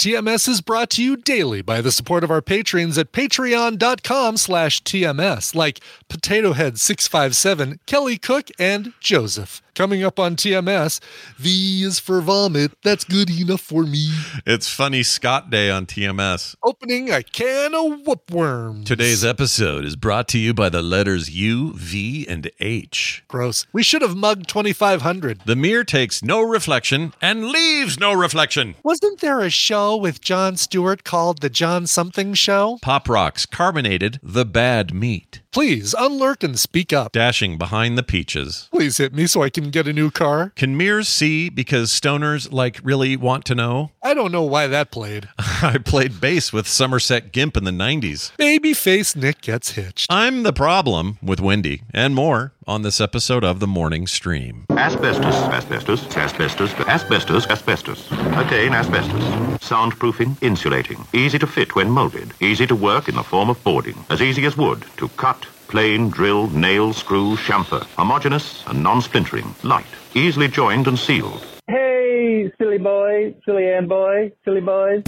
TMS 0.00 0.48
is 0.48 0.62
brought 0.62 0.88
to 0.88 1.04
you 1.04 1.14
daily 1.14 1.60
by 1.60 1.82
the 1.82 1.92
support 1.92 2.24
of 2.24 2.30
our 2.30 2.40
patrons 2.40 2.96
at 2.96 3.12
patreon.com 3.12 4.38
slash 4.38 4.82
TMS, 4.82 5.54
like 5.54 5.80
Potato 6.08 6.54
Head 6.54 6.80
657, 6.80 7.80
Kelly 7.84 8.16
Cook, 8.16 8.48
and 8.58 8.94
Joseph. 9.00 9.60
Coming 9.80 10.04
up 10.04 10.20
on 10.20 10.36
TMS, 10.36 11.00
V 11.38 11.84
is 11.84 11.98
for 11.98 12.20
vomit. 12.20 12.72
That's 12.82 13.02
good 13.02 13.30
enough 13.30 13.62
for 13.62 13.84
me. 13.84 14.10
It's 14.44 14.68
Funny 14.68 15.02
Scott 15.02 15.48
Day 15.48 15.70
on 15.70 15.86
TMS. 15.86 16.54
Opening 16.62 17.10
a 17.10 17.22
can 17.22 17.74
of 17.74 18.02
whoopworms. 18.02 18.84
Today's 18.84 19.24
episode 19.24 19.86
is 19.86 19.96
brought 19.96 20.28
to 20.28 20.38
you 20.38 20.52
by 20.52 20.68
the 20.68 20.82
letters 20.82 21.30
U, 21.30 21.72
V, 21.72 22.26
and 22.28 22.50
H. 22.60 23.24
Gross. 23.26 23.66
We 23.72 23.82
should 23.82 24.02
have 24.02 24.14
mugged 24.14 24.48
2500. 24.48 25.44
The 25.46 25.56
mirror 25.56 25.84
takes 25.84 26.22
no 26.22 26.42
reflection 26.42 27.14
and 27.22 27.46
leaves 27.46 27.98
no 27.98 28.12
reflection. 28.12 28.74
Wasn't 28.82 29.22
there 29.22 29.40
a 29.40 29.48
show 29.48 29.96
with 29.96 30.20
Jon 30.20 30.58
Stewart 30.58 31.04
called 31.04 31.40
The 31.40 31.48
Jon 31.48 31.86
Something 31.86 32.34
Show? 32.34 32.76
Pop 32.82 33.08
Rocks 33.08 33.46
carbonated 33.46 34.20
the 34.22 34.44
bad 34.44 34.92
meat. 34.92 35.39
Please 35.52 35.96
unlurk 35.98 36.44
and 36.44 36.58
speak 36.60 36.92
up. 36.92 37.10
Dashing 37.10 37.58
behind 37.58 37.98
the 37.98 38.04
peaches. 38.04 38.68
Please 38.70 38.98
hit 38.98 39.12
me 39.12 39.26
so 39.26 39.42
I 39.42 39.50
can 39.50 39.70
get 39.70 39.88
a 39.88 39.92
new 39.92 40.08
car. 40.08 40.52
Can 40.54 40.76
mirrors 40.76 41.08
see 41.08 41.48
because 41.48 41.90
stoners 41.90 42.52
like 42.52 42.78
really 42.84 43.16
want 43.16 43.44
to 43.46 43.56
know? 43.56 43.90
I 44.00 44.14
don't 44.14 44.30
know 44.30 44.44
why 44.44 44.68
that 44.68 44.92
played. 44.92 45.28
I 45.38 45.78
played 45.78 46.20
bass 46.20 46.52
with 46.52 46.68
Somerset 46.68 47.32
Gimp 47.32 47.56
in 47.56 47.64
the 47.64 47.72
90s. 47.72 48.30
Babyface 48.36 49.16
Nick 49.16 49.40
gets 49.40 49.72
hitched. 49.72 50.06
I'm 50.08 50.44
the 50.44 50.52
problem 50.52 51.18
with 51.20 51.40
Wendi 51.40 51.82
and 51.92 52.14
more 52.14 52.52
on 52.70 52.82
this 52.82 53.00
episode 53.00 53.42
of 53.42 53.58
The 53.58 53.66
Morning 53.66 54.06
Stream. 54.06 54.66
Asbestos, 54.70 55.34
asbestos, 55.34 56.16
asbestos, 56.16 56.72
asbestos, 56.86 57.46
asbestos. 57.48 58.06
Again, 58.12 58.72
asbestos. 58.72 59.24
Soundproofing, 59.58 60.40
insulating. 60.40 61.04
Easy 61.12 61.36
to 61.40 61.46
fit 61.48 61.74
when 61.74 61.90
molded. 61.90 62.32
Easy 62.40 62.68
to 62.68 62.76
work 62.76 63.08
in 63.08 63.16
the 63.16 63.24
form 63.24 63.50
of 63.50 63.62
boarding. 63.64 64.04
As 64.08 64.22
easy 64.22 64.44
as 64.44 64.56
wood 64.56 64.84
to 64.98 65.08
cut, 65.16 65.39
plane, 65.70 66.10
drill, 66.10 66.48
nail, 66.50 66.92
screw, 66.92 67.36
chamfer. 67.36 67.84
Homogeneous 67.96 68.64
and 68.66 68.82
non-splintering. 68.82 69.54
Light. 69.62 69.86
Easily 70.14 70.48
joined 70.48 70.88
and 70.88 70.98
sealed. 70.98 71.46
Hey, 71.68 72.50
silly 72.58 72.78
boy, 72.78 73.34
silly 73.44 73.68
Ann 73.68 73.86
boy, 73.86 74.32
silly 74.44 74.60
boys. 74.60 75.02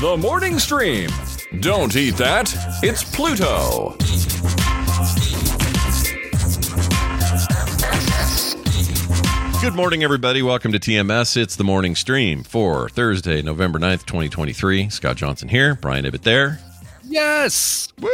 The 0.00 0.16
morning 0.18 0.58
stream. 0.58 1.10
Don't 1.60 1.94
eat 1.96 2.16
that. 2.16 2.52
It's 2.82 3.04
Pluto. 3.04 3.96
Good 9.62 9.74
morning, 9.74 10.04
everybody. 10.04 10.42
Welcome 10.42 10.70
to 10.72 10.78
TMS. 10.78 11.36
It's 11.36 11.56
the 11.56 11.64
morning 11.64 11.94
stream 11.96 12.44
for 12.44 12.88
Thursday, 12.88 13.42
November 13.42 13.78
9th, 13.78 14.04
2023. 14.06 14.90
Scott 14.90 15.16
Johnson 15.16 15.48
here, 15.48 15.74
Brian 15.74 16.04
Ibbett 16.04 16.22
there. 16.22 16.60
Yes. 17.02 17.88
Woo! 17.98 18.08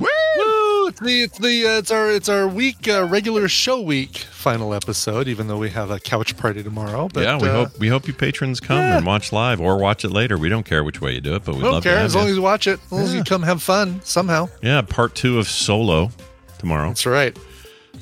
Woo! 0.00 0.08
Woo! 0.36 0.88
It's 0.88 1.00
the 1.00 1.22
it's 1.22 1.38
the 1.38 1.66
uh, 1.66 1.78
it's 1.78 1.90
our 1.90 2.10
it's 2.10 2.28
our 2.28 2.48
week 2.48 2.88
uh, 2.88 3.04
regular 3.04 3.48
show 3.48 3.80
week 3.80 4.16
final 4.16 4.72
episode. 4.74 5.28
Even 5.28 5.46
though 5.46 5.58
we 5.58 5.70
have 5.70 5.90
a 5.90 6.00
couch 6.00 6.36
party 6.36 6.62
tomorrow, 6.62 7.08
but 7.12 7.22
yeah, 7.22 7.38
we 7.38 7.48
uh, 7.48 7.52
hope 7.52 7.78
we 7.78 7.88
hope 7.88 8.08
you 8.08 8.14
patrons 8.14 8.58
come 8.58 8.78
yeah. 8.78 8.96
and 8.96 9.06
watch 9.06 9.32
live 9.32 9.60
or 9.60 9.76
watch 9.76 10.04
it 10.04 10.10
later. 10.10 10.38
We 10.38 10.48
don't 10.48 10.64
care 10.64 10.82
which 10.82 11.00
way 11.00 11.12
you 11.12 11.20
do 11.20 11.34
it, 11.34 11.44
but 11.44 11.54
we 11.54 11.60
don't 11.60 11.74
love 11.74 11.82
care 11.82 11.94
to 11.94 11.98
have 11.98 12.06
as 12.06 12.14
long 12.14 12.24
you. 12.24 12.30
as 12.30 12.36
you 12.36 12.42
watch 12.42 12.66
it. 12.66 12.80
As 12.86 12.92
long 12.92 13.02
as 13.02 13.14
you 13.14 13.22
come 13.24 13.42
have 13.42 13.62
fun 13.62 14.00
somehow. 14.02 14.48
Yeah, 14.62 14.80
part 14.82 15.14
two 15.14 15.38
of 15.38 15.48
Solo 15.48 16.10
tomorrow. 16.58 16.88
That's 16.88 17.06
right. 17.06 17.36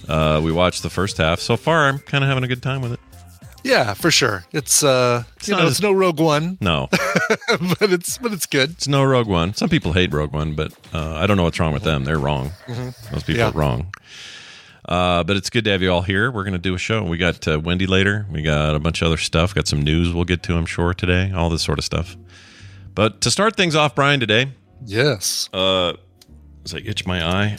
Uh, 0.08 0.40
we 0.42 0.52
watched 0.52 0.82
the 0.82 0.90
first 0.90 1.16
half. 1.18 1.40
So 1.40 1.56
far, 1.56 1.86
I'm 1.86 1.98
kind 1.98 2.22
of 2.24 2.28
having 2.28 2.44
a 2.44 2.48
good 2.48 2.62
time 2.62 2.80
with 2.82 2.92
it. 2.92 3.00
Yeah, 3.64 3.94
for 3.94 4.12
sure. 4.12 4.44
It's 4.52 4.84
uh, 4.84 5.24
you 5.44 5.54
know, 5.56 5.64
as- 5.64 5.72
it's 5.72 5.80
no 5.82 5.90
Rogue 5.92 6.20
One, 6.20 6.56
No, 6.60 6.86
but 6.90 7.90
it's 7.92 8.16
but 8.18 8.32
it's 8.32 8.46
good. 8.46 8.70
it's 8.72 8.86
no 8.86 9.02
Rogue 9.02 9.26
One. 9.26 9.54
Some 9.54 9.68
people 9.68 9.92
hate 9.92 10.12
Rogue 10.12 10.32
One, 10.32 10.54
but 10.54 10.72
uh, 10.94 11.14
I 11.16 11.26
don't 11.26 11.36
know 11.36 11.42
what's 11.42 11.58
wrong 11.58 11.72
with 11.72 11.82
them. 11.82 12.04
They're 12.04 12.18
wrong. 12.18 12.52
Those 12.68 12.76
people 12.86 13.16
Mm-hmm. 13.16 13.32
Yeah. 13.36 13.48
are 13.48 13.52
wrong. 13.52 13.92
Uh, 14.88 15.24
but 15.24 15.36
it's 15.36 15.50
good 15.50 15.64
to 15.64 15.70
have 15.72 15.82
you 15.82 15.90
all 15.90 16.02
here. 16.02 16.30
We're 16.30 16.44
going 16.44 16.52
to 16.52 16.60
do 16.60 16.74
a 16.74 16.78
show. 16.78 17.02
We 17.02 17.16
got 17.18 17.48
uh, 17.48 17.58
Wendi 17.58 17.88
later. 17.88 18.24
We 18.30 18.42
got 18.42 18.76
a 18.76 18.78
bunch 18.78 19.02
of 19.02 19.06
other 19.08 19.16
stuff. 19.16 19.52
Got 19.52 19.66
some 19.66 19.82
news 19.82 20.14
we'll 20.14 20.22
get 20.24 20.44
to, 20.44 20.54
I'm 20.56 20.64
sure, 20.66 20.94
today. 20.94 21.32
All 21.34 21.50
this 21.50 21.62
sort 21.62 21.80
of 21.80 21.84
stuff. 21.84 22.16
But 22.94 23.20
to 23.22 23.32
start 23.32 23.56
things 23.56 23.74
off, 23.74 23.96
Brian, 23.96 24.20
today, 24.20 24.52
Yes. 24.84 25.48
uh, 25.52 25.94
as 26.64 26.72
I 26.72 26.78
itch 26.78 27.04
my 27.04 27.20
eye. 27.26 27.58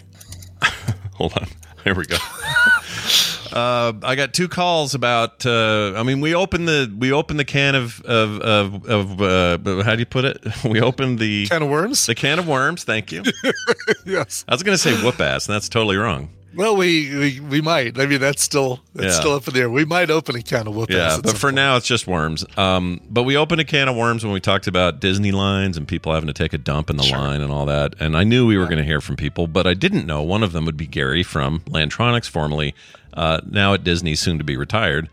Hold 1.16 1.34
on. 1.34 1.48
Here 1.88 1.96
we 1.96 2.06
go. 2.06 2.18
uh, 3.54 3.94
I 4.04 4.16
got 4.18 4.34
two 4.34 4.50
calls 4.50 4.94
about. 4.94 5.46
Uh, 5.46 5.94
I 5.96 6.04
mean, 6.04 6.20
we 6.20 6.36
opened 6.36 6.68
the 6.68 6.94
we 7.00 7.14
opened 7.14 7.40
the 7.40 7.46
can 7.46 7.76
of 7.76 8.02
of 8.02 8.42
of, 8.42 8.90
of 8.90 9.22
uh, 9.22 9.84
how 9.84 9.94
do 9.94 10.00
you 10.00 10.06
put 10.06 10.26
it? 10.26 10.46
We 10.66 10.82
opened 10.82 11.20
the 11.20 11.48
Can 11.48 11.64
of 11.64 11.70
worms. 11.70 12.06
the 12.06 12.14
can 12.14 12.40
of 12.40 12.48
worms. 12.48 12.84
Thank 12.84 13.14
you. 13.14 13.24
yes. 14.06 14.44
I 14.50 14.54
was 14.54 14.64
going 14.64 14.74
to 14.76 14.78
say 14.78 15.02
whoop 15.02 15.22
ass, 15.22 15.48
and 15.48 15.56
that's 15.56 15.70
totally 15.70 15.96
wrong. 15.96 16.28
Well, 16.56 16.76
we, 16.76 17.16
we 17.16 17.40
we 17.40 17.62
might. 17.62 18.00
I 18.00 18.06
mean, 18.08 18.20
that's 18.20 18.42
still 18.42 18.80
that's 18.96 19.14
Yeah. 19.14 19.20
still 19.20 19.34
up 19.36 19.48
in 19.48 19.54
the 19.54 19.60
air. 19.62 19.70
We 19.70 19.86
might 19.86 20.10
open 20.10 20.36
a 20.36 20.42
can 20.42 20.68
of 20.68 20.76
whoop 20.76 20.90
Yeah, 20.90 21.20
but 21.22 21.36
for 21.38 21.48
point. 21.48 21.56
now 21.56 21.76
it's 21.78 21.86
just 21.86 22.08
worms. 22.08 22.44
Um, 22.58 23.00
but 23.10 23.24
we 23.24 23.38
opened 23.38 23.62
a 23.62 23.66
can 23.66 23.88
of 23.88 23.96
worms 23.96 24.24
when 24.24 24.34
we 24.34 24.40
talked 24.40 24.66
about 24.66 25.00
Disney 25.00 25.32
lines 25.32 25.78
and 25.78 25.88
people 25.88 26.14
having 26.14 26.28
to 26.28 26.34
take 26.34 26.54
a 26.54 26.58
dump 26.58 26.90
in 26.90 26.98
the 26.98 27.04
line 27.04 27.42
and 27.42 27.52
all 27.52 27.66
that. 27.68 27.94
And 28.00 28.18
I 28.18 28.24
knew 28.24 28.48
we 28.48 28.58
were 28.58 28.66
going 28.66 28.78
to 28.80 28.84
hear 28.84 29.02
from 29.02 29.18
people, 29.18 29.46
but 29.48 29.68
I 29.68 29.74
didn't 29.76 30.08
know 30.08 30.24
one 30.24 30.42
of 30.42 30.52
them 30.52 30.66
would 30.66 30.78
be 30.78 30.88
Gary 30.88 31.22
from 31.22 31.60
Lantronics, 31.68 32.28
formerly 32.30 32.74
uh, 33.14 33.42
now 33.48 33.74
at 33.76 33.84
Disney, 33.84 34.16
soon 34.16 34.38
to 34.40 34.44
be 34.44 34.58
retired. 34.58 35.10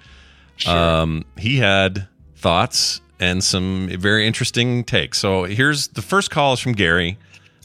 Um, 0.67 1.25
he 1.37 1.59
had 1.59 2.07
thoughts 2.37 3.01
and 3.21 3.43
some 3.45 3.89
very 3.99 4.27
interesting 4.27 4.85
takes. 4.85 5.19
So 5.19 5.45
here's 5.45 5.89
the 5.89 6.03
first 6.03 6.31
call 6.31 6.53
is 6.55 6.61
from 6.61 6.73
Gary. 6.73 7.19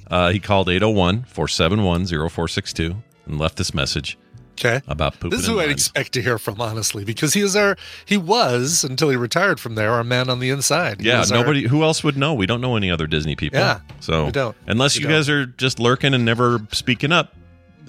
Uh, 0.10 0.32
he 0.32 0.40
called 0.40 0.68
801 0.70 1.24
471 1.26 2.08
0462 2.08 2.96
and 3.30 3.40
left 3.40 3.56
this 3.58 3.74
message 3.74 4.18
Okay. 4.60 4.82
about 4.90 5.14
pooping. 5.14 5.30
This 5.30 5.42
is 5.42 5.48
who 5.48 5.62
I'd 5.62 5.70
expect 5.70 6.12
to 6.14 6.22
hear 6.22 6.38
from, 6.38 6.60
honestly, 6.60 7.06
because 7.06 7.34
he 7.34 7.40
is 7.42 7.56
our 7.56 7.78
he 8.06 8.18
was 8.18 8.84
until 8.84 9.10
he 9.10 9.16
retired 9.16 9.58
from 9.60 9.76
there, 9.76 9.92
our 9.94 10.04
man 10.04 10.30
on 10.30 10.40
the 10.40 10.50
inside. 10.50 11.00
He 11.00 11.08
Yeah, 11.08 11.20
was 11.20 11.32
our- 11.32 11.38
nobody. 11.38 11.68
Who 11.68 11.82
else 11.84 12.04
would 12.04 12.18
know? 12.18 12.34
We 12.34 12.46
don't 12.46 12.60
know 12.60 12.76
any 12.76 12.92
other 12.92 13.08
Disney 13.08 13.38
people. 13.38 13.60
Yeah, 13.60 13.80
so 14.02 14.26
we 14.26 14.32
don't. 14.32 14.58
Unless 14.68 14.96
We 14.98 15.04
you 15.04 15.08
don't. 15.08 15.18
guys 15.18 15.30
are 15.30 15.46
just 15.46 15.80
lurking 15.80 16.14
and 16.14 16.26
never 16.26 16.60
speaking 16.74 17.14
up. 17.14 17.34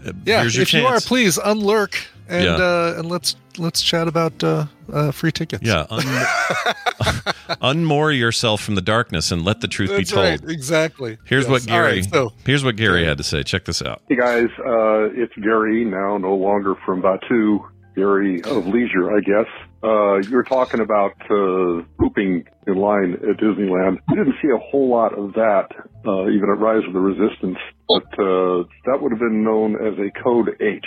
uh, 0.06 0.12
yeah. 0.24 0.44
if 0.46 0.54
you 0.54 0.62
are, 0.86 0.92
chance. 0.92 1.06
please 1.08 1.38
unlurk 1.38 1.96
and 2.30 2.44
Yeah. 2.44 2.54
uh, 2.56 2.94
and 2.98 3.08
let's 3.08 3.36
let's 3.58 3.82
chat 3.82 4.08
about 4.08 4.42
uh, 4.42 4.66
uh, 4.92 5.10
free 5.10 5.32
tickets. 5.32 5.62
Yeah, 5.64 5.86
un- 5.90 6.02
unmoor 7.62 8.16
yourself 8.16 8.60
from 8.60 8.74
the 8.74 8.80
darkness 8.82 9.30
and 9.32 9.44
let 9.44 9.60
the 9.60 9.68
truth 9.68 9.90
that's 9.90 10.10
be 10.10 10.14
told. 10.14 10.24
right. 10.26 10.40
Exactly. 10.50 11.18
Here's 11.24 11.44
Yes. 11.44 11.50
what 11.50 11.66
Gary. 11.66 11.92
right, 11.96 12.04
so 12.04 12.32
here's 12.46 12.64
what 12.64 12.76
Gary 12.76 13.04
had 13.04 13.18
to 13.18 13.24
say. 13.24 13.42
Check 13.42 13.64
this 13.64 13.82
out. 13.82 14.02
Hey 14.08 14.16
guys, 14.16 14.48
uh, 14.60 15.10
it's 15.14 15.34
Gary 15.42 15.84
now, 15.84 16.16
no 16.18 16.34
longer 16.34 16.74
from 16.86 17.02
Batu. 17.02 17.60
Gary 17.96 18.40
of 18.44 18.66
Leisure, 18.68 19.10
I 19.14 19.20
guess. 19.20 19.46
uh, 19.82 20.18
you're 20.30 20.44
talking 20.44 20.78
about 20.80 21.12
uh, 21.28 21.82
pooping 21.98 22.44
in 22.68 22.74
line 22.76 23.14
at 23.14 23.36
Disneyland. 23.38 23.98
We 24.08 24.14
didn't 24.14 24.36
see 24.40 24.48
a 24.54 24.58
whole 24.58 24.88
lot 24.88 25.12
of 25.18 25.32
that, 25.32 25.66
uh, 26.06 26.28
even 26.30 26.48
at 26.54 26.58
Rise 26.60 26.84
of 26.86 26.92
the 26.92 27.00
Resistance, 27.00 27.58
but 27.90 28.06
uh, 28.22 28.62
that 28.86 29.02
would 29.02 29.10
have 29.10 29.18
been 29.18 29.42
known 29.42 29.74
as 29.74 29.98
a 29.98 30.10
Code 30.22 30.56
H. 30.60 30.86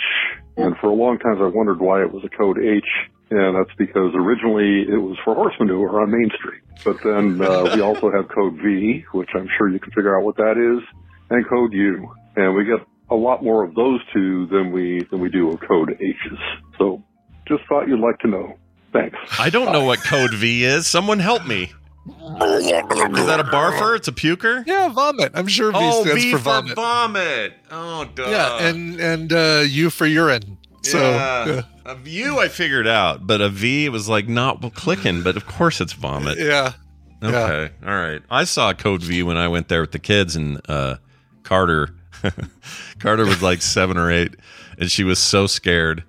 And 0.56 0.74
for 0.80 0.88
a 0.88 0.94
long 0.94 1.18
time, 1.18 1.36
I 1.42 1.48
wondered 1.48 1.78
why 1.78 2.00
it 2.00 2.10
was 2.10 2.24
a 2.24 2.34
Code 2.34 2.58
H. 2.58 2.88
And 3.30 3.56
that's 3.56 3.76
because 3.76 4.14
originally 4.14 4.82
it 4.88 4.96
was 4.96 5.18
for 5.22 5.34
horse 5.34 5.54
manure 5.60 6.00
on 6.00 6.10
Main 6.10 6.30
Street. 6.38 6.62
But 6.82 6.96
then 7.04 7.42
uh, 7.42 7.74
we 7.74 7.80
also 7.88 8.10
have 8.10 8.28
Code 8.28 8.54
V, 8.62 9.04
which 9.12 9.28
I'm 9.34 9.48
sure 9.58 9.68
you 9.68 9.78
can 9.78 9.92
figure 9.92 10.16
out 10.16 10.24
what 10.24 10.36
that 10.36 10.56
is, 10.56 10.82
and 11.28 11.46
Code 11.46 11.72
U. 11.74 12.14
And 12.36 12.54
we 12.56 12.64
get 12.64 12.86
a 13.10 13.14
lot 13.14 13.44
more 13.44 13.64
of 13.64 13.74
those 13.74 14.00
two 14.14 14.46
than 14.46 14.72
we 14.72 15.06
than 15.10 15.20
we 15.20 15.28
do 15.28 15.50
of 15.50 15.60
Code 15.60 15.90
H's. 16.00 16.38
So 16.78 17.02
just 17.46 17.62
thought 17.68 17.86
you'd 17.86 18.00
like 18.00 18.18
to 18.20 18.28
know. 18.28 18.56
Thanks. 18.92 19.18
I 19.38 19.50
don't 19.50 19.72
know 19.72 19.84
what 19.84 19.98
code 20.04 20.32
V 20.32 20.64
is. 20.64 20.86
Someone 20.86 21.18
help 21.18 21.44
me. 21.46 21.72
Is 22.06 23.26
that 23.26 23.40
a 23.40 23.44
barfer? 23.44 23.96
It's 23.96 24.08
a 24.08 24.12
puker? 24.12 24.66
Yeah, 24.66 24.88
vomit. 24.88 25.32
I'm 25.34 25.46
sure 25.46 25.72
V 25.72 25.78
oh, 25.80 26.02
stands 26.02 26.22
V 26.22 26.32
for 26.32 26.38
for 26.38 26.44
vomit. 26.44 26.74
vomit. 26.76 27.54
Oh, 27.70 28.04
duh. 28.14 28.28
yeah, 28.28 28.66
and 28.66 29.00
and 29.00 29.32
uh, 29.32 29.62
U 29.66 29.88
for 29.90 30.06
urine. 30.06 30.58
So 30.82 30.98
yeah. 30.98 31.46
yeah. 31.46 31.62
a 31.86 32.08
U 32.08 32.38
I 32.38 32.48
figured 32.48 32.86
out, 32.86 33.26
but 33.26 33.40
a 33.40 33.48
V 33.48 33.88
was 33.88 34.08
like 34.08 34.28
not 34.28 34.74
clicking. 34.74 35.22
But 35.22 35.36
of 35.36 35.46
course 35.46 35.80
it's 35.80 35.94
vomit. 35.94 36.38
yeah. 36.38 36.72
Okay, 37.22 37.72
all 37.82 37.94
right. 37.94 38.20
I 38.30 38.44
saw 38.44 38.74
Code 38.74 39.02
V 39.02 39.22
when 39.22 39.38
I 39.38 39.48
went 39.48 39.68
there 39.68 39.80
with 39.80 39.92
the 39.92 39.98
kids, 39.98 40.36
and 40.36 40.60
uh, 40.68 40.96
Carter, 41.42 41.94
Carter 42.98 43.24
was 43.24 43.42
like 43.42 43.62
seven 43.62 43.96
or 43.96 44.10
eight, 44.10 44.34
and 44.78 44.90
she 44.90 45.04
was 45.04 45.18
so 45.18 45.46
scared 45.46 46.04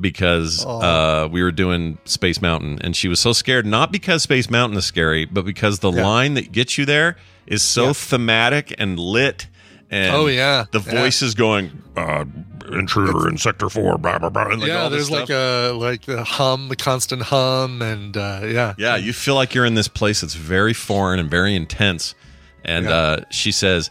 because 0.00 0.64
uh, 0.64 1.28
we 1.30 1.42
were 1.42 1.52
doing 1.52 1.98
Space 2.04 2.40
Mountain, 2.40 2.78
and 2.82 2.96
she 2.96 3.08
was 3.08 3.20
so 3.20 3.32
scared 3.32 3.66
not 3.66 3.92
because 3.92 4.22
Space 4.22 4.48
Mountain 4.50 4.78
is 4.78 4.84
scary, 4.84 5.24
but 5.24 5.44
because 5.44 5.80
the 5.80 5.92
Yeah. 5.92 6.06
line 6.06 6.34
that 6.34 6.52
gets 6.52 6.78
you 6.78 6.84
there 6.86 7.16
is 7.46 7.62
so 7.62 7.86
Yeah. 7.88 7.92
thematic 7.92 8.74
and 8.78 8.98
lit. 8.98 9.46
And 9.90 10.14
Oh, 10.14 10.26
yeah. 10.28 10.66
the 10.70 10.80
Yeah. 10.80 11.00
voices 11.00 11.34
going 11.34 11.82
uh, 11.96 12.24
intruder 12.72 13.28
in 13.28 13.36
sector 13.36 13.68
four, 13.68 13.98
blah 13.98 14.18
blah 14.18 14.30
blah. 14.30 14.46
and, 14.46 14.60
like, 14.60 14.68
yeah, 14.68 14.82
all 14.84 14.90
there's 14.90 15.06
stuff. 15.08 15.28
like 15.28 15.30
a 15.30 15.72
like 15.74 16.02
the 16.06 16.22
hum, 16.24 16.68
the 16.68 16.76
constant 16.76 17.22
hum, 17.22 17.82
and 17.82 18.16
uh, 18.16 18.40
yeah, 18.44 18.74
Yeah, 18.78 18.96
you 18.96 19.12
feel 19.12 19.34
like 19.34 19.54
you're 19.54 19.66
in 19.66 19.74
this 19.74 19.88
place 19.88 20.20
that's 20.20 20.34
very 20.34 20.72
foreign 20.72 21.18
and 21.18 21.28
very 21.28 21.54
intense. 21.56 22.14
And 22.64 22.86
uh, 22.88 23.20
she 23.30 23.50
says, 23.52 23.90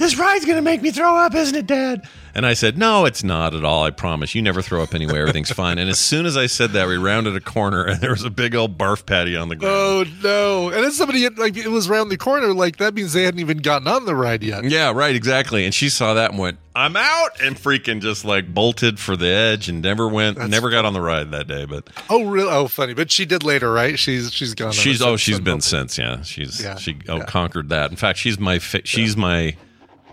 This 0.00 0.18
ride's 0.18 0.46
going 0.46 0.56
to 0.56 0.62
make 0.62 0.80
me 0.80 0.90
throw 0.90 1.14
up, 1.14 1.34
isn't 1.34 1.54
it, 1.54 1.66
Dad? 1.66 2.08
And 2.34 2.46
I 2.46 2.54
said, 2.54 2.78
No, 2.78 3.04
it's 3.04 3.22
not 3.22 3.54
at 3.54 3.64
all. 3.64 3.84
I 3.84 3.90
promise. 3.90 4.34
You 4.34 4.40
never 4.40 4.62
throw 4.62 4.82
up 4.82 4.94
anyway. 4.94 5.18
Everything's 5.20 5.50
fine. 5.50 5.76
And 5.78 5.90
as 5.90 5.98
soon 5.98 6.24
as 6.26 6.36
I 6.36 6.46
said 6.46 6.70
that, 6.70 6.88
we 6.88 6.96
rounded 6.96 7.36
a 7.36 7.40
corner 7.40 7.84
and 7.84 8.00
there 8.00 8.12
was 8.12 8.24
a 8.24 8.30
big 8.30 8.54
old 8.54 8.78
barf 8.78 9.04
patty 9.04 9.36
on 9.36 9.48
the 9.50 9.56
ground. 9.56 9.74
Oh 9.76 10.04
no! 10.22 10.70
And 10.70 10.82
then 10.84 10.92
somebody 10.92 11.22
had, 11.24 11.38
like 11.38 11.56
it 11.56 11.68
was 11.68 11.90
around 11.90 12.08
the 12.08 12.16
corner. 12.16 12.54
Like 12.54 12.76
that 12.78 12.94
means 12.94 13.12
they 13.12 13.24
hadn't 13.24 13.40
even 13.40 13.58
gotten 13.58 13.88
on 13.88 14.06
the 14.06 14.14
ride 14.14 14.42
yet. 14.42 14.64
Yeah, 14.64 14.92
right, 14.92 15.14
exactly. 15.14 15.64
And 15.66 15.74
she 15.74 15.88
saw 15.90 16.14
that 16.14 16.30
and 16.30 16.38
went, 16.38 16.58
I'm 16.74 16.96
out, 16.96 17.30
and 17.42 17.56
freaking 17.56 18.00
just 18.00 18.24
like 18.24 18.54
bolted 18.54 18.98
for 19.00 19.16
the 19.16 19.26
edge 19.28 19.68
and 19.68 19.82
never 19.82 20.08
went, 20.08 20.38
That's 20.38 20.48
never 20.50 20.70
got 20.70 20.84
on 20.86 20.92
the 20.94 21.02
ride 21.02 21.32
that 21.32 21.46
day. 21.48 21.64
But 21.66 21.90
Oh 22.08 22.24
really? 22.24 22.48
Oh 22.50 22.68
funny. 22.68 22.94
But 22.94 23.10
she 23.10 23.26
did 23.26 23.42
later, 23.42 23.70
right? 23.72 23.98
She's 23.98 24.32
she's 24.32 24.54
gone. 24.54 24.72
she's 24.72 25.02
oh 25.02 25.16
she's 25.16 25.40
been 25.40 25.54
hopefully. 25.56 25.80
since 25.80 25.98
yeah 25.98 26.22
she's 26.22 26.62
Yeah, 26.62 26.76
she 26.76 26.96
oh 27.08 27.18
yeah. 27.18 27.24
conquered 27.26 27.68
that 27.70 27.90
in 27.90 27.96
fact 27.96 28.18
she's 28.20 28.38
my 28.38 28.60
fa- 28.60 28.82
she's 28.86 29.16
my 29.16 29.56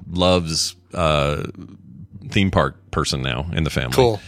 loves 0.09 0.75
uh 0.93 1.43
theme 2.29 2.51
park 2.51 2.75
person 2.91 3.21
now 3.21 3.47
in 3.53 3.63
the 3.63 3.69
family 3.69 3.95
Cool. 3.95 4.19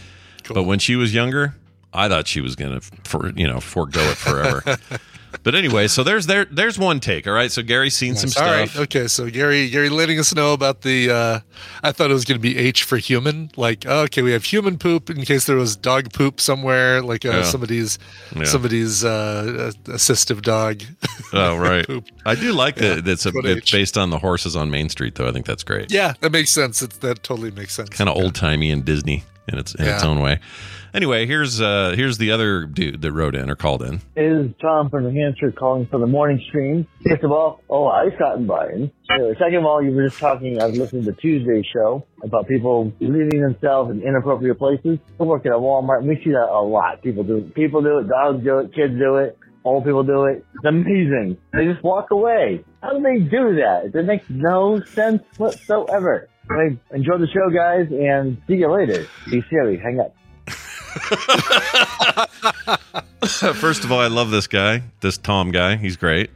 Cool. 0.44 0.54
but 0.54 0.62
when 0.64 0.78
she 0.78 0.96
was 0.96 1.12
younger 1.14 1.54
i 1.92 2.08
thought 2.08 2.26
she 2.26 2.40
was 2.40 2.56
gonna 2.56 2.80
for 3.04 3.30
you 3.30 3.46
know 3.46 3.60
forego 3.60 4.00
it 4.00 4.16
forever 4.16 4.62
but 5.42 5.54
anyway 5.54 5.88
so 5.88 6.02
there's 6.02 6.26
there 6.26 6.44
there's 6.46 6.78
one 6.78 7.00
take 7.00 7.26
all 7.26 7.32
right 7.32 7.50
so 7.52 7.62
gary's 7.62 7.94
seen 7.96 8.16
some 8.16 8.30
stuff. 8.30 8.44
All 8.46 8.52
right. 8.52 8.76
Okay. 8.76 9.06
So 9.08 9.28
Gary, 9.30 9.68
Gary, 9.70 9.88
letting 9.88 10.18
us 10.18 10.34
know 10.34 10.52
about 10.52 10.82
the. 10.82 11.10
Uh, 11.10 11.40
I 11.82 11.92
thought 11.92 12.10
it 12.10 12.14
was 12.14 12.24
going 12.24 12.38
to 12.38 12.42
be 12.42 12.56
H 12.58 12.84
for 12.84 12.96
human. 12.98 13.50
Like, 13.56 13.84
oh, 13.86 14.00
okay, 14.02 14.22
we 14.22 14.32
have 14.32 14.44
human 14.44 14.78
poop 14.78 15.10
in 15.10 15.22
case 15.24 15.46
there 15.46 15.56
was 15.56 15.76
dog 15.76 16.12
poop 16.12 16.40
somewhere, 16.40 17.02
like 17.02 17.24
uh, 17.24 17.30
Yeah. 17.30 17.42
somebody's 17.44 17.98
Yeah. 18.34 18.44
somebody's 18.44 19.04
uh, 19.04 19.72
assistive 19.84 20.42
dog. 20.42 20.82
oh 21.32 21.56
right 21.56 21.86
Poop. 21.86 22.04
i 22.26 22.34
do 22.34 22.52
like 22.52 22.74
that 22.76 23.04
that's 23.04 23.24
a, 23.24 23.30
it's 23.44 23.70
based 23.70 23.96
on 23.96 24.10
the 24.10 24.18
horses 24.18 24.56
on 24.56 24.68
main 24.70 24.88
street 24.88 25.14
though 25.14 25.28
i 25.28 25.32
think 25.32 25.46
that's 25.46 25.62
great 25.62 25.92
yeah, 25.92 26.14
that 26.20 26.32
makes 26.32 26.50
sense. 26.50 26.82
It's, 26.82 26.96
that 26.98 27.22
totally 27.22 27.50
makes 27.52 27.74
sense. 27.74 27.90
kind 27.90 28.08
of 28.10 28.16
old 28.16 28.34
timey 28.34 28.70
and 28.70 28.84
disney 28.84 29.22
in 29.52 29.58
its 29.58 29.74
in 29.74 29.86
its 29.86 30.02
own 30.02 30.20
way 30.20 30.38
anyway 30.94 31.26
here's 31.26 31.60
uh 31.60 31.92
here's 31.96 32.18
the 32.18 32.30
other 32.30 32.64
dude 32.66 33.00
that 33.02 33.12
wrote 33.12 33.34
in 33.34 33.50
or 33.50 33.56
called 33.56 33.82
in 33.82 34.00
is 34.16 34.50
Tom 34.60 34.90
from 34.90 35.04
New 35.04 35.20
Hampshire 35.20 35.52
calling 35.52 35.86
for 35.86 35.98
the 35.98 36.06
morning 36.06 36.42
stream. 36.48 36.86
First 37.08 37.24
of 37.24 37.32
all, 37.32 37.62
oh, 37.68 37.86
I 37.86 38.14
stopped 38.16 38.46
by. 38.46 38.68
Anyway, 38.68 39.34
second 39.38 39.56
of 39.56 39.64
all, 39.64 39.82
you 39.82 39.92
were 39.92 40.08
just 40.08 40.20
talking, 40.20 40.60
I 40.60 40.66
was 40.66 40.78
listening 40.78 41.04
to 41.04 41.12
Tuesday's 41.12 41.64
show 41.72 42.06
about 42.22 42.46
people 42.46 42.92
leaving 43.00 43.40
themselves 43.40 43.90
in 43.90 44.02
inappropriate 44.02 44.58
places. 44.58 44.98
I 45.18 45.22
work 45.24 45.46
at 45.46 45.52
a 45.52 45.56
Walmart 45.56 45.98
and 45.98 46.08
we 46.08 46.16
see 46.22 46.30
that 46.30 46.48
a 46.48 46.60
lot. 46.60 47.02
People 47.02 47.24
do 47.24 47.38
it. 47.38 47.54
People 47.54 47.82
do 47.82 47.98
it. 47.98 48.08
Dogs 48.08 48.44
do 48.44 48.58
it. 48.58 48.74
Kids 48.74 48.94
do 48.98 49.16
it. 49.16 49.36
Old 49.64 49.84
people 49.84 50.02
do 50.02 50.24
it. 50.24 50.44
It's 50.54 50.64
amazing. 50.64 51.36
They 51.52 51.66
just 51.66 51.82
walk 51.82 52.10
away. 52.10 52.64
How 52.82 52.92
do 52.92 53.02
they 53.02 53.18
do 53.18 53.56
that? 53.56 53.90
It 53.94 54.04
makes 54.06 54.24
no 54.30 54.80
sense 54.84 55.22
whatsoever. 55.36 56.28
Anyway, 56.52 56.78
enjoy 56.92 57.18
the 57.18 57.28
show, 57.28 57.48
guys, 57.50 57.86
and 57.90 58.40
see 58.46 58.54
you 58.56 58.70
later. 58.72 59.06
Be 59.30 59.42
silly. 59.50 59.76
Hang 59.78 60.00
up. 60.00 60.14
First 63.54 63.84
of 63.84 63.92
all, 63.92 64.00
I 64.00 64.08
love 64.08 64.30
this 64.30 64.46
guy, 64.46 64.82
this 65.00 65.16
Tom 65.18 65.50
guy. 65.52 65.76
He's 65.76 65.96
great. 65.96 66.30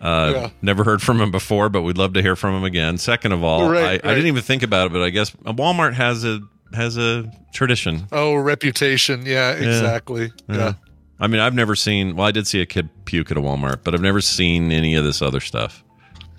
Uh, 0.00 0.32
Yeah. 0.34 0.50
Never 0.62 0.84
heard 0.84 1.02
from 1.02 1.20
him 1.20 1.30
before, 1.30 1.68
but 1.68 1.82
we'd 1.82 1.98
love 1.98 2.14
to 2.14 2.22
hear 2.22 2.34
from 2.36 2.54
him 2.56 2.64
again. 2.64 2.96
Second 2.98 3.32
of 3.32 3.42
all, 3.44 3.68
Right, 3.70 4.00
I, 4.04 4.10
I 4.10 4.14
didn't 4.14 4.26
even 4.28 4.42
think 4.42 4.62
about 4.62 4.86
it, 4.86 4.92
but 4.92 5.02
I 5.02 5.10
guess 5.10 5.30
Walmart 5.44 5.94
has 5.94 6.24
a 6.24 6.40
has 6.74 6.96
a 6.96 7.30
tradition. 7.52 8.06
Oh, 8.12 8.34
reputation. 8.34 9.26
Yeah, 9.26 9.52
exactly. 9.52 10.32
Yeah. 10.48 10.72
I 11.20 11.26
mean, 11.28 11.40
I've 11.40 11.54
never 11.54 11.76
seen. 11.76 12.16
Well, 12.16 12.26
I 12.26 12.30
did 12.32 12.46
see 12.46 12.60
a 12.62 12.66
kid 12.66 12.88
puke 13.04 13.30
at 13.30 13.36
a 13.36 13.40
Walmart, 13.40 13.80
but 13.84 13.94
I've 13.94 14.00
never 14.00 14.20
seen 14.22 14.72
any 14.72 14.94
of 14.94 15.04
this 15.04 15.20
other 15.22 15.40
stuff 15.40 15.84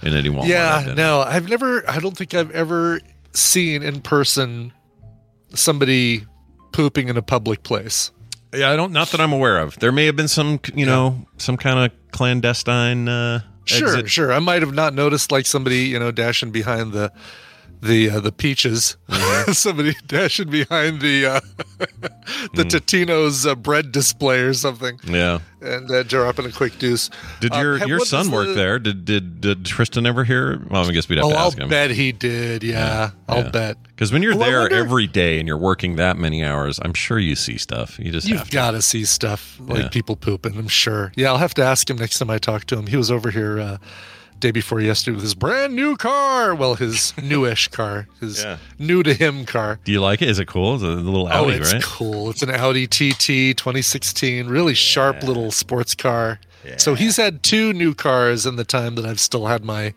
in 0.06 0.14
any 0.16 0.30
Walmart. 0.30 0.44
I've 0.44 0.48
Yeah, 0.50 0.90
in. 0.90 0.96
no, 0.96 1.22
I've 1.22 1.50
never. 1.50 1.90
I 1.90 2.00
don't 2.00 2.16
think 2.18 2.34
I've 2.34 2.52
ever 2.52 3.00
seen 3.34 3.82
in 3.84 4.02
person 4.02 4.72
somebody 5.54 6.26
pooping 6.72 7.08
in 7.10 7.18
a 7.18 7.22
public 7.22 7.64
place. 7.64 8.12
Yeah, 8.54 8.72
I 8.72 8.76
don't. 8.76 8.92
Not 8.92 9.10
that 9.10 9.22
I'm 9.22 9.34
aware 9.34 9.58
of. 9.60 9.80
There 9.80 9.92
may 9.92 10.06
have 10.06 10.16
been 10.16 10.28
some, 10.28 10.60
you 10.76 10.86
know, 10.86 11.26
some 11.38 11.58
kind 11.58 11.80
of 11.80 12.12
clandestine. 12.12 13.08
Uh, 13.08 13.42
Sure, 13.66 13.88
exit. 13.96 14.10
sure. 14.10 14.34
I 14.34 14.40
might 14.40 14.62
have 14.62 14.74
not 14.74 14.94
noticed 14.94 15.32
like 15.32 15.46
somebody, 15.46 15.86
you 15.86 15.98
know, 15.98 16.12
dashing 16.12 16.52
behind 16.52 16.92
the 16.92 17.14
the 17.84 18.10
uh, 18.10 18.20
the 18.20 18.32
peaches. 18.32 18.98
Mm-hmm. 19.10 19.52
somebody 19.52 19.94
dashing 20.08 20.50
behind 20.50 21.02
the 21.02 21.26
uh, 21.26 21.40
the 22.54 22.64
Mm. 22.64 22.70
Totino's 22.72 23.46
uh, 23.46 23.56
bread 23.56 23.92
display 23.92 24.40
or 24.40 24.54
something, 24.54 25.00
Yeah. 25.06 25.40
and 25.62 25.90
uh, 25.92 26.04
dropping 26.04 26.46
a 26.46 26.52
quick 26.52 26.80
deuce. 26.80 27.10
Did 27.42 27.52
Um, 27.54 27.62
your 27.62 27.88
your 27.88 28.00
son 28.00 28.32
work 28.32 28.48
the- 28.48 28.54
there? 28.54 28.80
Did 28.80 29.06
did 29.06 29.42
did 29.42 29.66
Tristan 29.66 30.06
ever 30.06 30.24
hear? 30.24 30.62
Well, 30.70 30.88
I 30.88 30.92
guess 30.92 31.10
we'd 31.10 31.18
have 31.18 31.26
Oh, 31.26 31.32
to 31.32 31.36
I'll 31.36 31.48
ask 31.48 31.58
him. 31.58 31.64
I'll 31.64 31.70
bet 31.70 31.92
he 31.92 32.12
did. 32.12 32.64
Yeah, 32.64 33.12
I'll 33.28 33.44
Yeah. 33.44 33.50
bet. 33.50 33.78
Because 33.84 34.12
when 34.14 34.24
you're 34.24 34.36
Well, 34.36 34.50
there 34.50 34.60
wonder- 34.62 34.76
every 34.78 35.08
day 35.08 35.40
and 35.40 35.48
you're 35.48 35.58
working 35.58 35.96
that 35.98 36.18
many 36.18 36.44
hours, 36.44 36.80
I'm 36.84 36.94
sure 36.94 37.20
you 37.20 37.36
see 37.36 37.58
stuff. 37.58 38.00
You 38.00 38.12
just 38.12 38.28
You've 38.28 38.50
got 38.50 38.72
to 38.72 38.82
see 38.82 39.04
stuff 39.06 39.58
like 39.62 39.84
Yeah. 39.84 39.88
people 39.90 40.16
pooping. 40.16 40.58
I'm 40.58 40.68
sure. 40.68 41.12
Yeah, 41.16 41.30
I'll 41.32 41.38
have 41.38 41.54
to 41.56 41.64
ask 41.64 41.90
him 41.90 41.98
next 41.98 42.20
time 42.20 42.30
I 42.30 42.38
talk 42.40 42.66
to 42.66 42.78
him. 42.78 42.88
He 42.88 42.98
was 42.98 43.12
over 43.12 43.30
here 43.32 43.60
uh, 43.60 43.78
day 44.44 44.52
before 44.52 44.82
yesterday 44.82 45.16
with 45.16 45.24
his 45.24 45.36
brand 45.36 45.74
new 45.74 45.96
car. 45.96 46.54
Well, 46.54 46.76
his 46.76 47.14
newish 47.24 47.70
car, 47.70 48.08
his 48.20 48.44
Yeah. 48.44 48.58
new 48.78 49.02
to 49.02 49.14
him 49.14 49.46
car. 49.46 49.80
Do 49.86 49.92
you 49.94 50.02
like 50.02 50.22
it? 50.22 50.28
Is 50.28 50.38
it 50.38 50.48
cool? 50.50 50.76
It's 50.76 50.84
a 50.84 50.88
little 50.88 51.28
oh, 51.28 51.46
Audi, 51.48 51.54
it's 51.56 51.74
right? 51.74 51.82
cool. 51.82 52.30
It's 52.30 52.44
an 52.44 52.52
Audi 52.52 52.86
TT 52.86 53.56
2016. 53.58 54.48
Really 54.48 54.74
sharp 54.74 55.24
little 55.24 55.50
sports 55.50 55.96
car. 55.96 56.40
So 56.78 56.96
he's 56.96 57.18
had 57.18 57.44
two 57.44 57.74
new 57.74 57.94
cars 57.94 58.46
in 58.46 58.56
the 58.56 58.64
time 58.64 58.96
that 58.96 59.06
I've 59.06 59.20
still 59.20 59.48
had 59.48 59.64
my 59.66 59.94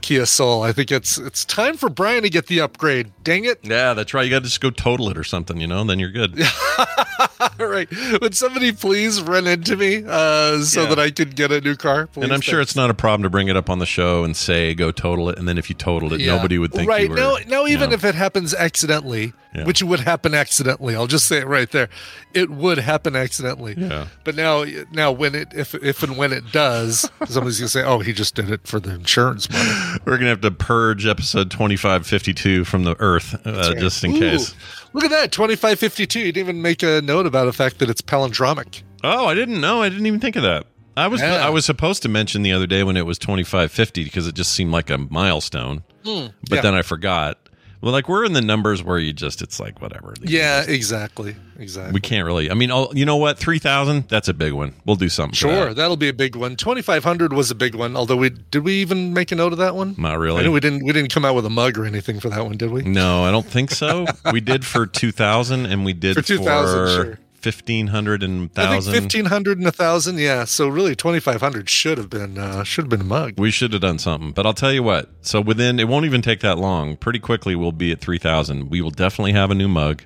Kia 0.00 0.26
Soul. 0.26 0.62
I 0.62 0.72
think 0.72 0.92
it's 0.92 1.16
it's 1.18 1.44
time 1.44 1.76
for 1.76 1.88
Brian 1.88 2.22
to 2.24 2.30
get 2.30 2.46
the 2.46 2.60
upgrade. 2.60 3.10
Dang 3.22 3.44
it! 3.46 3.60
Yeah, 3.62 3.94
that's 3.94 4.12
right. 4.12 4.22
You 4.24 4.30
got 4.30 4.40
to 4.40 4.44
just 4.44 4.60
go 4.60 4.70
total 4.70 5.08
it 5.10 5.16
or 5.16 5.24
something, 5.24 5.58
you 5.60 5.66
know, 5.66 5.80
and 5.80 5.88
then 5.88 5.98
you're 5.98 6.10
good. 6.12 6.38
All 7.60 7.66
right, 7.66 7.88
would 8.20 8.34
somebody 8.36 8.72
please 8.72 9.20
run 9.22 9.46
into 9.46 9.76
me 9.76 10.02
uh, 10.06 10.60
so 10.60 10.82
Yeah. 10.82 10.88
that 10.90 10.98
I 10.98 11.10
could 11.10 11.36
get 11.36 11.52
a 11.52 11.60
new 11.60 11.76
car? 11.76 12.08
and 12.16 12.24
I'm 12.32 12.40
Please, 12.40 12.44
sure 12.44 12.60
it's 12.60 12.76
not 12.76 12.90
a 12.90 12.94
problem 12.94 13.22
to 13.22 13.30
bring 13.30 13.48
it 13.48 13.56
up 13.56 13.70
on 13.70 13.78
the 13.78 13.86
show 13.86 14.24
and 14.24 14.36
say 14.36 14.74
go 14.74 14.90
total 14.92 15.28
it, 15.30 15.38
and 15.38 15.48
then 15.48 15.58
if 15.58 15.68
you 15.68 15.74
totaled 15.74 16.12
it, 16.12 16.20
Yeah. 16.20 16.36
nobody 16.36 16.58
would 16.58 16.72
think 16.72 16.88
right 16.88 17.04
you 17.04 17.10
were. 17.10 17.16
now. 17.16 17.36
Now, 17.46 17.66
even 17.66 17.90
know. 17.90 17.94
if 17.94 18.04
it 18.04 18.14
happens 18.14 18.54
accidentally, 18.54 19.32
Yeah. 19.54 19.64
which 19.66 19.82
would 19.82 20.00
happen 20.00 20.34
accidentally, 20.34 20.96
I'll 20.96 21.06
just 21.06 21.26
say 21.26 21.38
it 21.38 21.46
right 21.46 21.70
there. 21.70 21.88
It 22.32 22.50
would 22.50 22.78
happen 22.78 23.14
accidentally. 23.14 23.74
Yeah. 23.78 24.08
But 24.24 24.34
now, 24.34 24.64
now 24.90 25.12
when 25.12 25.34
it 25.36 25.52
if 25.54 25.74
if 25.76 26.02
and 26.02 26.16
when 26.16 26.32
it 26.32 26.50
does, 26.50 27.08
somebody's 27.26 27.60
gonna 27.60 27.68
say, 27.68 27.84
"Oh, 27.84 28.00
he 28.00 28.12
just 28.12 28.34
did 28.34 28.50
it 28.50 28.66
for 28.66 28.80
the 28.80 28.92
insurance 28.94 29.48
money." 29.50 29.70
we're 30.04 30.16
gonna 30.16 30.30
have 30.30 30.40
to 30.40 30.50
purge 30.50 31.06
episode 31.06 31.52
2552 31.52 32.64
from 32.64 32.82
the 32.84 32.96
earth 32.98 33.34
uh, 33.46 33.74
just 33.74 34.02
in 34.02 34.16
Ooh, 34.16 34.18
case. 34.18 34.54
Look 34.92 35.04
at 35.04 35.10
that, 35.10 35.30
twenty 35.30 35.54
five 35.56 35.78
fifty 35.78 36.06
two. 36.06 36.20
You 36.20 36.32
didn't 36.32 36.48
even 36.48 36.62
make 36.62 36.82
a 36.82 37.00
note 37.02 37.26
about 37.26 37.44
the 37.44 37.52
fact 37.52 37.78
that 37.78 37.88
it's 37.88 38.02
palindromic. 38.02 38.82
Oh, 39.04 39.26
I 39.26 39.34
didn't 39.34 39.60
know. 39.60 39.82
I 39.82 39.88
didn't 39.88 40.06
even 40.06 40.18
think 40.20 40.34
of 40.36 40.42
that. 40.42 40.66
I 40.96 41.08
was 41.08 41.20
Yeah. 41.20 41.46
I 41.46 41.50
was 41.50 41.64
supposed 41.64 42.02
to 42.02 42.08
mention 42.08 42.42
the 42.42 42.52
other 42.52 42.66
day 42.66 42.82
when 42.84 42.96
it 42.96 43.04
was 43.06 43.18
2550 43.18 44.04
because 44.04 44.26
it 44.26 44.34
just 44.34 44.52
seemed 44.52 44.72
like 44.72 44.90
a 44.90 44.98
milestone. 44.98 45.82
But 46.04 46.32
yeah. 46.50 46.60
then 46.60 46.74
I 46.74 46.82
forgot. 46.82 47.38
Well, 47.84 47.92
like 47.92 48.08
we're 48.08 48.24
in 48.24 48.32
the 48.32 48.40
numbers 48.40 48.82
where 48.82 48.98
you 48.98 49.12
just 49.12 49.42
it's 49.42 49.60
like 49.60 49.82
whatever. 49.82 50.14
Yeah, 50.22 50.64
exactly, 50.66 51.36
exactly. 51.58 51.92
We 51.92 52.00
can't 52.00 52.24
really. 52.24 52.50
I 52.50 52.54
mean, 52.54 52.70
oh, 52.70 52.90
you 52.94 53.04
know 53.04 53.16
what? 53.16 53.38
3000, 53.38 54.08
that's 54.08 54.26
a 54.26 54.32
big 54.32 54.54
one. 54.54 54.74
We'll 54.86 54.96
do 54.96 55.10
something 55.10 55.32
for 55.34 55.36
Sure, 55.36 55.66
that. 55.66 55.76
that'll 55.76 55.98
be 55.98 56.08
a 56.08 56.14
big 56.14 56.34
one. 56.34 56.56
Twenty 56.56 56.80
five 56.80 57.04
hundred 57.04 57.34
was 57.34 57.50
a 57.50 57.54
big 57.54 57.74
one. 57.74 57.94
Although 57.94 58.16
we 58.16 58.30
did 58.30 58.64
we 58.64 58.74
even 58.80 59.12
make 59.12 59.32
a 59.32 59.34
note 59.34 59.52
of 59.52 59.58
that 59.58 59.74
one? 59.74 59.94
Not 59.98 60.18
really. 60.18 60.48
we 60.48 60.60
didn't. 60.60 60.82
We 60.84 60.92
didn't 60.92 61.12
come 61.12 61.26
out 61.26 61.34
with 61.34 61.44
a 61.44 61.50
mug 61.50 61.76
or 61.76 61.84
anything 61.84 62.20
for 62.20 62.30
that 62.30 62.42
one, 62.46 62.56
did 62.56 62.70
we? 62.70 62.82
No, 62.84 63.22
I 63.24 63.30
don't 63.30 63.44
think 63.46 63.70
so. 63.70 64.06
we 64.32 64.40
did 64.40 64.64
for 64.64 64.86
2000 64.86 65.66
and 65.66 65.84
we 65.84 65.92
did 65.92 66.14
For 66.14 66.22
2000, 66.22 66.88
sure. 67.04 67.18
1500 67.44 68.22
and 68.22 68.40
1000. 68.54 68.92
fifteen 68.92 69.26
hundred 69.26 69.58
and 69.58 69.66
a 69.66 69.72
thousand. 69.72 70.18
Yeah, 70.18 70.44
so 70.44 70.68
really 70.68 70.94
twenty 70.96 71.20
five 71.20 71.40
hundred 71.40 71.68
should 71.68 71.98
have 71.98 72.10
been 72.10 72.38
uh, 72.38 72.64
should 72.64 72.84
have 72.84 72.90
been 72.90 73.00
a 73.02 73.04
mug. 73.04 73.34
We 73.38 73.50
should 73.50 73.72
have 73.72 73.82
done 73.82 73.98
something, 73.98 74.32
but 74.32 74.46
I'll 74.46 74.54
tell 74.54 74.72
you 74.72 74.82
what. 74.82 75.08
So 75.22 75.40
within, 75.40 75.78
it 75.78 75.88
won't 75.88 76.06
even 76.06 76.22
take 76.22 76.40
that 76.40 76.58
long. 76.58 76.96
Pretty 76.96 77.18
quickly, 77.18 77.54
we'll 77.54 77.72
be 77.72 77.92
at 77.92 78.00
three 78.00 78.18
thousand. 78.18 78.70
We 78.70 78.80
will 78.80 78.90
definitely 78.90 79.32
have 79.32 79.50
a 79.50 79.54
new 79.54 79.68
mug, 79.68 80.02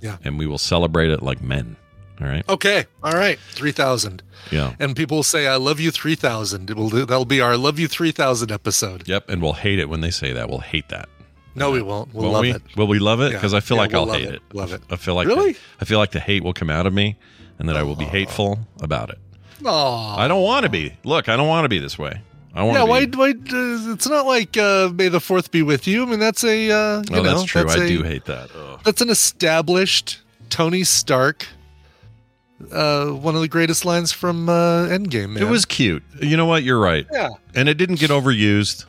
Yeah. 0.00 0.18
and 0.24 0.38
we 0.38 0.46
will 0.46 0.58
celebrate 0.58 1.10
it 1.10 1.22
like 1.22 1.40
men. 1.42 1.76
All 2.20 2.26
right. 2.26 2.48
Okay, 2.48 2.86
all 3.02 3.12
right, 3.12 3.38
three 3.50 3.72
thousand. 3.72 4.22
Yeah. 4.50 4.74
And 4.80 4.96
people 4.96 5.18
will 5.18 5.22
say, 5.22 5.46
"I 5.48 5.56
love 5.56 5.80
you 5.80 5.90
three 5.90 6.14
thousand. 6.14 6.70
It 6.70 6.76
will. 6.76 6.88
That'll 6.88 7.26
be 7.26 7.40
our 7.42 7.56
love 7.58 7.78
you 7.78 7.88
three 7.88 8.10
thousand 8.12 8.50
episode. 8.50 9.06
Yep. 9.06 9.28
And 9.28 9.42
we'll 9.42 9.52
hate 9.52 9.78
it 9.78 9.88
when 9.90 10.00
they 10.00 10.10
say 10.10 10.32
that. 10.32 10.48
We'll 10.48 10.60
hate 10.60 10.88
that. 10.88 11.08
No, 11.56 11.70
we 11.70 11.82
won't. 11.82 12.12
We'll 12.14 12.24
Won't 12.24 12.34
love 12.34 12.42
we? 12.42 12.50
it. 12.52 12.62
Will 12.76 12.86
we 12.86 12.98
love 12.98 13.20
it? 13.20 13.32
Yeah. 13.32 13.38
Because 13.38 13.54
I 13.54 13.60
feel 13.60 13.76
Yeah, 13.78 13.82
like 13.82 13.92
we'll 13.92 14.02
I'll 14.10 14.12
hate 14.18 14.28
it. 14.28 14.34
it. 14.36 14.42
Love 14.52 14.72
it. 14.72 14.82
I 14.90 14.96
feel 14.96 15.14
like 15.14 15.26
Really? 15.26 15.52
the, 15.52 15.58
I 15.80 15.84
feel 15.86 15.98
like 15.98 16.10
the 16.12 16.20
hate 16.20 16.44
will 16.44 16.52
come 16.52 16.70
out 16.70 16.86
of 16.86 16.92
me, 16.92 17.16
and 17.58 17.68
that 17.68 17.76
I 17.76 17.82
will 17.82 17.96
be 17.96 18.04
hateful 18.04 18.58
about 18.80 19.10
it. 19.10 19.18
Aw. 19.64 20.16
I 20.18 20.28
don't 20.28 20.42
want 20.42 20.64
to 20.64 20.70
be. 20.70 20.94
Look, 21.04 21.28
I 21.30 21.36
don't 21.36 21.48
want 21.48 21.64
to 21.64 21.68
be 21.70 21.78
this 21.78 21.98
way. 21.98 22.20
I 22.54 22.62
want 22.62 22.74
Yeah, 22.78 22.84
to 22.84 22.90
why? 22.90 23.04
Why? 23.06 23.30
Uh, 23.30 23.92
it's 23.94 24.06
not 24.08 24.26
like 24.26 24.56
uh, 24.56 24.90
May 24.94 25.08
the 25.08 25.20
Fourth 25.20 25.50
be 25.50 25.62
with 25.62 25.86
you. 25.86 26.02
I 26.02 26.06
mean, 26.06 26.20
that's 26.20 26.44
a. 26.44 26.70
Uh, 26.70 26.98
you 27.02 27.16
oh, 27.16 27.16
know, 27.16 27.22
that's 27.22 27.44
true. 27.44 27.64
That's 27.64 27.80
I 27.80 27.84
a- 27.84 27.88
do 27.88 28.02
hate 28.02 28.24
that. 28.26 28.50
Ugh. 28.54 28.80
That's 28.84 29.00
an 29.00 29.08
established 29.10 30.20
Tony 30.50 30.84
Stark. 30.84 31.46
Uh, 32.72 33.08
one 33.10 33.34
of 33.34 33.42
the 33.42 33.48
greatest 33.48 33.84
lines 33.84 34.12
from 34.12 34.48
uh, 34.48 34.86
Endgame. 34.86 35.30
Man. 35.34 35.42
It 35.42 35.46
was 35.50 35.66
cute. 35.66 36.02
You 36.22 36.38
know 36.38 36.46
what? 36.46 36.62
You're 36.62 36.78
right. 36.80 37.06
Yeah. 37.12 37.28
And 37.54 37.68
it 37.68 37.74
didn't 37.74 37.98
get 37.98 38.10
overused. 38.10 38.86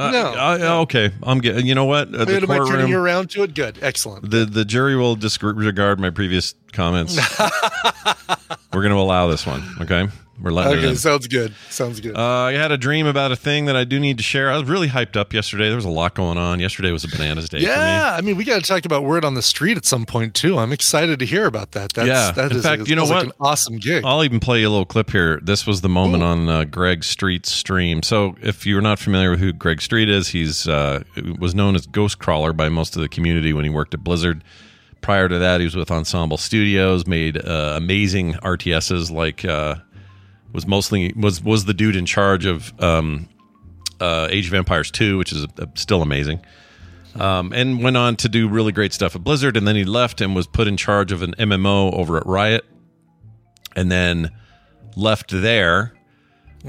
Uh, 0.00 0.10
No. 0.10 0.32
I- 0.32 0.78
okay. 0.82 1.10
I'm 1.22 1.40
getting. 1.40 1.66
You 1.66 1.74
know 1.74 1.84
what? 1.84 2.14
Uh, 2.14 2.24
the 2.24 2.36
Am 2.36 2.50
I 2.50 2.58
turning 2.58 2.88
you 2.88 2.98
around 2.98 3.30
to 3.30 3.42
it? 3.42 3.54
Good. 3.54 3.78
Excellent. 3.82 4.30
The 4.30 4.44
the 4.46 4.64
jury 4.64 4.96
will 4.96 5.14
disregard 5.16 6.00
my 6.00 6.10
previous 6.10 6.54
comments. 6.72 7.16
We're 8.72 8.82
going 8.82 8.92
to 8.92 8.98
allow 8.98 9.26
this 9.26 9.46
one. 9.46 9.62
Okay, 9.80 10.08
we're 10.40 10.50
letting 10.50 10.78
it 10.82 10.84
Okay, 10.84 10.94
sounds 10.94 11.26
good. 11.26 11.54
Sounds 11.68 12.00
good. 12.00 12.16
Uh, 12.16 12.20
I 12.20 12.52
had 12.52 12.72
a 12.72 12.78
dream 12.78 13.06
about 13.06 13.32
a 13.32 13.36
thing 13.36 13.66
that 13.66 13.76
I 13.76 13.84
do 13.84 14.00
need 14.00 14.16
to 14.18 14.22
share. 14.22 14.50
I 14.50 14.58
was 14.58 14.68
really 14.68 14.88
hyped 14.88 15.16
up 15.16 15.32
yesterday. 15.32 15.66
There 15.68 15.76
was 15.76 15.84
a 15.84 15.88
lot 15.90 16.14
going 16.14 16.38
on. 16.38 16.60
Yesterday 16.60 16.90
was 16.92 17.04
a 17.04 17.08
bananas 17.08 17.48
day 17.48 17.58
yeah, 17.58 18.14
I 18.16 18.20
mean, 18.20 18.36
we 18.36 18.44
got 18.44 18.60
to 18.60 18.66
talk 18.66 18.84
about 18.84 19.04
word 19.04 19.24
on 19.24 19.34
the 19.34 19.42
street 19.42 19.76
at 19.76 19.84
some 19.84 20.06
point 20.06 20.34
too. 20.34 20.58
I'm 20.58 20.72
excited 20.72 21.18
to 21.18 21.26
hear 21.26 21.46
about 21.46 21.72
that. 21.72 21.92
That's, 21.92 22.08
Yeah. 22.08 22.30
that 22.32 22.50
In 22.52 22.56
is- 22.58 22.62
fact, 22.62 22.88
you 22.88 22.96
know 22.96 23.04
like 23.04 23.12
what? 23.14 23.24
an 23.26 23.32
awesome 23.40 23.76
gig. 23.76 24.04
I'll 24.04 24.24
even 24.24 24.40
play 24.40 24.60
you 24.60 24.68
a 24.68 24.70
little 24.70 24.84
clip 24.86 25.10
here. 25.10 25.40
This 25.42 25.66
was 25.66 25.80
the 25.80 25.88
moment 25.88 26.22
on 26.22 26.48
uh, 26.48 26.64
Greg 26.64 27.04
Street's 27.04 27.52
stream. 27.52 28.02
So, 28.02 28.36
if 28.42 28.64
you're 28.66 28.80
not 28.80 28.98
familiar 28.98 29.30
with 29.30 29.40
who 29.40 29.52
Greg 29.52 29.80
Street 29.82 30.08
is, 30.08 30.28
he's 30.28 30.66
uh, 30.68 31.02
was 31.38 31.54
known 31.54 31.74
as 31.74 31.86
Ghost 31.86 32.18
Crawler 32.18 32.52
by 32.52 32.68
most 32.68 32.96
of 32.96 33.02
the 33.02 33.08
community 33.08 33.52
when 33.52 33.64
he 33.64 33.70
worked 33.70 33.94
at 33.94 34.02
Blizzard. 34.04 34.42
Prior 35.02 35.28
to 35.28 35.38
that, 35.38 35.60
he 35.60 35.64
was 35.64 35.74
with 35.74 35.90
Ensemble 35.90 36.36
Studios, 36.36 37.06
made 37.06 37.38
uh, 37.38 37.72
amazing 37.76 38.34
RTSs 38.34 39.10
like 39.10 39.44
uh, 39.46 39.76
was 40.52 40.66
mostly 40.66 41.12
was 41.16 41.42
was 41.42 41.64
the 41.64 41.74
dude 41.74 41.96
in 41.96 42.06
charge 42.06 42.46
of 42.46 42.72
um, 42.82 43.28
uh, 44.00 44.28
Age 44.30 44.48
of 44.48 44.54
Empires 44.54 44.90
2, 44.90 45.18
which 45.18 45.32
is 45.32 45.44
uh, 45.58 45.66
still 45.74 46.02
amazing. 46.02 46.40
Um, 47.18 47.52
and 47.52 47.82
went 47.82 47.96
on 47.96 48.14
to 48.16 48.28
do 48.28 48.48
really 48.48 48.70
great 48.70 48.92
stuff 48.92 49.16
at 49.16 49.24
Blizzard, 49.24 49.56
and 49.56 49.66
then 49.66 49.74
he 49.74 49.84
left 49.84 50.20
and 50.20 50.34
was 50.34 50.46
put 50.46 50.68
in 50.68 50.76
charge 50.76 51.10
of 51.10 51.22
an 51.22 51.34
MMO 51.38 51.92
over 51.92 52.16
at 52.16 52.26
Riot, 52.26 52.64
and 53.74 53.90
then 53.90 54.30
left 54.96 55.30
there. 55.30 55.92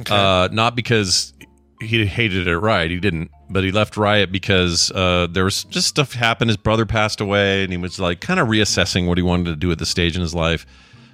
Uh, 0.09 0.49
not 0.51 0.75
because 0.75 1.33
he 1.79 2.05
hated 2.05 2.47
it 2.47 2.51
at 2.51 2.59
Riot, 2.59 2.91
he 2.91 2.99
didn't, 2.99 3.29
but 3.49 3.63
he 3.63 3.71
left 3.71 3.97
Riot 3.97 4.31
because 4.31 4.91
uh, 4.91 5.27
there 5.29 5.43
was 5.43 5.63
just 5.65 5.87
stuff 5.87 6.13
happened. 6.13 6.49
His 6.49 6.57
brother 6.57 6.85
passed 6.85 7.21
away, 7.21 7.63
and 7.63 7.71
he 7.71 7.77
was 7.77 7.99
like 7.99 8.19
kind 8.19 8.39
of 8.39 8.47
reassessing 8.47 9.07
what 9.07 9.17
he 9.17 9.21
wanted 9.21 9.45
to 9.45 9.55
do 9.55 9.71
at 9.71 9.77
the 9.77 9.85
stage 9.85 10.15
in 10.15 10.21
his 10.21 10.33
life. 10.33 10.65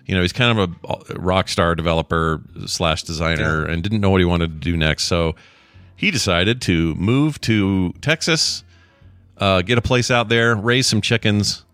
You 0.08 0.16
know, 0.16 0.22
he's 0.22 0.34
kind 0.34 0.58
of 0.58 0.72
a 0.84 1.20
rock 1.20 1.50
star 1.50 1.76
developer 1.76 2.42
slash 2.66 3.04
designer, 3.04 3.66
and 3.66 3.84
didn't 3.84 4.02
know 4.02 4.10
what 4.10 4.20
he 4.22 4.26
wanted 4.26 4.62
to 4.62 4.72
do 4.72 4.76
next. 4.76 5.04
So 5.04 5.36
he 5.96 6.12
decided 6.12 6.62
to 6.64 6.96
move 6.96 7.40
to 7.42 7.94
Texas, 8.02 8.64
uh, 9.38 9.62
get 9.62 9.78
a 9.78 9.82
place 9.82 10.10
out 10.10 10.30
there, 10.30 10.56
raise 10.56 10.88
some 10.88 11.02
chickens, 11.02 11.66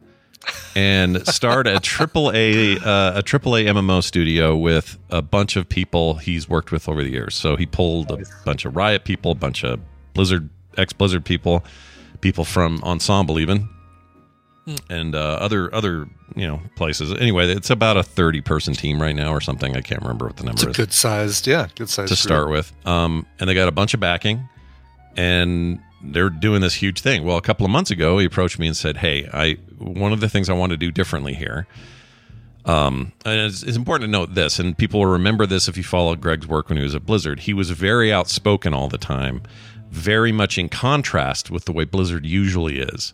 and 0.76 1.26
start 1.28 1.68
a 1.68 1.80
triple 1.82 2.32
A 2.34 2.78
uh, 2.80 3.20
a 3.20 3.22
triple 3.24 3.56
A 3.56 3.66
MMO 3.66 4.04
studio 4.04 4.58
with 4.58 4.98
a 5.10 5.22
bunch 5.22 5.56
of 5.56 5.70
people 5.70 6.16
he's 6.16 6.50
worked 6.50 6.72
with 6.72 6.90
over 6.90 7.04
the 7.04 7.12
years. 7.12 7.36
So 7.36 7.56
he 7.56 7.66
pulled 7.66 8.12
a 8.12 8.24
bunch 8.46 8.66
of 8.66 8.76
Riot 8.76 9.06
people, 9.06 9.32
a 9.32 9.36
bunch 9.36 9.64
of 9.64 9.80
Blizzard 10.14 10.50
ex 10.78 10.94
Blizzard 10.94 11.24
people, 11.24 11.64
people 12.22 12.46
from 12.46 12.82
Ensemble 12.84 13.40
even, 13.40 13.70
and 14.90 15.16
uh, 15.16 15.38
other 15.42 15.74
other 15.74 16.08
you 16.36 16.48
know 16.48 16.62
places. 16.76 17.12
Anyway, 17.14 17.48
it's 17.52 17.70
about 17.70 17.98
a 17.98 18.04
thirty 18.04 18.42
person 18.42 18.74
team 18.74 19.02
right 19.02 19.16
now 19.16 19.32
or 19.32 19.42
something. 19.42 19.76
I 19.76 19.82
can't 19.82 20.02
remember 20.02 20.26
what 20.28 20.38
the 20.38 20.44
number 20.44 20.60
it's 20.60 20.64
a 20.64 20.70
is 20.70 20.78
good 20.78 20.94
sized, 20.94 21.48
yeah, 21.48 21.68
good 21.76 21.90
sized 21.90 22.10
to 22.10 22.16
start 22.16 22.50
with. 22.50 22.72
Um, 22.86 23.26
and 23.40 23.50
they 23.50 23.54
got 23.54 23.68
a 23.68 23.72
bunch 23.74 23.94
of 23.94 24.00
backing, 24.00 24.48
and 25.16 25.80
they're 26.02 26.30
doing 26.30 26.62
this 26.62 26.76
huge 26.76 27.02
thing. 27.02 27.24
Well, 27.24 27.38
a 27.38 27.42
couple 27.42 27.66
of 27.66 27.72
months 27.72 27.92
ago, 27.92 28.18
he 28.18 28.26
approached 28.26 28.60
me 28.60 28.68
and 28.68 28.76
said, 28.76 28.98
"Hey, 28.98 29.28
I 29.34 29.54
one 29.78 30.14
of 30.14 30.20
the 30.20 30.30
things 30.30 30.50
I 30.50 30.54
want 30.54 30.72
to 30.72 30.78
do 30.78 30.92
differently 30.92 31.34
here." 31.34 31.68
Um, 32.66 33.12
and 33.26 33.42
it's, 33.42 33.62
it's 33.62 33.76
important 33.76 34.08
to 34.08 34.12
note 34.12 34.36
this, 34.36 34.58
and 34.58 34.78
people 34.78 35.02
will 35.02 35.08
remember 35.08 35.46
this 35.46 35.68
if 35.68 35.76
you 35.76 35.84
follow 35.84 36.16
Greg's 36.16 36.48
work 36.48 36.70
when 36.70 36.78
he 36.78 36.84
was 36.84 36.96
at 36.96 37.06
Blizzard. 37.06 37.42
He 37.42 37.54
was 37.54 37.70
very 37.72 38.14
outspoken 38.14 38.74
all 38.74 38.88
the 38.88 38.98
time, 38.98 39.42
very 39.90 40.32
much 40.32 40.58
in 40.58 40.70
contrast 40.70 41.52
with 41.52 41.66
the 41.66 41.74
way 41.74 41.84
Blizzard 41.84 42.26
usually 42.26 42.80
is. 42.80 43.14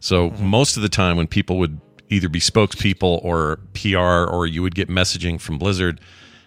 So 0.00 0.30
mm-hmm. 0.30 0.46
most 0.46 0.76
of 0.76 0.82
the 0.82 0.88
time, 0.88 1.16
when 1.16 1.26
people 1.26 1.58
would 1.58 1.80
either 2.08 2.28
be 2.28 2.40
spokespeople 2.40 3.24
or 3.24 3.60
PR, 3.74 4.28
or 4.30 4.46
you 4.46 4.62
would 4.62 4.74
get 4.74 4.88
messaging 4.88 5.40
from 5.40 5.58
Blizzard, 5.58 6.00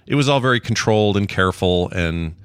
it 0.05 0.15
was 0.15 0.27
all 0.27 0.39
very 0.39 0.59
controlled 0.59 1.15
and 1.15 1.29
careful 1.29 1.89
and 1.89 2.35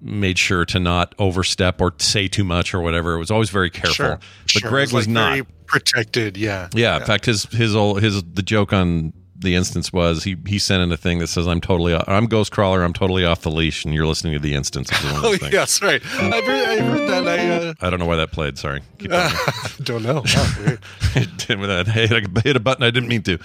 made 0.00 0.38
sure 0.38 0.64
to 0.64 0.78
not 0.78 1.14
overstep 1.18 1.80
or 1.80 1.92
say 1.98 2.28
too 2.28 2.44
much 2.44 2.72
or 2.72 2.80
whatever. 2.80 3.14
It 3.14 3.18
was 3.18 3.30
always 3.30 3.50
very 3.50 3.70
careful. 3.70 3.94
Sure, 3.94 4.20
but 4.44 4.62
sure. 4.62 4.70
Greg 4.70 4.92
was, 4.92 5.06
like 5.06 5.12
not. 5.12 5.32
very 5.32 5.46
protected. 5.66 6.36
Yeah, 6.36 6.68
Yeah, 6.74 6.98
in 6.98 7.04
fact, 7.04 7.26
his 7.26 7.44
his 7.44 7.74
old 7.74 8.02
his 8.02 8.22
the 8.22 8.42
joke 8.42 8.72
on 8.72 9.12
the 9.40 9.54
instance 9.54 9.92
was 9.92 10.24
he 10.24 10.36
he 10.46 10.58
sent 10.58 10.82
in 10.82 10.90
a 10.90 10.96
thing 10.96 11.20
that 11.20 11.28
says 11.28 11.46
I'm 11.46 11.60
totally 11.60 11.92
off, 11.94 12.04
I'm 12.08 12.26
Ghost 12.26 12.50
Crawler 12.50 12.82
I'm 12.82 12.92
totally 12.92 13.24
off 13.24 13.42
the 13.42 13.50
leash 13.50 13.84
and 13.84 13.94
you're 13.94 14.06
listening 14.06 14.32
to 14.32 14.38
the 14.38 14.54
instance. 14.54 14.90
Oh 15.20 15.36
yes, 15.52 15.80
right. 15.80 16.02
I've 16.04 16.44
heard, 16.44 16.68
I've 16.68 16.84
heard 16.84 17.08
that. 17.08 17.28
I 17.28 17.48
uh, 17.48 17.74
I 17.80 17.90
don't 17.90 17.98
know 18.00 18.06
why 18.06 18.16
that 18.16 18.32
played. 18.32 18.58
Sorry. 18.58 18.82
Keep 18.98 19.10
going. 19.10 19.30
don't 19.82 20.02
know. 20.02 20.22
Wow, 20.24 20.52
weird. 20.58 20.80
With 21.14 21.68
that, 21.68 21.88
I 21.88 21.90
hit, 21.92 22.12
a, 22.12 22.40
hit 22.42 22.56
a 22.56 22.60
button 22.60 22.82
I 22.84 22.90
didn't 22.90 23.08
mean 23.08 23.22
to. 23.22 23.38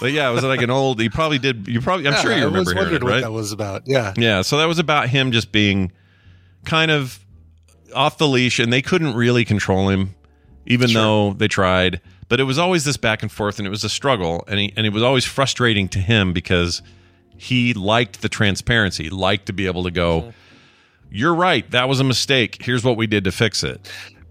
But 0.00 0.12
yeah, 0.12 0.28
it 0.30 0.34
was 0.34 0.44
like 0.44 0.60
an 0.62 0.70
old. 0.70 1.00
He 1.00 1.08
probably 1.08 1.38
did. 1.38 1.66
You 1.68 1.80
probably. 1.80 2.06
I'm 2.06 2.12
Yeah, 2.14 2.20
sure 2.22 2.32
you 2.32 2.42
I 2.42 2.44
remember 2.44 2.74
hearing 2.74 2.94
it, 2.94 3.02
what 3.02 3.10
right? 3.12 3.22
that 3.22 3.32
was 3.32 3.52
about. 3.52 3.82
Yeah, 3.86 4.12
Yeah, 4.16 4.42
so 4.42 4.58
that 4.58 4.66
was 4.66 4.78
about 4.78 5.08
him 5.08 5.32
just 5.32 5.52
being 5.52 5.90
kind 6.64 6.90
of 6.90 7.18
off 7.94 8.18
the 8.18 8.28
leash, 8.28 8.58
and 8.58 8.72
they 8.72 8.82
couldn't 8.82 9.14
really 9.14 9.44
control 9.44 9.88
him, 9.88 10.14
even 10.66 10.92
though 10.92 11.32
they 11.32 11.48
tried. 11.48 12.00
But 12.28 12.40
it 12.40 12.44
was 12.44 12.58
always 12.58 12.84
this 12.84 12.96
back 12.96 13.22
and 13.22 13.30
forth, 13.30 13.58
and 13.58 13.66
it 13.66 13.70
was 13.70 13.84
a 13.84 13.88
struggle, 13.88 14.44
and 14.48 14.58
he, 14.58 14.72
and 14.76 14.84
it 14.86 14.92
was 14.92 15.02
always 15.02 15.24
frustrating 15.24 15.88
to 15.90 16.00
him 16.00 16.32
because 16.32 16.82
he 17.36 17.72
liked 17.74 18.20
the 18.22 18.28
transparency, 18.28 19.08
liked 19.10 19.46
to 19.46 19.52
be 19.52 19.66
able 19.66 19.84
to 19.84 19.90
go. 19.90 20.32
You're 21.10 21.34
right. 21.34 21.70
That 21.70 21.88
was 21.88 22.00
a 22.00 22.04
mistake. 22.04 22.58
Here's 22.62 22.82
what 22.82 22.96
we 22.96 23.06
did 23.06 23.24
to 23.24 23.32
fix 23.32 23.62
it. 23.62 23.88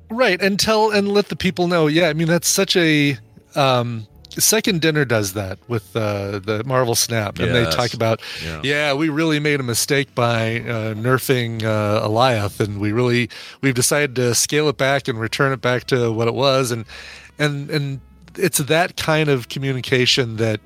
right. 0.09 0.41
And 0.41 0.59
tell 0.59 0.91
and 0.91 1.07
let 1.07 1.29
the 1.29 1.35
people 1.37 1.67
know. 1.67 1.87
Yeah, 1.87 2.09
I 2.09 2.13
mean 2.13 2.27
that's 2.27 2.47
such 2.47 2.75
a. 2.75 3.17
Um, 3.55 4.07
Second 4.37 4.81
Dinner 4.81 5.05
does 5.05 5.31
that 5.31 5.59
with 5.69 5.95
uh, 5.95 6.39
the 6.39 6.61
Marvel 6.65 6.93
Snap, 6.93 7.39
and 7.39 7.55
they 7.55 7.63
talk 7.71 7.93
about, 7.93 8.19
Yeah. 8.43 8.59
yeah. 8.65 8.93
we 8.93 9.07
really 9.07 9.39
made 9.39 9.61
a 9.61 9.63
mistake 9.63 10.13
by 10.13 10.57
uh, 10.59 10.93
nerfing 10.93 11.63
uh, 11.63 12.05
Alioth, 12.05 12.59
and 12.59 12.81
we 12.81 12.91
really 12.91 13.29
we've 13.61 13.75
decided 13.75 14.13
to 14.17 14.35
scale 14.35 14.67
it 14.67 14.75
back 14.75 15.07
and 15.07 15.17
return 15.21 15.53
it 15.53 15.61
back 15.61 15.85
to 15.85 16.11
what 16.11 16.27
it 16.27 16.33
was, 16.33 16.71
and 16.71 16.83
and 17.39 17.69
and 17.69 17.99
it's 18.37 18.57
that 18.59 18.97
kind 18.97 19.29
of 19.29 19.49
communication 19.49 20.37
that 20.37 20.59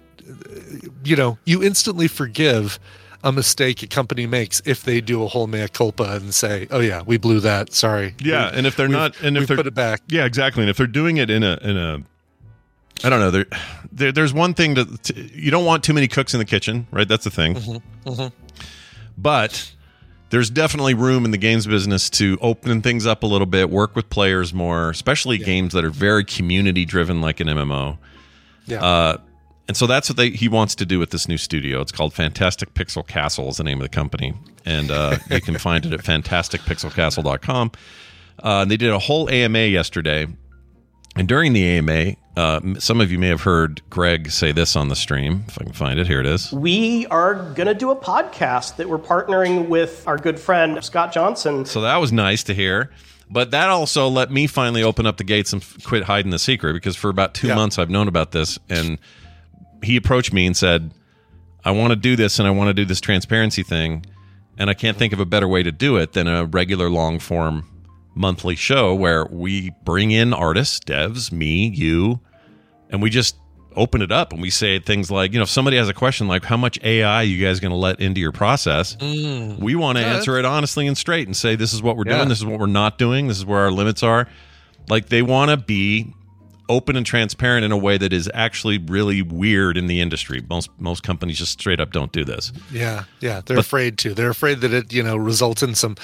you 1.03 1.15
know 1.15 1.37
you 1.45 1.63
instantly 1.63 2.07
forgive 2.07 2.79
a 3.23 3.31
mistake 3.31 3.83
a 3.83 3.87
company 3.87 4.25
makes 4.25 4.61
if 4.65 4.83
they 4.83 5.01
do 5.01 5.23
a 5.23 5.27
whole 5.27 5.45
mea 5.47 5.67
culpa 5.67 6.03
and 6.15 6.33
say, 6.33 6.67
"Oh 6.71 6.79
yeah, 6.79 7.01
we 7.05 7.17
blew 7.17 7.39
that. 7.41 7.73
Sorry." 7.73 8.15
Yeah, 8.19 8.51
We- 8.51 8.57
and 8.59 8.67
if 8.67 8.75
they're 8.75 8.87
not, 8.87 9.19
and 9.21 9.37
if 9.37 9.47
they're 9.47 9.57
put 9.57 9.67
it 9.67 9.73
back, 9.73 10.01
Yeah, 10.07 10.25
exactly. 10.25 10.63
And 10.63 10.69
if 10.69 10.77
they're 10.77 10.87
doing 10.87 11.17
it 11.17 11.29
in 11.29 11.43
a 11.43 11.57
in 11.61 11.77
a 11.77 11.99
I 13.03 13.09
don't 13.09 13.19
know. 13.19 13.31
There, 13.31 13.45
there 13.91 14.11
there's 14.11 14.33
one 14.33 14.53
thing 14.53 14.75
to 14.75 14.87
you 15.15 15.51
don't 15.51 15.65
want 15.65 15.83
too 15.83 15.93
many 15.93 16.07
cooks 16.07 16.33
in 16.33 16.37
the 16.39 16.45
kitchen, 16.45 16.87
right? 16.91 17.07
That's 17.07 17.23
the 17.23 17.29
thing. 17.31 17.55
Mm-hmm. 17.55 18.27
But 19.17 19.71
there's 20.29 20.49
definitely 20.49 20.93
room 20.93 21.25
in 21.25 21.31
the 21.31 21.37
games 21.37 21.65
business 21.65 22.09
to 22.11 22.37
open 22.41 22.81
things 22.81 23.05
up 23.05 23.23
a 23.23 23.25
little 23.25 23.47
bit, 23.47 23.69
work 23.69 23.95
with 23.95 24.09
players 24.09 24.53
more, 24.53 24.89
especially 24.89 25.37
games 25.37 25.73
that 25.73 25.83
are 25.83 25.89
very 25.89 26.23
community 26.23 26.85
driven, 26.85 27.21
like 27.21 27.39
an 27.39 27.47
MMO. 27.47 27.97
Yeah. 28.65 28.83
Uh, 28.83 29.17
and 29.67 29.77
so 29.77 29.85
that's 29.87 30.09
what 30.09 30.17
they, 30.17 30.31
he 30.31 30.47
wants 30.47 30.75
to 30.75 30.85
do 30.85 30.99
with 30.99 31.11
this 31.11 31.27
new 31.27 31.37
studio. 31.37 31.81
It's 31.81 31.91
called 31.91 32.13
Fantastic 32.13 32.73
Pixel 32.73 33.05
Castle, 33.05 33.49
is 33.49 33.57
the 33.57 33.63
name 33.63 33.79
of 33.79 33.83
the 33.83 33.89
company, 33.89 34.33
and 34.65 34.89
uh, 34.89 35.17
you 35.29 35.41
can 35.41 35.57
find 35.57 35.85
it 35.85 35.93
at 35.93 36.01
fantasticpixelcastle.com. 36.01 37.71
Uh, 38.41 38.61
and 38.61 38.71
they 38.71 38.77
did 38.77 38.89
a 38.89 38.99
whole 38.99 39.29
AMA 39.29 39.65
yesterday, 39.65 40.27
and 41.15 41.27
during 41.27 41.53
the 41.53 41.63
AMA, 41.63 42.15
uh, 42.37 42.59
some 42.79 43.01
of 43.01 43.11
you 43.11 43.19
may 43.19 43.27
have 43.27 43.41
heard 43.41 43.81
Greg 43.89 44.31
say 44.31 44.51
this 44.51 44.75
on 44.75 44.87
the 44.87 44.95
stream. 44.95 45.43
If 45.47 45.59
I 45.59 45.63
can 45.65 45.73
find 45.73 45.99
it, 45.99 46.07
here 46.07 46.19
it 46.19 46.25
is. 46.25 46.51
We 46.53 47.05
are 47.07 47.35
going 47.35 47.67
to 47.67 47.73
do 47.73 47.89
a 47.91 47.95
podcast 47.95 48.77
that 48.77 48.87
we're 48.87 48.97
partnering 48.99 49.67
with 49.67 50.07
our 50.07 50.17
good 50.17 50.39
friend 50.39 50.83
Scott 50.83 51.11
Johnson. 51.11 51.65
So 51.65 51.81
that 51.81 51.97
was 51.97 52.11
nice 52.11 52.43
to 52.45 52.53
hear. 52.53 52.91
But 53.31 53.51
that 53.51 53.69
also 53.69 54.07
let 54.07 54.31
me 54.31 54.47
finally 54.47 54.81
open 54.83 55.05
up 55.05 55.17
the 55.17 55.23
gates 55.23 55.53
and 55.53 55.61
f- 55.61 55.83
quit 55.83 56.03
hiding 56.03 56.31
the 56.31 56.39
secret 56.39 56.73
because 56.73 56.95
for 56.95 57.09
about 57.09 57.33
two 57.33 57.47
Yeah. 57.47 57.55
months 57.55 57.77
I've 57.77 57.89
known 57.89 58.07
about 58.07 58.31
this. 58.31 58.57
And 58.69 58.97
he 59.83 59.95
approached 59.97 60.33
me 60.33 60.45
and 60.47 60.55
said, 60.57 60.91
I 61.63 61.71
want 61.71 61.91
to 61.91 61.95
do 61.95 62.15
this 62.15 62.39
and 62.39 62.47
I 62.47 62.51
want 62.51 62.69
to 62.69 62.73
do 62.73 62.85
this 62.85 63.01
transparency 63.01 63.63
thing. 63.63 64.05
And 64.57 64.69
I 64.69 64.73
can't 64.73 64.97
think 64.97 65.13
of 65.13 65.19
a 65.19 65.25
better 65.25 65.47
way 65.47 65.61
to 65.61 65.71
do 65.71 65.97
it 65.97 66.13
than 66.13 66.27
a 66.27 66.45
regular 66.45 66.89
long 66.89 67.19
form 67.19 67.65
monthly 68.15 68.55
show 68.55 68.93
where 68.93 69.25
we 69.25 69.71
bring 69.83 70.11
in 70.11 70.33
artists, 70.33 70.79
devs, 70.79 71.31
me, 71.31 71.67
you, 71.69 72.19
and 72.89 73.01
we 73.01 73.09
just 73.09 73.35
open 73.75 74.01
it 74.01 74.11
up 74.11 74.33
and 74.33 74.41
we 74.41 74.49
say 74.49 74.79
things 74.79 75.09
like, 75.11 75.31
you 75.31 75.37
know, 75.39 75.43
if 75.43 75.49
somebody 75.49 75.77
has 75.77 75.87
a 75.87 75.93
question 75.93 76.27
like, 76.27 76.43
how 76.43 76.57
much 76.57 76.77
AI 76.83 77.21
you 77.21 77.43
guys 77.45 77.59
going 77.59 77.71
to 77.71 77.77
let 77.77 77.99
into 78.01 78.19
your 78.19 78.31
process? 78.31 78.95
Mm. 78.97 79.59
We 79.59 79.75
want 79.75 79.97
to 79.97 80.01
Yeah, 80.03 80.15
answer 80.15 80.37
it 80.37 80.43
honestly 80.45 80.87
and 80.87 80.97
straight 80.97 81.27
and 81.27 81.37
say, 81.37 81.55
this 81.55 81.71
is 81.73 81.81
what 81.81 81.95
we're 81.95 82.03
Yeah. 82.07 82.17
doing, 82.17 82.29
this 82.29 82.39
is 82.39 82.45
what 82.45 82.59
we're 82.59 82.65
not 82.65 82.97
doing, 82.97 83.27
this 83.27 83.37
is 83.37 83.45
where 83.45 83.59
our 83.59 83.71
limits 83.71 84.03
are. 84.03 84.27
Like 84.89 85.07
they 85.09 85.21
want 85.21 85.51
to 85.51 85.57
be 85.57 86.13
open 86.67 86.95
and 86.95 87.05
transparent 87.05 87.63
in 87.65 87.71
a 87.71 87.77
way 87.77 87.97
that 87.97 88.11
is 88.13 88.29
actually 88.33 88.77
really 88.79 89.21
weird 89.21 89.77
in 89.77 89.87
the 89.87 90.01
industry. 90.01 90.43
Most 90.49 90.69
most 90.79 91.01
companies 91.03 91.37
just 91.37 91.53
straight 91.53 91.79
up 91.79 91.91
don't 91.91 92.11
do 92.11 92.23
this. 92.25 92.51
Yeah, 92.71 93.05
yeah, 93.21 93.41
they're 93.45 93.57
But- 93.57 93.65
afraid 93.65 93.97
to. 93.99 94.13
They're 94.13 94.29
afraid 94.29 94.61
that 94.61 94.73
it, 94.73 94.93
you 94.93 95.01
know, 95.03 95.15
results 95.15 95.63
in 95.63 95.73
some 95.75 95.95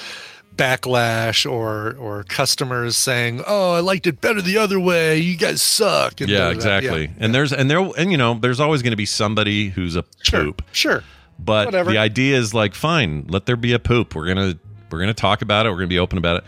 backlash 0.56 1.50
or 1.50 1.96
or 1.98 2.24
customers 2.24 2.96
saying, 2.96 3.42
"Oh, 3.46 3.72
I 3.74 3.80
liked 3.80 4.06
it 4.06 4.20
better 4.20 4.40
the 4.42 4.58
other 4.58 4.78
way. 4.80 5.18
You 5.18 5.36
guys 5.36 5.62
suck." 5.62 6.20
and 6.20 6.30
yeah, 6.30 6.50
exactly. 6.50 7.02
Yeah. 7.06 7.12
And 7.18 7.34
there's 7.34 7.52
and 7.52 7.70
there 7.70 7.78
and 7.96 8.10
you 8.10 8.16
know, 8.18 8.34
there's 8.34 8.60
always 8.60 8.82
going 8.82 8.92
to 8.92 8.96
be 8.96 9.06
somebody 9.06 9.68
who's 9.68 9.96
a 9.96 10.04
Sure, 10.22 10.44
poop. 10.44 10.62
sure. 10.72 11.04
But 11.38 11.66
Whatever. 11.66 11.90
the 11.90 11.98
idea 11.98 12.36
is 12.38 12.54
like, 12.54 12.74
fine, 12.74 13.26
let 13.28 13.44
there 13.46 13.56
be 13.56 13.72
a 13.74 13.78
poop. 13.78 14.14
We're 14.14 14.26
gonna 14.26 14.58
we're 14.90 15.00
gonna 15.00 15.12
talk 15.14 15.42
about 15.42 15.66
it. 15.66 15.70
We're 15.70 15.76
gonna 15.76 15.86
be 15.88 15.98
open 15.98 16.16
about 16.18 16.38
it. 16.38 16.44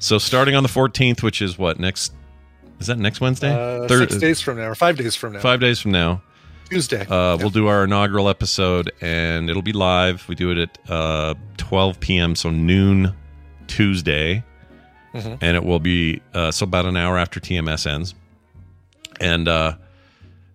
So 0.00 0.18
starting 0.18 0.56
on 0.56 0.64
the 0.64 0.68
14th, 0.68 1.22
which 1.22 1.40
is 1.40 1.56
what 1.56 1.78
next? 1.78 2.12
Is 2.80 2.88
that 2.88 2.98
next 2.98 3.20
Wednesday? 3.20 3.52
Uh, 3.54 3.86
six 3.86 4.16
days 4.16 4.40
from 4.40 4.56
now, 4.56 4.64
or 4.66 4.74
five 4.74 4.96
days 4.96 5.14
from 5.14 5.34
now, 5.34 5.38
Five 5.38 5.60
days 5.60 5.78
from 5.78 5.92
now. 5.92 6.20
Tuesday. 6.68 7.06
Uh, 7.08 7.36
We'll 7.36 7.50
do 7.50 7.68
our 7.68 7.84
inaugural 7.84 8.28
episode, 8.28 8.90
and 9.00 9.48
it'll 9.48 9.62
be 9.62 9.72
live. 9.74 10.26
We 10.26 10.34
do 10.34 10.50
it 10.50 10.58
at 10.58 10.90
uh, 10.90 11.34
12 11.58 12.00
p.m., 12.00 12.34
so 12.34 12.50
noon 12.50 13.14
Tuesday, 13.76 14.44
Mhm. 15.14 15.38
and 15.40 15.56
it 15.56 15.64
will 15.64 15.78
be 15.80 16.20
uh, 16.34 16.50
so 16.50 16.64
about 16.64 16.84
an 16.86 16.96
hour 16.96 17.16
after 17.18 17.40
TMS 17.40 17.86
ends, 17.86 18.14
and 19.20 19.46
uh, 19.48 19.74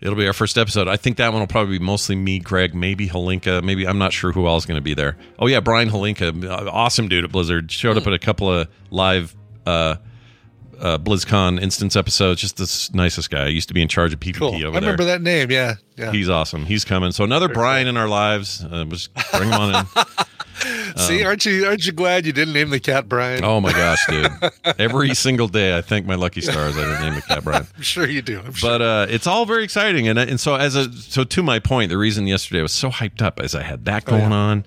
it'll 0.02 0.16
be 0.16 0.28
our 0.28 0.34
first 0.34 0.58
episode. 0.58 0.88
I 0.88 0.98
think 0.98 1.18
that 1.18 1.32
one 1.32 1.42
will 1.42 1.48
probably 1.48 1.78
be 1.80 1.84
mostly 1.84 2.16
me, 2.16 2.40
Greg, 2.40 2.74
maybe 2.76 3.08
Holinka, 3.08 3.64
maybe 3.64 3.88
I'm 3.88 3.98
not 3.98 4.14
sure 4.14 4.32
who 4.32 4.48
else 4.48 4.64
is 4.64 4.66
going 4.68 4.78
to 4.78 4.82
be 4.84 4.94
there. 4.94 5.18
Oh 5.40 5.48
yeah, 5.48 5.60
Brian 5.60 5.90
Holinka, 5.90 6.44
uh, 6.46 6.70
awesome 6.72 7.08
dude 7.08 7.24
at 7.24 7.32
Blizzard, 7.32 7.72
showed 7.72 7.98
up 7.98 8.06
at 8.08 8.14
a 8.14 8.20
couple 8.20 8.52
of 8.52 8.68
live. 8.92 9.36
Uh, 9.66 9.96
uh, 10.80 10.96
BlizzCon 11.00 11.60
instance 11.60 11.96
episodes, 11.96 12.40
just 12.40 12.58
the 12.58 12.90
nicest 12.96 13.32
guy. 13.32 13.46
I 13.46 13.48
used 13.48 13.68
to 13.70 13.74
be 13.74 13.82
in 13.82 13.88
charge 13.88 14.14
of 14.14 14.20
PvP 14.20 14.36
cool. 14.36 14.50
over 14.50 14.58
there. 14.60 14.68
I 14.68 14.72
there. 14.74 14.82
remember 14.82 15.06
that 15.06 15.24
name. 15.24 15.50
Yeah, 15.50 15.74
yeah. 15.98 16.12
He's 16.12 16.30
awesome. 16.30 16.68
He's 16.68 16.86
coming. 16.86 17.12
So 17.12 17.24
another 17.24 17.48
Brian 17.50 17.88
in 17.88 17.98
our 17.98 18.08
lives. 18.08 18.64
Uh, 18.64 18.86
just 18.86 19.10
bring 19.32 19.50
him 19.50 19.54
on 19.56 19.74
in. 19.76 19.86
See, 20.98 21.24
aren't 21.24 21.46
you 21.46 21.66
aren't 21.68 21.86
you 21.86 21.92
glad 21.92 22.26
you 22.26 22.34
didn't 22.34 22.54
name 22.54 22.70
the 22.70 22.80
cat 22.80 23.08
Brian? 23.08 23.44
Oh 23.44 23.62
my 23.62 23.72
gosh, 23.72 24.06
dude! 24.08 24.32
Every 24.80 25.14
single 25.16 25.48
day, 25.48 25.78
I 25.78 25.82
thank 25.82 26.06
my 26.06 26.16
lucky 26.16 26.42
stars 26.42 26.78
I 26.78 26.82
didn't 26.86 27.02
name 27.02 27.16
the 27.16 27.22
cat 27.22 27.44
Brian. 27.44 27.68
I'm 27.76 27.82
sure 27.84 28.08
you 28.08 28.22
do. 28.22 28.40
I'm 28.40 28.54
sure. 28.54 28.70
But 28.72 28.82
uh, 28.82 29.06
it's 29.10 29.28
all 29.28 29.46
very 29.46 29.64
exciting, 29.64 30.08
and 30.08 30.18
and 30.18 30.40
so 30.40 30.56
as 30.56 30.76
a 30.76 30.92
so 30.94 31.24
to 31.24 31.44
my 31.44 31.60
point, 31.60 31.90
the 31.90 31.98
reason 31.98 32.28
yesterday 32.28 32.60
I 32.60 32.64
was 32.64 32.74
so 32.74 32.90
hyped 32.90 33.22
up 33.22 33.40
is 33.42 33.54
I 33.56 33.64
had 33.64 33.86
that 33.86 34.04
Oh, 34.08 34.12
going 34.12 34.32
yeah. 34.32 34.38
on. 34.38 34.66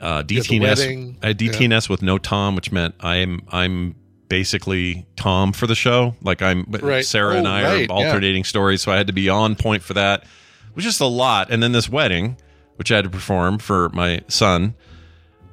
Uh, 0.00 0.22
DTNS. 0.22 0.60
wedding. 0.60 1.18
I 1.22 1.28
had 1.28 1.38
DTNS 1.38 1.88
with 1.90 2.00
no 2.02 2.16
Tom, 2.18 2.54
which 2.56 2.72
meant 2.72 2.94
I'm 3.00 3.42
I'm 3.50 3.94
basically 4.28 5.06
Tom 5.16 5.52
for 5.52 5.66
the 5.66 5.74
show. 5.74 6.14
Like 6.22 6.40
I'm 6.42 6.64
Right. 6.68 7.04
Sarah 7.04 7.36
and 7.36 7.46
Oh, 7.46 7.50
I 7.50 7.62
right, 7.64 7.90
are 7.90 7.92
alternating 7.92 8.44
stories, 8.44 8.80
so 8.82 8.92
I 8.92 8.96
had 8.96 9.06
to 9.08 9.12
be 9.12 9.28
on 9.28 9.56
point 9.56 9.82
for 9.82 9.94
that. 9.94 10.22
It 10.22 10.76
was 10.76 10.84
just 10.84 11.00
a 11.00 11.06
lot, 11.06 11.50
and 11.50 11.62
then 11.62 11.72
this 11.72 11.88
wedding, 11.88 12.36
which 12.76 12.92
I 12.92 12.96
had 12.96 13.04
to 13.04 13.10
perform 13.10 13.58
for 13.58 13.88
my 13.90 14.20
son. 14.28 14.74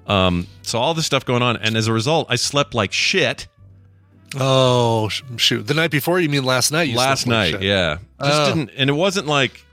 Um, 0.08 0.48
so 0.62 0.80
all 0.80 0.94
this 0.94 1.06
stuff 1.06 1.26
going 1.26 1.42
on, 1.42 1.58
and 1.58 1.76
as 1.76 1.88
a 1.88 1.94
result, 1.94 2.28
I 2.30 2.36
slept 2.38 2.74
like 2.74 2.94
shit 2.94 3.48
oh 4.36 5.10
shoot, 5.38 5.66
the 5.68 5.74
night 5.74 5.92
before? 5.92 6.20
You 6.20 6.30
mean 6.30 6.44
last 6.44 6.72
night? 6.72 6.90
You 6.90 6.98
last 6.98 7.24
slept 7.24 7.28
like 7.28 7.38
night. 7.38 7.52
shit. 7.52 7.62
Yeah, 7.64 7.98
just 8.22 8.42
Oh. 8.42 8.46
didn't, 8.54 8.72
and 8.78 8.90
it 8.90 8.94
wasn't 8.94 9.28
like 9.28 9.64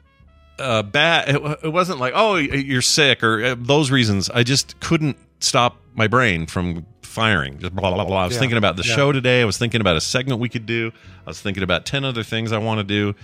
uh, 0.58 0.82
bad. 0.82 1.28
It, 1.36 1.58
it 1.64 1.72
wasn't 1.72 1.98
like 1.98 2.12
oh 2.16 2.36
you're 2.36 2.82
sick 2.82 3.22
or 3.22 3.44
uh, 3.44 3.54
those 3.58 3.90
reasons. 3.90 4.30
I 4.30 4.42
just 4.42 4.78
couldn't 4.80 5.16
stop 5.40 5.76
my 5.94 6.06
brain 6.06 6.46
from 6.46 6.86
firing. 7.02 7.58
Just 7.58 7.74
blah 7.74 7.92
blah 7.92 8.04
blah. 8.04 8.22
I 8.22 8.26
was 8.26 8.34
Yeah. 8.34 8.40
thinking 8.40 8.58
about 8.58 8.76
the 8.76 8.84
Yeah. 8.84 8.94
show 8.96 9.12
today. 9.12 9.42
I 9.42 9.44
was 9.44 9.58
thinking 9.58 9.80
about 9.80 9.96
a 9.96 10.00
segment 10.00 10.40
we 10.40 10.48
could 10.48 10.66
do. 10.66 10.92
I 11.26 11.30
was 11.30 11.40
thinking 11.40 11.62
about 11.62 11.84
ten 11.86 12.04
other 12.04 12.22
things 12.22 12.52
I 12.52 12.58
want 12.58 12.78
to 12.78 12.84
do. 12.84 13.14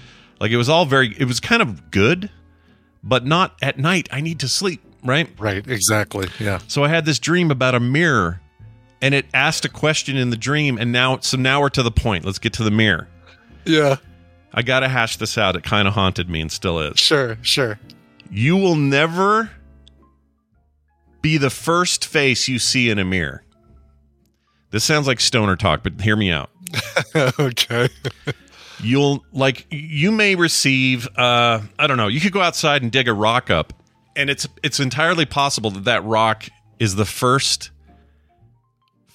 Like 0.41 0.51
it 0.51 0.57
was 0.57 0.69
all 0.69 0.87
very. 0.87 1.15
It 1.19 1.27
was 1.27 1.39
kind 1.39 1.63
of 1.63 1.91
good, 1.91 2.31
but 3.05 3.25
not 3.25 3.55
at 3.63 3.79
night. 3.79 4.09
I 4.11 4.21
need 4.21 4.41
to 4.41 4.49
sleep. 4.49 4.83
Right. 5.03 5.29
Right. 5.39 5.67
Exactly. 5.67 6.29
Yeah. 6.39 6.59
So 6.69 6.85
I 6.85 6.89
had 6.89 7.05
this 7.05 7.19
dream 7.19 7.51
about 7.51 7.75
a 7.75 7.81
mirror, 7.81 8.41
and 9.01 9.15
it 9.15 9.27
asked 9.33 9.65
a 9.65 9.69
question 9.69 10.17
in 10.17 10.31
the 10.31 10.37
dream. 10.37 10.79
And 10.79 10.93
now, 10.93 11.19
so 11.21 11.37
now 11.37 11.61
we're 11.61 11.71
to 11.71 11.83
the 11.83 11.91
point. 11.91 12.25
Let's 12.25 12.39
get 12.39 12.53
to 12.55 12.65
the 12.65 12.71
mirror. 12.71 13.09
Yeah. 13.65 13.97
I 14.53 14.63
got 14.63 14.81
to 14.81 14.89
hash 14.89 15.17
this 15.17 15.39
out. 15.39 15.57
It 15.57 15.63
kind 15.63 15.87
of 15.87 15.95
haunted 15.95 16.29
me 16.29 16.41
and 16.41 16.51
still 16.51 16.81
is. 16.81 16.99
Sure. 16.99 17.39
Sure. 17.43 17.79
You 18.31 18.57
will 18.57 18.77
never 18.77 19.51
be 21.23 21.37
the 21.37 21.51
first 21.51 22.07
face 22.07 22.49
you 22.49 22.59
see 22.59 22.91
in 22.91 22.99
a 22.99 23.05
mirror. 23.05 23.45
This 24.71 24.85
sounds 24.85 25.07
like 25.07 25.21
stoner 25.21 25.57
talk, 25.57 25.83
but 25.83 26.01
hear 26.01 26.17
me 26.17 26.31
out. 26.31 26.51
okay. 27.39 27.89
You'll 28.83 29.25
like 29.33 29.67
you 29.71 30.11
may 30.11 30.37
receive 30.37 31.07
uh 31.17 31.61
I 31.79 31.87
don't 31.87 31.97
know, 31.97 32.09
you 32.09 32.21
could 32.21 32.33
go 32.33 32.41
outside 32.41 32.83
and 32.83 32.91
dig 32.91 33.09
a 33.09 33.13
rock 33.13 33.51
up 33.51 33.73
and 34.21 34.31
it's 34.31 34.47
it's 34.63 34.79
entirely 34.81 35.25
possible 35.25 35.71
that 35.71 35.85
that 35.85 36.05
rock 36.05 36.45
is 36.79 36.97
the 36.97 37.05
first 37.05 37.71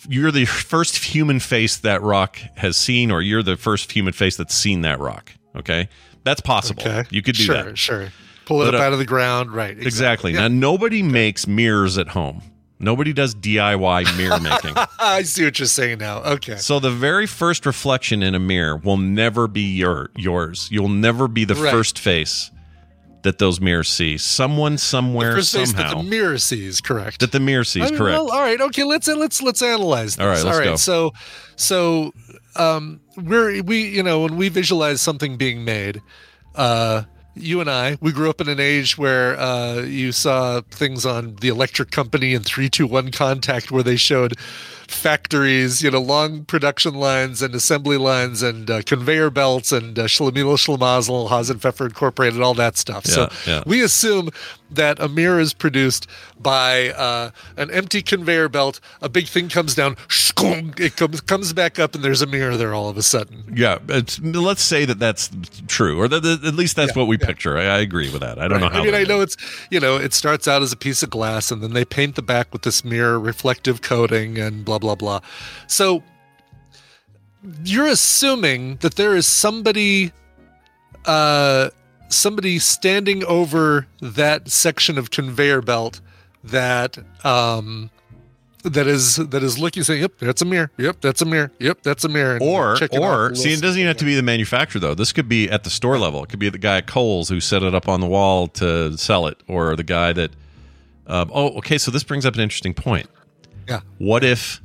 you're 0.08 0.32
the 0.32 0.46
first 0.46 0.98
human 0.98 1.40
face 1.40 1.78
that 1.78 2.02
rock 2.02 2.38
has 2.58 2.78
seen 2.78 3.12
or 3.12 3.22
you're 3.22 3.44
the 3.44 3.58
first 3.58 3.92
human 3.92 4.14
face 4.14 4.38
that's 4.38 4.54
seen 4.54 4.82
that 4.82 5.00
rock, 5.00 5.32
okay? 5.56 5.90
That's 6.24 6.42
possible. 6.42 6.84
Okay. 6.84 7.04
You 7.10 7.22
could 7.22 7.36
do 7.36 7.44
sure, 7.44 7.56
that. 7.56 7.78
Sure. 7.78 8.02
Sure. 8.04 8.12
Pull 8.46 8.62
it 8.62 8.66
But, 8.66 8.76
up 8.76 8.82
uh, 8.82 8.84
out 8.84 8.94
of 8.94 9.00
the 9.00 9.06
ground. 9.06 9.52
Right. 9.52 9.78
Exactly. 9.78 10.34
Yeah. 10.34 10.42
Now 10.42 10.48
nobody 10.50 11.02
makes 11.02 11.48
mirrors 11.48 11.98
at 11.98 12.10
home. 12.10 12.42
Nobody 12.78 13.14
does 13.14 13.34
DIY 13.34 14.18
mirror 14.18 14.40
making. 14.40 14.74
I 15.00 15.24
see 15.24 15.46
what 15.46 15.58
you're 15.58 15.66
saying 15.68 16.00
now. 16.00 16.22
Okay. 16.24 16.58
So 16.58 16.80
the 16.80 16.92
very 16.92 17.26
first 17.26 17.66
reflection 17.66 18.22
in 18.22 18.36
a 18.36 18.40
mirror 18.40 18.78
will 18.78 18.98
never 18.98 19.48
be 19.48 19.62
your 19.62 20.12
yours. 20.16 20.68
You'll 20.72 20.90
never 20.90 21.28
be 21.28 21.46
the 21.46 21.56
Right. 21.56 21.72
first 21.72 21.98
face 21.98 22.52
that 23.26 23.40
those 23.40 23.60
mirrors 23.60 23.90
see. 23.90 24.18
Someone 24.18 24.78
somewhere 24.78 25.36
face 25.36 25.74
that 25.74 25.98
the 25.98 26.04
mirror 26.04 26.38
sees. 26.38 26.80
Correct. 26.80 27.20
that 27.20 27.32
the 27.32 27.40
mirror 27.40 27.64
sees. 27.64 27.84
I 27.84 27.90
mean, 27.90 27.98
correct. 27.98 28.20
well, 28.20 28.32
all 28.32 28.42
right. 28.42 28.62
Okay. 28.62 28.84
Let's 28.84 29.08
let's 29.08 29.42
let's 29.42 29.62
analyze. 29.62 30.16
This. 30.16 30.24
All 30.24 30.28
right, 30.28 30.44
let's 30.44 30.60
go. 30.60 30.76
So 30.78 31.14
so 31.56 32.14
um, 32.56 33.02
we're 33.18 33.62
we 33.64 33.88
you 33.90 34.04
know 34.04 34.22
when 34.22 34.38
we 34.38 34.50
visualize 34.50 35.02
something 35.02 35.38
being 35.38 35.66
made, 35.66 36.02
uh, 36.56 37.04
you 37.36 37.62
and 37.62 37.70
I 37.70 37.98
we 38.00 38.12
grew 38.12 38.30
up 38.30 38.40
in 38.42 38.48
an 38.48 38.60
age 38.60 38.98
where 38.98 39.38
uh, 39.38 39.82
you 39.82 40.12
saw 40.12 40.62
things 40.72 41.06
on 41.06 41.36
the 41.42 41.50
Electric 41.50 41.92
Company 41.92 42.34
and 42.34 42.46
Three 42.46 42.70
Two 42.70 42.88
One 42.88 43.12
Contact 43.12 43.72
where 43.72 43.84
they 43.84 43.98
showed 43.98 44.36
factories, 44.88 45.82
you 45.82 45.92
know, 45.92 46.02
long 46.02 46.46
production 46.46 46.94
lines 46.96 47.42
and 47.42 47.54
assembly 47.56 47.98
lines 47.98 48.42
and 48.42 48.70
uh, 48.70 48.82
conveyor 48.82 49.30
belts 49.30 49.72
and 49.72 49.98
uh, 49.98 50.06
Schlemiel 50.06 50.56
Schlemazel, 50.58 51.30
Hasenpfeffer 51.30 51.86
Incorporated, 51.86 52.42
all 52.42 52.54
that 52.56 52.78
stuff. 52.78 53.06
so 53.06 53.30
Yeah, 53.46 53.54
yeah. 53.56 53.64
we 53.66 53.84
assume 53.84 54.30
that 54.72 55.00
a 55.00 55.08
mirror 55.08 55.40
is 55.40 55.54
produced 55.54 56.08
by 56.40 56.90
uh, 56.90 57.32
an 57.58 57.70
empty 57.72 58.02
conveyor 58.02 58.50
belt. 58.50 58.80
A 59.02 59.08
big 59.10 59.28
thing 59.28 59.48
comes 59.50 59.76
down, 59.76 59.96
shkong, 60.08 60.80
it 60.80 60.96
comes 60.96 61.22
comes 61.22 61.54
back 61.54 61.78
up, 61.80 61.96
and 61.96 62.04
there's 62.04 62.22
a 62.22 62.26
mirror 62.28 62.58
there 62.58 62.74
all 62.74 62.90
of 62.90 62.98
a 62.98 63.04
sudden. 63.04 63.44
Yeah, 63.56 63.78
it's, 63.88 64.20
let's 64.20 64.62
say 64.64 64.86
that 64.86 65.00
that's 65.00 65.30
true, 65.68 66.00
or 66.00 66.08
that, 66.08 66.22
that- 66.24 66.44
at 66.44 66.56
least 66.56 66.76
that's 66.76 66.96
what 66.96 67.08
we 67.08 67.18
picture. 67.18 67.58
I, 67.58 67.64
I 67.66 67.78
agree 67.80 68.12
with 68.12 68.22
that. 68.22 68.40
I 68.40 68.48
don't 68.48 68.60
know 68.60 68.70
how. 68.70 68.82
I 68.82 68.84
mean, 68.86 68.96
I 68.96 69.04
know 69.04 69.22
it's 69.22 69.38
you 69.70 69.80
know 69.80 69.98
it 69.98 70.14
starts 70.14 70.48
out 70.48 70.62
as 70.62 70.72
a 70.72 70.78
piece 70.78 71.04
of 71.04 71.10
glass, 71.10 71.52
and 71.52 71.62
then 71.64 71.74
they 71.74 71.86
paint 71.86 72.16
the 72.16 72.22
back 72.22 72.52
with 72.52 72.64
this 72.64 72.84
mirror 72.84 73.20
reflective 73.20 73.82
coating 73.82 74.38
and 74.38 74.66
blah 74.66 74.80
blah 74.80 74.96
blah. 74.96 75.20
So 75.68 76.04
you're 77.64 77.88
assuming 77.88 78.78
that 78.78 78.96
there 78.96 79.16
is 79.16 79.28
somebody, 79.28 80.12
uh, 81.06 81.70
somebody 82.10 82.60
standing 82.60 83.24
over 83.26 83.88
that 84.02 84.50
section 84.50 84.98
of 84.98 85.12
conveyor 85.12 85.62
belt 85.62 86.02
that 86.44 86.98
um 87.26 87.90
that 88.64 88.88
is 88.88 89.18
that 89.18 89.44
is 89.44 89.60
looking 89.60 89.84
saying 89.84 90.02
yep 90.02 90.14
that's 90.20 90.42
a 90.42 90.46
mirror 90.46 90.72
yep 90.78 91.00
that's 91.02 91.22
a 91.22 91.26
mirror 91.26 91.52
yep 91.60 91.82
that's 91.84 92.04
a 92.04 92.10
mirror 92.10 92.34
and 92.34 92.42
Or, 92.44 92.76
or 93.00 93.30
the 93.30 93.36
see, 93.36 93.54
it 93.54 93.62
doesn't 93.62 93.80
even 93.80 93.88
have 93.88 93.98
to 93.98 94.06
be 94.06 94.16
the 94.16 94.24
manufacturer 94.24 94.80
though. 94.80 94.96
This 94.96 95.12
could 95.12 95.30
be 95.30 95.50
at 95.50 95.64
the 95.64 95.70
store 95.70 96.00
level. 96.00 96.24
It 96.24 96.30
could 96.30 96.40
be 96.40 96.50
the 96.50 96.58
guy 96.58 96.78
at 96.78 96.88
Kohl's 96.88 97.30
who 97.30 97.40
set 97.40 97.62
it 97.62 97.76
up 97.76 97.88
on 97.88 98.02
the 98.02 98.08
wall 98.08 98.48
to 98.50 98.98
sell 98.98 99.28
it, 99.28 99.42
or 99.48 99.76
the 99.76 99.84
guy 99.84 100.14
that. 100.14 100.32
Um, 101.08 101.30
oh, 101.32 101.56
okay. 101.60 101.78
So 101.78 101.92
this 101.92 102.04
brings 102.04 102.26
up 102.26 102.34
an 102.34 102.42
interesting 102.42 102.74
point. 102.74 103.08
yeah 103.68 103.82
What 104.00 104.24
if? 104.24 104.62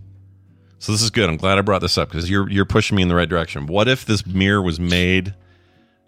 So 0.78 0.92
this 0.92 1.02
is 1.02 1.10
good. 1.10 1.28
I'm 1.28 1.36
glad 1.36 1.58
I 1.58 1.60
brought 1.60 1.82
this 1.82 1.98
up 1.98 2.08
because 2.08 2.30
you're 2.30 2.48
you're 2.50 2.64
pushing 2.64 2.96
me 2.96 3.02
in 3.02 3.08
the 3.08 3.14
right 3.14 3.28
direction. 3.28 3.66
What 3.66 3.86
if 3.86 4.06
this 4.06 4.24
mirror 4.26 4.62
was 4.62 4.80
made? 4.80 5.34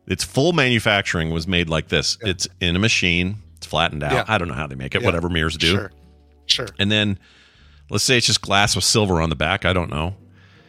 Its 0.07 0.25
full 0.25 0.53
manufacturing 0.53 1.31
was 1.31 1.47
made 1.47 1.69
like 1.69 1.89
this. 1.89 2.19
It's 2.23 2.49
in 2.61 2.77
a 2.77 2.79
machine. 2.79 3.37
It's 3.57 3.67
flattened 3.67 4.03
out. 4.03 4.13
Yeah. 4.13 4.25
I 4.27 4.39
don't 4.39 4.49
know 4.49 4.55
how 4.55 4.67
they 4.67 4.75
make 4.75 4.95
it. 4.95 5.03
Yeah. 5.03 5.07
Whatever 5.07 5.29
mirrors 5.29 5.57
do. 5.57 5.73
sure 5.73 5.93
sure 6.47 6.69
And 6.79 6.91
then, 6.91 7.19
let's 7.91 8.05
say 8.05 8.17
it's 8.17 8.27
just 8.27 8.41
glass 8.43 8.75
with 8.75 8.85
silver 8.85 9.21
on 9.21 9.31
the 9.31 9.37
back. 9.37 9.65
I 9.65 9.73
don't 9.73 9.91
know. 9.91 10.17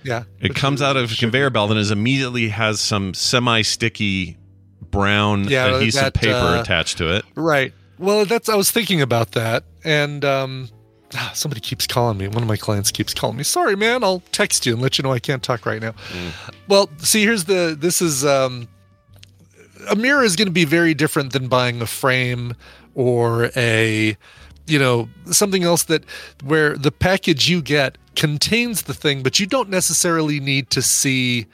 yeah 0.04 0.24
It 0.40 0.54
comes 0.56 0.82
out 0.82 0.98
of 0.98 1.12
a 1.12 1.16
conveyor 1.16 1.50
belt 1.50 1.72
and 1.72 1.80
is 1.80 1.90
immediately 1.92 2.50
has 2.50 2.80
some 2.80 3.14
semi-sticky 3.14 4.38
brown 4.92 5.46
Yeah, 5.46 5.76
adhesive 5.76 6.02
that, 6.02 6.14
paper 6.14 6.36
uh, 6.36 6.62
attached 6.62 7.00
to 7.00 7.16
it. 7.16 7.26
Right. 7.36 7.74
Well, 7.98 8.26
that's 8.26 8.50
I 8.50 8.56
was 8.56 8.70
thinking 8.72 9.02
about 9.02 9.32
that, 9.32 9.64
and 9.84 10.26
um, 10.26 10.70
ah, 11.16 11.32
somebody 11.34 11.62
keeps 11.62 11.88
calling 11.88 12.18
me. 12.18 12.28
One 12.28 12.42
of 12.42 12.50
my 12.50 12.58
clients 12.58 12.92
keeps 12.92 13.14
calling 13.14 13.38
me. 13.38 13.44
Sorry, 13.44 13.76
man. 13.76 14.04
I'll 14.04 14.22
text 14.32 14.66
you 14.66 14.74
and 14.74 14.82
let 14.82 14.98
you 14.98 15.04
know 15.04 15.12
I 15.12 15.20
can't 15.20 15.42
talk 15.44 15.66
right 15.66 15.82
now. 15.82 15.94
Well, 16.68 16.90
see, 16.98 17.24
here's 17.24 17.46
the. 17.46 17.78
This 17.80 18.02
is 18.02 18.26
um, 18.26 18.68
a 19.90 19.96
mirror 19.96 20.24
is 20.24 20.36
going 20.36 20.48
to 20.48 20.54
be 20.54 20.66
very 20.66 20.94
different 20.94 21.34
than 21.34 21.48
buying 21.48 21.82
a 21.82 21.86
frame 21.86 22.56
or 22.96 23.50
a, 23.56 24.18
you 24.68 24.80
know, 24.80 25.10
something 25.32 25.64
else 25.64 25.84
that 25.84 26.04
where 26.44 26.78
the 26.78 26.92
package 26.92 27.50
you 27.50 27.62
get 27.62 27.98
contains 28.16 28.84
the 28.84 28.94
thing, 28.94 29.24
but 29.24 29.40
you 29.40 29.46
don't 29.46 29.70
necessarily 29.70 30.40
need 30.40 30.70
to 30.70 30.82
see 30.82 31.48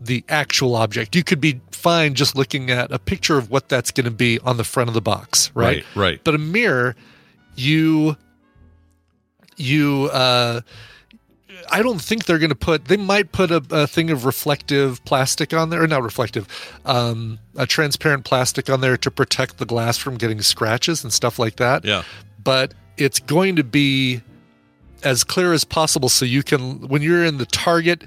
the 0.00 0.24
actual 0.28 0.74
object. 0.74 1.14
You 1.14 1.22
could 1.22 1.40
be 1.40 1.60
fine 1.70 2.14
just 2.14 2.36
looking 2.36 2.70
at 2.70 2.90
a 2.90 2.98
picture 2.98 3.38
of 3.38 3.50
what 3.50 3.68
that's 3.68 3.90
going 3.90 4.04
to 4.04 4.10
be 4.10 4.38
on 4.40 4.56
the 4.56 4.64
front 4.64 4.88
of 4.88 4.94
the 4.94 5.00
box, 5.00 5.50
right? 5.54 5.84
Right, 5.94 5.96
right. 5.96 6.20
But 6.24 6.34
a 6.34 6.38
mirror, 6.38 6.96
you 7.56 8.16
you 9.56 10.08
uh 10.12 10.62
I 11.70 11.82
don't 11.82 12.00
think 12.00 12.24
they're 12.26 12.38
going 12.38 12.50
to 12.50 12.54
put. 12.54 12.86
They 12.86 12.96
might 12.96 13.32
put 13.32 13.50
a, 13.50 13.62
a 13.70 13.86
thing 13.86 14.10
of 14.10 14.24
reflective 14.24 15.04
plastic 15.04 15.52
on 15.52 15.70
there, 15.70 15.82
or 15.82 15.86
not 15.86 16.02
reflective, 16.02 16.46
um, 16.84 17.38
a 17.56 17.66
transparent 17.66 18.24
plastic 18.24 18.70
on 18.70 18.80
there 18.80 18.96
to 18.98 19.10
protect 19.10 19.58
the 19.58 19.66
glass 19.66 19.96
from 19.98 20.16
getting 20.16 20.40
scratches 20.42 21.02
and 21.04 21.12
stuff 21.12 21.38
like 21.38 21.56
that. 21.56 21.84
Yeah. 21.84 22.02
But 22.42 22.74
it's 22.96 23.18
going 23.18 23.56
to 23.56 23.64
be 23.64 24.20
as 25.02 25.24
clear 25.24 25.52
as 25.52 25.64
possible, 25.64 26.08
so 26.08 26.24
you 26.24 26.42
can, 26.42 26.86
when 26.88 27.00
you're 27.02 27.24
in 27.24 27.38
the 27.38 27.46
Target, 27.46 28.04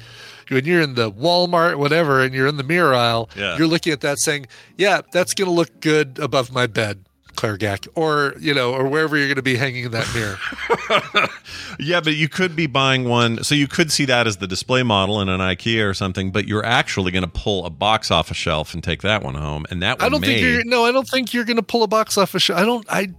when 0.50 0.66
you're 0.66 0.82
in 0.82 0.94
the 0.96 1.12
Walmart, 1.12 1.78
whatever, 1.78 2.22
and 2.22 2.34
you're 2.36 2.48
in 2.48 2.58
the 2.58 2.64
mirror 2.64 2.94
aisle, 2.94 3.30
Yeah. 3.36 3.58
you're 3.58 3.68
looking 3.68 3.92
at 3.94 4.02
that 4.02 4.20
saying, 4.20 4.46
"Yeah, 4.78 5.02
that's 5.12 5.34
going 5.34 5.48
to 5.48 5.52
look 5.54 5.80
good 5.80 6.20
above 6.20 6.52
my 6.52 6.68
bed." 6.68 7.04
Claire 7.36 7.58
Gack, 7.58 7.88
or 7.96 8.34
you 8.40 8.54
know, 8.54 8.74
or 8.74 8.88
wherever 8.88 9.18
you're 9.18 9.28
going 9.28 9.36
to 9.36 9.42
be 9.42 9.56
hanging 9.56 9.90
that 9.92 10.08
mirror. 10.14 11.30
Yeah, 11.80 12.02
but 12.02 12.16
you 12.16 12.30
could 12.30 12.56
be 12.56 12.68
buying 12.68 13.06
one. 13.06 13.44
So 13.44 13.56
you 13.56 13.68
could 13.68 13.92
see 13.92 14.06
that 14.06 14.28
as 14.28 14.38
the 14.38 14.48
display 14.48 14.84
model 14.84 15.20
in 15.22 15.30
an 15.30 15.40
IKEA 15.40 15.90
or 15.90 15.94
something, 15.94 16.32
but 16.32 16.48
you're 16.48 16.66
actually 16.66 17.12
going 17.12 17.24
to 17.24 17.30
pull 17.30 17.66
a 17.66 17.70
box 17.70 18.12
off 18.12 18.32
a 18.32 18.34
shelf 18.34 18.74
and 18.74 18.84
take 18.84 19.02
that 19.02 19.24
one 19.24 19.36
home. 19.36 19.66
And 19.70 19.82
that 19.82 20.00
one 20.00 20.06
I 20.06 20.10
don't 20.10 20.22
think 20.22 20.42
you're 20.42 20.64
no, 20.66 20.86
I 20.86 20.92
don't 20.92 21.08
think 21.08 21.34
you're 21.34 21.46
going 21.46 21.58
to 21.58 21.64
pull 21.64 21.84
a 21.84 21.88
box 21.88 22.18
off 22.18 22.36
a 22.36 22.40
shelf. 22.40 22.60
I 22.60 22.66
don't 22.66 22.86
I 22.90 23.10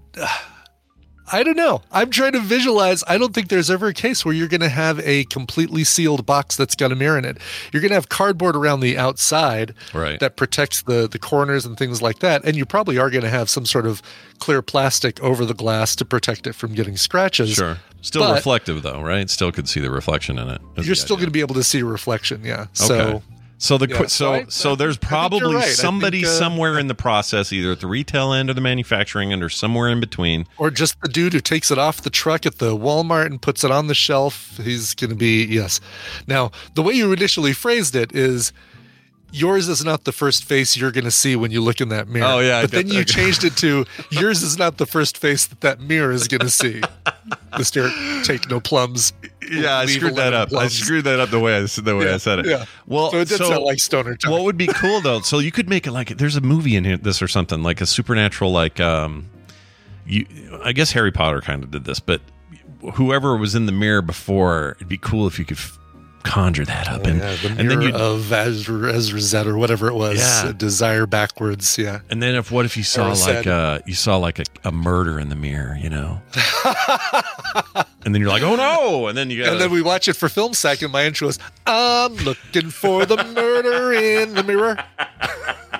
I 1.33 1.43
don't 1.43 1.57
know. 1.57 1.81
I'm 1.91 2.11
trying 2.11 2.33
to 2.33 2.41
visualize. 2.41 3.03
I 3.09 3.17
don't 3.17 3.33
think 3.35 3.49
there's 3.49 3.71
ever 3.71 3.89
a 3.89 3.95
case 3.95 4.25
where 4.25 4.35
you're 4.35 4.49
going 4.49 4.61
to 4.61 4.69
have 4.69 5.01
a 5.01 5.25
completely 5.25 5.83
sealed 5.85 6.27
box 6.27 6.57
that's 6.57 6.75
got 6.75 6.93
a 6.93 6.95
mirror 6.95 7.17
in 7.17 7.25
it. 7.25 7.39
You're 7.73 7.81
going 7.81 7.91
to 7.91 7.95
have 7.95 8.09
cardboard 8.11 8.57
around 8.57 8.81
the 8.81 8.99
outside 8.99 9.75
Right. 9.95 10.21
that 10.21 10.37
protects 10.37 10.83
the 10.83 11.09
the 11.09 11.19
corners 11.19 11.65
and 11.65 11.79
things 11.79 12.03
like 12.03 12.19
that, 12.19 12.45
and 12.45 12.57
you 12.57 12.67
probably 12.67 12.99
are 12.99 13.09
going 13.11 13.25
to 13.25 13.31
have 13.31 13.49
some 13.49 13.65
sort 13.65 13.87
of 13.87 14.03
clear 14.39 14.61
plastic 14.63 15.19
over 15.23 15.45
the 15.47 15.55
glass 15.55 15.97
to 15.97 16.05
protect 16.05 16.47
it 16.47 16.55
from 16.55 16.75
getting 16.75 16.97
scratches. 16.97 17.53
Sure. 17.55 17.79
Still 18.03 18.23
But- 18.23 18.35
reflective 18.35 18.83
though, 18.83 19.01
right? 19.01 19.31
Still 19.31 19.51
could 19.51 19.69
see 19.69 19.81
the 19.81 19.91
reflection 19.91 20.39
in 20.39 20.49
it. 20.49 20.61
That's 20.75 20.87
You're 20.87 20.95
still 20.95 21.17
going 21.17 21.27
to 21.29 21.33
be 21.33 21.41
able 21.41 21.55
to 21.55 21.65
see 21.65 21.81
a 21.81 21.85
reflection, 21.87 22.43
yeah. 22.45 22.67
Okay. 22.83 23.21
So 23.59 23.75
So 23.75 23.79
the 23.79 23.89
Yeah, 23.89 23.99
so 24.07 24.07
so 24.09 24.45
so 24.49 24.77
there's 24.77 24.97
think- 24.97 25.13
I 25.13 25.29
think 25.29 25.33
you're 25.33 25.41
probably 25.41 25.57
right. 25.57 25.69
Somebody 25.69 26.23
think, 26.23 26.33
uh, 26.35 26.39
somewhere 26.39 26.79
in 26.79 26.87
the 26.89 26.95
process, 26.95 27.53
either 27.53 27.73
at 27.73 27.81
the 27.81 27.87
retail 27.87 28.33
end 28.33 28.51
or 28.51 28.55
the 28.55 28.61
manufacturing 28.61 29.33
end, 29.33 29.43
or 29.43 29.49
somewhere 29.49 29.89
in 29.89 30.01
between. 30.01 30.47
or 30.59 30.71
just 30.71 31.01
the 31.03 31.09
dude 31.09 31.33
who 31.33 31.41
takes 31.41 31.71
it 31.71 31.79
off 31.79 32.03
the 32.03 32.11
truck 32.11 32.45
at 32.47 32.59
the 32.59 32.77
Walmart 32.77 33.27
and 33.27 33.41
puts 33.41 33.65
it 33.65 33.71
on 33.71 33.87
the 33.87 33.95
shelf. 33.95 34.59
He's 34.63 34.95
going 34.95 35.11
to 35.11 35.17
be, 35.17 35.45
yes. 35.45 35.81
Now, 36.27 36.51
the 36.75 36.83
way 36.83 36.95
you 36.95 37.13
initially 37.13 37.53
phrased 37.53 37.95
it 37.97 38.15
is 38.15 38.53
yours 39.33 39.69
is 39.69 39.85
not 39.85 40.05
the 40.05 40.13
first 40.13 40.45
face 40.45 40.77
you're 40.77 40.93
going 40.93 41.05
to 41.05 41.11
see 41.11 41.35
when 41.35 41.51
you 41.51 41.61
look 41.61 41.81
in 41.81 41.89
that 41.89 42.07
mirror. 42.09 42.27
Oh, 42.27 42.39
yeah, 42.41 42.63
But 42.63 42.71
then 42.73 42.87
that. 42.89 42.95
you 42.95 43.05
changed 43.05 43.45
it 43.45 43.57
to 43.59 43.85
yours 44.11 44.43
is 44.43 44.57
not 44.59 44.77
the 44.79 44.87
first 44.87 45.17
face 45.19 45.47
that 45.47 45.61
that 45.63 45.81
mirror 45.81 46.13
is 46.13 46.29
going 46.29 46.41
to 46.41 46.51
see. 46.51 46.83
Mr. 47.53 48.25
Take 48.25 48.49
No 48.51 48.61
Plums. 48.61 49.13
Yeah, 49.51 49.77
I 49.79 49.87
screwed 49.87 50.17
that 50.17 50.33
11 50.33 50.35
up. 50.35 50.53
I 50.63 50.69
screwed 50.69 51.05
that 51.05 51.21
up 51.21 51.31
the 51.31 51.39
way 51.41 51.57
I 51.57 51.61
the 51.61 51.97
way 51.97 52.13
I 52.13 52.17
said 52.17 52.41
it. 52.41 52.47
yeah. 52.47 52.65
Well, 52.87 53.11
So 53.11 53.19
it 53.19 53.29
did 53.29 53.39
sound 53.39 53.63
like 53.65 53.79
stoner 53.79 54.17
talk. 54.17 54.31
What 54.31 54.43
would 54.45 54.57
be 54.57 54.67
cool 54.67 55.01
though? 55.01 55.21
So 55.21 55.39
you 55.39 55.53
could 55.53 55.69
make 55.69 55.87
it 55.87 55.93
like 55.93 56.17
there's 56.17 56.37
a 56.37 56.41
movie 56.41 56.77
in 56.77 56.85
here, 56.85 56.97
this 56.97 57.21
or 57.21 57.29
something 57.29 57.63
like 57.63 57.81
a 57.81 57.87
supernatural 57.87 58.53
like 58.53 58.81
um, 58.81 59.29
you. 60.07 60.27
I 60.63 60.73
guess 60.73 60.93
Harry 60.93 61.13
Potter 61.13 61.41
kind 61.41 61.63
of 61.63 61.71
did 61.71 61.85
this, 61.85 62.01
but 62.01 62.21
whoever 62.95 63.37
was 63.37 63.55
in 63.55 63.67
the 63.67 63.73
mirror 63.73 64.03
before, 64.03 64.73
it'd 64.77 64.89
be 64.89 64.99
cool 64.99 65.27
if 65.27 65.39
you 65.39 65.45
could 65.45 65.59
f- 65.59 65.79
conjure 66.25 66.65
that 66.65 66.89
up 66.89 67.05
and 67.07 67.23
Oh, 67.23 67.27
Yeah, 67.27 67.37
the 67.37 67.49
and 67.61 67.71
then 67.71 67.81
you 67.83 67.95
of 67.95 68.21
Erised, 68.23 68.65
Erised 68.67 69.47
or 69.47 69.57
whatever 69.57 69.87
it 69.89 69.95
was. 69.95 70.19
Yeah. 70.19 70.53
Desire 70.57 71.07
backwards. 71.07 71.79
Yeah. 71.79 72.01
and 72.11 72.21
then 72.23 72.35
if 72.35 72.51
what 72.51 72.65
if 72.65 72.77
you 72.77 72.83
saw 72.83 73.13
like 73.13 73.47
uh 73.47 73.79
you 73.87 73.95
saw 73.95 74.17
like 74.17 74.39
a, 74.41 74.45
a 74.65 74.73
murder 74.73 75.21
in 75.21 75.29
the 75.29 75.37
mirror, 75.37 75.79
you 75.81 75.91
know, 75.91 76.21
and 78.05 78.15
then 78.15 78.17
you're 78.21 78.31
like, 78.31 78.43
oh 78.43 78.57
no, 78.57 79.07
and 79.07 79.17
then 79.17 79.31
you 79.31 79.45
got 79.45 79.53
And 79.53 79.61
then 79.61 79.71
we 79.71 79.83
watch 79.83 80.09
it 80.09 80.15
for 80.15 80.29
film 80.29 80.55
sack, 80.55 80.83
and 80.83 80.91
my 80.93 81.05
intro 81.05 81.29
is, 81.29 81.39
I'm 81.67 82.15
looking 82.17 82.71
for 82.71 83.07
the 83.07 83.17
murder 83.17 83.93
in 83.93 84.35
the 84.35 84.43
mirror. 84.43 84.83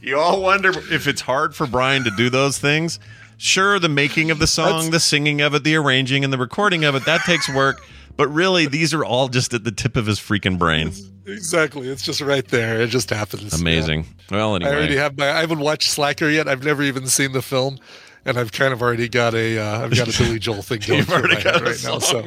You 0.00 0.18
all 0.18 0.40
wonder 0.42 0.70
if 0.90 1.06
it's 1.06 1.20
hard 1.20 1.54
for 1.54 1.66
Brian 1.66 2.04
to 2.04 2.10
do 2.10 2.30
those 2.30 2.58
things. 2.58 2.98
Sure, 3.36 3.78
the 3.78 3.88
making 3.88 4.30
of 4.30 4.38
the 4.38 4.46
song, 4.46 4.66
That's- 4.66 4.88
the 4.90 5.00
singing 5.00 5.40
of 5.42 5.54
it, 5.54 5.62
the 5.64 5.76
arranging 5.76 6.24
and 6.24 6.32
the 6.32 6.38
recording 6.38 6.84
of 6.84 6.94
it, 6.94 7.04
that 7.04 7.20
takes 7.22 7.48
work. 7.54 7.82
But 8.16 8.28
really, 8.28 8.66
these 8.66 8.94
are 8.94 9.04
all 9.04 9.28
just 9.28 9.54
at 9.54 9.64
the 9.64 9.72
tip 9.72 9.96
of 9.96 10.06
his 10.06 10.20
freaking 10.20 10.58
brain. 10.58 10.92
Exactly. 11.26 11.88
It's 11.88 12.02
just 12.02 12.20
right 12.20 12.46
there. 12.46 12.80
It 12.82 12.88
just 12.88 13.10
happens. 13.10 13.58
Amazing. 13.60 14.06
Well, 14.30 14.60
Yeah. 14.60 14.68
I 14.68 14.74
already 14.74 14.96
have 14.96 15.18
my, 15.18 15.30
I 15.30 15.40
haven't 15.40 15.60
watched 15.60 15.90
Slacker 15.90 16.28
yet. 16.28 16.46
I've 16.46 16.62
never 16.62 16.82
even 16.82 17.06
seen 17.06 17.32
the 17.32 17.42
film. 17.42 17.78
And 18.26 18.38
I've 18.38 18.52
kind 18.52 18.72
of 18.72 18.80
already 18.80 19.08
got 19.08 19.34
a, 19.34 19.58
uh, 19.58 19.84
I've 19.84 19.94
got 19.96 20.08
a 20.08 20.18
Billy 20.22 20.38
Joel 20.38 20.62
thing 20.62 20.80
going 20.86 21.00
You've 21.00 21.10
already 21.10 21.34
my 21.34 21.42
got 21.42 21.60
right 21.62 21.82
now. 21.84 21.98
So, 21.98 22.26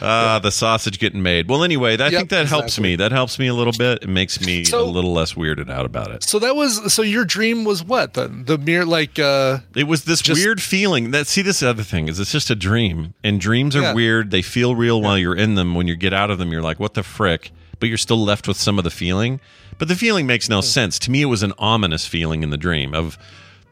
Uh, 0.00 0.38
the 0.40 0.50
sausage 0.50 0.98
getting 0.98 1.22
made. 1.22 1.48
Well, 1.48 1.62
anyway, 1.64 1.94
I 1.98 2.08
Yep, 2.08 2.12
think 2.12 2.30
that 2.30 2.46
helps 2.46 2.68
exactly. 2.78 2.90
me. 2.90 2.96
That 2.96 3.12
helps 3.12 3.38
me 3.38 3.46
a 3.48 3.54
little 3.54 3.72
bit. 3.72 4.02
It 4.02 4.08
makes 4.08 4.40
me 4.44 4.64
So- 4.64 4.82
a 4.82 4.84
little 4.84 5.12
less 5.12 5.34
weirded 5.34 5.70
out 5.70 5.84
about 5.86 6.10
it. 6.10 6.22
So 6.24 6.38
that 6.38 6.56
was, 6.56 6.92
so 6.92 7.02
your 7.02 7.24
dream 7.24 7.64
was 7.64 7.82
what? 7.84 8.14
The, 8.14 8.28
the 8.28 8.58
mere, 8.58 8.84
like, 8.84 9.18
uh, 9.18 9.58
It 9.74 9.84
was 9.88 10.04
this 10.04 10.20
Just- 10.22 10.40
weird 10.40 10.60
feeling 10.62 11.10
that 11.10 11.26
see 11.26 11.42
this 11.42 11.62
other 11.62 11.82
thing 11.82 12.08
is 12.08 12.18
it's 12.20 12.32
just 12.32 12.50
a 12.50 12.54
dream 12.56 13.14
and 13.22 13.40
dreams 13.40 13.74
are 13.76 13.82
Yeah. 13.82 13.94
weird. 13.94 14.30
They 14.30 14.42
feel 14.42 14.74
real 14.74 15.00
while 15.02 15.18
you're 15.18 15.36
in 15.36 15.54
them. 15.54 15.74
When 15.74 15.86
you 15.86 15.96
get 15.96 16.12
out 16.14 16.30
of 16.30 16.38
them, 16.38 16.50
you're 16.52 16.62
like, 16.62 16.80
what 16.80 16.94
the 16.94 17.02
frick? 17.02 17.50
But 17.78 17.88
you're 17.88 17.98
still 17.98 18.22
left 18.22 18.46
with 18.46 18.56
some 18.58 18.78
of 18.78 18.84
the 18.84 18.90
feeling. 18.90 19.40
But 19.78 19.88
the 19.88 19.96
feeling 19.96 20.26
makes 20.26 20.48
no 20.50 20.60
sense. 20.60 20.98
To 21.00 21.10
me, 21.10 21.22
it 21.22 21.26
was 21.26 21.42
an 21.42 21.54
ominous 21.58 22.06
feeling 22.06 22.42
in 22.42 22.50
the 22.50 22.58
dream 22.58 22.94
of 22.94 23.16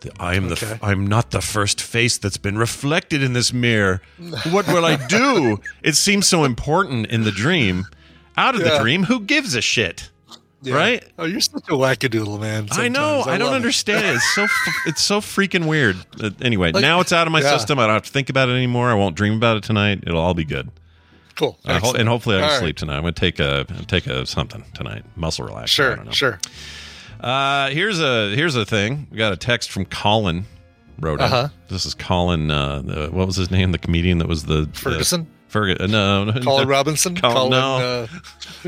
the, 0.00 0.12
I 0.20 0.34
am 0.36 0.46
the 0.48 0.52
Okay. 0.54 0.66
f- 0.72 0.82
I'm 0.82 1.06
not 1.06 1.30
the 1.32 1.40
first 1.40 1.80
face 1.80 2.18
that's 2.18 2.36
been 2.36 2.56
reflected 2.58 3.22
in 3.22 3.32
this 3.32 3.52
mirror. 3.52 4.00
What 4.50 4.66
will 4.68 4.84
I 4.84 4.96
do? 5.08 5.60
it 5.82 5.96
seems 5.96 6.26
so 6.26 6.44
important 6.44 7.06
in 7.08 7.24
the 7.24 7.32
dream. 7.32 7.86
Out 8.36 8.54
of 8.54 8.62
the 8.62 8.78
dream, 8.80 9.04
who 9.04 9.20
gives 9.20 9.54
a 9.56 9.60
shit? 9.60 10.10
Yeah. 10.62 10.74
right? 10.74 11.04
Oh, 11.18 11.24
you're 11.24 11.40
such 11.40 11.68
a 11.68 11.72
wackadoodle, 11.72 12.40
man. 12.40 12.66
I 12.72 12.88
know. 12.88 13.18
sometimes. 13.22 13.26
I, 13.28 13.38
don't 13.38 13.54
understand. 13.54 14.04
it. 14.04 14.14
It's 14.16 14.34
so 14.34 14.46
it's 14.86 15.02
so 15.02 15.20
freaking 15.20 15.66
weird. 15.68 15.96
Uh, 16.20 16.30
anyway, 16.42 16.72
Like- 16.72 16.82
now 16.82 16.98
it's 17.00 17.12
out 17.12 17.26
of 17.28 17.32
my 17.32 17.40
yeah. 17.40 17.56
system. 17.56 17.78
I 17.78 17.86
don't 17.86 17.94
have 17.94 18.02
to 18.04 18.10
think 18.10 18.28
about 18.28 18.48
it 18.48 18.52
anymore. 18.52 18.90
I 18.90 18.94
won't 18.94 19.14
dream 19.16 19.34
about 19.34 19.56
it 19.56 19.62
tonight. 19.62 20.02
It'll 20.04 20.20
all 20.20 20.34
be 20.34 20.44
good. 20.44 20.70
Cool. 21.36 21.56
I 21.64 21.78
ho- 21.78 21.92
and 21.92 22.08
hopefully 22.08 22.36
I 22.36 22.40
can 22.40 22.44
All 22.48 22.54
right. 22.56 22.60
sleep 22.60 22.76
tonight. 22.76 22.96
I'm 22.96 23.02
gonna 23.02 23.12
take 23.12 23.38
a 23.38 23.66
take 23.86 24.08
a 24.08 24.26
something 24.26 24.64
tonight. 24.74 25.04
Muscle 25.14 25.46
relaxer. 25.46 25.62
I 25.62 25.66
Sure, 25.66 25.96
don't 25.96 26.06
know. 26.06 26.10
sure. 26.12 26.40
Uh, 27.20 27.70
here's 27.70 28.00
a 28.00 28.34
here's 28.34 28.54
a 28.56 28.64
thing. 28.64 29.06
We 29.10 29.18
got 29.18 29.32
a 29.32 29.36
text 29.36 29.70
from 29.70 29.84
Colin. 29.86 30.44
Wrote 31.00 31.20
in. 31.20 31.26
Uh-huh. 31.26 31.48
This 31.68 31.86
is 31.86 31.94
Colin. 31.94 32.50
Uh, 32.50 32.82
the, 32.82 33.08
what 33.10 33.26
was 33.26 33.36
his 33.36 33.50
name? 33.50 33.70
The 33.72 33.78
comedian 33.78 34.18
that 34.18 34.28
was 34.28 34.44
the 34.44 34.62
the- 34.62 34.78
Ferguson? 34.78 35.26
Ferguson. 35.48 35.94
Uh, 35.94 36.24
no, 36.24 36.32
Colin 36.42 36.64
no. 36.64 36.68
Robinson. 36.68 37.16
Colin- 37.16 37.34
Colin. 37.36 37.50
no. 37.50 38.08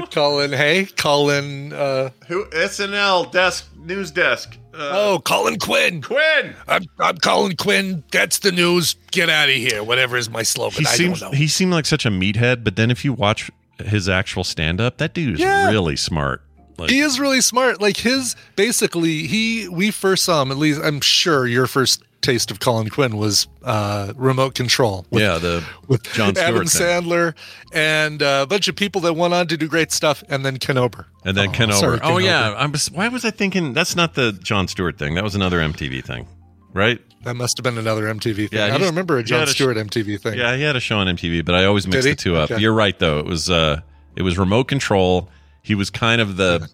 Uh, 0.03 0.07
Colin. 0.11 0.53
Hey, 0.53 0.87
Colin. 0.97 1.73
Uh, 1.73 2.11
Who? 2.29 2.45
SNL 2.47 3.31
desk 3.33 3.69
news 3.77 4.11
desk. 4.11 4.57
oh, 4.75 5.21
Colin 5.25 5.59
Quinn. 5.59 6.01
Quinn. 6.01 6.55
I'm, 6.69 6.85
I'm 6.99 7.17
Colin 7.19 7.57
Quinn. 7.57 8.03
That's 8.13 8.39
the 8.39 8.53
news. 8.53 8.95
Get 9.11 9.29
out 9.29 9.49
of 9.51 9.55
here. 9.57 9.83
Whatever 9.85 10.17
is 10.17 10.31
my 10.31 10.43
slogan. 10.43 10.81
He 10.81 10.87
I 10.87 10.91
seems 10.95 11.21
don't 11.21 11.33
know. 11.33 11.37
he 11.39 11.49
seemed 11.49 11.73
like 11.73 11.85
such 11.87 12.07
a 12.07 12.11
meathead, 12.11 12.65
but 12.65 12.77
then 12.77 12.91
if 12.91 13.05
you 13.05 13.13
watch 13.13 13.51
his 13.85 14.09
actual 14.09 14.45
stand 14.45 14.81
up, 14.81 14.99
that 14.99 15.13
dude 15.13 15.35
is 15.35 15.41
Yeah. 15.41 15.69
really 15.69 15.97
smart. 15.97 16.43
Like, 16.81 16.91
he 16.91 17.01
is 17.01 17.21
really 17.21 17.41
smart. 17.41 17.81
Like 17.81 17.97
his 17.99 18.37
basically, 18.57 19.27
he 19.27 19.69
we 19.69 19.91
first 19.91 20.25
saw 20.25 20.43
him. 20.43 20.51
At 20.51 20.59
least 20.59 20.81
I'm 20.83 21.01
sure 21.01 21.47
your 21.47 21.67
first 21.67 22.03
taste 22.21 22.51
of 22.51 22.61
Colin 22.61 22.91
Quinn 22.91 23.17
was 23.17 23.47
uh, 23.65 24.13
Remote 24.17 24.55
Control. 24.55 25.07
With, 25.11 25.23
yeah, 25.23 25.39
the 25.39 25.65
with 25.89 26.03
Jon 26.13 26.35
Stewart 26.35 26.49
Adam 26.49 26.67
thing. 26.67 26.83
Sandler 26.83 27.35
and 27.73 28.23
uh, 28.23 28.41
a 28.43 28.47
bunch 28.47 28.69
of 28.69 28.77
people 28.77 29.01
that 29.03 29.15
went 29.15 29.33
on 29.35 29.47
to 29.49 29.57
do 29.57 29.69
great 29.69 29.93
stuff, 29.93 30.23
and 30.29 30.45
then 30.45 30.59
Ken 30.59 30.77
Ober. 30.77 31.07
and 31.25 31.37
then 31.37 31.49
Oh, 31.49 31.53
Ken 31.53 31.73
sorry, 31.73 31.97
Ober. 31.97 32.05
Oh 32.05 32.17
Ken 32.19 32.25
yeah, 32.27 32.49
Ober. 32.51 32.57
I'm. 32.59 32.75
Why 32.93 33.09
was 33.09 33.25
I 33.25 33.31
thinking 33.31 33.73
that's 33.73 33.97
not 33.97 34.15
the 34.15 34.33
Jon 34.33 34.69
Stewart 34.69 34.99
thing? 34.99 35.15
That 35.15 35.25
was 35.25 35.35
another 35.35 35.59
MTV 35.61 36.05
thing, 36.05 36.27
right? 36.73 37.01
that 37.23 37.35
must 37.35 37.59
have 37.59 37.65
been 37.65 37.77
another 37.77 38.05
MTV 38.05 38.49
thing. 38.49 38.59
Yeah, 38.59 38.65
I 38.67 38.79
don't 38.79 38.89
remember 38.89 39.19
a 39.19 39.23
Jon 39.23 39.41
had 39.41 39.49
a 39.49 39.51
sh- 39.51 39.55
Stewart 39.57 39.77
MTV 39.77 40.21
thing. 40.23 40.39
Yeah, 40.39 40.57
he 40.57 40.63
had 40.63 40.75
a 40.75 40.81
show 40.81 40.97
on 40.97 41.07
MTV, 41.07 41.45
but 41.45 41.55
I 41.55 41.67
always 41.67 41.87
mix 41.87 42.05
the 42.05 42.15
two 42.15 42.37
up. 42.37 42.51
Okay. 42.51 42.61
You're 42.63 42.73
right 42.73 42.99
though. 42.99 43.19
It 43.19 43.27
was 43.27 43.51
uh 43.51 43.81
it 44.17 44.23
was 44.23 44.39
remote 44.39 44.69
control. 44.69 45.29
He 45.63 45.75
was 45.75 45.91
kind 45.91 46.21
of 46.21 46.37
the 46.37 46.69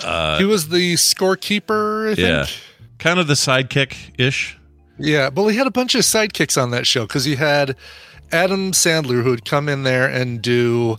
he 0.38 0.44
was 0.44 0.68
the 0.68 0.94
scorekeeper. 0.94 2.12
I 2.12 2.14
think. 2.14 2.28
yeah, 2.28 2.46
kind 2.98 3.18
of 3.18 3.26
the 3.26 3.34
sidekick 3.34 4.14
ish. 4.18 4.56
Yeah, 4.98 5.30
well, 5.34 5.48
he 5.48 5.56
had 5.56 5.66
a 5.66 5.70
bunch 5.70 5.94
of 5.94 6.02
sidekicks 6.02 6.60
on 6.60 6.70
that 6.72 6.86
show 6.86 7.06
because 7.06 7.24
he 7.24 7.36
had 7.36 7.74
Adam 8.32 8.72
Sandler 8.72 9.22
who 9.22 9.30
would 9.30 9.46
come 9.46 9.68
in 9.68 9.82
there 9.82 10.06
and 10.06 10.42
do, 10.42 10.98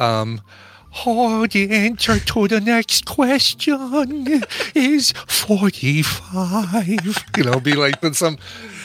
um, 0.00 0.40
oh, 1.04 1.46
the 1.46 1.70
answer 1.70 2.18
to 2.18 2.48
the 2.48 2.60
next 2.60 3.04
question 3.04 4.42
is 4.74 5.12
45. 5.12 7.24
You 7.36 7.44
know, 7.44 7.60
be 7.60 7.74
like 7.74 8.02
some 8.14 8.38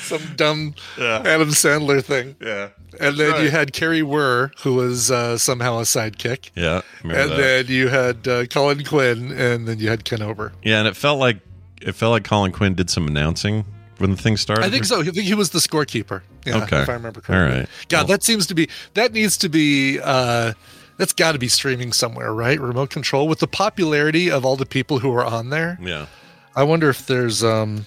some 0.09 0.35
dumb 0.35 0.75
Adam 0.97 1.49
Sandler 1.49 2.03
thing. 2.03 2.35
Yeah, 2.41 2.69
And 2.99 3.17
then 3.17 3.43
you 3.43 3.49
had 3.51 3.73
Kari 3.73 4.01
Wuhrer, 4.01 4.51
who 4.61 4.75
was 4.75 5.09
uh, 5.11 5.37
somehow 5.37 5.79
a 5.79 5.83
sidekick. 5.83 6.49
yeah. 6.55 6.81
And 7.03 7.11
that. 7.11 7.37
then 7.37 7.65
you 7.67 7.87
had 7.87 8.27
uh, 8.27 8.45
Colin 8.47 8.83
Quinn, 8.83 9.31
and 9.31 9.67
then 9.67 9.79
you 9.79 9.89
had 9.89 10.03
Ken 10.05 10.21
Ober. 10.21 10.51
yeah, 10.63 10.79
and 10.79 10.87
it 10.87 10.95
felt 10.95 11.19
like 11.19 11.37
it 11.81 11.93
felt 11.93 12.11
like 12.11 12.23
Colin 12.25 12.51
Quinn 12.51 12.75
did 12.75 12.89
some 12.89 13.07
announcing 13.07 13.63
when 13.99 14.11
the 14.11 14.17
thing 14.17 14.35
started. 14.37 14.65
I 14.65 14.69
think 14.69 14.85
so. 14.85 14.99
I 15.01 15.03
think 15.05 15.17
he 15.27 15.33
was 15.33 15.51
the 15.51 15.59
scorekeeper. 15.59 16.21
Yeah, 16.45 16.63
Okay. 16.63 16.81
if 16.81 16.89
I 16.89 16.93
remember 16.93 17.21
correctly. 17.21 17.53
All 17.53 17.59
right. 17.61 17.69
God, 17.89 18.07
that 18.07 18.23
seems 18.23 18.47
to 18.47 18.53
be 18.55 18.67
that 18.95 19.13
needs 19.13 19.37
to 19.37 19.49
be 19.49 19.99
uh 20.01 20.53
that's 20.97 21.13
got 21.13 21.31
to 21.33 21.39
be 21.39 21.47
streaming 21.47 21.93
somewhere, 21.93 22.33
right? 22.33 22.59
Remote 22.59 22.89
control 22.89 23.27
with 23.29 23.39
the 23.39 23.47
popularity 23.47 24.29
of 24.29 24.43
all 24.45 24.55
the 24.57 24.65
people 24.65 24.99
who 24.99 25.13
are 25.13 25.23
on 25.25 25.49
there. 25.49 25.77
Yeah. 25.81 26.07
I 26.55 26.63
wonder 26.63 26.89
if 26.89 27.07
there's 27.07 27.43
um 27.43 27.85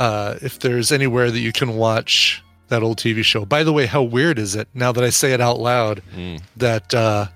uh 0.00 0.34
if 0.42 0.58
there's 0.58 0.90
anywhere 0.90 1.30
that 1.30 1.38
you 1.40 1.52
can 1.52 1.76
watch 1.76 2.42
that 2.68 2.82
old 2.82 2.98
TV 2.98 3.22
show. 3.24 3.44
By 3.44 3.62
the 3.64 3.72
way, 3.72 3.86
how 3.86 4.02
weird 4.02 4.38
is 4.38 4.54
it 4.56 4.66
now 4.74 4.90
that 4.92 5.04
I 5.04 5.10
say 5.10 5.32
it 5.32 5.40
out 5.40 5.58
loud 5.60 6.02
Mm. 6.16 6.40
that 6.56 6.92
uh 6.94 7.26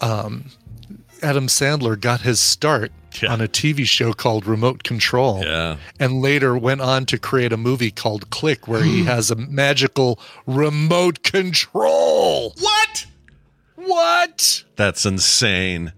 um 0.00 0.44
Adam 1.22 1.48
Sandler 1.48 1.98
got 2.00 2.20
his 2.20 2.38
start 2.38 2.92
Yeah. 3.20 3.32
on 3.32 3.40
a 3.40 3.48
TV 3.48 3.84
show 3.84 4.12
called 4.12 4.46
Remote 4.46 4.84
Control 4.84 5.42
Yeah. 5.44 5.76
and 5.98 6.22
later 6.22 6.56
went 6.56 6.80
on 6.80 7.06
to 7.06 7.18
create 7.18 7.52
a 7.52 7.56
movie 7.56 7.90
called 7.90 8.30
Click, 8.30 8.68
where 8.68 8.84
he 8.84 9.02
has 9.04 9.30
a 9.32 9.34
magical 9.36 10.20
remote 10.46 11.22
control. 11.24 12.54
What? 12.60 13.06
What? 13.74 14.62
That's 14.76 15.04
insane. 15.06 15.92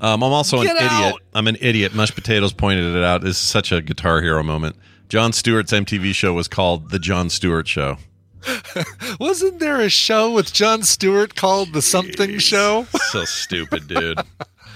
Um, 0.00 0.22
I'm 0.22 0.32
also 0.32 0.62
Get 0.62 0.76
an 0.76 0.84
idiot. 0.84 0.92
out! 1.14 1.22
I'm 1.34 1.48
an 1.48 1.56
idiot. 1.60 1.94
Mush 1.94 2.14
Potatoes 2.14 2.52
pointed 2.52 2.94
it 2.94 3.02
out. 3.02 3.22
This 3.22 3.36
is 3.36 3.42
such 3.42 3.72
a 3.72 3.80
Guitar 3.80 4.20
Hero 4.20 4.42
moment. 4.42 4.76
Jon 5.08 5.32
Stewart's 5.32 5.72
MTV 5.72 6.14
show 6.14 6.32
was 6.34 6.48
called 6.48 6.90
The 6.90 6.98
Jon 6.98 7.30
Stewart 7.30 7.68
Show. 7.68 7.98
Wasn't 9.20 9.58
there 9.58 9.80
a 9.80 9.88
show 9.88 10.32
with 10.32 10.52
Jon 10.52 10.82
Stewart 10.82 11.34
called 11.34 11.72
The 11.72 11.82
Something 11.82 12.38
Show? 12.38 12.86
So 13.10 13.24
stupid, 13.24 13.86
dude. 13.88 14.18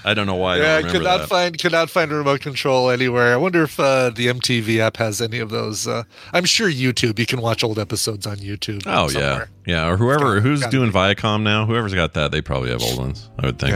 I 0.05 0.15
don't 0.15 0.27
know 0.27 0.37
why 0.37 0.55
I 0.55 0.59
yeah, 0.59 0.77
I 0.77 0.83
could 0.91 1.03
not 1.03 1.19
that. 1.21 1.29
find 1.29 1.59
could 1.59 1.73
not 1.73 1.91
find 1.91 2.11
a 2.11 2.15
remote 2.15 2.41
control 2.41 2.89
anywhere. 2.89 3.35
I 3.35 3.37
wonder 3.37 3.65
if 3.65 3.79
uh, 3.79 4.09
the 4.11 4.29
MTV 4.29 4.79
app 4.79 4.97
has 4.97 5.21
any 5.21 5.41
of 5.41 5.51
those. 5.51 5.87
Uh, 5.87 6.05
I'm 6.33 6.47
sure 6.47 6.71
YouTube. 6.71 7.19
You 7.19 7.27
can 7.27 7.43
watch 7.43 7.63
old 7.63 7.79
episodes 7.79 8.27
on 8.27 8.37
YouTube. 8.39 8.85
oh 8.87 9.09
somewhere. 9.09 9.51
yeah, 9.67 9.85
yeah. 9.85 9.89
Or 9.91 9.97
whoever 9.99 10.37
Gotta- 10.37 10.41
who's 10.41 10.61
gotta 10.61 10.71
doing 10.71 10.91
Viacom 10.91 11.43
now, 11.43 11.67
whoever's 11.67 11.93
got 11.93 12.15
that, 12.15 12.31
they 12.31 12.41
probably 12.41 12.71
have 12.71 12.83
old 12.83 12.99
ones. 12.99 13.29
I 13.39 13.45
would 13.47 13.59
think. 13.59 13.73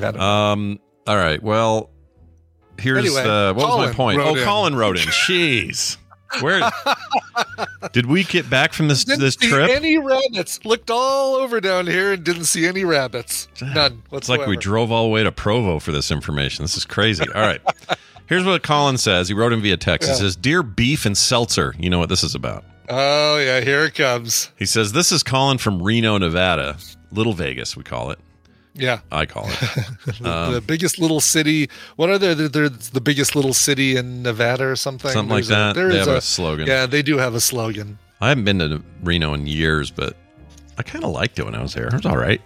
yeah. 0.00 0.08
Um. 0.52 0.78
All 1.06 1.16
right. 1.16 1.42
Well, 1.42 1.90
here's 2.78 2.98
Anyway, 3.06 3.22
the. 3.22 3.52
What 3.54 3.68
was 3.78 3.88
my 3.88 3.92
point? 3.94 4.20
Oh, 4.20 4.34
in. 4.34 4.44
Colin 4.44 4.74
wrote 4.76 4.96
in. 4.96 5.04
Jeez. 5.08 5.96
Where 6.40 6.68
did 7.92 8.06
we 8.06 8.24
get 8.24 8.50
back 8.50 8.72
from 8.72 8.88
this 8.88 9.04
didn't 9.04 9.20
this 9.20 9.34
see 9.34 9.48
trip? 9.48 9.70
any 9.70 9.96
rabbits. 9.98 10.64
Looked 10.64 10.90
all 10.90 11.36
over 11.36 11.60
down 11.60 11.86
here 11.86 12.12
and 12.12 12.24
didn't 12.24 12.44
see 12.46 12.66
any 12.66 12.84
rabbits. 12.84 13.48
None. 13.62 14.02
It's 14.12 14.28
like 14.28 14.46
we 14.46 14.56
drove 14.56 14.90
all 14.90 15.04
the 15.04 15.10
way 15.10 15.22
to 15.22 15.32
Provo 15.32 15.78
for 15.78 15.92
this 15.92 16.10
information. 16.10 16.64
This 16.64 16.76
is 16.76 16.84
crazy. 16.84 17.24
All 17.32 17.40
right. 17.40 17.60
Here's 18.26 18.44
what 18.44 18.62
Colin 18.64 18.98
says. 18.98 19.28
He 19.28 19.34
wrote 19.34 19.52
him 19.52 19.62
via 19.62 19.76
text. 19.76 20.10
He 20.10 20.16
says, 20.16 20.34
Dear 20.34 20.64
Beef 20.64 21.06
and 21.06 21.16
Seltzer, 21.16 21.74
you 21.78 21.88
know 21.88 22.00
what 22.00 22.08
this 22.08 22.24
is 22.24 22.34
about. 22.34 22.64
Oh 22.88 23.38
yeah, 23.38 23.60
here 23.60 23.84
it 23.84 23.94
comes. 23.94 24.50
He 24.58 24.66
says, 24.66 24.92
This 24.92 25.12
is 25.12 25.22
Colin 25.22 25.58
from 25.58 25.80
Reno, 25.80 26.18
Nevada. 26.18 26.76
Little 27.12 27.32
Vegas, 27.34 27.76
we 27.76 27.84
call 27.84 28.10
it. 28.10 28.18
Yeah, 28.78 29.00
I 29.10 29.24
call 29.26 29.48
it. 29.48 29.58
the, 30.20 30.30
Um, 30.30 30.52
the 30.52 30.60
biggest 30.60 30.98
little 30.98 31.20
city. 31.20 31.68
What 31.96 32.10
are 32.10 32.18
they? 32.18 32.34
They're, 32.34 32.48
they're 32.48 32.68
the 32.68 33.00
biggest 33.00 33.34
little 33.34 33.54
city 33.54 33.96
in 33.96 34.22
Nevada 34.22 34.64
or 34.66 34.76
something. 34.76 35.10
Something 35.10 35.30
like 35.30 35.44
There's 35.44 35.50
a- 35.50 35.54
that. 35.54 35.74
there 35.74 35.88
They 35.90 35.98
have 35.98 36.08
a 36.08 36.20
slogan. 36.20 36.66
Yeah, 36.66 36.84
they 36.86 37.02
do 37.02 37.16
have 37.18 37.34
a 37.34 37.40
slogan. 37.40 37.98
I 38.20 38.28
haven't 38.28 38.44
been 38.44 38.58
to 38.58 38.82
Reno 39.02 39.32
in 39.34 39.46
years, 39.46 39.90
but 39.90 40.14
I 40.78 40.82
kind 40.82 41.04
of 41.04 41.10
liked 41.10 41.38
it 41.38 41.44
when 41.44 41.54
I 41.54 41.62
was 41.62 41.72
there. 41.74 41.86
It 41.86 41.92
was 41.94 42.06
all 42.06 42.16
right. 42.18 42.40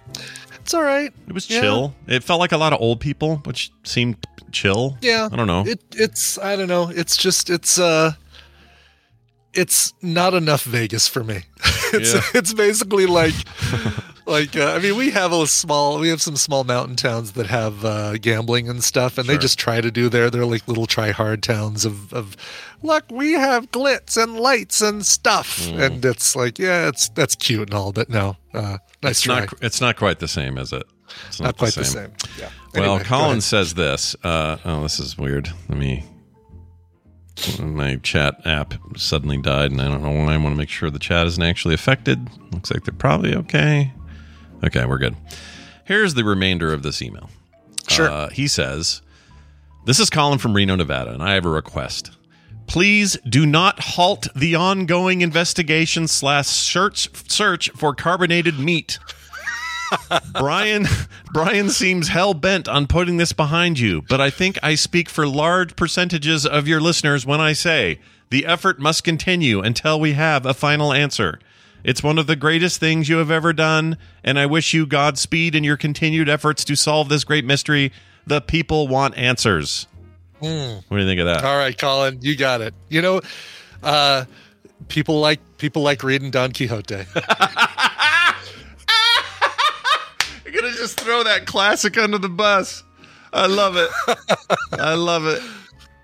It's 0.60 0.72
all 0.74 0.82
right. 0.82 1.12
It 1.26 1.32
was 1.32 1.50
Yeah. 1.50 1.60
chill. 1.62 1.94
It 2.06 2.22
felt 2.22 2.38
like 2.38 2.52
a 2.52 2.56
lot 2.58 2.72
of 2.72 2.80
old 2.80 3.00
people, 3.00 3.36
which 3.44 3.72
seemed 3.82 4.16
chill. 4.52 4.96
Yeah, 5.00 5.28
I 5.32 5.36
don't 5.36 5.46
know. 5.48 5.64
It 5.66 5.80
it's 5.96 6.38
I 6.38 6.54
don't 6.56 6.68
know. 6.68 6.90
It's 6.94 7.16
just 7.16 7.50
it's 7.50 7.78
uh 7.78 8.12
it's 9.52 9.94
not 10.00 10.34
enough 10.34 10.62
Vegas 10.62 11.08
for 11.08 11.24
me. 11.24 11.42
it's 11.92 12.14
Yeah. 12.14 12.20
it's 12.34 12.52
basically 12.54 13.06
like 13.06 13.34
like 14.26 14.56
uh, 14.56 14.72
I 14.72 14.78
mean 14.78 14.96
we 14.96 15.10
have 15.10 15.32
a 15.32 15.46
small 15.46 15.98
we 15.98 16.08
have 16.08 16.22
some 16.22 16.36
small 16.36 16.64
mountain 16.64 16.96
towns 16.96 17.32
that 17.32 17.46
have 17.46 17.84
uh, 17.84 18.16
gambling 18.18 18.68
and 18.68 18.82
stuff 18.82 19.18
and 19.18 19.28
they 19.28 19.38
just 19.38 19.58
try 19.58 19.80
to 19.80 19.90
do 19.90 20.08
their 20.08 20.30
they're 20.30 20.46
like 20.46 20.66
little 20.68 20.86
try 20.86 21.10
hard 21.10 21.42
towns 21.42 21.84
of 21.84 22.12
of 22.12 22.36
look 22.82 23.04
we 23.10 23.32
have 23.32 23.70
glitz 23.70 24.20
and 24.22 24.38
lights 24.38 24.80
and 24.80 25.04
stuff 25.04 25.68
and 25.68 26.04
it's 26.04 26.34
like 26.36 26.58
yeah 26.58 26.88
it's 26.88 27.08
that's 27.10 27.34
cute 27.34 27.68
and 27.68 27.74
all 27.74 27.92
but 27.92 28.08
no 28.08 28.36
uh 28.54 28.78
nice 29.02 29.12
it's 29.12 29.22
try. 29.22 29.40
not. 29.40 29.54
It's 29.62 29.80
not 29.80 29.96
quite 29.96 30.18
the 30.18 30.28
same, 30.28 30.58
is 30.58 30.72
it? 30.72 30.84
It's 31.28 31.40
not 31.40 31.56
quite 31.56 31.74
the 31.74 31.84
same. 31.84 32.12
Yeah. 32.38 32.50
Well, 32.74 32.94
Anyway, 32.94 33.04
Colin 33.04 33.40
says 33.40 33.74
this. 33.74 34.14
Uh, 34.22 34.58
oh, 34.64 34.82
this 34.82 35.00
is 35.00 35.18
weird. 35.18 35.50
Let 35.68 35.78
me. 35.78 36.04
My 37.58 37.96
chat 37.96 38.40
app 38.46 38.74
suddenly 38.96 39.38
died, 39.38 39.70
and 39.70 39.80
I 39.80 39.88
don't 39.88 40.02
know 40.02 40.10
why. 40.10 40.34
I 40.34 40.36
want 40.36 40.54
to 40.54 40.58
make 40.58 40.68
sure 40.68 40.90
the 40.90 40.98
chat 40.98 41.26
isn't 41.26 41.42
actually 41.42 41.74
affected. 41.74 42.28
Looks 42.52 42.70
like 42.70 42.84
they're 42.84 42.94
probably 42.94 43.34
okay. 43.34 43.92
Okay, 44.64 44.84
we're 44.84 44.98
good. 44.98 45.16
Here's 45.84 46.14
the 46.14 46.24
remainder 46.24 46.72
of 46.72 46.82
this 46.82 47.02
email. 47.02 47.30
Sure. 47.88 48.08
Uh, 48.08 48.28
he 48.30 48.46
says, 48.46 49.02
This 49.86 49.98
is 49.98 50.10
Colin 50.10 50.38
from 50.38 50.54
Reno, 50.54 50.76
Nevada, 50.76 51.12
and 51.12 51.22
I 51.22 51.34
have 51.34 51.44
a 51.44 51.50
request. 51.50 52.12
Please 52.66 53.16
do 53.28 53.46
not 53.46 53.80
halt 53.80 54.28
the 54.36 54.54
ongoing 54.54 55.22
investigation 55.22 56.06
slash 56.06 56.46
search 56.46 57.08
search 57.28 57.70
for 57.70 57.94
carbonated 57.94 58.60
meat. 58.60 59.00
Brian 60.34 60.86
Brian 61.32 61.68
seems 61.68 62.06
hell 62.06 62.32
bent 62.32 62.68
on 62.68 62.86
putting 62.86 63.16
this 63.16 63.32
behind 63.32 63.80
you, 63.80 64.02
but 64.02 64.20
I 64.20 64.30
think 64.30 64.56
I 64.62 64.76
speak 64.76 65.08
for 65.08 65.26
large 65.26 65.74
percentages 65.74 66.46
of 66.46 66.68
your 66.68 66.80
listeners 66.80 67.26
when 67.26 67.40
I 67.40 67.54
say 67.54 67.98
the 68.30 68.46
effort 68.46 68.78
must 68.78 69.02
continue 69.02 69.60
until 69.60 69.98
we 69.98 70.12
have 70.12 70.46
a 70.46 70.54
final 70.54 70.92
answer. 70.92 71.40
It's 71.82 72.02
one 72.02 72.18
of 72.18 72.26
the 72.26 72.36
greatest 72.36 72.78
things 72.80 73.08
you 73.08 73.16
have 73.16 73.30
ever 73.30 73.52
done, 73.52 73.96
and 74.22 74.38
I 74.38 74.46
wish 74.46 74.74
you 74.74 74.86
Godspeed 74.86 75.54
in 75.54 75.64
your 75.64 75.76
continued 75.76 76.28
efforts 76.28 76.64
to 76.64 76.76
solve 76.76 77.08
this 77.08 77.24
great 77.24 77.44
mystery. 77.44 77.92
The 78.26 78.40
people 78.40 78.86
want 78.88 79.16
answers. 79.16 79.86
What 80.40 80.82
do 80.90 80.96
you 80.96 81.06
think 81.06 81.20
of 81.20 81.26
that? 81.26 81.44
All 81.44 81.56
right, 81.56 81.76
Colin, 81.76 82.18
you 82.22 82.36
got 82.36 82.60
it. 82.60 82.74
You 82.88 83.02
know, 83.02 83.20
uh, 83.82 84.24
people 84.88 85.20
like 85.20 85.40
people 85.58 85.82
like 85.82 86.02
reading 86.02 86.30
Don 86.30 86.52
Quixote. 86.52 86.94
You're 90.44 90.54
gonna 90.54 90.72
just 90.72 90.98
throw 91.00 91.22
that 91.24 91.46
classic 91.46 91.98
under 91.98 92.18
the 92.18 92.28
bus. 92.28 92.82
I 93.32 93.46
love 93.46 93.76
it. 93.76 93.90
I 94.72 94.94
love 94.94 95.26
it. 95.26 95.42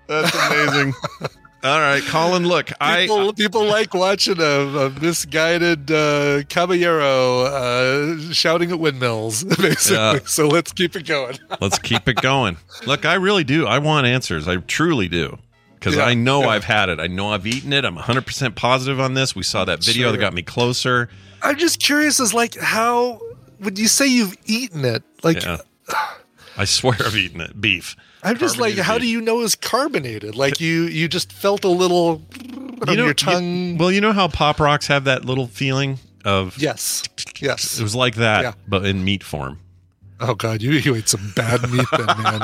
That's 0.07 0.33
amazing. 0.47 0.93
All 1.63 1.79
right, 1.79 2.03
Colin. 2.03 2.47
Look, 2.47 2.67
People, 2.67 3.29
I 3.29 3.31
people 3.35 3.65
like 3.65 3.93
watching 3.93 4.39
a, 4.39 4.43
a 4.43 4.89
misguided 5.01 5.89
uh, 5.91 6.43
caballero 6.49 7.41
uh, 7.41 8.19
shouting 8.31 8.71
at 8.71 8.79
windmills, 8.79 9.43
basically. 9.57 9.95
Yeah. 9.97 10.19
So 10.25 10.47
let's 10.47 10.71
keep 10.71 10.95
it 10.95 11.07
going. 11.07 11.37
let's 11.61 11.79
keep 11.79 12.07
it 12.07 12.21
going. 12.21 12.57
Look, 12.85 13.05
I 13.05 13.15
really 13.15 13.43
do. 13.43 13.65
I 13.65 13.79
want 13.79 14.05
answers. 14.05 14.47
I 14.47 14.57
truly 14.57 15.07
do. 15.07 15.37
Because 15.75 15.95
Yeah, 15.95 16.05
I 16.05 16.13
know 16.13 16.41
yeah. 16.41 16.49
I've 16.49 16.63
had 16.63 16.89
it. 16.89 16.99
I 16.99 17.07
know 17.07 17.29
I've 17.29 17.45
eaten 17.47 17.73
it. 17.73 17.85
I'm 17.85 17.97
100% 17.97 18.55
positive 18.55 18.99
on 18.99 19.13
this. 19.15 19.35
We 19.35 19.43
saw 19.43 19.65
that 19.65 19.83
video 19.83 20.07
Sure. 20.07 20.11
that 20.13 20.17
got 20.19 20.33
me 20.33 20.43
closer. 20.43 21.09
I'm 21.41 21.57
just 21.57 21.79
curious, 21.79 22.19
as 22.19 22.33
like 22.33 22.55
how 22.57 23.19
would 23.59 23.77
you 23.79 23.87
say 23.87 24.07
you've 24.07 24.35
eaten 24.45 24.85
it? 24.85 25.03
Like. 25.23 25.43
I 26.57 26.65
swear 26.65 26.95
I've 27.05 27.15
eaten 27.15 27.41
it. 27.41 27.59
Beef. 27.61 27.95
I'm 28.27 28.37
just 28.37 28.57
like, 28.57 28.75
how 28.77 28.97
do 28.97 29.07
you 29.07 29.21
know 29.21 29.41
it's 29.41 29.55
carbonated? 29.55 30.35
Like 30.35 30.59
you, 30.59 30.83
you 30.83 31.07
just 31.07 31.31
felt 31.31 31.63
a 31.63 31.69
little 31.69 32.21
on 32.87 32.95
your 32.97 33.13
tongue. 33.13 33.69
you- 33.71 33.77
well, 33.77 33.91
you 33.91 34.01
know 34.01 34.11
how 34.13 34.27
Pop 34.27 34.59
Rocks 34.59 34.87
have 34.87 35.05
that 35.05 35.25
little 35.25 35.47
feeling 35.47 35.99
of. 36.25 36.57
yes, 36.57 37.03
yes. 37.39 37.79
It 37.79 37.83
was 37.83 37.95
like 37.95 38.15
that, 38.15 38.41
Yeah. 38.43 38.53
but 38.67 38.85
in 38.85 39.03
meat 39.03 39.23
form. 39.23 39.59
Oh 40.19 40.33
God, 40.33 40.61
you 40.61 40.71
you 40.71 40.95
ate 40.95 41.09
some 41.09 41.31
bad 41.35 41.61
meat 41.71 41.85
then, 41.91 42.05
man. 42.05 42.39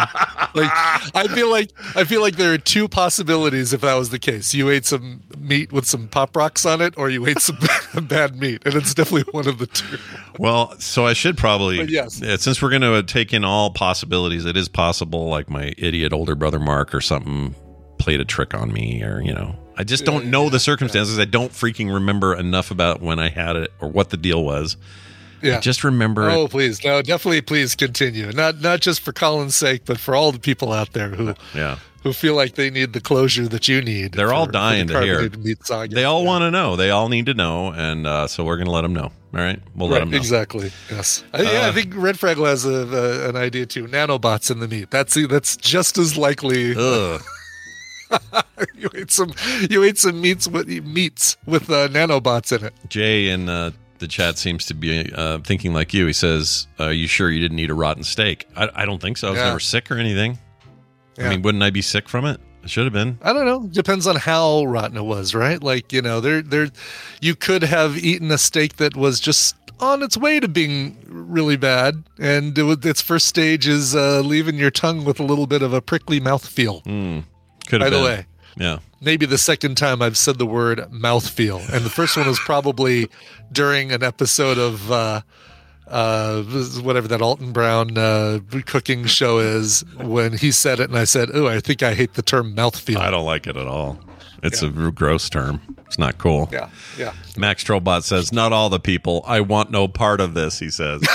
like 0.53 0.71
I 1.15 1.27
feel 1.33 1.49
like 1.49 1.71
I 1.95 2.03
feel 2.03 2.21
like 2.21 2.35
there 2.35 2.53
are 2.53 2.57
two 2.57 2.87
possibilities 2.87 3.73
if 3.73 3.81
that 3.81 3.95
was 3.95 4.09
the 4.09 4.19
case. 4.19 4.53
You 4.53 4.69
ate 4.69 4.85
some 4.85 5.21
meat 5.37 5.71
with 5.71 5.85
some 5.85 6.07
pop 6.07 6.35
rocks 6.35 6.65
on 6.65 6.81
it, 6.81 6.93
or 6.97 7.09
you 7.09 7.25
ate 7.25 7.39
some 7.39 7.57
bad 8.07 8.39
meat, 8.39 8.61
and 8.65 8.75
it's 8.75 8.93
definitely 8.93 9.31
one 9.31 9.47
of 9.47 9.57
the 9.57 9.67
two. 9.67 9.97
Well, 10.37 10.77
so 10.79 11.05
I 11.05 11.13
should 11.13 11.37
probably. 11.37 11.77
But 11.77 11.89
yes. 11.89 12.21
Yeah, 12.21 12.37
since 12.37 12.61
we're 12.61 12.69
going 12.69 12.81
to 12.81 13.03
take 13.03 13.33
in 13.33 13.43
all 13.43 13.71
possibilities, 13.71 14.45
it 14.45 14.57
is 14.57 14.69
possible, 14.69 15.27
like 15.27 15.49
my 15.49 15.73
idiot 15.77 16.13
older 16.13 16.35
brother 16.35 16.59
Mark 16.59 16.93
or 16.93 17.01
something 17.01 17.55
played 17.97 18.19
a 18.19 18.25
trick 18.25 18.53
on 18.53 18.71
me, 18.71 19.03
or, 19.03 19.21
you 19.21 19.33
know, 19.33 19.55
I 19.77 19.83
just 19.83 20.05
don't 20.05 20.27
know 20.27 20.49
the 20.49 20.59
circumstances. 20.59 21.17
I 21.17 21.25
don't 21.25 21.51
freaking 21.51 21.93
remember 21.93 22.35
enough 22.35 22.69
about 22.69 23.01
when 23.01 23.19
I 23.19 23.29
had 23.29 23.55
it 23.55 23.71
or 23.79 23.89
what 23.89 24.09
the 24.09 24.17
deal 24.17 24.43
was. 24.43 24.77
Yeah. 25.43 25.59
Just 25.59 25.83
remember 25.83 26.29
Oh, 26.29 26.47
please, 26.47 26.83
no, 26.83 27.01
definitely, 27.01 27.41
please 27.41 27.75
continue. 27.75 28.31
Not 28.31 28.61
not 28.61 28.79
just 28.81 29.01
for 29.01 29.11
Colin's 29.13 29.55
sake, 29.55 29.83
but 29.85 29.99
for 29.99 30.15
all 30.15 30.31
the 30.31 30.39
people 30.39 30.71
out 30.71 30.93
there 30.93 31.09
who 31.09 31.35
Yeah. 31.53 31.77
who 32.03 32.13
feel 32.13 32.35
like 32.35 32.55
they 32.55 32.69
need 32.69 32.93
the 32.93 33.01
closure 33.01 33.47
that 33.49 33.67
you 33.67 33.81
need. 33.81 34.13
They're 34.13 34.33
all 34.33 34.45
for- 34.45 34.51
the 34.53 34.57
dying 34.57 34.87
to 34.87 35.01
hear. 35.01 35.27
They 35.29 36.03
all 36.05 36.21
Yeah. 36.21 36.27
want 36.27 36.41
to 36.43 36.51
know. 36.51 36.75
They 36.75 36.89
all 36.91 37.09
need 37.09 37.25
to 37.27 37.33
know. 37.33 37.71
And 37.73 38.07
uh, 38.07 38.27
so 38.27 38.43
we're 38.43 38.55
going 38.57 38.65
to 38.67 38.71
let 38.71 38.81
them 38.81 38.93
know. 38.93 39.11
All 39.35 39.39
right. 39.41 39.59
We'll 39.75 39.89
let 39.89 39.99
them 39.99 40.11
know. 40.11 40.17
exactly. 40.17 40.71
Yes. 40.91 41.23
Uh, 41.33 41.41
yeah, 41.43 41.49
I 41.49 41.69
Uh, 41.69 41.73
think 41.73 41.93
Red 41.95 42.15
Fraggle 42.17 42.45
has 42.47 42.65
a, 42.65 42.69
a, 42.71 43.29
an 43.29 43.35
idea 43.35 43.65
too. 43.65 43.85
Nanobots 43.87 44.51
in 44.51 44.59
the 44.59 44.67
meat. 44.67 44.91
That's 44.91 45.15
that's 45.27 45.57
just 45.57 45.97
as 45.97 46.15
likely. 46.17 46.73
You 48.77 48.89
ate 48.95 49.09
some 49.11 49.31
you 49.71 49.83
ate 49.83 49.97
some 49.97 50.21
meats 50.21 50.47
with 50.47 50.67
meats 50.67 51.35
with 51.47 51.69
uh, 51.71 51.87
nanobots 51.87 52.55
in 52.55 52.63
it. 52.65 52.73
Jay 52.87 53.29
in 53.29 53.49
uh, 53.49 53.71
the 54.03 54.07
chat 54.09 54.37
seems 54.37 54.65
to 54.67 54.73
be 54.73 55.11
uh, 55.13 55.39
thinking 55.39 55.73
like 55.73 55.93
you. 55.93 56.05
He 56.05 56.13
says, 56.13 56.67
"Are 56.77 56.91
you 56.91 57.07
sure 57.07 57.31
you 57.31 57.39
didn't 57.39 57.57
eat 57.59 57.69
a 57.69 57.73
rotten 57.73 58.03
steak?" 58.03 58.47
I, 58.55 58.69
I 58.75 58.85
don't 58.85 59.01
think 59.01 59.17
so. 59.17 59.29
I 59.29 59.31
was 59.31 59.39
Yeah. 59.39 59.45
never 59.47 59.59
sick 59.59 59.89
or 59.89 59.95
anything. 59.97 60.37
Yeah. 61.17 61.27
I 61.27 61.29
mean, 61.29 61.41
wouldn't 61.41 61.63
I 61.63 61.69
be 61.69 61.81
sick 61.81 62.09
from 62.09 62.25
it? 62.25 62.39
I 62.63 62.67
should 62.67 62.83
have 62.85 62.93
been. 62.93 63.17
I 63.21 63.33
don't 63.33 63.45
know. 63.45 63.67
Depends 63.67 64.05
on 64.07 64.15
how 64.15 64.63
rotten 64.65 64.97
it 64.97 65.03
was, 65.03 65.33
right? 65.33 65.61
Like 65.63 65.91
you 65.93 66.01
know, 66.01 66.19
there 66.19 66.41
there, 66.41 66.67
you 67.21 67.35
could 67.35 67.63
have 67.63 67.97
eaten 67.97 68.29
a 68.31 68.37
steak 68.37 68.75
that 68.77 68.95
was 68.95 69.19
just 69.19 69.55
on 69.79 70.01
its 70.03 70.15
way 70.17 70.39
to 70.39 70.47
being 70.47 70.97
really 71.07 71.57
bad, 71.57 72.03
and 72.19 72.57
it, 72.57 72.63
was- 72.63 72.85
its 72.85 73.01
first 73.01 73.25
stage 73.27 73.67
is 73.67 73.95
uh, 73.95 74.21
leaving 74.21 74.55
your 74.57 74.71
tongue 74.71 75.03
with 75.05 75.19
a 75.19 75.23
little 75.23 75.47
bit 75.47 75.61
of 75.61 75.73
a 75.73 75.81
prickly 75.81 76.19
mouth 76.19 76.45
feel. 76.47 76.81
Could 76.81 77.79
By 77.79 77.85
have 77.85 77.91
the 77.91 77.97
been. 77.97 78.03
way, 78.03 78.25
Yeah. 78.57 78.79
Maybe 79.03 79.25
the 79.25 79.37
second 79.37 79.75
time 79.75 80.01
I've 80.01 80.17
said 80.17 80.37
the 80.37 80.45
word 80.45 80.79
mouthfeel. 80.91 81.59
And 81.73 81.85
the 81.85 81.89
first 81.89 82.17
one 82.17 82.27
was 82.27 82.39
probably 82.39 83.09
during 83.51 83.91
an 83.91 84.03
episode 84.03 84.57
of 84.57 84.91
uh, 84.91 85.21
uh, 85.87 86.43
whatever 86.81 87.07
that 87.09 87.21
Alton 87.21 87.51
Brown 87.51 87.97
uh, 87.97 88.39
cooking 88.65 89.05
show 89.05 89.39
is 89.39 89.83
when 89.97 90.33
he 90.37 90.51
said 90.51 90.79
it 90.79 90.89
and 90.89 90.97
I 90.97 91.03
said, 91.03 91.29
Oh, 91.33 91.47
I 91.47 91.59
think 91.59 91.83
I 91.83 91.93
hate 91.93 92.13
the 92.13 92.21
term 92.21 92.55
mouthfeel. 92.55 92.97
I 92.97 93.11
don't 93.11 93.25
like 93.25 93.47
it 93.47 93.57
at 93.57 93.67
all. 93.67 93.99
It's 94.43 94.61
a 94.61 94.69
gross 94.69 95.29
term. 95.29 95.61
It's 95.87 95.97
not 95.97 96.17
cool. 96.17 96.49
Yeah, 96.51 96.69
yeah. 96.97 97.13
Max 97.37 97.63
Trollbot 97.63 98.03
says, 98.03 98.33
"Not 98.33 98.51
all 98.51 98.69
the 98.69 98.79
people. 98.79 99.23
I 99.25 99.39
want 99.39 99.71
no 99.71 99.87
part 99.87 100.19
of 100.19 100.33
this." 100.33 100.59
He 100.59 100.69
says. 100.69 101.01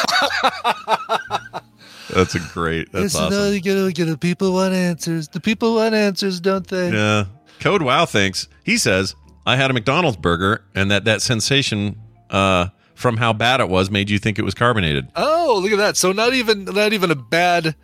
That's 2.10 2.34
a 2.34 2.40
great. 2.54 2.90
That's 2.90 3.14
awesome. 3.14 3.52
you 3.52 3.60
gotta 3.60 3.92
get 3.92 4.06
the 4.06 4.16
people 4.16 4.54
want 4.54 4.72
answers. 4.72 5.28
The 5.28 5.40
people 5.40 5.74
want 5.74 5.94
answers, 5.94 6.40
don't 6.40 6.66
they? 6.66 6.90
Yeah. 6.90 7.26
Code 7.60 7.82
Wow 7.82 8.06
thinks 8.06 8.48
he 8.64 8.76
says 8.76 9.14
I 9.46 9.56
had 9.56 9.70
a 9.70 9.74
McDonald's 9.74 10.16
burger 10.16 10.64
and 10.74 10.90
that 10.90 11.04
that 11.04 11.22
sensation 11.22 12.00
uh, 12.30 12.68
from 12.94 13.16
how 13.16 13.32
bad 13.32 13.60
it 13.60 13.68
was 13.68 13.90
made 13.90 14.10
you 14.10 14.18
think 14.18 14.38
it 14.38 14.42
was 14.42 14.54
carbonated. 14.54 15.08
Oh, 15.16 15.60
look 15.62 15.72
at 15.72 15.78
that. 15.78 15.96
So 15.96 16.12
not 16.12 16.34
even 16.34 16.64
not 16.64 16.92
even 16.92 17.10
a 17.10 17.14
bad 17.14 17.74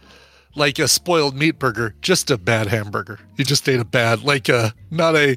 like 0.56 0.78
a 0.78 0.88
spoiled 0.88 1.36
meat 1.36 1.58
burger, 1.58 1.94
just 2.00 2.30
a 2.30 2.38
bad 2.38 2.68
hamburger. 2.68 3.18
You 3.36 3.44
just 3.44 3.68
ate 3.68 3.80
a 3.80 3.84
bad 3.84 4.22
like 4.22 4.48
a 4.48 4.74
not 4.90 5.16
a 5.16 5.36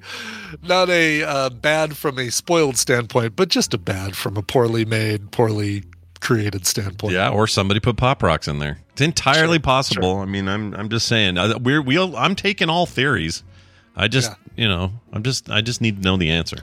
not 0.61 0.89
a 0.89 1.23
uh, 1.23 1.49
bad 1.49 1.97
from 1.97 2.19
a 2.19 2.29
spoiled 2.29 2.77
standpoint, 2.77 3.35
but 3.35 3.49
just 3.49 3.73
a 3.73 3.77
bad 3.77 4.15
from 4.15 4.37
a 4.37 4.41
poorly 4.41 4.85
made, 4.85 5.31
poorly 5.31 5.83
created 6.19 6.65
standpoint. 6.65 7.13
Yeah, 7.13 7.29
or 7.29 7.47
somebody 7.47 7.79
put 7.79 7.97
pop 7.97 8.23
rocks 8.23 8.47
in 8.47 8.59
there. 8.59 8.79
It's 8.91 9.01
entirely 9.01 9.59
possible. 9.59 10.17
I 10.17 10.25
mean, 10.25 10.47
I'm 10.47 10.73
I'm 10.73 10.89
just 10.89 11.07
saying 11.07 11.37
uh, 11.37 11.57
we're 11.59 11.81
we 11.81 11.97
will 11.97 12.15
I'm 12.15 12.35
taking 12.35 12.69
all 12.69 12.85
theories. 12.85 13.43
I 13.97 14.07
just 14.07 14.31
you 14.55 14.67
know 14.67 14.91
I'm 15.11 15.23
just 15.23 15.49
I 15.49 15.61
just 15.61 15.81
need 15.81 15.97
to 15.97 16.01
know 16.01 16.15
the 16.17 16.29
answer. 16.29 16.57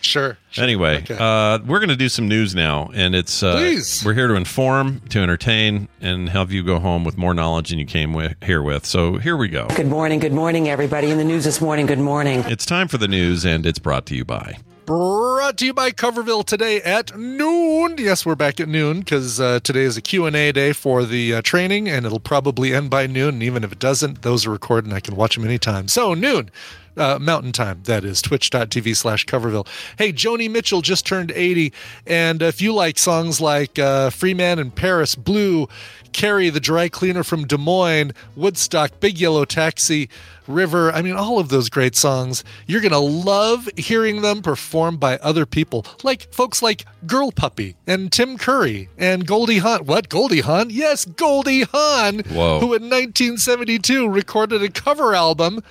Sure. 0.00 0.38
sure. 0.50 0.62
Anyway, 0.62 0.98
Okay. 0.98 1.16
uh, 1.18 1.58
we're 1.66 1.80
going 1.80 1.88
to 1.88 1.96
do 1.96 2.08
some 2.08 2.28
news 2.28 2.54
now, 2.54 2.88
and 2.94 3.16
it's 3.16 3.42
uh, 3.42 3.56
Please. 3.56 4.04
we're 4.04 4.14
here 4.14 4.28
to 4.28 4.34
inform, 4.34 5.00
to 5.08 5.18
entertain, 5.18 5.88
and 6.00 6.28
have 6.28 6.52
you 6.52 6.62
go 6.62 6.78
home 6.78 7.02
with 7.02 7.18
more 7.18 7.34
knowledge 7.34 7.70
than 7.70 7.80
you 7.80 7.84
came 7.84 8.12
with, 8.14 8.36
here 8.44 8.62
with. 8.62 8.86
So 8.86 9.16
here 9.16 9.36
we 9.36 9.48
go. 9.48 9.66
Good 9.74 9.88
morning, 9.88 10.20
good 10.20 10.32
morning, 10.32 10.68
everybody. 10.68 11.10
In 11.10 11.18
the 11.18 11.24
news 11.24 11.42
this 11.44 11.60
morning, 11.60 11.86
good 11.86 11.98
morning. 11.98 12.44
It's 12.46 12.64
time 12.64 12.86
for 12.86 12.96
the 12.96 13.08
news, 13.08 13.44
and 13.44 13.66
it's 13.66 13.80
brought 13.80 14.06
to 14.06 14.14
you 14.14 14.24
by. 14.24 14.58
Brought 14.88 15.58
to 15.58 15.66
you 15.66 15.74
by 15.74 15.90
Coverville 15.90 16.46
today 16.46 16.80
at 16.80 17.14
noon. 17.14 17.96
Yes, 17.98 18.24
we're 18.24 18.34
back 18.34 18.58
at 18.58 18.70
noon 18.70 19.00
because 19.00 19.38
uh, 19.38 19.60
today 19.62 19.82
is 19.82 19.98
a 19.98 20.00
Q&A 20.00 20.50
day 20.50 20.72
for 20.72 21.04
the 21.04 21.34
uh, 21.34 21.42
training, 21.42 21.90
and 21.90 22.06
it'll 22.06 22.18
probably 22.18 22.72
end 22.72 22.88
by 22.88 23.06
noon. 23.06 23.34
And 23.34 23.42
even 23.42 23.64
if 23.64 23.72
it 23.72 23.80
doesn't, 23.80 24.22
those 24.22 24.46
are 24.46 24.50
recorded 24.50 24.86
and 24.86 24.94
I 24.94 25.00
can 25.00 25.14
watch 25.14 25.34
them 25.34 25.44
anytime. 25.44 25.88
So 25.88 26.14
noon, 26.14 26.50
uh, 26.96 27.18
Mountain 27.20 27.52
Time, 27.52 27.80
that 27.84 28.04
is, 28.04 28.22
twitch.tv 28.22 28.96
slash 28.96 29.26
Coverville. 29.26 29.66
Hey, 29.96 30.12
Joni 30.12 30.50
Mitchell 30.50 30.82
just 30.82 31.06
turned 31.06 31.30
80, 31.30 31.72
and 32.06 32.42
if 32.42 32.60
you 32.60 32.72
like 32.74 32.98
songs 32.98 33.40
like 33.40 33.78
uh, 33.78 34.10
Free 34.10 34.34
Man 34.34 34.58
in 34.58 34.70
Paris, 34.70 35.14
Blue, 35.14 35.68
Carey, 36.12 36.50
the 36.50 36.60
dry 36.60 36.88
cleaner 36.88 37.22
from 37.22 37.46
Des 37.46 37.58
Moines, 37.58 38.12
Woodstock, 38.34 38.98
Big 39.00 39.18
Yellow 39.18 39.44
Taxi, 39.44 40.08
River. 40.48 40.90
I 40.90 41.02
mean, 41.02 41.14
all 41.14 41.38
of 41.38 41.50
those 41.50 41.68
great 41.68 41.94
songs. 41.94 42.42
You're 42.66 42.80
going 42.80 42.92
to 42.92 42.98
love 42.98 43.68
hearing 43.76 44.22
them 44.22 44.42
performed 44.42 44.98
by 44.98 45.18
other 45.18 45.46
people, 45.46 45.84
like 46.02 46.32
folks 46.32 46.62
like 46.62 46.86
Girl 47.06 47.30
Puppy 47.30 47.76
and 47.86 48.10
Tim 48.10 48.38
Curry 48.38 48.88
and 48.96 49.26
Goldie 49.26 49.58
Hawn. 49.58 49.84
What? 49.84 50.08
Goldie 50.08 50.40
Hawn? 50.40 50.70
Yes, 50.70 51.04
Goldie 51.04 51.64
Hawn, 51.64 52.20
Whoa. 52.20 52.60
who 52.60 52.74
in 52.74 52.84
1972 52.84 54.08
recorded 54.08 54.62
a 54.62 54.70
cover 54.70 55.14
album. 55.14 55.62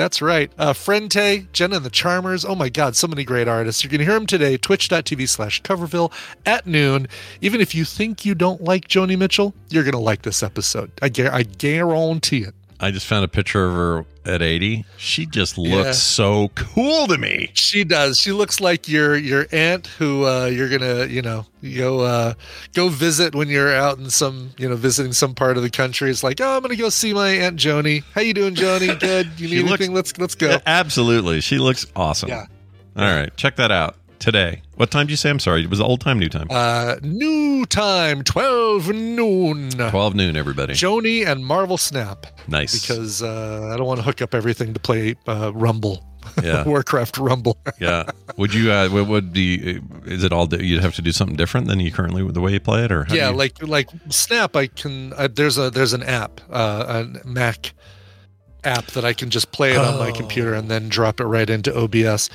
That's 0.00 0.22
right. 0.22 0.50
Uh, 0.56 0.72
Frente, 0.72 1.52
Jenna 1.52 1.76
and 1.76 1.84
the 1.84 1.90
Charmers. 1.90 2.42
Oh 2.46 2.54
my 2.54 2.70
God, 2.70 2.96
so 2.96 3.06
many 3.06 3.22
great 3.22 3.46
artists. 3.46 3.84
You're 3.84 3.90
to 3.98 4.04
hear 4.06 4.14
them 4.14 4.24
today, 4.24 4.56
twitch.tv 4.56 5.28
slash 5.28 5.60
coverville 5.60 6.10
at 6.46 6.66
noon. 6.66 7.06
Even 7.42 7.60
if 7.60 7.74
you 7.74 7.84
think 7.84 8.24
you 8.24 8.34
don't 8.34 8.64
like 8.64 8.88
Joni 8.88 9.18
Mitchell, 9.18 9.54
you're 9.68 9.82
going 9.82 9.92
to 9.92 9.98
like 9.98 10.22
this 10.22 10.42
episode. 10.42 10.90
I, 11.02 11.10
I 11.30 11.42
guarantee 11.42 12.44
it. 12.44 12.54
I 12.82 12.90
just 12.90 13.06
found 13.06 13.24
a 13.24 13.28
picture 13.28 13.64
of 13.66 13.72
her 13.74 14.06
at 14.24 14.40
80. 14.40 14.84
She 14.96 15.26
just 15.26 15.58
looks 15.58 15.86
Yeah. 15.86 15.92
so 15.92 16.48
cool 16.54 17.06
to 17.08 17.18
me. 17.18 17.50
She 17.52 17.84
does. 17.84 18.18
She 18.18 18.32
looks 18.32 18.58
like 18.60 18.88
your 18.88 19.16
your 19.16 19.46
aunt 19.52 19.86
who 19.86 20.24
uh, 20.24 20.46
you're 20.46 20.68
gonna 20.70 21.04
you 21.06 21.20
know 21.20 21.44
go 21.76 22.00
uh, 22.00 22.34
go 22.72 22.88
visit 22.88 23.34
when 23.34 23.48
you're 23.48 23.74
out 23.74 23.98
in 23.98 24.08
some 24.08 24.50
you 24.56 24.68
know 24.68 24.76
visiting 24.76 25.12
some 25.12 25.34
part 25.34 25.56
of 25.58 25.62
the 25.62 25.70
country. 25.70 26.10
It's 26.10 26.22
like 26.24 26.40
oh 26.40 26.56
I'm 26.56 26.62
gonna 26.62 26.76
go 26.76 26.88
see 26.88 27.12
my 27.12 27.28
aunt 27.28 27.58
Joni. 27.58 28.02
How 28.14 28.22
you 28.22 28.32
doing, 28.34 28.54
Joni? 28.54 28.98
Good. 29.00 29.38
You 29.38 29.48
need 29.48 29.58
looks- 29.62 29.72
anything? 29.80 29.94
Let's 29.94 30.16
let's 30.18 30.34
go. 30.34 30.48
Yeah, 30.48 30.60
absolutely. 30.66 31.40
She 31.42 31.58
looks 31.58 31.86
awesome. 31.94 32.30
Yeah. 32.30 32.46
All 32.96 33.04
right. 33.04 33.34
Check 33.36 33.56
that 33.56 33.70
out. 33.70 33.96
Today. 34.20 34.62
What 34.76 34.90
time 34.90 35.06
did 35.06 35.12
you 35.12 35.16
say? 35.16 35.30
I'm 35.30 35.40
sorry. 35.40 35.64
It 35.64 35.70
was 35.70 35.80
old 35.80 36.00
time, 36.00 36.18
new 36.18 36.28
time. 36.28 36.46
Uh, 36.50 36.96
new 37.02 37.66
time, 37.66 38.22
12 38.22 38.90
noon. 38.90 39.70
12 39.70 40.14
noon, 40.14 40.36
everybody. 40.36 40.74
Joni 40.74 41.26
and 41.26 41.44
Marvel 41.44 41.76
Snap. 41.76 42.26
Nice. 42.46 42.80
Because 42.80 43.22
uh, 43.22 43.70
I 43.72 43.76
don't 43.76 43.86
want 43.86 43.98
to 43.98 44.04
hook 44.04 44.22
up 44.22 44.34
everything 44.34 44.72
to 44.74 44.80
play 44.80 45.16
uh, 45.26 45.52
Rumble. 45.54 46.04
Yeah. 46.42 46.64
Warcraft 46.66 47.18
Rumble. 47.18 47.58
yeah. 47.80 48.04
Would 48.36 48.54
you? 48.54 48.70
Uh, 48.70 48.88
what 48.90 49.08
would 49.08 49.32
be? 49.32 49.80
Is 50.04 50.22
it 50.22 50.32
all? 50.32 50.46
You'd 50.54 50.82
have 50.82 50.94
to 50.96 51.02
do 51.02 51.12
something 51.12 51.36
different 51.36 51.66
than 51.66 51.80
you 51.80 51.90
currently 51.90 52.30
the 52.30 52.40
way 52.40 52.52
you 52.52 52.60
play 52.60 52.84
it, 52.84 52.92
or 52.92 53.04
how 53.04 53.14
yeah, 53.14 53.30
you- 53.30 53.36
like 53.36 53.60
like 53.66 53.88
Snap. 54.10 54.54
I 54.54 54.66
can. 54.66 55.12
Uh, 55.14 55.28
there's 55.32 55.56
a 55.56 55.70
there's 55.70 55.94
an 55.94 56.02
app, 56.02 56.40
uh, 56.50 57.04
a 57.24 57.26
Mac 57.26 57.72
app 58.64 58.86
that 58.88 59.04
I 59.04 59.14
can 59.14 59.30
just 59.30 59.52
play 59.52 59.72
it 59.72 59.78
on 59.78 59.98
my 59.98 60.10
computer 60.12 60.52
and 60.52 60.70
then 60.70 60.90
drop 60.90 61.20
it 61.20 61.24
right 61.24 61.48
into 61.48 61.74
OBS. 61.74 62.28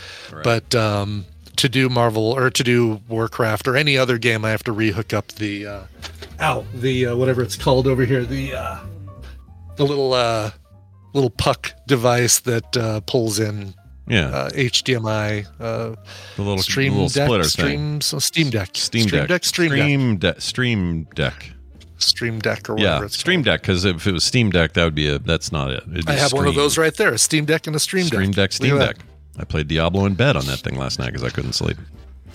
But 0.43 0.73
um, 0.73 1.25
to 1.55 1.69
do 1.69 1.89
Marvel 1.89 2.23
or 2.31 2.49
to 2.49 2.63
do 2.63 3.01
Warcraft 3.07 3.67
or 3.67 3.75
any 3.75 3.97
other 3.97 4.17
game, 4.17 4.45
I 4.45 4.49
have 4.51 4.63
to 4.65 4.73
rehook 4.73 5.13
up 5.13 5.29
the 5.33 5.65
uh, 5.67 5.83
ow 6.39 6.65
the 6.73 7.07
uh, 7.07 7.15
whatever 7.15 7.41
it's 7.41 7.55
called 7.55 7.87
over 7.87 8.05
here 8.05 8.23
the 8.25 8.53
uh, 8.55 8.79
the 9.77 9.85
little 9.85 10.13
uh, 10.13 10.51
little 11.13 11.29
puck 11.29 11.71
device 11.87 12.39
that 12.39 12.75
uh, 12.77 12.99
pulls 13.01 13.39
in 13.39 13.73
Yeah. 14.07 14.27
uh, 14.27 14.49
HDMI 14.51 15.45
uh, 15.59 15.95
the 16.35 16.41
little 16.41 16.57
Stream 16.59 16.93
little 16.93 17.07
Deck, 17.09 17.25
splitter 17.27 17.43
Stream, 17.45 18.01
so 18.01 18.19
Steam 18.19 18.49
Deck, 18.49 18.69
Steam, 18.73 19.07
Stream 19.07 19.21
Deck, 19.21 19.29
Deck, 19.29 19.43
Stream 19.45 19.69
Deck, 19.71 19.79
Stream 19.79 20.17
Deck, 20.19 20.41
Stream 20.41 21.07
Deck. 21.15 21.51
Stream 21.97 22.39
Deck, 22.39 22.69
or 22.69 22.73
whatever 22.75 22.99
Yeah, 23.03 23.05
it's 23.05 23.17
Stream 23.17 23.41
Deck. 23.41 23.61
Because 23.61 23.85
if 23.85 24.05
it 24.05 24.11
was 24.11 24.23
Steam 24.25 24.49
Deck, 24.51 24.73
that 24.73 24.83
would 24.83 24.93
be 24.95 25.07
a. 25.07 25.17
That's 25.17 25.53
not 25.53 25.71
it. 25.71 25.81
It'd 25.93 26.05
be 26.05 26.11
I 26.11 26.15
have 26.17 26.33
one 26.33 26.45
of 26.45 26.53
those 26.53 26.77
right 26.77 26.93
there, 26.93 27.13
a 27.13 27.17
Steam 27.17 27.45
Deck 27.45 27.67
and 27.67 27.75
a 27.75 27.79
Stream, 27.79 28.03
Deck. 28.07 28.13
Stream 28.19 28.31
Deck. 28.31 28.51
Steam 28.51 28.77
Deck. 28.77 28.97
I 29.37 29.43
played 29.43 29.67
Diablo 29.67 30.05
in 30.05 30.15
bed 30.15 30.35
on 30.37 30.45
that 30.45 30.59
thing 30.59 30.77
last 30.77 30.99
night 30.99 31.07
because 31.07 31.23
I 31.23 31.29
couldn't 31.29 31.53
sleep. 31.53 31.77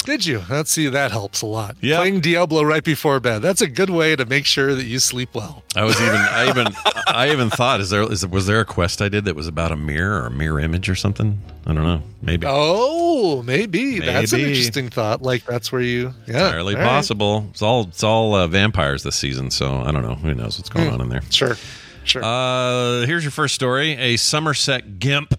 Did 0.04 0.24
you? 0.24 0.42
Let's 0.48 0.70
see. 0.70 0.88
That 0.88 1.10
helps 1.10 1.42
a 1.42 1.46
lot. 1.46 1.76
Yeah. 1.82 1.98
Playing 1.98 2.20
Diablo 2.20 2.62
right 2.62 2.82
before 2.82 3.20
bed. 3.20 3.40
That's 3.40 3.60
a 3.60 3.66
good 3.68 3.90
way 3.90 4.16
to 4.16 4.24
make 4.24 4.46
sure 4.46 4.74
that 4.74 4.84
you 4.84 4.98
sleep 4.98 5.34
well. 5.34 5.62
I 5.76 5.84
was 5.84 6.00
even, 6.00 6.14
I 6.16 6.48
even, 6.48 6.66
I 7.06 7.30
even 7.30 7.50
thought, 7.50 7.80
is 7.82 7.90
there, 7.90 8.10
is 8.10 8.26
was 8.26 8.46
there 8.46 8.60
a 8.60 8.64
quest 8.64 9.02
I 9.02 9.10
did 9.10 9.26
that 9.26 9.36
was 9.36 9.46
about 9.46 9.72
a 9.72 9.76
mirror 9.76 10.22
or 10.22 10.26
a 10.26 10.30
mirror 10.30 10.58
image 10.58 10.88
or 10.88 10.94
something? 10.94 11.38
I 11.66 11.74
don't 11.74 11.82
know. 11.84 12.02
Maybe. 12.22 12.46
Oh, 12.48 13.42
maybe. 13.42 13.98
That's 14.00 14.32
an 14.32 14.40
interesting 14.40 14.88
thought. 14.88 15.20
Like 15.20 15.44
that's 15.44 15.70
where 15.70 15.82
you, 15.82 16.14
yeah, 16.26 16.46
Entirely 16.46 16.74
all 16.76 16.80
right. 16.80 16.88
possible. 16.88 17.46
It's 17.50 17.60
all, 17.60 17.82
it's 17.82 18.02
all 18.02 18.34
uh, 18.34 18.46
vampires 18.46 19.02
this 19.02 19.16
season, 19.16 19.50
so 19.50 19.82
I 19.82 19.92
don't 19.92 20.02
know. 20.02 20.14
Who 20.14 20.34
knows 20.34 20.58
what's 20.58 20.70
going 20.70 20.88
Hmm. 20.88 20.94
on 20.94 21.00
in 21.02 21.08
there? 21.10 21.22
Sure, 21.30 21.56
sure. 22.04 22.24
Uh, 22.24 23.04
here's 23.06 23.22
your 23.22 23.32
first 23.32 23.54
story: 23.54 23.92
a 23.98 24.16
Somerset 24.16 24.98
gimp. 24.98 25.34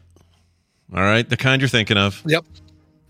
All 0.94 1.02
right, 1.02 1.28
the 1.28 1.38
kind 1.38 1.62
you're 1.62 1.70
thinking 1.70 1.98
of. 1.98 2.22
yep. 2.26 2.44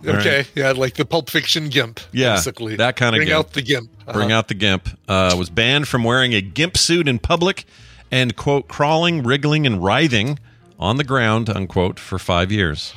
all 0.03 0.15
Okay. 0.15 0.37
right. 0.37 0.51
Yeah, 0.55 0.71
like 0.71 0.95
the 0.95 1.05
Pulp 1.05 1.29
Fiction 1.29 1.69
gimp. 1.69 1.99
Yeah, 2.11 2.35
basically 2.35 2.75
that 2.77 2.95
kind 2.95 3.15
of 3.15 3.19
Bring 3.19 3.27
gimp. 3.29 3.39
out 3.39 3.53
the 3.53 3.61
gimp. 3.61 3.89
Bring 4.11 4.27
Uh-huh. 4.31 4.37
out 4.37 4.47
the 4.47 4.53
gimp. 4.55 4.89
Uh, 5.07 5.35
was 5.37 5.49
banned 5.49 5.87
from 5.87 6.03
wearing 6.03 6.33
a 6.33 6.41
gimp 6.41 6.77
suit 6.77 7.07
in 7.07 7.19
public 7.19 7.65
and 8.11 8.35
quote 8.35 8.67
crawling, 8.67 9.23
wriggling, 9.23 9.65
and 9.65 9.83
writhing 9.83 10.37
on 10.79 10.97
the 10.97 11.03
ground 11.03 11.49
unquote 11.49 11.99
for 11.99 12.17
five 12.19 12.51
years. 12.51 12.93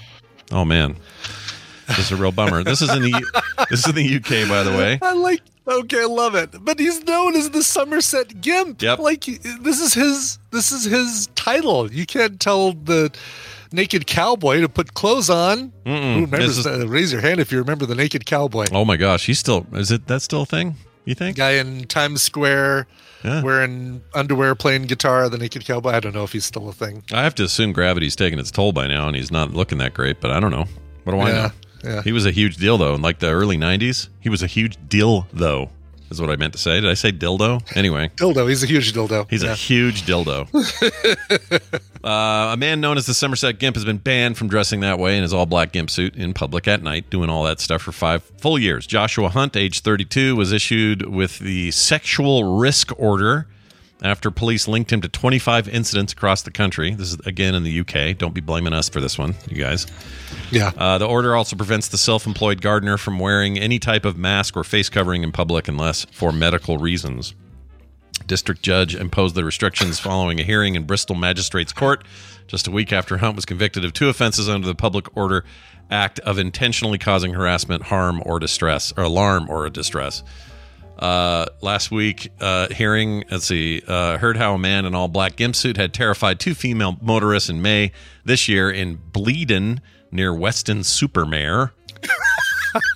Oh 0.53 0.65
man, 0.65 0.97
this 1.89 1.99
is 1.99 2.13
a 2.13 2.17
real 2.17 2.33
bummer. 2.33 2.63
This 2.65 2.83
is 2.83 2.91
in 2.91 3.03
the 3.03 3.13
this 3.71 3.81
is 3.81 3.89
in 3.89 3.95
the 3.95 4.17
UK, 4.17 4.49
by 4.49 4.63
the 4.63 4.71
way. 4.73 4.99
I 5.03 5.13
like. 5.15 5.41
Okay, 5.67 6.03
I 6.03 6.07
love 6.07 6.35
it. 6.35 6.51
But 6.63 6.79
he's 6.79 7.03
known 7.05 7.35
as 7.35 7.49
the 7.51 7.63
Somerset 7.63 8.43
Gimp. 8.43 8.83
Yep. 8.83 8.99
Like 8.99 9.25
this 9.25 9.81
is 9.81 9.95
his. 9.95 10.39
This 10.51 10.71
is 10.73 10.85
his 10.85 11.29
title. 11.35 11.91
You 11.91 12.05
can't 12.05 12.39
tell 12.39 12.73
the 12.75 13.11
naked 13.75 14.07
cowboy 14.07 14.61
to 14.61 14.69
put 14.69 14.95
clothes 14.95 15.29
on. 15.29 15.73
Mm-mm. 15.85 16.15
Who 16.15 16.21
remembers? 16.23 16.59
Is- 16.59 16.67
uh, 16.67 16.87
raise 16.89 17.13
your 17.13 17.21
hand 17.21 17.41
if 17.41 17.53
you 17.53 17.59
remember 17.59 17.85
the 17.87 17.95
naked 17.95 18.25
cowboy. 18.27 18.67
Oh 18.73 18.85
my 18.85 18.97
gosh, 18.97 19.27
he's 19.27 19.39
still 19.39 19.67
is 19.73 19.91
it 19.91 20.07
that 20.07 20.23
still 20.23 20.43
a 20.43 20.47
thing? 20.47 20.77
You 21.05 21.15
think? 21.15 21.37
Guy 21.37 21.53
in 21.53 21.85
Times 21.85 22.23
Square 22.23 22.87
Yeah. 23.23 23.43
wearing 23.43 24.01
underwear, 24.15 24.55
playing 24.55 24.83
guitar. 24.85 25.29
The 25.29 25.37
naked 25.39 25.65
cowboy. 25.67 25.91
I 25.91 26.01
don't 26.01 26.15
know 26.15 26.25
if 26.25 26.33
he's 26.33 26.47
still 26.47 26.69
a 26.69 26.73
thing. 26.73 27.03
I 27.13 27.23
have 27.25 27.35
to 27.37 27.45
assume 27.45 27.73
gravity's 27.73 28.17
taken 28.17 28.39
its 28.39 28.51
toll 28.51 28.73
by 28.73 28.87
now, 28.87 29.07
and 29.09 29.15
he's 29.17 29.31
not 29.31 29.53
looking 29.53 29.79
that 29.79 29.93
great. 29.93 30.21
But 30.21 30.31
I 30.31 30.41
don't 30.41 30.51
know. 30.51 30.65
What 31.05 31.13
do 31.13 31.19
I 31.21 31.29
Yeah, 31.29 31.35
know? 31.35 31.51
yeah. 31.97 32.03
He 32.03 32.13
was 32.13 32.25
a 32.25 32.31
huge 32.31 32.57
deal 32.57 32.79
though. 32.79 32.95
In 32.95 33.03
like 33.03 33.19
the 33.19 33.29
early 33.31 33.59
'90s, 33.59 34.09
he 34.21 34.31
was 34.31 34.43
a 34.43 34.47
huge 34.47 34.79
deal 34.89 35.27
though. 35.33 35.69
Is 36.11 36.21
what 36.21 36.31
I 36.31 36.37
meant 36.37 36.53
to 36.53 36.59
say. 36.59 36.81
Did 36.81 36.89
I 36.89 36.95
say 36.95 37.11
dildo? 37.11 37.61
Anyway, 37.77 38.09
Dildo. 38.17 38.49
He's 38.49 38.63
a 38.63 38.67
huge 38.67 38.93
dildo. 38.93 39.29
he's 39.31 39.43
Yeah. 39.43 39.53
a 39.53 39.55
huge 39.57 40.03
dildo. 40.03 40.47
uh, 42.05 42.53
a 42.53 42.57
man 42.57 42.81
known 42.81 42.97
as 42.99 43.07
the 43.07 43.15
Somerset 43.15 43.59
Gimp 43.59 43.75
has 43.77 43.85
been 43.85 43.99
banned 43.99 44.37
from 44.37 44.49
dressing 44.49 44.81
that 44.81 44.99
way 44.99 45.17
in 45.17 45.23
his 45.23 45.33
all-black 45.33 45.73
gimp 45.73 45.91
suit 45.91 46.15
in 46.15 46.35
public 46.35 46.69
at 46.69 46.83
night, 46.83 47.11
doing 47.11 47.31
all 47.31 47.43
that 47.45 47.59
stuff 47.59 47.83
for 47.83 47.93
five 47.93 48.23
full 48.39 48.59
years. 48.59 48.87
Joshua 48.87 49.29
Hunt, 49.29 49.57
age 49.57 49.81
32, 49.81 50.37
was 50.37 50.53
issued 50.53 51.07
with 51.07 51.39
the 51.41 51.71
sexual 51.73 52.45
risk 52.59 52.93
order 52.99 53.47
after 54.05 54.31
police 54.31 54.69
linked 54.69 54.93
him 54.93 55.01
to 55.01 55.09
25 55.09 55.69
incidents 55.69 56.13
across 56.13 56.43
the 56.43 56.51
country. 56.51 56.95
This 56.95 57.13
is 57.13 57.19
again 57.27 57.55
in 57.55 57.65
the 57.65 57.81
UK. 57.81 58.17
Don't 58.17 58.35
be 58.35 58.41
blaming 58.41 58.75
us 58.75 58.89
for 58.89 59.01
this 59.01 59.19
one, 59.19 59.35
you 59.49 59.57
guys. 59.57 59.87
Yeah. 60.51 60.73
Uh, 60.77 60.99
the 60.99 61.07
order 61.07 61.35
also 61.35 61.57
prevents 61.57 61.89
the 61.89 61.99
self 61.99 62.27
employed 62.27 62.61
gardener 62.61 62.99
from 62.99 63.19
wearing 63.19 63.59
any 63.59 63.79
type 63.79 64.05
of 64.05 64.17
mask 64.17 64.57
or 64.57 64.63
face 64.63 64.89
covering 64.89 65.25
in 65.25 65.33
public 65.33 65.67
unless 65.67 66.05
for 66.13 66.31
medical 66.31 66.79
reasons. 66.79 67.35
District 68.27 68.63
judge 68.63 68.95
imposed 68.95 69.35
the 69.35 69.45
restrictions 69.45 69.99
following 69.99 70.39
a 70.39 70.45
hearing 70.45 70.77
in 70.77 70.85
Bristol 70.85 71.17
Magistrates 71.17 71.73
Court 71.73 72.05
just 72.47 72.67
a 72.67 72.71
week 72.71 72.93
after 72.93 73.19
Hunt 73.19 73.37
was 73.37 73.45
convicted 73.45 73.85
of 73.85 73.93
two 73.93 74.09
offenses 74.09 74.49
under 74.49 74.67
the 74.67 74.75
Public 74.75 75.17
Order 75.17 75.45
Act 75.91 76.21
of 76.21 76.39
intentionally 76.39 76.99
causing 76.99 77.35
harassment, 77.35 77.85
harm, 77.85 78.23
or 78.25 78.39
distress, 78.39 78.93
or 78.97 79.05
alarm 79.05 79.49
or 79.51 79.67
a 79.67 79.71
distress. 79.71 80.23
Uh, 80.99 81.47
last 81.61 81.91
week, 81.91 82.31
uh, 82.41 82.69
hearing, 82.69 83.25
let's 83.31 83.47
see, 83.47 83.83
uh, 83.89 84.17
heard 84.19 84.37
how 84.37 84.55
a 84.55 84.59
man 84.59 84.85
in 84.87 84.95
all 84.95 85.09
black 85.09 85.37
gimp 85.37 85.57
suit 85.57 85.77
had 85.77 85.93
terrified 85.93 86.39
two 86.41 86.55
female 86.55 86.97
motorists 87.03 87.49
in 87.51 87.61
May 87.61 87.91
this 88.25 88.49
year 88.49 88.71
in 88.71 88.99
Bleadon 89.13 89.81
near 90.13 90.33
Weston-super-Mare. 90.33 91.73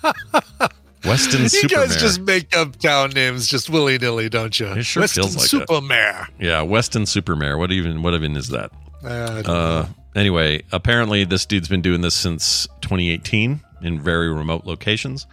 Weston-super-Mare. 1.05 1.53
You 1.53 1.69
Supermare. 1.69 1.69
guys 1.69 1.95
just 1.97 2.21
make 2.21 2.55
up 2.55 2.75
town 2.77 3.11
names 3.11 3.47
just 3.47 3.69
willy 3.69 3.97
nilly, 3.97 4.29
don't 4.29 4.57
you? 4.59 4.67
It 4.67 4.83
sure 4.83 5.01
Weston 5.01 5.23
feels 5.23 5.35
like 5.37 5.49
that. 5.49 5.67
Supermare. 5.69 6.27
Yeah, 6.39 6.61
Weston-super-Mare. 6.61 7.57
What 7.57 7.71
even? 7.71 8.01
What 8.01 8.13
even 8.13 8.35
is 8.35 8.49
that? 8.49 8.71
Uh, 9.03 9.07
Uh, 9.45 9.85
anyway, 10.15 10.61
apparently 10.71 11.23
this 11.23 11.45
dude's 11.45 11.67
been 11.69 11.81
doing 11.81 12.01
this 12.01 12.15
since 12.15 12.67
2018 12.81 13.61
in 13.81 14.01
very 14.01 14.31
remote 14.33 14.65
locations. 14.65 15.25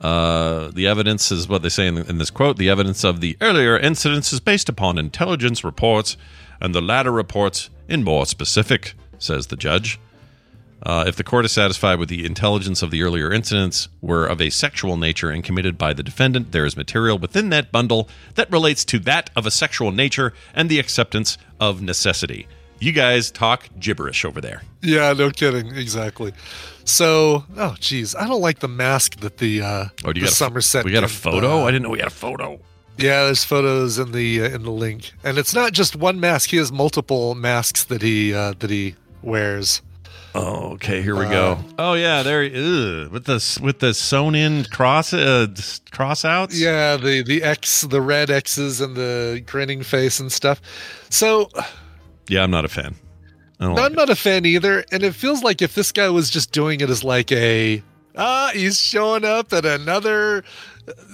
Uh, 0.00 0.70
the 0.72 0.86
evidence 0.86 1.32
is 1.32 1.48
what 1.48 1.62
they 1.62 1.68
say 1.68 1.86
in, 1.86 1.98
in 1.98 2.18
this 2.18 2.30
quote. 2.30 2.56
The 2.56 2.68
evidence 2.68 3.04
of 3.04 3.20
the 3.20 3.36
earlier 3.40 3.78
incidents 3.78 4.32
is 4.32 4.40
based 4.40 4.68
upon 4.68 4.98
intelligence 4.98 5.64
reports, 5.64 6.16
and 6.60 6.74
the 6.74 6.82
latter 6.82 7.12
reports 7.12 7.70
in 7.88 8.04
more 8.04 8.26
specific, 8.26 8.94
says 9.18 9.48
the 9.48 9.56
judge. 9.56 9.98
Uh, 10.82 11.04
if 11.06 11.16
the 11.16 11.24
court 11.24 11.46
is 11.46 11.52
satisfied 11.52 11.98
with 11.98 12.10
the 12.10 12.26
intelligence 12.26 12.82
of 12.82 12.90
the 12.90 13.02
earlier 13.02 13.32
incidents 13.32 13.88
were 14.02 14.26
of 14.26 14.40
a 14.40 14.50
sexual 14.50 14.98
nature 14.98 15.30
and 15.30 15.42
committed 15.42 15.78
by 15.78 15.94
the 15.94 16.02
defendant, 16.02 16.52
there 16.52 16.66
is 16.66 16.76
material 16.76 17.18
within 17.18 17.48
that 17.48 17.72
bundle 17.72 18.08
that 18.34 18.50
relates 18.50 18.84
to 18.84 18.98
that 18.98 19.30
of 19.34 19.46
a 19.46 19.50
sexual 19.50 19.90
nature 19.90 20.34
and 20.54 20.68
the 20.68 20.78
acceptance 20.78 21.38
of 21.58 21.80
necessity. 21.80 22.46
You 22.80 22.92
guys 22.92 23.30
talk 23.30 23.68
gibberish 23.78 24.24
over 24.24 24.40
there. 24.40 24.62
Yeah, 24.82 25.12
no 25.14 25.30
kidding. 25.30 25.74
Exactly. 25.74 26.32
So, 26.84 27.44
oh, 27.56 27.76
geez, 27.80 28.14
I 28.14 28.26
don't 28.26 28.42
like 28.42 28.58
the 28.58 28.68
mask 28.68 29.20
that 29.20 29.38
the 29.38 29.62
uh, 29.62 29.84
Oh, 30.04 30.12
do 30.12 30.14
the 30.14 30.20
you 30.20 30.24
got 30.26 30.32
a, 30.32 30.34
Somerset. 30.34 30.84
We 30.84 30.92
got 30.92 31.04
a 31.04 31.08
photo. 31.08 31.62
uh, 31.62 31.64
I 31.64 31.70
didn't 31.70 31.84
know 31.84 31.90
we 31.90 31.98
had 32.00 32.08
a 32.08 32.10
photo. 32.10 32.60
yeah, 32.98 33.24
there's 33.24 33.44
photos 33.44 33.98
in 33.98 34.12
the 34.12 34.42
uh, 34.42 34.48
in 34.50 34.62
the 34.64 34.70
link, 34.70 35.12
and 35.24 35.38
it's 35.38 35.54
not 35.54 35.72
just 35.72 35.96
one 35.96 36.20
mask. 36.20 36.50
He 36.50 36.58
has 36.58 36.70
multiple 36.70 37.34
masks 37.34 37.84
that 37.84 38.02
he 38.02 38.34
uh, 38.34 38.52
that 38.58 38.68
he 38.70 38.96
wears. 39.22 39.80
Oh, 40.36 40.72
okay. 40.72 41.00
Here 41.00 41.14
we 41.16 41.26
go. 41.26 41.58
Oh 41.78 41.94
yeah, 41.94 42.22
there. 42.24 42.42
Ugh, 42.42 43.08
with 43.10 43.24
the 43.24 43.60
with 43.62 43.78
the 43.78 43.94
sewn 43.94 44.34
in 44.34 44.64
cross 44.64 45.14
uh, 45.14 45.46
cross 45.90 46.24
outs. 46.24 46.60
Yeah, 46.60 46.96
the 46.96 47.22
the 47.22 47.42
X, 47.44 47.82
the 47.82 48.00
red 48.02 48.30
X's, 48.30 48.80
and 48.80 48.94
the 48.96 49.42
grinning 49.46 49.82
face 49.84 50.18
and 50.20 50.30
stuff. 50.30 50.60
So 51.08 51.48
Yeah, 52.28 52.42
I'm 52.42 52.50
not 52.50 52.64
a 52.64 52.68
fan. 52.68 52.94
I 53.60 53.64
don't 53.66 53.74
No, 53.74 53.80
like 53.82 53.90
I'm 53.90 53.96
not 53.96 54.10
a 54.10 54.16
fan 54.16 54.44
either, 54.46 54.84
and 54.90 55.02
it 55.02 55.14
feels 55.14 55.42
like 55.42 55.62
if 55.62 55.74
this 55.74 55.92
guy 55.92 56.08
was 56.08 56.30
just 56.30 56.52
doing 56.52 56.80
it 56.80 56.90
as 56.90 57.04
like 57.04 57.30
a 57.32 57.82
ah, 58.16 58.50
he's 58.54 58.80
showing 58.80 59.24
up 59.24 59.52
at 59.52 59.64
another, 59.64 60.44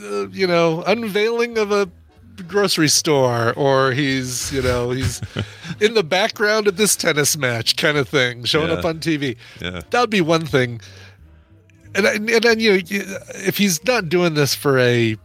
uh, 0.02 0.28
you 0.28 0.46
know, 0.46 0.82
unveiling 0.86 1.58
of 1.58 1.72
a 1.72 1.88
grocery 2.48 2.88
store, 2.88 3.52
or 3.54 3.92
he's 3.92 4.50
you 4.52 4.62
know 4.62 4.90
he's 4.90 5.20
in 5.80 5.94
the 5.94 6.02
background 6.02 6.66
of 6.68 6.76
this 6.76 6.96
tennis 6.96 7.36
match 7.36 7.76
kind 7.76 7.98
of 7.98 8.08
thing, 8.08 8.44
showing 8.44 8.68
Yeah. 8.68 8.74
up 8.74 8.84
on 8.84 8.98
TV. 9.00 9.36
Yeah. 9.60 9.82
That 9.90 10.00
would 10.00 10.10
be 10.10 10.20
one 10.22 10.46
thing. 10.46 10.80
And 11.94 12.06
and 12.06 12.28
then 12.28 12.60
you, 12.60 12.72
know, 12.74 12.78
if 13.34 13.58
he's 13.58 13.82
not 13.84 14.08
doing 14.08 14.34
this 14.34 14.54
for 14.54 14.78
a 14.78 15.16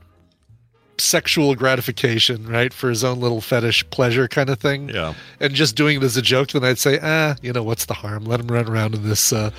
sexual 0.98 1.56
gratification, 1.56 2.48
right, 2.48 2.74
for 2.74 2.90
his 2.90 3.04
own 3.04 3.20
little 3.20 3.42
fetish 3.42 3.90
pleasure 3.90 4.28
kind 4.28 4.50
of 4.50 4.60
thing, 4.60 4.90
Yeah. 4.90 5.14
and 5.40 5.54
just 5.54 5.76
doing 5.76 5.98
it 5.98 6.04
as 6.04 6.16
a 6.18 6.22
joke, 6.22 6.50
then 6.52 6.64
I'd 6.64 6.80
say, 6.80 7.00
ah, 7.02 7.36
you 7.42 7.52
know, 7.54 7.64
what's 7.64 7.86
the 7.86 7.94
harm? 7.96 8.26
Let 8.26 8.40
him 8.40 8.48
run 8.48 8.68
around 8.70 8.96
in 8.96 9.08
this 9.08 9.32
uh, 9.34 9.52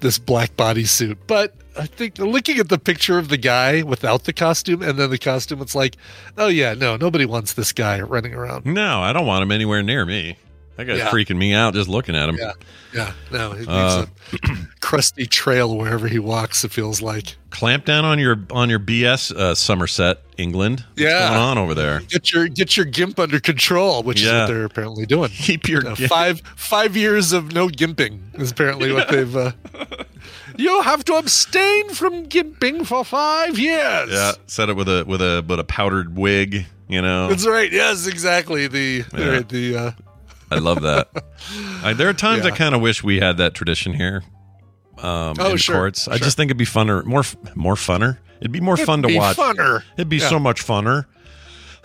this 0.00 0.18
black 0.18 0.56
bodysuit. 0.56 1.16
But 1.26 1.54
I 1.78 1.86
think 1.86 2.18
looking 2.18 2.58
at 2.58 2.68
the 2.68 2.78
picture 2.78 3.18
of 3.18 3.28
the 3.28 3.36
guy 3.38 3.82
without 3.82 4.24
the 4.24 4.32
costume 4.32 4.82
and 4.82 4.98
then 4.98 5.10
the 5.10 5.18
costume, 5.18 5.60
it's 5.60 5.74
like, 5.74 5.96
oh 6.38 6.48
yeah, 6.48 6.74
no, 6.74 6.96
nobody 6.96 7.26
wants 7.26 7.52
this 7.54 7.72
guy 7.72 8.00
running 8.00 8.34
around. 8.34 8.66
No, 8.66 9.00
I 9.00 9.12
don't 9.12 9.26
want 9.26 9.42
him 9.42 9.50
anywhere 9.52 9.82
near 9.82 10.04
me. 10.06 10.36
That 10.76 10.84
guy's 10.86 10.98
Yeah. 10.98 11.10
freaking 11.10 11.36
me 11.38 11.54
out 11.54 11.74
just 11.74 11.88
looking 11.88 12.14
at 12.14 12.28
him. 12.28 12.36
Yeah, 12.38 12.52
yeah, 12.94 13.12
no, 13.32 13.52
he 13.52 13.58
leaves 13.60 13.68
Uh, 13.70 14.06
a 14.32 14.48
crusty 14.80 15.26
trail 15.26 15.74
wherever 15.76 16.06
he 16.06 16.18
walks. 16.18 16.64
It 16.64 16.70
feels 16.72 17.00
like. 17.00 17.36
Clamp 17.50 17.86
down 17.86 18.04
on 18.04 18.18
your 18.18 18.38
on 18.50 18.68
your 18.68 18.78
BS, 18.78 19.32
uh, 19.34 19.54
Somerset, 19.54 20.22
England. 20.36 20.84
What's 20.90 21.00
Yeah. 21.02 21.28
going 21.28 21.40
on 21.40 21.56
over 21.58 21.74
there? 21.74 22.00
Get 22.08 22.30
your 22.32 22.48
get 22.48 22.76
your 22.76 22.84
gimp 22.84 23.18
under 23.18 23.40
control, 23.40 24.02
which 24.02 24.20
is 24.20 24.28
what 24.30 24.46
they're 24.48 24.64
apparently 24.64 25.06
doing. 25.06 25.30
Keep 25.34 25.66
your 25.68 25.86
Uh, 25.88 25.94
five 25.94 26.42
five 26.56 26.94
years 26.96 27.32
of 27.32 27.52
no 27.52 27.68
gimping 27.68 28.20
is 28.38 28.50
apparently 28.50 28.92
what 28.92 29.08
they've. 29.08 29.34
Uh, 29.34 29.52
you 30.58 30.82
have 30.82 31.04
to 31.06 31.14
abstain 31.14 31.88
from 31.90 32.26
gimping 32.26 32.86
for 32.86 33.02
five 33.04 33.58
years. 33.58 34.10
Yeah, 34.10 34.32
set 34.46 34.68
it 34.68 34.76
with 34.76 34.88
a 34.88 35.04
with 35.06 35.22
a 35.22 35.42
but 35.46 35.58
a 35.58 35.64
powdered 35.64 36.16
wig. 36.16 36.66
You 36.88 37.02
know, 37.02 37.28
That's 37.28 37.46
right. 37.46 37.72
Yes, 37.72 38.06
exactly. 38.06 38.66
The 38.68 39.04
Yeah. 39.16 39.40
the 39.48 39.76
uh, 39.76 39.90
I 40.50 40.58
love 40.58 40.82
that. 40.82 41.08
I, 41.82 41.92
there 41.92 42.08
are 42.08 42.12
times 42.14 42.44
I 42.46 42.50
kind 42.50 42.74
of 42.74 42.80
wish 42.80 43.02
we 43.02 43.18
had 43.20 43.36
that 43.38 43.54
tradition 43.54 43.92
here. 43.94 44.22
Um, 44.98 45.34
Oh, 45.38 45.50
in 45.52 45.56
sure, 45.56 45.74
courts. 45.76 46.08
I 46.08 46.18
just 46.18 46.36
think 46.36 46.48
it'd 46.50 46.56
be 46.56 46.64
funner, 46.64 47.04
more 47.04 47.22
more 47.54 47.74
funner. 47.74 48.18
It'd 48.40 48.52
be 48.52 48.60
more 48.60 48.74
It'd 48.74 48.86
fun 48.86 49.02
to 49.02 49.08
be 49.08 49.16
watch. 49.18 49.36
funner. 49.36 49.82
It'd 49.96 50.08
be 50.08 50.16
Yeah. 50.18 50.28
so 50.28 50.38
much 50.38 50.64
funner. 50.66 51.06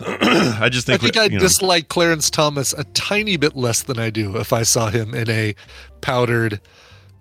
I 0.00 0.68
just 0.70 0.86
think 0.86 1.00
I 1.00 1.02
think. 1.02 1.14
think 1.14 1.14
we- 1.16 1.20
I'd 1.20 1.32
you 1.32 1.38
know, 1.38 1.42
dislike 1.42 1.88
Clarence 1.88 2.30
Thomas 2.30 2.72
a 2.72 2.84
tiny 2.84 3.36
bit 3.36 3.54
less 3.56 3.82
than 3.82 3.98
I 3.98 4.10
do 4.10 4.36
if 4.36 4.52
I 4.52 4.62
saw 4.62 4.88
him 4.90 5.14
in 5.14 5.28
a 5.30 5.54
powdered 6.00 6.60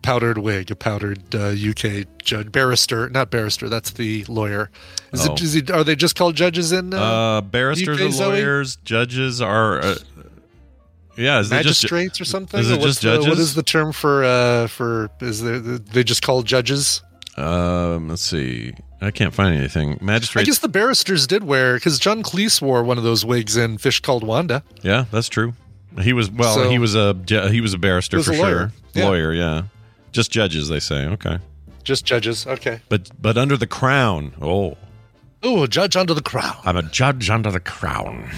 powdered 0.02 0.40
wig, 0.40 0.72
a 0.72 0.76
powdered 0.76 1.36
uh, 1.36 1.50
UK 1.50 2.08
judge 2.24 2.52
barrister, 2.52 3.10
not 3.10 3.30
barrister. 3.30 3.70
That's 3.70 3.92
the 3.92 4.24
lawyer. 4.26 4.72
Is 5.14 5.28
Oh. 5.28 5.34
it? 5.34 5.42
Is 5.42 5.54
he, 5.54 5.64
are 5.72 5.84
they 5.84 5.96
just 5.96 6.16
called 6.16 6.36
judges 6.36 6.72
in? 6.72 6.94
Uh, 6.94 6.98
uh, 6.98 7.42
barristers 7.42 8.00
UK, 8.00 8.08
are 8.08 8.12
Zoe? 8.12 8.28
lawyers. 8.30 8.78
Judges 8.78 9.42
are. 9.42 9.96
Yeah, 11.18 11.40
is 11.40 11.52
it 11.52 11.64
just 11.64 11.84
magistrates 11.84 12.22
or 12.22 12.26
something? 12.26 12.60
is 12.60 12.70
it 12.72 12.80
what's 12.80 13.00
just 13.00 13.02
the- 13.02 13.10
what 13.20 13.24
judges? 13.26 13.40
is 13.40 13.54
the 13.56 13.64
term 13.64 13.92
for 13.92 14.24
uh, 14.24 14.68
for? 14.68 15.10
Is 15.20 15.42
there, 15.44 15.60
they 15.60 16.04
just 16.04 16.22
called 16.22 16.46
judges? 16.46 17.02
Um, 17.38 18.10
let's 18.10 18.22
see. 18.22 18.74
I 19.02 19.10
can't 19.12 19.34
find 19.34 19.56
anything. 19.56 19.98
Magistrates. 20.02 20.46
I 20.48 20.50
guess 20.50 20.60
the 20.60 20.68
barristers 20.70 21.26
did 21.28 21.44
wear 21.44 21.74
because 21.76 21.98
John 22.00 22.22
Cleese 22.24 22.62
wore 22.62 22.84
one 22.84 22.98
of 22.98 23.04
those 23.04 23.26
wigs 23.26 23.58
in 23.58 23.78
Fish 23.78 24.00
Called 24.00 24.24
Wanda. 24.24 24.64
Yeah, 24.84 25.06
that's 25.12 25.28
true. 25.30 25.54
He 26.02 26.14
was 26.14 26.30
well. 26.32 26.56
So- 26.56 26.70
he 26.70 26.78
was 26.80 26.96
a 26.96 27.16
he 27.50 27.60
was 27.62 27.74
a 27.74 27.78
barrister 27.78 28.18
was 28.18 28.28
for 28.28 28.34
a 28.34 28.38
lawyer. 28.38 28.58
sure. 28.70 28.72
Yeah. 28.94 29.08
Lawyer, 29.08 29.34
yeah. 29.34 29.64
Just 30.12 30.30
judges, 30.32 30.68
they 30.70 30.80
say. 30.80 31.06
Okay, 31.06 31.40
Just 31.84 32.06
judges. 32.06 32.46
Okay. 32.46 32.82
but 32.90 33.10
but 33.22 33.38
under 33.38 33.58
the 33.58 33.68
crown. 33.68 34.34
Oh, 34.42 34.78
Oh, 35.44 35.64
a 35.64 35.68
judge 35.68 35.96
under 35.96 36.14
the 36.14 36.22
crown. 36.22 36.56
I'm 36.66 36.78
a 36.78 36.84
judge 36.84 37.30
under 37.30 37.50
the 37.50 37.60
crown. 37.60 38.30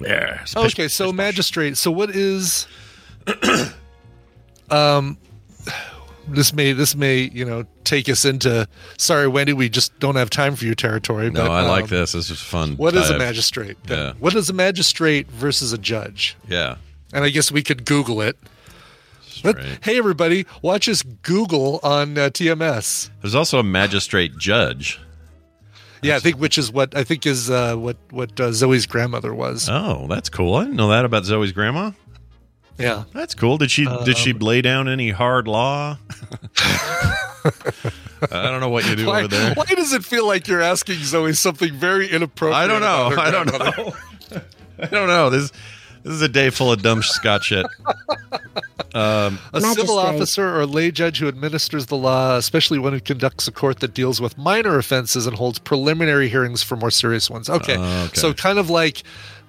Yeah. 0.00 0.44
Okay, 0.56 0.88
so 0.88 1.12
magistrate. 1.12 1.76
So 1.76 1.90
what 1.90 2.10
is 2.10 2.66
um 4.70 5.18
this 6.28 6.52
may 6.52 6.72
this 6.72 6.94
may, 6.94 7.30
you 7.32 7.44
know, 7.44 7.64
take 7.84 8.08
us 8.08 8.24
into 8.24 8.68
sorry, 8.98 9.26
Wendi, 9.26 9.52
we 9.52 9.68
just 9.68 9.98
don't 9.98 10.16
have 10.16 10.30
time 10.30 10.56
for 10.56 10.64
your 10.64 10.74
territory. 10.74 11.30
No, 11.30 11.46
but, 11.46 11.50
I 11.50 11.68
like 11.68 11.84
um, 11.84 11.88
this. 11.90 12.12
This 12.12 12.30
is 12.30 12.40
fun. 12.40 12.76
What 12.76 12.94
is 12.94 13.10
a 13.10 13.18
magistrate? 13.18 13.76
then? 13.84 13.98
Yeah. 13.98 14.12
What 14.18 14.34
is 14.34 14.48
a 14.48 14.52
magistrate 14.52 15.30
versus 15.30 15.72
a 15.72 15.78
judge? 15.78 16.36
Yeah. 16.48 16.76
And 17.12 17.24
I 17.24 17.30
guess 17.30 17.50
we 17.50 17.62
could 17.62 17.84
Google 17.84 18.20
it. 18.20 18.36
Let- 19.42 19.58
hey, 19.82 19.96
everybody, 19.98 20.46
watch 20.62 20.88
us 20.88 21.02
Google 21.02 21.80
on 21.82 22.18
uh, 22.18 22.28
TMS. 22.28 23.10
There's 23.22 23.34
also 23.34 23.58
a 23.58 23.62
magistrate 23.62 24.36
judge. 24.36 25.00
Yeah, 26.02 26.16
I 26.16 26.18
think 26.20 26.38
which 26.38 26.56
is 26.58 26.72
what 26.72 26.96
I 26.96 27.04
think 27.04 27.26
is 27.26 27.50
uh, 27.50 27.76
what 27.76 27.96
what 28.10 28.38
uh, 28.40 28.52
Zoe's 28.52 28.86
grandmother 28.86 29.34
was. 29.34 29.68
Oh, 29.70 30.06
that's 30.08 30.28
cool. 30.28 30.54
I 30.54 30.64
didn't 30.64 30.76
know 30.76 30.88
that 30.88 31.04
about 31.04 31.24
Zoe's 31.24 31.52
grandma. 31.52 31.92
Yeah, 32.78 33.04
That's 33.12 33.34
cool. 33.34 33.58
Did 33.58 33.70
she 33.70 33.84
did 34.06 34.16
she 34.16 34.32
Um, 34.32 34.38
lay 34.38 34.62
down 34.62 34.88
any 34.88 35.10
hard 35.10 35.46
law? 35.46 35.98
I 38.32 38.42
don't 38.50 38.60
know 38.60 38.68
what 38.70 38.86
you 38.88 38.96
do 38.96 39.06
why, 39.06 39.18
over 39.20 39.28
there. 39.28 39.54
why 39.54 39.64
does 39.64 39.92
it 39.92 40.04
feel 40.04 40.26
like 40.26 40.48
you're 40.48 40.62
asking 40.62 40.96
Zoe 40.96 41.32
something 41.34 41.72
very 41.74 42.08
inappropriate? 42.08 42.56
I 42.56 42.66
don't 42.66 42.80
know. 42.80 43.20
I 43.20 43.30
don't 43.30 43.46
know. 43.46 43.92
I 44.82 44.86
don't 44.86 45.08
know. 45.08 45.28
This 45.30 45.50
this 46.04 46.14
is 46.14 46.22
a 46.22 46.28
day 46.28 46.48
full 46.50 46.72
of 46.72 46.80
dumb 46.82 47.02
Scott 47.02 47.44
shit. 47.44 47.66
Um, 48.94 49.38
A 49.52 49.60
civil 49.60 49.98
officer 49.98 50.58
or 50.58 50.66
lay 50.66 50.90
judge 50.90 51.18
who 51.18 51.28
administers 51.28 51.86
the 51.86 51.96
law, 51.96 52.36
especially 52.36 52.78
one 52.78 52.92
who 52.92 53.00
conducts 53.00 53.46
a 53.48 53.52
court 53.52 53.80
that 53.80 53.94
deals 53.94 54.20
with 54.20 54.36
minor 54.36 54.78
offenses 54.78 55.26
and 55.26 55.36
holds 55.36 55.58
preliminary 55.58 56.28
hearings 56.28 56.62
for 56.62 56.76
more 56.76 56.90
serious 56.90 57.30
ones. 57.30 57.48
Okay. 57.48 57.76
Oh, 57.78 58.04
okay. 58.06 58.20
So 58.20 58.32
kind 58.34 58.58
of 58.58 58.70
like 58.70 59.02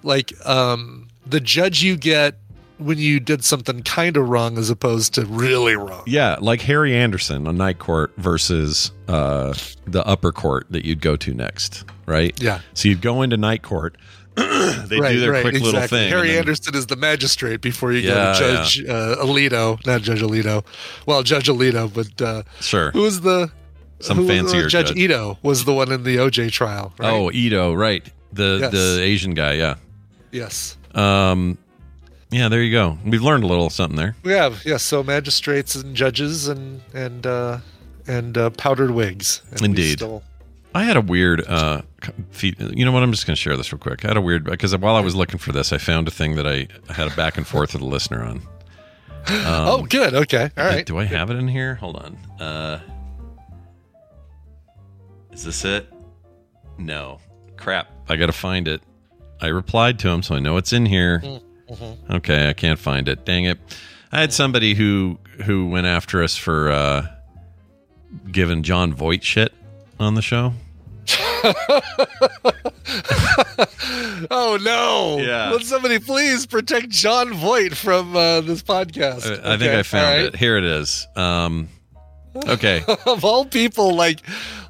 like 0.03 0.33
um 0.45 1.07
the 1.25 1.39
judge 1.39 1.83
you 1.83 1.95
get 1.97 2.35
when 2.81 2.97
you 2.97 3.19
did 3.19 3.43
something 3.43 3.83
kind 3.83 4.17
of 4.17 4.27
wrong 4.27 4.57
as 4.57 4.69
opposed 4.69 5.13
to 5.13 5.25
really 5.25 5.75
wrong. 5.75 6.03
Yeah, 6.07 6.37
like 6.39 6.61
Harry 6.61 6.95
Anderson 6.95 7.47
on 7.47 7.55
night 7.55 7.79
court 7.79 8.11
versus 8.17 8.91
uh, 9.07 9.53
the 9.85 10.05
upper 10.05 10.31
court 10.31 10.65
that 10.71 10.83
you'd 10.83 11.01
go 11.01 11.15
to 11.15 11.33
next, 11.33 11.85
right? 12.07 12.33
Yeah. 12.41 12.61
So 12.73 12.89
you'd 12.89 13.01
go 13.01 13.21
into 13.21 13.37
night 13.37 13.61
court. 13.61 13.97
they 14.35 14.97
do 14.99 15.19
their 15.19 15.41
quick 15.41 15.59
little 15.61 15.81
thing. 15.87 16.09
Harry 16.09 16.29
then- 16.29 16.39
Anderson 16.39 16.75
is 16.75 16.87
the 16.87 16.95
magistrate 16.95 17.61
before 17.61 17.91
you 17.91 17.99
Yeah, 17.99 18.13
go 18.13 18.33
to 18.33 18.39
Judge 18.39 18.83
uh, 18.85 19.15
Alito, 19.25 19.85
not 19.85 20.01
Judge 20.01 20.21
Alito. 20.21 20.63
Well, 21.05 21.23
Judge 21.23 21.47
Alito, 21.47 21.91
but 21.93 22.21
uh, 22.25 22.43
Sure. 22.61 22.91
who 22.91 23.01
was 23.01 23.21
the 23.21 23.51
Some 23.99 24.17
who 24.17 24.23
was- 24.23 24.31
fancier 24.31 24.67
Judge, 24.67 24.87
judge. 24.89 24.97
Ito 24.97 25.37
was 25.43 25.65
the 25.65 25.73
one 25.73 25.91
in 25.91 26.03
the 26.03 26.15
OJ 26.17 26.51
trial. 26.51 26.93
Right? 26.97 27.11
Oh, 27.11 27.29
Ito, 27.31 27.73
right? 27.73 28.07
The 28.33 28.59
Yes. 28.61 28.71
the 28.71 29.01
Asian 29.01 29.33
guy. 29.33 29.53
Yeah. 29.53 29.75
yes. 30.31 30.77
Um, 30.95 31.57
yeah. 32.31 32.47
There 32.47 32.61
you 32.63 32.71
go. 32.71 32.97
We've 33.05 33.21
learned 33.21 33.43
a 33.43 33.47
little 33.47 33.69
something 33.69 33.97
there. 33.97 34.15
We 34.23 34.31
have 34.31 34.63
yes, 34.65 34.83
so 34.83 35.03
magistrates 35.03 35.75
and 35.75 35.93
judges 35.95 36.47
and 36.47 36.81
and 36.93 37.27
uh, 37.27 37.57
and 38.07 38.37
uh, 38.37 38.49
powdered 38.51 38.91
wigs. 38.91 39.41
And 39.51 39.59
we 39.61 39.65
Indeed. 39.65 39.97
still- 39.99 40.23
I 40.73 40.83
had 40.83 40.97
a 40.97 41.01
weird. 41.01 41.45
Uh, 41.45 41.81
you 42.41 42.85
know 42.85 42.91
what? 42.91 43.03
I'm 43.03 43.11
just 43.11 43.25
going 43.25 43.35
to 43.35 43.41
share 43.41 43.57
this 43.57 43.71
real 43.73 43.79
quick. 43.79 44.05
I 44.05 44.09
had 44.09 44.17
a 44.17 44.21
weird 44.21 44.45
because 44.45 44.75
while 44.77 44.95
I 44.95 45.01
was 45.01 45.15
looking 45.15 45.37
for 45.37 45.51
this, 45.51 45.73
I 45.73 45.77
found 45.77 46.07
a 46.07 46.11
thing 46.11 46.35
that 46.35 46.47
I 46.47 46.67
had 46.91 47.11
a 47.11 47.15
back 47.15 47.37
and 47.37 47.45
forth 47.45 47.73
with 47.73 47.81
a 47.81 47.85
listener 47.85 48.23
on. 48.23 48.37
Um, 48.37 48.43
oh, 49.27 49.85
good. 49.89 50.13
Okay. 50.13 50.49
All 50.57 50.65
right. 50.65 50.85
Do 50.85 50.97
I 50.97 51.03
have 51.03 51.29
it 51.29 51.35
in 51.35 51.47
here? 51.47 51.75
Hold 51.75 51.97
on. 51.97 52.17
Uh, 52.39 52.79
is 55.31 55.43
this 55.43 55.65
it? 55.65 55.91
No. 56.77 57.19
Crap. 57.57 57.89
I 58.07 58.15
got 58.15 58.27
to 58.27 58.33
find 58.33 58.67
it. 58.67 58.81
I 59.41 59.47
replied 59.47 59.99
to 59.99 60.09
him, 60.09 60.23
so 60.23 60.35
I 60.35 60.39
know 60.39 60.57
it's 60.57 60.71
in 60.73 60.85
here. 60.85 61.19
Mm-hmm. 61.23 62.13
Okay, 62.13 62.49
I 62.49 62.53
can't 62.53 62.79
find 62.79 63.07
it. 63.07 63.25
Dang 63.25 63.45
it. 63.45 63.59
I 64.11 64.19
had 64.19 64.33
somebody 64.33 64.73
who 64.73 65.17
who 65.45 65.67
went 65.69 65.87
after 65.87 66.21
us 66.21 66.35
for 66.35 66.69
uh, 66.69 67.07
giving 68.31 68.61
Jon 68.63 68.93
Voight 68.93 69.23
shit 69.23 69.53
on 69.99 70.15
the 70.15 70.21
show. 70.21 70.53
oh 74.29 74.57
no! 74.61 75.17
Yeah. 75.19 75.51
Would 75.51 75.63
somebody 75.63 75.99
please 75.99 76.45
protect 76.45 76.89
Jon 76.89 77.33
Voight 77.33 77.75
from 77.75 78.15
uh, 78.15 78.41
this 78.41 78.61
podcast? 78.61 79.25
I, 79.43 79.53
I 79.53 79.57
think 79.57 79.73
I 79.73 79.83
found 79.83 80.03
right. 80.03 80.25
it. 80.25 80.35
Here 80.35 80.57
it 80.57 80.63
is. 80.63 81.07
Um, 81.15 81.69
okay. 82.47 82.83
of 83.05 83.25
all 83.25 83.45
people, 83.45 83.95
like, 83.95 84.21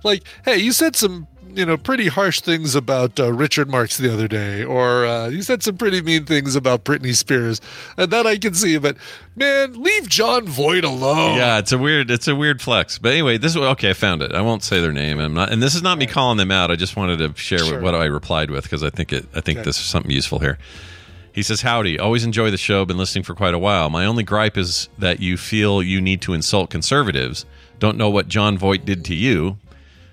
like, 0.03 0.23
hey, 0.45 0.57
you 0.57 0.71
said 0.71 0.95
some, 0.95 1.27
you 1.55 1.65
know, 1.65 1.77
pretty 1.77 2.07
harsh 2.07 2.41
things 2.41 2.75
about 2.75 3.19
uh, 3.19 3.31
Richard 3.33 3.69
Marx 3.69 3.97
the 3.97 4.11
other 4.11 4.27
day, 4.27 4.63
or 4.63 5.05
uh, 5.05 5.27
you 5.29 5.41
said 5.41 5.63
some 5.63 5.77
pretty 5.77 6.01
mean 6.01 6.25
things 6.25 6.55
about 6.55 6.83
Britney 6.83 7.15
Spears, 7.15 7.59
and 7.97 8.11
that 8.11 8.25
I 8.27 8.37
can 8.37 8.53
see. 8.53 8.77
But 8.77 8.97
man, 9.35 9.81
leave 9.81 10.07
Jon 10.09 10.45
Voight 10.47 10.83
alone. 10.83 11.37
Yeah, 11.37 11.57
it's 11.59 11.71
a 11.71 11.77
weird 11.77 12.09
it's 12.11 12.27
a 12.27 12.35
weird 12.35 12.61
flex. 12.61 12.97
But 12.97 13.11
anyway, 13.13 13.37
this 13.37 13.51
is 13.51 13.57
okay. 13.57 13.91
I 13.91 13.93
found 13.93 14.21
it. 14.21 14.33
I 14.33 14.41
won't 14.41 14.63
say 14.63 14.81
their 14.81 14.91
name. 14.93 15.19
I'm 15.19 15.33
not, 15.33 15.51
and 15.51 15.61
this 15.61 15.75
is 15.75 15.81
not 15.83 15.97
me 15.97 16.05
calling 16.07 16.37
them 16.37 16.51
out. 16.51 16.71
I 16.71 16.75
just 16.75 16.95
wanted 16.95 17.17
to 17.19 17.39
share 17.41 17.59
Sure. 17.59 17.81
what 17.81 17.95
I 17.95 18.05
replied 18.05 18.51
with 18.51 18.63
because 18.63 18.83
I 18.83 18.89
think 18.89 19.11
it. 19.13 19.25
I 19.35 19.41
think 19.41 19.59
Okay. 19.59 19.65
this 19.65 19.77
is 19.79 19.85
something 19.85 20.11
useful 20.11 20.39
here. 20.39 20.57
He 21.33 21.43
says, 21.43 21.61
"Howdy. 21.61 21.97
Always 21.97 22.25
enjoy 22.25 22.51
the 22.51 22.57
show. 22.57 22.83
Been 22.85 22.97
listening 22.97 23.23
for 23.23 23.33
quite 23.35 23.53
a 23.53 23.59
while. 23.59 23.89
My 23.89 24.05
only 24.05 24.23
gripe 24.23 24.57
is 24.57 24.89
that 24.99 25.21
you 25.21 25.37
feel 25.37 25.81
you 25.81 26.01
need 26.01 26.21
to 26.23 26.33
insult 26.33 26.69
conservatives. 26.69 27.45
Don't 27.79 27.97
know 27.97 28.09
what 28.09 28.27
Jon 28.27 28.57
Voight 28.57 28.85
did 28.85 29.05
to 29.05 29.15
you." 29.15 29.57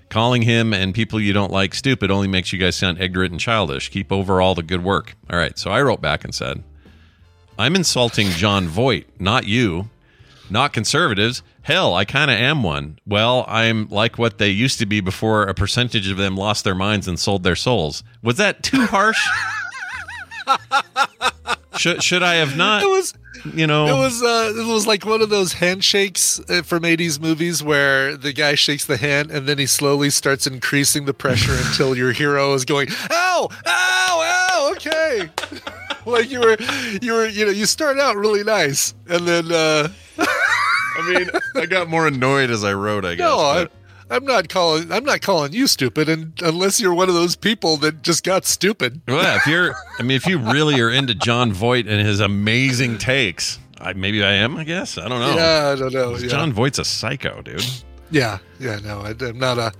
Calling 0.09 0.41
him 0.41 0.73
and 0.73 0.93
people 0.93 1.19
you 1.21 1.33
don't 1.33 1.51
like 1.51 1.75
stupid 1.75 2.09
only 2.09 2.27
makes 2.27 2.51
you 2.51 2.57
guys 2.59 2.75
sound 2.75 2.99
ignorant 2.99 3.31
and 3.31 3.39
childish. 3.39 3.89
Keep 3.89 4.11
over 4.11 4.41
all 4.41 4.55
the 4.55 4.63
good 4.63 4.83
work. 4.83 5.15
All 5.29 5.37
right. 5.37 5.57
So 5.57 5.69
I 5.69 5.81
wrote 5.81 6.01
back 6.01 6.23
and 6.23 6.33
said, 6.33 6.63
I'm 7.59 7.75
insulting 7.75 8.29
Jon 8.29 8.67
Voight, 8.67 9.07
not 9.19 9.45
you, 9.45 9.89
not 10.49 10.73
conservatives. 10.73 11.43
Hell, 11.61 11.93
I 11.93 12.05
kind 12.05 12.31
of 12.31 12.37
am 12.37 12.63
one. 12.63 12.97
Well, 13.05 13.45
I'm 13.47 13.87
like 13.89 14.17
what 14.17 14.39
they 14.39 14.49
used 14.49 14.79
to 14.79 14.85
be 14.87 15.01
before 15.01 15.43
a 15.43 15.53
percentage 15.53 16.09
of 16.09 16.17
them 16.17 16.35
lost 16.35 16.63
their 16.63 16.73
minds 16.73 17.07
and 17.07 17.19
sold 17.19 17.43
their 17.43 17.55
souls. 17.55 18.03
Was 18.23 18.37
that 18.37 18.63
too 18.63 18.85
harsh? 18.85 19.23
should 21.77 22.03
should 22.03 22.23
I 22.23 22.35
have 22.35 22.55
not? 22.57 22.83
It 22.89 22.89
was 22.89 23.13
you 23.53 23.67
know, 23.67 23.85
it 23.87 23.97
was 23.97 24.21
uh, 24.21 24.53
it 24.55 24.67
was 24.67 24.85
like 24.87 25.05
one 25.05 25.21
of 25.21 25.29
those 25.29 25.53
handshakes 25.53 26.39
uh, 26.49 26.61
from 26.63 26.83
'80s 26.83 27.21
movies 27.21 27.63
where 27.63 28.17
the 28.17 28.33
guy 28.33 28.55
shakes 28.55 28.85
the 28.85 28.97
hand 28.97 29.31
and 29.31 29.47
then 29.47 29.57
he 29.57 29.65
slowly 29.65 30.09
starts 30.09 30.45
increasing 30.47 31.05
the 31.05 31.13
pressure 31.13 31.53
until 31.67 31.95
your 31.95 32.11
hero 32.11 32.53
is 32.53 32.65
going, 32.65 32.89
"Ow, 33.11 33.47
ow, 33.65 34.21
ow!" 34.49 34.71
Okay, 34.75 35.29
like 36.05 36.29
you 36.29 36.39
were, 36.41 36.57
you 37.01 37.13
were, 37.13 37.27
you 37.27 37.45
know, 37.45 37.51
you 37.51 37.65
start 37.65 37.97
out 37.99 38.15
really 38.17 38.43
nice 38.43 38.93
and 39.07 39.27
then. 39.27 39.51
uh 39.51 39.87
I 40.97 41.13
mean, 41.13 41.29
I 41.55 41.65
got 41.65 41.87
more 41.87 42.07
annoyed 42.07 42.49
as 42.49 42.65
I 42.65 42.73
wrote. 42.73 43.05
I 43.05 43.15
guess. 43.15 43.19
No, 43.23 43.39
I, 43.39 43.63
but- 43.63 43.71
I'm 44.09 44.25
not 44.25 44.49
calling. 44.49 44.91
I'm 44.91 45.03
not 45.05 45.21
calling 45.21 45.53
you 45.53 45.67
stupid, 45.67 46.09
and 46.09 46.33
unless 46.41 46.79
you're 46.81 46.93
one 46.93 47.09
of 47.09 47.15
those 47.15 47.35
people 47.35 47.77
that 47.77 48.01
just 48.01 48.23
got 48.23 48.45
stupid. 48.45 49.01
Well, 49.07 49.37
if 49.37 49.45
you're, 49.45 49.75
I 49.99 50.03
mean, 50.03 50.17
if 50.17 50.25
you 50.25 50.39
really 50.39 50.79
are 50.81 50.89
into 50.89 51.13
Jon 51.13 51.53
Voight 51.53 51.87
and 51.87 52.05
his 52.05 52.19
amazing 52.19 52.97
takes, 52.97 53.59
I, 53.79 53.93
maybe 53.93 54.23
I 54.23 54.33
am. 54.33 54.57
I 54.57 54.63
guess 54.63 54.97
I 54.97 55.07
don't 55.07 55.19
know. 55.19 55.35
Yeah, 55.35 55.69
I 55.69 55.75
don't 55.75 55.93
know. 55.93 56.15
Yeah. 56.17 56.27
Jon 56.27 56.51
Voight's 56.53 56.79
a 56.79 56.85
psycho, 56.85 57.41
dude. 57.43 57.63
Yeah, 58.11 58.39
yeah, 58.59 58.79
no, 58.83 59.01
I, 59.01 59.11
am 59.11 59.37
not 59.37 59.57
a. 59.59 59.71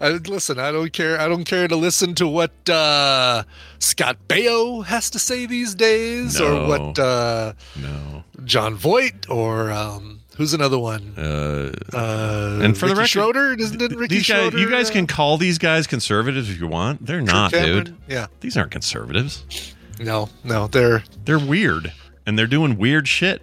I, 0.00 0.08
listen, 0.10 0.58
I 0.58 0.72
don't 0.72 0.92
care. 0.92 1.20
I 1.20 1.28
don't 1.28 1.44
care 1.44 1.68
to 1.68 1.76
listen 1.76 2.14
to 2.16 2.26
what 2.26 2.50
uh, 2.68 3.44
Scott 3.78 4.18
Baio 4.28 4.84
has 4.84 5.08
to 5.10 5.20
say 5.20 5.46
these 5.46 5.74
days, 5.76 6.40
No. 6.40 6.64
or 6.64 6.68
what 6.68 6.98
uh, 6.98 7.52
No. 7.80 8.24
Jon 8.44 8.74
Voight, 8.74 9.30
or 9.30 9.70
um, 9.70 10.20
who's 10.36 10.54
another 10.54 10.78
one? 10.78 11.14
Uh, 11.16 11.72
Uh, 11.92 12.60
and 12.62 12.76
for 12.76 12.86
the 12.86 12.94
Ricky 12.94 12.98
record, 13.00 13.08
Schroder, 13.08 13.54
isn't 13.58 13.80
it 13.82 13.92
Ricky 13.96 14.16
these 14.16 14.28
guys, 14.28 14.42
Schroder? 14.50 14.58
you 14.58 14.70
guys 14.70 14.90
uh, 14.90 14.94
can 14.94 15.06
call 15.06 15.36
these 15.38 15.58
guys 15.58 15.86
conservatives 15.86 16.50
if 16.50 16.58
you 16.60 16.66
want. 16.66 17.04
They're 17.06 17.20
not, 17.20 17.52
Cameron? 17.52 17.84
dude. 17.84 17.96
Yeah, 18.08 18.26
These 18.40 18.56
aren't 18.56 18.70
conservatives. 18.72 19.74
no, 20.00 20.28
no, 20.42 20.66
they're 20.66 21.02
They're 21.24 21.38
weird, 21.38 21.92
and 22.26 22.38
they're 22.38 22.46
doing 22.46 22.76
weird 22.78 23.06
shit. 23.08 23.42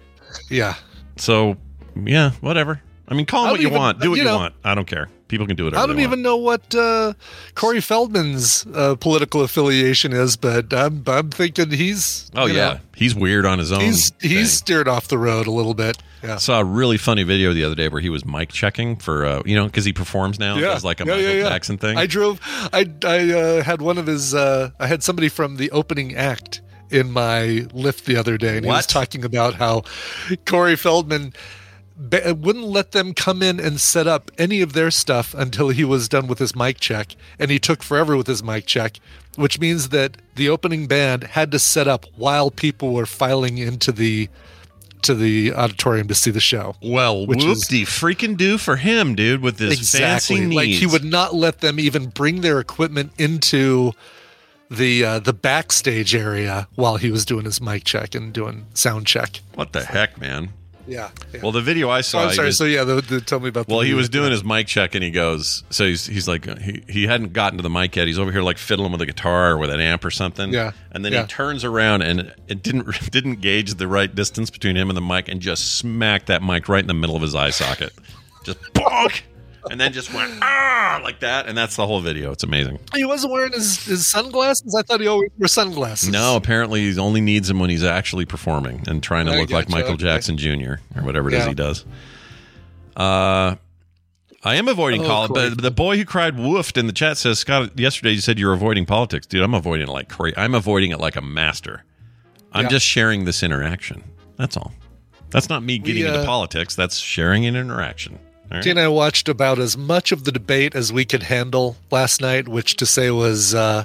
yeah. 0.50 0.74
So, 1.16 1.56
yeah, 2.04 2.30
whatever. 2.40 2.80
I 3.08 3.14
mean, 3.14 3.26
call 3.26 3.42
them 3.44 3.50
what 3.52 3.60
you 3.60 3.66
even- 3.68 3.78
want. 3.78 4.00
Do 4.00 4.10
what 4.10 4.16
you 4.16 4.22
you, 4.22 4.28
know- 4.28 4.36
want. 4.38 4.54
I 4.64 4.74
don't 4.74 4.86
care. 4.86 5.08
People 5.32 5.46
can 5.46 5.56
do 5.56 5.66
it. 5.66 5.72
I 5.72 5.86
don't 5.86 6.00
even 6.00 6.20
know 6.20 6.36
what 6.36 6.74
uh, 6.74 7.14
Corey 7.54 7.80
Feldman's 7.80 8.66
uh, 8.74 8.96
political 8.96 9.40
affiliation 9.40 10.12
is, 10.12 10.36
but 10.36 10.74
I'm 10.74 11.02
I'm 11.06 11.30
thinking 11.30 11.70
he's 11.70 12.30
Oh 12.36 12.44
yeah, 12.44 12.54
know, 12.74 12.80
he's 12.94 13.14
weird 13.14 13.46
on 13.46 13.58
his 13.58 13.72
own. 13.72 13.80
he's 13.80 14.10
thing. 14.10 14.30
he's 14.30 14.52
steered 14.52 14.88
off 14.88 15.08
the 15.08 15.16
road 15.16 15.46
a 15.46 15.50
little 15.50 15.72
bit. 15.72 15.96
Yeah. 16.22 16.34
I 16.34 16.36
saw 16.36 16.60
a 16.60 16.64
really 16.64 16.98
funny 16.98 17.22
video 17.22 17.54
the 17.54 17.64
other 17.64 17.74
day 17.74 17.88
where 17.88 18.02
he 18.02 18.10
was 18.10 18.26
mic 18.26 18.50
checking 18.50 18.96
for 18.96 19.24
uh, 19.24 19.42
you 19.46 19.56
know 19.56 19.64
because 19.64 19.86
he 19.86 19.94
performs 19.94 20.38
now 20.38 20.56
Yeah, 20.56 20.66
does 20.74 20.84
like 20.84 21.00
a 21.00 21.04
yeah, 21.06 21.12
Michael 21.14 21.30
yeah, 21.30 21.36
yeah. 21.44 21.48
Jackson 21.48 21.78
thing. 21.78 21.96
I 21.96 22.04
drove. 22.04 22.38
I 22.70 22.90
I 23.02 23.32
uh, 23.32 23.62
had 23.62 23.80
one 23.80 23.96
of 23.96 24.06
his. 24.06 24.34
Uh, 24.34 24.72
I 24.78 24.86
had 24.86 25.02
somebody 25.02 25.30
from 25.30 25.56
the 25.56 25.70
opening 25.70 26.14
act 26.14 26.60
in 26.90 27.10
my 27.10 27.64
Lyft 27.72 28.04
the 28.04 28.16
other 28.16 28.36
day, 28.36 28.56
and 28.58 28.66
he 28.66 28.70
was 28.70 28.86
talking 28.86 29.24
about 29.24 29.54
how 29.54 29.84
Corey 30.44 30.76
Feldman 30.76 31.32
wouldn't 31.96 32.64
let 32.64 32.92
them 32.92 33.14
come 33.14 33.42
in 33.42 33.60
and 33.60 33.80
set 33.80 34.06
up 34.06 34.30
any 34.38 34.60
of 34.60 34.72
their 34.72 34.90
stuff 34.90 35.34
until 35.34 35.68
he 35.70 35.84
was 35.84 36.08
done 36.08 36.26
with 36.26 36.38
his 36.38 36.56
mic 36.56 36.80
check, 36.80 37.14
and 37.38 37.50
he 37.50 37.58
took 37.58 37.82
forever 37.82 38.16
with 38.16 38.26
his 38.26 38.42
mic 38.42 38.66
check. 38.66 38.98
Which 39.36 39.58
means 39.58 39.88
that 39.88 40.18
the 40.34 40.50
opening 40.50 40.86
band 40.86 41.24
had 41.24 41.50
to 41.52 41.58
set 41.58 41.88
up 41.88 42.04
while 42.16 42.50
people 42.50 42.92
were 42.92 43.06
filing 43.06 43.56
into 43.56 43.90
the 43.90 44.28
to 45.02 45.14
the 45.14 45.52
auditorium 45.52 46.06
to 46.08 46.14
see 46.14 46.30
the 46.30 46.40
show. 46.40 46.76
well, 46.82 47.26
whoopty 47.26 47.82
freaking 47.82 48.36
do 48.36 48.56
for 48.58 48.76
him, 48.76 49.14
dude, 49.14 49.40
with 49.40 49.58
his 49.58 49.90
fancy 49.90 50.40
needs. 50.40 50.54
Like 50.54 50.68
he 50.68 50.86
would 50.86 51.04
not 51.04 51.34
let 51.34 51.60
them 51.60 51.80
even 51.80 52.06
bring 52.10 52.40
their 52.40 52.60
equipment 52.60 53.12
into 53.18 53.92
the 54.70 55.04
uh, 55.04 55.18
the 55.18 55.32
backstage 55.32 56.14
area 56.14 56.68
while 56.74 56.96
he 56.96 57.10
was 57.10 57.24
doing 57.24 57.44
his 57.44 57.60
mic 57.60 57.84
check 57.84 58.14
and 58.14 58.32
doing 58.32 58.66
sound 58.74 59.06
check. 59.06 59.40
What 59.54 59.72
the 59.72 59.84
heck, 59.84 60.18
man? 60.20 60.50
Yeah. 60.86 61.10
Well, 61.42 61.52
the 61.52 61.60
video 61.60 61.88
I 61.90 61.98
Oh, 61.98 62.02
saw, 62.02 62.24
I'm 62.28 62.34
sorry. 62.34 62.46
was- 62.48 62.58
so 62.58 62.64
yeah, 62.64 62.84
the, 62.84 63.00
the, 63.00 63.20
tell 63.20 63.38
me 63.40 63.48
about. 63.48 63.68
Well, 63.68 63.80
he 63.80 63.94
was 63.94 64.08
doing 64.08 64.30
his 64.30 64.42
mic 64.44 64.66
check 64.66 64.94
and 64.94 65.04
he 65.04 65.10
goes, 65.10 65.62
so 65.70 65.84
he's 65.86 66.06
he's 66.06 66.26
like 66.26 66.44
he 66.60 66.82
he 66.88 67.06
hadn't 67.06 67.32
gotten 67.32 67.56
to 67.58 67.62
the 67.62 67.70
mic 67.70 67.94
yet. 67.96 68.06
He's 68.06 68.18
over 68.18 68.32
here 68.32 68.42
like 68.42 68.58
fiddling 68.58 68.90
with 68.92 69.00
a 69.00 69.06
guitar 69.06 69.52
or 69.52 69.58
with 69.58 69.70
an 69.70 69.80
amp 69.80 70.04
or 70.04 70.10
something. 70.10 70.52
Yeah. 70.52 70.72
And 70.90 71.04
then 71.04 71.12
Yeah. 71.12 71.22
he 71.22 71.28
turns 71.28 71.64
around 71.64 72.02
and 72.02 72.34
it 72.48 72.62
didn't 72.62 72.86
didn't 73.10 73.40
gauge 73.40 73.74
the 73.74 73.86
right 73.86 74.12
distance 74.12 74.50
between 74.50 74.76
him 74.76 74.90
and 74.90 74.96
the 74.96 75.00
mic 75.02 75.28
and 75.28 75.40
just 75.40 75.76
smacked 75.78 76.26
that 76.26 76.42
mic 76.42 76.68
right 76.68 76.82
in 76.82 76.88
the 76.88 76.94
middle 76.94 77.16
of 77.16 77.22
his 77.22 77.34
eye 77.34 77.50
socket. 77.50 77.92
Just 78.44 78.58
bonk. 78.74 79.22
And 79.70 79.80
then 79.80 79.92
just 79.92 80.12
went 80.12 80.32
ah 80.42 81.00
like 81.04 81.20
that, 81.20 81.46
and 81.46 81.56
that's 81.56 81.76
the 81.76 81.86
whole 81.86 82.00
video. 82.00 82.32
It's 82.32 82.42
amazing. 82.42 82.80
He 82.94 83.04
wasn't 83.04 83.32
wearing 83.32 83.52
his, 83.52 83.84
his 83.84 84.06
sunglasses. 84.06 84.74
I 84.74 84.82
thought 84.82 85.00
he 85.00 85.06
always 85.06 85.30
wore 85.38 85.46
sunglasses. 85.48 86.08
No, 86.08 86.36
apparently 86.36 86.80
he 86.92 86.98
only 86.98 87.20
needs 87.20 87.48
them 87.48 87.58
when 87.60 87.70
he's 87.70 87.84
actually 87.84 88.24
performing 88.26 88.82
and 88.88 89.02
trying 89.02 89.26
to 89.26 89.32
I 89.32 89.38
look 89.38 89.50
like 89.50 89.66
gotcha, 89.66 89.76
Michael 89.76 89.92
okay. 89.94 90.02
Jackson 90.04 90.36
Jr. 90.36 90.74
or 90.96 91.02
whatever 91.02 91.28
it 91.28 91.34
is 91.34 91.40
Yeah. 91.44 91.48
he 91.48 91.54
does. 91.54 91.84
Uh, 92.96 93.54
I 94.44 94.56
am 94.56 94.66
avoiding 94.68 95.02
Oh, 95.02 95.06
call 95.06 95.28
but 95.28 95.62
the 95.62 95.70
boy 95.70 95.96
who 95.96 96.04
cried 96.04 96.36
woofed 96.36 96.76
in 96.76 96.88
the 96.88 96.92
chat 96.92 97.16
says, 97.16 97.38
Scott, 97.38 97.78
yesterday 97.78 98.10
you 98.12 98.20
said 98.20 98.38
you're 98.38 98.52
avoiding 98.52 98.84
politics. 98.86 99.26
Dude, 99.26 99.42
I'm 99.42 99.54
avoiding 99.54 99.86
it 99.88 99.92
like 99.92 100.08
crazy. 100.08 100.36
I'm 100.36 100.54
avoiding 100.54 100.90
it 100.90 100.98
like 100.98 101.14
a 101.16 101.22
master. 101.22 101.84
I'm 102.52 102.64
Yeah. 102.64 102.70
just 102.70 102.84
sharing 102.86 103.24
this 103.24 103.42
interaction. 103.42 104.02
That's 104.36 104.56
all. 104.56 104.72
That's 105.30 105.48
not 105.48 105.62
me 105.62 105.78
getting 105.78 106.04
uh, 106.04 106.08
into 106.14 106.26
politics. 106.26 106.74
That's 106.74 106.98
sharing 106.98 107.46
an 107.46 107.54
interaction. 107.56 108.18
Right? 108.52 108.66
And 108.66 108.78
I 108.78 108.88
watched 108.88 109.28
about 109.28 109.58
as 109.58 109.76
much 109.76 110.12
of 110.12 110.24
the 110.24 110.32
debate 110.32 110.74
as 110.74 110.92
we 110.92 111.04
could 111.04 111.22
handle 111.24 111.76
last 111.90 112.20
night, 112.20 112.48
which 112.48 112.76
to 112.76 112.86
say 112.86 113.10
was 113.10 113.54
uh, 113.54 113.84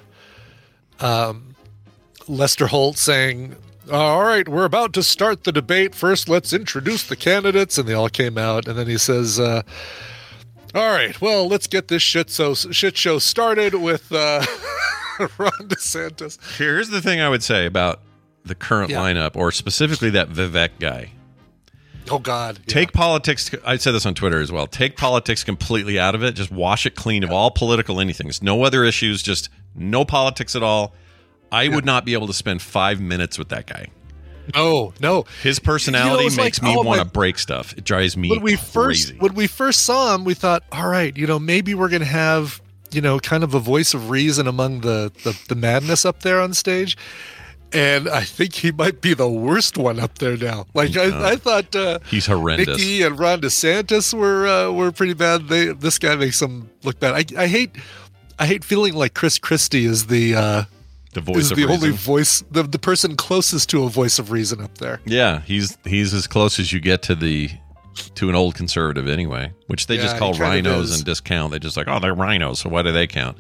um, 1.00 1.56
Lester 2.28 2.68
Holt 2.68 2.98
saying, 2.98 3.56
All 3.92 4.24
right, 4.24 4.48
we're 4.48 4.66
about 4.66 4.94
to 4.94 5.04
start 5.04 5.44
the 5.46 5.52
debate. 5.52 5.96
First, 5.96 6.28
let's 6.30 6.52
introduce 6.54 7.04
the 7.04 7.16
candidates. 7.16 7.78
And 7.78 7.88
they 7.88 7.94
all 7.94 8.10
came 8.10 8.38
out. 8.38 8.68
And 8.68 8.78
then 8.78 8.88
he 8.88 8.98
says, 8.98 9.40
uh, 9.40 9.62
All 10.76 10.92
right, 10.92 11.20
well, 11.22 11.48
let's 11.48 11.68
get 11.68 11.88
this 11.88 12.02
shit, 12.04 12.30
so, 12.30 12.54
shit 12.54 12.98
show 12.98 13.20
started 13.20 13.76
with 13.76 14.12
uh, 14.12 14.46
Ron 15.38 15.52
DeSantis. 15.70 16.38
Here's 16.58 16.90
the 16.90 17.02
thing 17.02 17.22
I 17.22 17.30
would 17.30 17.44
say 17.44 17.66
about 17.66 18.02
the 18.44 18.56
current 18.56 18.90
Yeah. 18.92 19.00
lineup, 19.00 19.36
or 19.36 19.52
specifically 19.52 20.10
that 20.12 20.30
Vivek 20.30 20.70
guy. 20.80 21.12
Oh, 22.10 22.20
God. 22.20 22.60
Yeah. 22.60 22.74
Take 22.74 22.94
politics. 22.94 23.52
I 23.66 23.78
said 23.78 23.92
this 23.92 24.06
on 24.06 24.14
Twitter 24.14 24.40
as 24.40 24.52
well. 24.52 24.68
Take 24.68 24.98
politics 24.98 25.44
completely 25.44 26.00
out 26.00 26.16
of 26.16 26.24
it. 26.24 26.34
Just 26.34 26.52
wash 26.52 26.86
it 26.86 26.96
clean 26.96 27.24
of 27.24 27.32
all 27.32 27.52
political 27.52 28.00
anything. 28.00 28.32
No 28.42 28.64
other 28.64 28.84
issues. 28.84 29.22
Just 29.22 29.50
no 29.76 30.06
politics 30.06 30.56
at 30.56 30.64
all. 30.64 30.94
I 31.52 31.68
would 31.70 31.86
not 31.86 32.06
be 32.06 32.14
able 32.14 32.28
to 32.28 32.34
spend 32.34 32.62
five 32.62 33.00
minutes 33.00 33.38
with 33.38 33.50
that 33.50 33.68
guy. 33.68 33.88
No, 34.56 34.94
no. 35.00 35.26
His 35.44 35.60
personality 35.60 36.26
it's 36.26 36.38
like, 36.38 36.46
makes 36.46 36.62
me 36.62 36.76
oh, 36.76 36.82
want 36.82 37.00
to 37.00 37.06
break 37.06 37.38
stuff. 37.38 37.74
It 37.78 37.84
drives 37.84 38.16
me 38.16 38.30
when 38.30 38.42
we 38.42 38.56
first 38.56 39.14
when 39.20 39.34
we 39.34 39.48
first 39.48 39.84
saw 39.84 40.16
him, 40.16 40.24
we 40.24 40.34
thought, 40.34 40.64
all 40.72 40.88
right, 40.88 41.16
you 41.18 41.28
know, 41.28 41.40
maybe 41.40 41.74
we're 41.74 41.90
gonna 41.90 42.06
have 42.06 42.62
you 42.92 43.02
know 43.02 43.20
kind 43.20 43.44
of 43.44 43.54
a 43.54 43.60
voice 43.60 43.94
of 43.94 44.10
reason 44.10 44.48
among 44.48 44.82
the 44.82 45.12
the, 45.24 45.38
the 45.50 45.56
madness 45.56 46.06
up 46.06 46.22
there 46.22 46.40
on 46.40 46.54
stage. 46.54 46.98
And 47.74 48.08
I 48.08 48.24
think 48.24 48.54
he 48.56 48.72
might 48.72 49.02
be 49.02 49.14
the 49.14 49.28
worst 49.28 49.78
one 49.78 50.00
up 50.00 50.20
there 50.20 50.38
now. 50.38 50.66
Like 50.74 50.96
I, 50.96 51.32
I 51.32 51.36
thought, 51.36 51.76
uh, 51.76 52.00
He's 52.10 52.26
horrendous. 52.26 52.68
Nikki 52.78 53.02
and 53.02 53.20
Ron 53.20 53.42
DeSantis 53.42 54.14
were 54.14 54.48
uh, 54.48 54.72
were 54.72 54.92
pretty 54.94 55.14
bad. 55.14 55.50
They 55.50 55.74
this 55.74 56.00
guy 56.00 56.16
makes 56.16 56.40
them 56.40 56.70
look 56.84 57.00
bad. 57.00 57.14
I, 57.14 57.44
I 57.44 57.48
hate 57.48 57.72
I 58.40 58.46
hate 58.48 58.64
feeling 58.64 58.94
like 58.94 59.14
Chris 59.14 59.38
Christie 59.38 59.86
is 59.86 60.08
the 60.08 60.36
uh, 60.36 60.64
the 61.14 61.20
voice 61.22 61.38
is 61.38 61.52
of 61.52 61.58
the 61.58 61.66
reason. 61.68 61.84
only 61.84 61.98
voice 61.98 62.42
the 62.50 62.64
the 62.64 62.80
person 62.80 63.18
closest 63.18 63.70
to 63.72 63.84
a 63.84 63.90
voice 63.90 64.18
of 64.18 64.32
reason 64.32 64.62
up 64.62 64.78
there. 64.78 65.02
yeah, 65.06 65.42
he's 65.42 65.78
he's 65.84 66.14
as 66.14 66.26
close 66.26 66.60
as 66.60 66.72
you 66.72 66.80
get 66.80 67.02
to 67.04 67.16
the 67.16 67.50
to 68.16 68.30
an 68.30 68.36
old 68.36 68.56
conservative 68.56 69.10
anyway, 69.10 69.52
which 69.68 69.88
they 69.88 69.96
Yeah, 69.96 70.04
just 70.04 70.18
call 70.18 70.34
RINOs 70.36 70.96
and 70.96 71.04
discount. 71.04 71.52
They 71.52 71.60
just 71.60 71.76
like, 71.76 71.88
oh, 71.90 72.00
they're 72.00 72.16
RINOs, 72.16 72.58
so 72.58 72.70
why 72.70 72.84
do 72.84 72.92
they 72.94 73.08
count? 73.08 73.38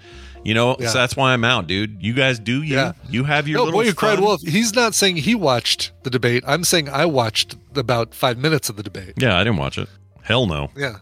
You 0.47 0.53
know, 0.53 0.77
Yeah. 0.79 0.87
so 0.87 0.99
that's 0.99 1.17
why 1.17 1.33
I'm 1.33 1.43
out, 1.43 1.67
dude. 1.67 2.01
You 2.01 2.13
guys 2.13 2.39
do 2.39 2.63
you. 2.63 2.75
Yeah. 2.75 2.93
You 3.09 3.25
have 3.25 3.49
your 3.49 3.57
no, 3.57 3.63
little 3.65 3.79
boy 3.81 3.85
who 3.87 3.93
cried 3.93 4.21
wolf. 4.21 4.39
He's 4.41 4.73
not 4.73 4.95
saying 4.95 5.17
he 5.17 5.35
watched 5.35 5.91
the 6.03 6.09
debate. 6.09 6.41
I'm 6.47 6.63
saying 6.63 6.87
I 6.87 7.05
watched 7.05 7.57
about 7.75 8.13
five 8.15 8.37
minutes 8.37 8.69
of 8.69 8.77
the 8.77 8.83
debate. 8.83 9.15
Yeah, 9.17 9.35
I 9.37 9.43
didn't 9.43 9.57
watch 9.57 9.77
it. 9.77 9.89
Hell 10.23 10.45
no. 10.47 10.71
Yeah. 10.77 10.99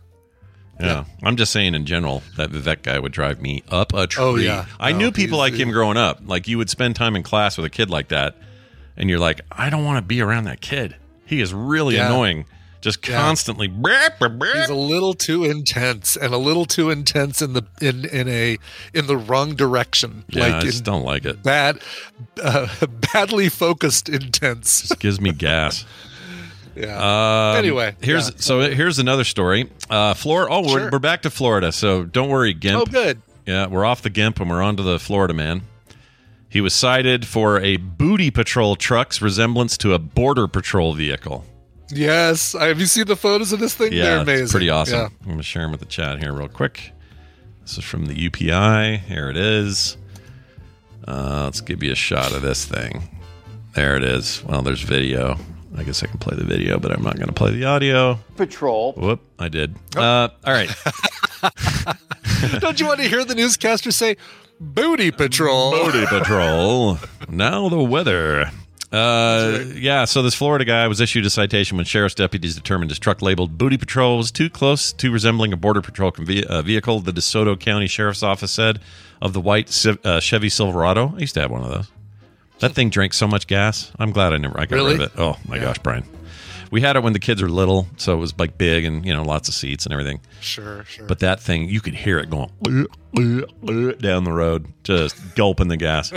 Yeah. 0.79 1.05
I'm 1.23 1.35
just 1.37 1.51
saying 1.51 1.75
in 1.75 1.85
general 1.85 2.23
that 2.37 2.49
Vivek 2.49 2.81
guy 2.81 2.97
would 2.97 3.11
drive 3.11 3.39
me 3.39 3.61
up 3.69 3.93
a 3.93 4.07
tree. 4.07 4.23
Oh, 4.23 4.35
yeah. 4.35 4.65
I 4.79 4.91
No, 4.91 4.97
knew 4.97 5.11
people 5.11 5.37
like 5.37 5.53
him 5.53 5.69
growing 5.69 5.95
up. 5.97 6.21
Like 6.25 6.47
you 6.47 6.57
would 6.57 6.71
spend 6.71 6.95
time 6.95 7.15
in 7.15 7.21
class 7.21 7.55
with 7.55 7.65
a 7.67 7.69
kid 7.69 7.89
like 7.91 8.07
that, 8.07 8.35
and 8.97 9.09
you're 9.11 9.19
like, 9.19 9.41
I 9.51 9.69
don't 9.69 9.85
want 9.85 9.97
to 9.97 10.01
be 10.01 10.21
around 10.21 10.45
that 10.45 10.59
kid. 10.59 10.95
He 11.23 11.39
is 11.39 11.53
really 11.53 11.95
Yeah. 11.97 12.07
annoying. 12.07 12.45
Just 12.85 13.07
Yeah. 13.07 13.17
constantly. 13.19 13.67
brap, 13.67 14.19
brap, 14.19 14.37
brap. 14.37 14.53
He's 14.61 14.69
a 14.69 14.75
little 14.75 15.13
too 15.15 15.43
intense 15.43 16.15
and 16.15 16.33
a 16.33 16.37
little 16.37 16.65
too 16.65 16.91
intense 16.91 17.41
in 17.41 17.53
the 17.53 17.63
in 17.81 18.05
in 18.05 18.29
a 18.29 18.57
in 18.93 19.07
the 19.07 19.17
wrong 19.17 19.55
direction. 19.55 20.23
Yeah, 20.29 20.43
like 20.43 20.53
I 20.53 20.61
just 20.61 20.83
don't 20.83 21.03
like 21.03 21.25
it. 21.25 21.41
bad, 21.41 21.79
uh, 22.41 22.67
badly 23.13 23.49
focused 23.49 24.07
intense. 24.07 24.83
Just 24.83 24.99
gives 24.99 25.19
me 25.19 25.31
gas. 25.31 25.83
Yeah. 26.77 27.51
Um, 27.51 27.57
Anyway, 27.57 27.95
here's 28.01 28.27
yeah. 28.31 28.35
so 28.35 28.59
here's 28.59 28.99
another 28.99 29.23
story. 29.23 29.69
Uh, 29.89 30.13
Florida. 30.13 30.51
Oh, 30.53 30.73
we're, 30.73 30.89
we're 30.91 30.99
back 30.99 31.21
to 31.21 31.29
Florida. 31.29 31.71
So 31.71 32.03
don't 32.03 32.27
worry, 32.27 32.53
Gimp. 32.53 32.81
oh, 32.81 32.85
good. 32.85 33.21
Yeah, 33.45 33.67
we're 33.67 33.85
off 33.85 34.01
the 34.01 34.09
Gimp 34.09 34.41
and 34.41 34.49
we're 34.49 34.61
on 34.61 34.75
to 34.75 34.83
the 34.83 34.99
Florida 34.99 35.33
man. 35.33 35.61
He 36.49 36.59
was 36.59 36.73
cited 36.73 37.25
for 37.25 37.61
a 37.61 37.77
booty 37.77 38.29
patrol 38.29 38.75
truck's 38.75 39.21
resemblance 39.21 39.77
to 39.79 39.93
a 39.93 39.99
border 39.99 40.47
patrol 40.49 40.93
vehicle. 40.93 41.45
Yes. 41.89 42.53
Have 42.53 42.79
you 42.79 42.85
seen 42.85 43.05
the 43.05 43.15
photos 43.15 43.51
of 43.53 43.59
this 43.59 43.73
thing? 43.75 43.91
They're 43.91 44.15
Yeah, 44.15 44.21
amazing. 44.21 44.43
it's 44.45 44.51
pretty 44.53 44.69
awesome. 44.69 44.99
Yeah. 44.99 45.05
I'm 45.21 45.25
going 45.25 45.37
to 45.37 45.43
share 45.43 45.61
them 45.63 45.71
with 45.71 45.79
the 45.81 45.85
chat 45.85 46.19
here 46.19 46.33
real 46.33 46.47
quick. 46.47 46.91
This 47.61 47.77
is 47.77 47.83
from 47.83 48.05
the 48.07 48.15
UPI. 48.29 48.99
Here 49.01 49.29
it 49.29 49.37
is. 49.37 49.97
Uh, 51.07 51.41
let's 51.45 51.61
give 51.61 51.83
you 51.83 51.91
a 51.91 51.95
shot 51.95 52.31
of 52.33 52.41
this 52.41 52.65
thing. 52.65 53.03
There 53.73 53.95
it 53.97 54.03
is. 54.03 54.43
Well, 54.45 54.61
there's 54.61 54.81
video. 54.81 55.37
I 55.77 55.83
guess 55.83 56.01
I 56.01 56.07
can 56.07 56.17
play 56.19 56.35
the 56.37 56.45
video, 56.45 56.79
but 56.79 56.91
I'm 56.91 57.03
not 57.03 57.15
going 57.17 57.27
to 57.27 57.33
play 57.33 57.51
the 57.51 57.65
audio. 57.65 58.17
Patrol. 58.37 58.93
Whoop, 58.93 59.19
I 59.37 59.49
did. 59.49 59.75
Uh, 59.95 60.29
all 60.45 60.53
right. 60.53 60.69
Don't 62.59 62.79
you 62.79 62.87
want 62.87 62.99
to 63.01 63.07
hear 63.07 63.25
the 63.25 63.35
newscaster 63.35 63.91
say, 63.91 64.15
Booty 64.59 65.11
Patrol? 65.11 65.71
Booty 65.71 66.05
Patrol. 66.05 66.97
now 67.29 67.67
the 67.69 67.83
weather. 67.83 68.49
Uh, 68.95 69.65
yeah, 69.75 70.05
so 70.05 70.21
this 70.21 70.33
Florida 70.35 70.63
guy 70.65 70.87
was 70.87 71.01
issued 71.01 71.25
a 71.25 71.29
citation 71.29 71.75
when 71.77 71.85
sheriff's 71.85 72.15
deputies 72.15 72.55
determined 72.55 72.89
his 72.91 72.99
truck 72.99 73.21
labeled 73.21 73.57
Booty 73.57 73.77
Patrol 73.77 74.17
was 74.17 74.31
too 74.31 74.49
close 74.49 74.93
to 74.93 75.11
resembling 75.11 75.51
a 75.51 75.57
Border 75.57 75.81
Patrol 75.81 76.11
conve- 76.11 76.45
uh, 76.45 76.61
vehicle, 76.61 76.99
the 77.01 77.11
DeSoto 77.11 77.59
County 77.59 77.87
Sheriff's 77.87 78.23
Office 78.23 78.51
said 78.51 78.79
of 79.21 79.33
the 79.33 79.41
white 79.41 79.69
Civ- 79.69 80.03
uh, 80.05 80.19
Chevy 80.19 80.49
Silverado. 80.49 81.13
I 81.15 81.19
used 81.19 81.33
to 81.33 81.41
have 81.41 81.51
one 81.51 81.61
of 81.63 81.69
those. 81.69 81.91
That 82.59 82.73
thing 82.73 82.89
drank 82.89 83.13
so 83.13 83.27
much 83.27 83.47
gas. 83.47 83.91
I'm 83.99 84.11
glad 84.11 84.31
I 84.33 84.37
never 84.37 84.57
I 84.59 84.65
got 84.65 84.75
Really? 84.75 84.93
rid 84.93 85.01
of 85.01 85.13
it. 85.13 85.19
Oh 85.19 85.37
my 85.47 85.59
gosh, 85.59 85.77
Brian. 85.79 86.05
We 86.71 86.81
had 86.81 86.95
it 86.95 87.03
when 87.03 87.13
the 87.13 87.19
kids 87.19 87.41
were 87.41 87.49
little, 87.49 87.87
so 87.97 88.13
it 88.13 88.17
was 88.17 88.37
like 88.37 88.57
big 88.57 88.85
and 88.85 89.05
you 89.05 89.13
know 89.13 89.23
lots 89.23 89.47
of 89.47 89.53
seats 89.53 89.85
and 89.85 89.93
everything. 89.93 90.21
Sure, 90.41 90.83
sure. 90.85 91.07
But 91.07 91.19
that 91.19 91.39
thing, 91.39 91.69
you 91.69 91.81
could 91.81 91.95
hear 91.95 92.19
it 92.19 92.29
going 92.29 92.49
down 93.99 94.23
the 94.23 94.33
road, 94.33 94.67
just 94.83 95.35
gulping 95.35 95.67
the 95.67 95.77
gas. 95.77 96.11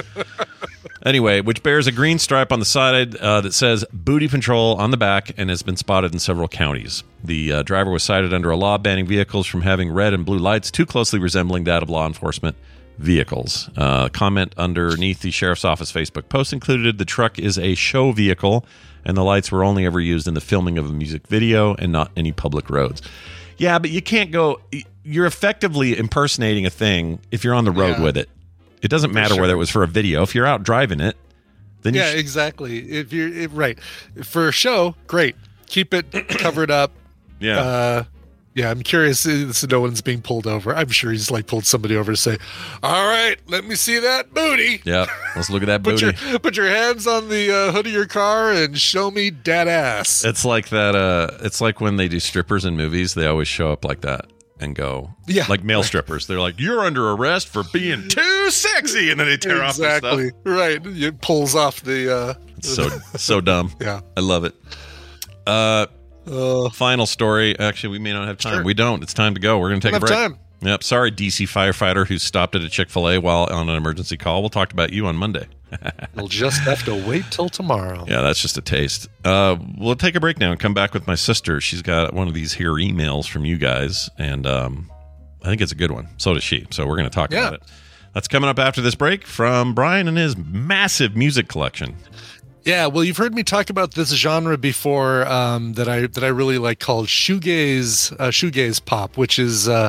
anyway, 1.07 1.41
which 1.41 1.63
bears 1.63 1.87
a 1.87 1.93
green 1.93 2.19
stripe 2.19 2.53
on 2.53 2.59
the 2.59 2.65
side 2.65 3.17
uh, 3.17 3.41
that 3.41 3.53
says 3.53 3.85
"Booty 3.93 4.29
Patrol" 4.29 4.77
on 4.77 4.91
the 4.91 4.97
back 4.97 5.33
and 5.37 5.51
has 5.51 5.63
been 5.63 5.77
spotted 5.77 6.13
in 6.13 6.19
several 6.19 6.49
counties. 6.49 7.05
The 7.23 7.53
uh, 7.53 7.63
driver 7.63 7.91
was 7.91 8.03
cited 8.03 8.33
under 8.33 8.51
a 8.51 8.57
law 8.57 8.79
banning 8.79 9.07
vehicles 9.07 9.47
from 9.47 9.63
having 9.63 9.93
red 9.93 10.13
and 10.13 10.25
blue 10.25 10.39
lights 10.39 10.71
too 10.71 10.87
closely 10.87 11.19
resembling 11.19 11.65
that 11.65 11.83
of 11.83 11.91
law 11.91 12.07
enforcement 12.07 12.57
vehicles. 12.99 13.71
Uh, 13.77 14.09
comment 14.09 14.55
underneath 14.57 15.21
the 15.21 15.31
sheriff's 15.31 15.65
office 15.65 15.93
Facebook 15.93 16.29
post 16.29 16.53
included 16.53 16.99
the 16.99 17.05
truck 17.05 17.39
is 17.39 17.59
a 17.59 17.75
show 17.75 18.13
vehicle 18.13 18.65
and 19.09 19.17
the 19.17 19.25
lights 19.25 19.51
were 19.51 19.65
only 19.65 19.85
ever 19.85 19.99
used 19.99 20.29
in 20.29 20.35
the 20.35 20.41
filming 20.41 20.79
of 20.79 20.89
a 20.89 20.93
music 20.93 21.27
video 21.27 21.75
and 21.75 21.91
not 21.91 22.13
any 22.17 22.31
public 22.31 22.71
roads. 22.71 23.03
Yeah, 23.57 23.81
but 23.81 23.91
you 23.91 24.01
can't 24.01 24.31
go. 24.31 24.61
You're 25.03 25.27
effectively 25.27 25.99
impersonating 25.99 26.65
a 26.67 26.71
thing 26.71 27.19
if 27.33 27.43
you're 27.43 27.55
on 27.55 27.65
the 27.65 27.73
road 27.73 27.97
Yeah. 27.99 28.03
with 28.05 28.17
it. 28.17 28.29
It 28.83 28.89
doesn't 28.89 29.13
matter 29.13 29.35
sure. 29.35 29.41
whether 29.41 29.55
it 29.55 29.57
was 29.57 29.71
for 29.71 29.83
a 29.83 29.89
video. 29.89 30.23
If 30.23 30.37
you're 30.37 30.47
out 30.47 30.63
driving 30.63 31.01
it, 31.01 31.17
then 31.83 31.95
you 31.95 32.01
yeah, 32.01 32.13
sh- 32.13 32.17
exactly. 32.17 32.79
If 32.79 33.13
you're 33.13 33.33
if, 33.33 33.51
right 33.53 33.81
for 34.23 34.47
a 34.47 34.53
show, 34.53 34.95
great. 35.09 35.35
Keep 35.67 35.95
it 35.95 36.13
covered 36.29 36.71
up. 36.71 36.93
yeah. 37.41 37.59
Uh, 37.59 38.05
yeah, 38.59 38.71
I'm 38.71 38.83
curious. 38.83 39.25
uh, 39.27 39.53
So 39.53 39.67
no 39.71 39.81
one's 39.81 40.01
being 40.01 40.21
pulled 40.21 40.47
over. 40.47 40.75
I'm 40.75 40.89
sure 40.89 41.13
he's 41.13 41.31
like 41.31 41.47
pulled 41.47 41.65
somebody 41.65 41.97
over 41.97 42.13
to 42.13 42.17
say, 42.17 42.39
"All 42.83 43.07
right, 43.07 43.37
let 43.47 43.65
me 43.65 43.75
see 43.77 43.99
that 44.01 44.35
booty." 44.35 44.83
yeah. 44.85 45.07
Let's 45.37 45.49
look 45.51 45.63
at 45.63 45.67
that 45.67 45.83
Put 45.85 46.01
booty. 46.01 46.17
your 46.29 46.39
put 46.41 46.57
your 46.57 46.69
hands 46.69 47.07
on 47.07 47.29
the 47.29 47.51
uh, 47.55 47.73
hood 47.73 47.87
of 47.87 47.93
your 47.93 48.07
car 48.07 48.53
and 48.53 48.79
show 48.79 49.11
me 49.11 49.31
that 49.45 49.69
ass. 49.69 50.25
It's 50.25 50.45
like 50.45 50.71
that. 50.71 50.97
Uh, 50.97 51.39
it's 51.41 51.61
like 51.61 51.81
when 51.81 51.97
they 51.97 52.09
do 52.09 52.19
strippers 52.21 52.65
in 52.65 52.77
movies. 52.77 53.15
They 53.15 53.27
always 53.27 53.49
show 53.49 53.71
up 53.73 53.85
like 53.85 54.01
that 54.03 54.27
and 54.61 54.75
go, 54.75 55.09
Yeah. 55.29 55.47
like 55.49 55.63
male 55.63 55.85
strippers. 55.85 56.27
They're 56.27 56.41
like, 56.41 56.59
"You're 56.59 56.81
under 56.81 57.11
arrest 57.13 57.47
for 57.49 57.63
being 57.73 58.09
too 58.09 58.51
sexy," 58.51 59.11
and 59.13 59.21
then 59.21 59.29
they 59.29 59.37
tear 59.37 59.63
off 59.63 59.77
exactly 59.79 60.33
right. 60.45 60.81
It 60.85 61.21
pulls 61.21 61.55
off 61.55 61.81
the. 61.83 62.13
Uh, 62.13 62.35
It's 62.57 62.75
so 62.75 62.89
so 63.17 63.41
dumb. 63.41 63.71
Yeah. 63.81 64.01
I 64.17 64.21
love 64.21 64.45
it. 64.45 64.55
Uh, 65.47 65.87
uh, 66.31 66.71
final 66.71 67.07
story. 67.07 67.59
Actually, 67.59 67.91
we 67.91 67.99
may 67.99 68.13
not 68.13 68.27
have 68.29 68.39
time. 68.39 68.55
Sure. 68.57 68.65
We 68.65 68.75
don't. 68.75 69.03
It's 69.03 69.15
time 69.15 69.35
to 69.35 69.41
go. 69.41 69.59
We're 69.59 69.71
going 69.71 69.81
to 69.81 69.89
take 69.89 69.97
a 69.97 70.01
break. 70.01 70.13
time. 70.13 70.39
Yep. 70.61 70.83
Sorry, 70.83 71.13
DC 71.13 71.47
firefighter 71.47 72.07
who 72.07 72.19
stopped 72.19 72.55
at 72.57 72.63
a 72.63 72.69
Chick 72.69 72.91
Fil 72.91 73.09
A 73.09 73.19
while 73.19 73.45
on 73.51 73.69
an 73.69 73.77
emergency 73.77 74.17
call. 74.17 74.41
We'll 74.43 74.49
talk 74.51 74.73
about 74.73 74.93
you 74.93 75.07
on 75.07 75.17
Monday. 75.17 75.47
you'll 76.17 76.29
just 76.29 76.61
have 76.63 76.83
to 76.85 76.95
wait 77.07 77.25
till 77.31 77.49
tomorrow. 77.49 78.05
Yeah, 78.09 78.23
that's 78.23 78.41
just 78.41 78.57
a 78.59 78.63
taste. 78.63 79.07
Uh, 79.25 79.57
we'll 79.77 79.95
take 79.97 80.15
a 80.17 80.21
break 80.21 80.39
now 80.39 80.51
and 80.51 80.59
come 80.59 80.75
back 80.75 80.95
with 80.95 81.07
my 81.07 81.15
sister. 81.15 81.61
She's 81.61 81.83
got 81.83 82.15
one 82.15 82.27
of 82.27 82.35
these 82.35 82.55
here 82.55 82.73
emails 82.73 83.29
from 83.29 83.45
you 83.45 83.57
guys, 83.59 84.09
and 84.19 84.47
um, 84.47 84.91
I 85.43 85.49
think 85.51 85.61
it's 85.61 85.73
a 85.73 85.77
good 85.77 85.93
one. 85.93 86.09
So 86.17 86.35
does 86.35 86.43
she. 86.43 86.67
So 86.71 86.87
we're 86.87 86.97
going 86.97 87.09
to 87.09 87.15
talk 87.15 87.31
Yeah. 87.33 87.41
about 87.49 87.55
it. 87.55 87.63
That's 88.15 88.27
coming 88.27 88.49
up 88.49 88.59
after 88.59 88.81
this 88.81 88.95
break 88.97 89.27
from 89.27 89.75
Brian 89.75 90.09
and 90.09 90.17
his 90.17 90.37
massive 90.37 91.15
music 91.15 91.47
collection. 91.47 91.95
Yeah, 92.69 92.89
well, 92.89 93.03
you've 93.03 93.17
heard 93.17 93.35
me 93.35 93.45
talk 93.45 93.71
about 93.71 93.95
this 93.95 94.11
genre 94.11 94.59
before 94.59 95.27
um, 95.27 95.73
that 95.73 95.89
I 95.89 96.07
that 96.07 96.23
I 96.23 96.27
really 96.27 96.59
like 96.59 96.81
called 96.81 97.07
shoegaze 97.07 98.13
uh, 98.21 98.29
shoegaze 98.29 98.85
pop, 98.85 99.17
which 99.17 99.39
is 99.39 99.71
uh, 99.71 99.89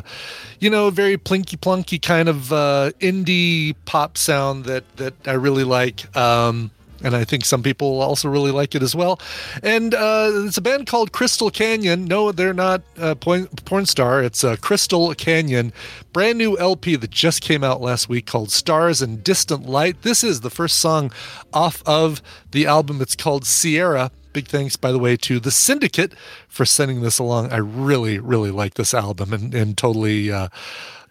you 0.61 0.69
know 0.69 0.89
very 0.89 1.17
plinky 1.17 1.57
plunky 1.57 2.01
kind 2.01 2.29
of 2.29 2.53
uh, 2.53 2.91
indie 3.01 3.75
pop 3.83 4.17
sound 4.17 4.63
that 4.63 4.85
that 4.95 5.13
I 5.27 5.33
really 5.33 5.65
like. 5.65 6.15
Um, 6.15 6.71
and 7.03 7.15
I 7.15 7.23
think 7.23 7.45
some 7.45 7.63
people 7.63 8.01
also 8.01 8.29
really 8.29 8.51
like 8.51 8.75
it 8.75 8.83
as 8.83 8.95
well. 8.95 9.19
And 9.63 9.93
uh, 9.93 10.31
it's 10.45 10.57
a 10.57 10.61
band 10.61 10.87
called 10.87 11.11
Crystal 11.11 11.49
Canyon. 11.49 12.05
No, 12.05 12.31
they're 12.31 12.53
not 12.53 12.81
porn, 13.19 13.47
porn 13.65 13.85
star. 13.85 14.23
It's 14.23 14.43
Crystal 14.61 15.13
Canyon, 15.15 15.73
brand 16.13 16.37
new 16.37 16.57
LP 16.57 16.95
that 16.95 17.11
just 17.11 17.41
came 17.41 17.63
out 17.63 17.81
last 17.81 18.09
week 18.09 18.25
called 18.25 18.51
Stars 18.51 19.01
and 19.01 19.23
Distant 19.23 19.65
Light. 19.65 20.01
This 20.01 20.23
is 20.23 20.41
the 20.41 20.49
first 20.49 20.79
song 20.79 21.11
off 21.53 21.83
of 21.85 22.21
the 22.51 22.65
album. 22.65 23.01
It's 23.01 23.15
called 23.15 23.45
Sierra. 23.45 24.11
Big 24.31 24.47
thanks, 24.47 24.75
by 24.75 24.91
the 24.91 24.99
way, 24.99 25.17
to 25.17 25.39
the 25.39 25.51
Syndicate 25.51 26.13
for 26.47 26.63
sending 26.63 27.01
this 27.01 27.17
along. 27.17 27.51
I 27.51 27.57
really, 27.57 28.19
really 28.19 28.51
like 28.51 28.75
this 28.75 28.93
album 28.93 29.33
and, 29.33 29.53
and 29.53 29.77
totally. 29.77 30.31
Uh, 30.31 30.49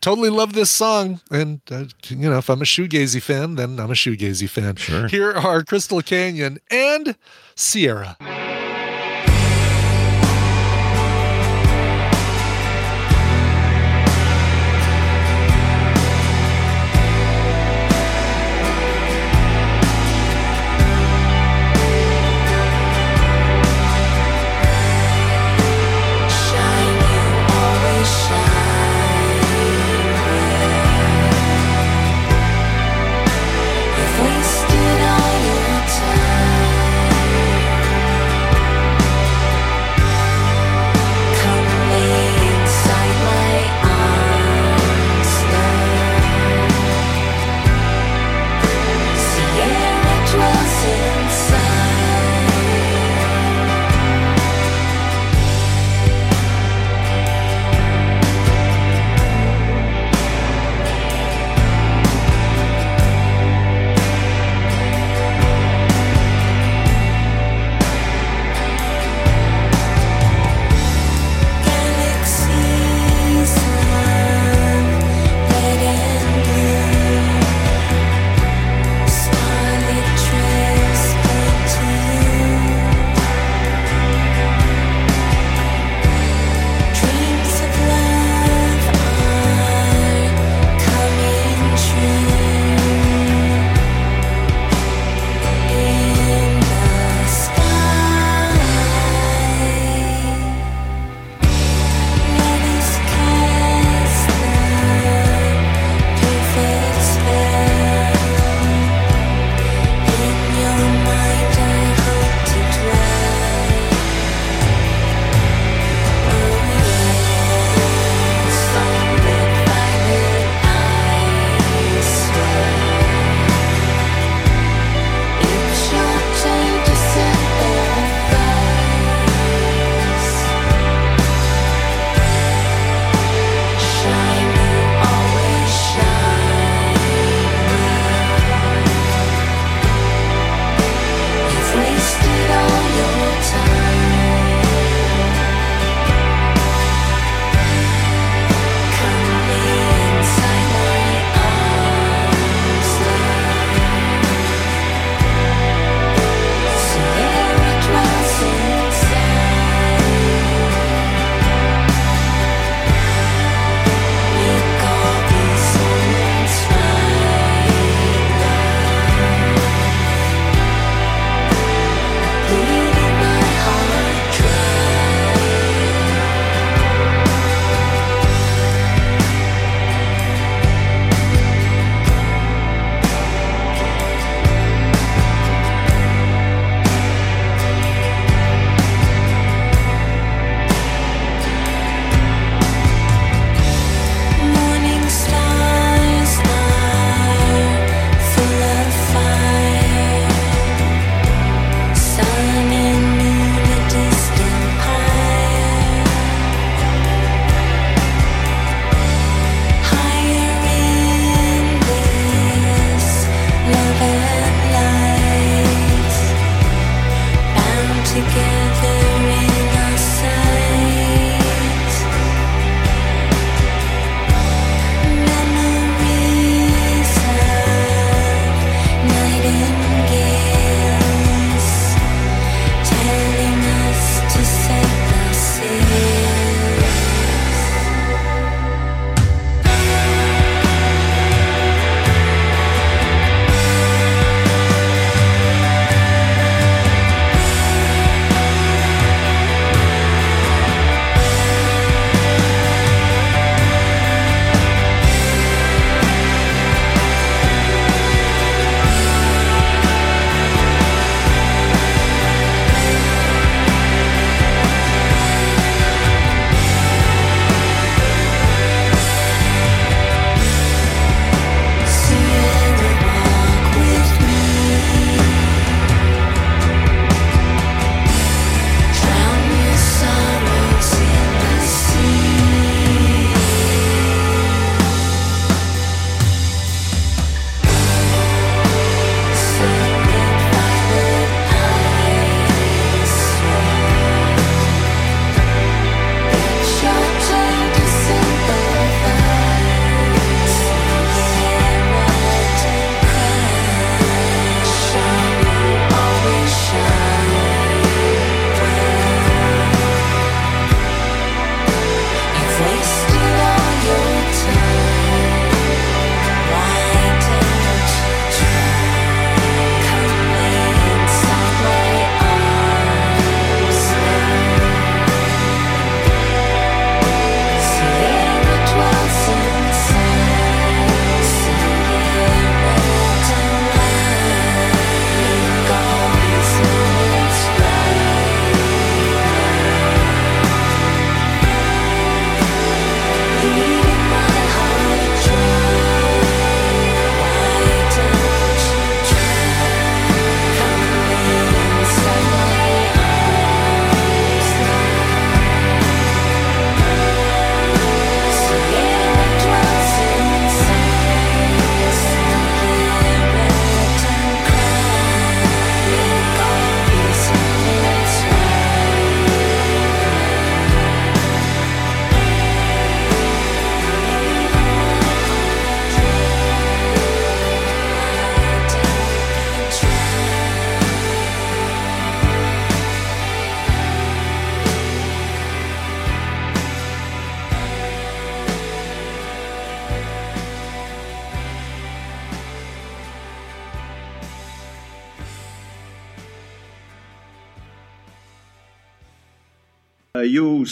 Totally 0.01 0.31
love 0.31 0.53
this 0.53 0.71
song, 0.71 1.21
and 1.31 1.61
uh, 1.71 1.85
you 2.09 2.31
know, 2.31 2.39
if 2.39 2.49
I'm 2.49 2.63
a 2.63 2.65
shoegazy 2.65 3.21
fan, 3.21 3.57
then 3.57 3.81
I'm 3.81 3.91
a 3.91 3.95
shoegazy 3.95 4.49
fan. 4.49 4.77
Sure. 4.77 5.09
Here 5.09 5.33
are 5.33 5.63
Crystal 5.65 6.03
Canyon 6.03 6.59
and 6.71 7.17
Sierra. 7.57 8.17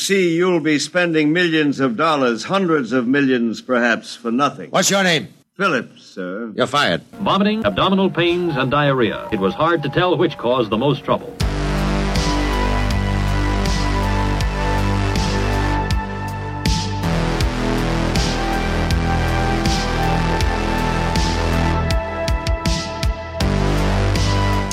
See, 0.06 0.36
you'll 0.36 0.60
be 0.60 0.78
spending 0.78 1.32
millions 1.32 1.80
of 1.80 1.96
dollars, 1.96 2.44
hundreds 2.44 2.92
of 2.92 3.08
millions 3.08 3.60
perhaps, 3.60 4.14
for 4.14 4.30
nothing. 4.30 4.70
What's 4.70 4.88
your 4.88 5.02
name? 5.02 5.28
Phillips, 5.56 6.02
sir. 6.02 6.52
You're 6.54 6.68
fired. 6.68 7.02
Vomiting, 7.14 7.66
abdominal 7.66 8.10
pains, 8.10 8.56
and 8.56 8.70
diarrhea. 8.70 9.28
It 9.32 9.40
was 9.40 9.54
hard 9.54 9.82
to 9.82 9.88
tell 9.88 10.16
which 10.16 10.38
caused 10.38 10.70
the 10.70 10.76
most 10.76 11.02
trouble. 11.02 11.34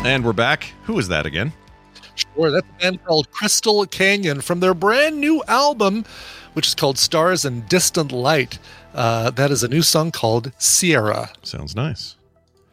And 0.06 0.24
we're 0.24 0.34
back. 0.34 0.74
Who 0.84 0.94
was 0.94 1.08
that 1.08 1.26
again? 1.26 1.54
Sure, 2.16 2.52
that's 2.52 2.68
a 2.68 2.82
band 2.82 3.04
called 3.06 3.32
Crystal 3.32 3.86
Canyon 3.86 4.42
from 4.42 4.60
their 4.60 4.74
brand 4.74 5.20
new 5.20 5.44
album, 5.48 6.06
which 6.54 6.68
is 6.68 6.76
called 6.76 6.98
Stars 6.98 7.44
and 7.46 7.68
Distant 7.68 8.12
Light. 8.12 8.60
Uh, 8.94 9.32
that 9.32 9.50
is 9.52 9.64
a 9.64 9.68
new 9.68 9.82
song 9.82 10.12
called 10.12 10.52
Sierra. 10.60 11.32
Sounds 11.42 11.76
nice. 11.76 12.16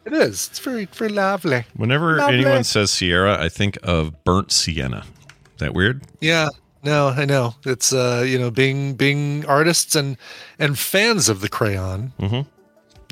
It 0.05 0.13
is. 0.13 0.47
It's 0.49 0.59
very, 0.59 0.85
very 0.85 1.11
lovely. 1.11 1.63
Whenever 1.75 2.17
Lovely. 2.17 2.37
anyone 2.39 2.63
says 2.63 2.89
Sierra, 2.91 3.41
I 3.41 3.49
think 3.49 3.77
of 3.83 4.23
burnt 4.23 4.51
sienna. 4.51 5.03
Is 5.27 5.59
that 5.59 5.73
weird? 5.75 6.01
Yeah, 6.21 6.49
no, 6.83 7.09
I 7.09 7.25
know. 7.25 7.53
It's 7.65 7.93
uh, 7.93 8.23
you 8.27 8.39
know, 8.39 8.49
being 8.49 8.95
being 8.95 9.45
artists 9.45 9.95
and 9.95 10.17
and 10.57 10.77
fans 10.77 11.29
of 11.29 11.41
the 11.41 11.49
crayon. 11.49 12.13
Mm-hmm. 12.19 12.49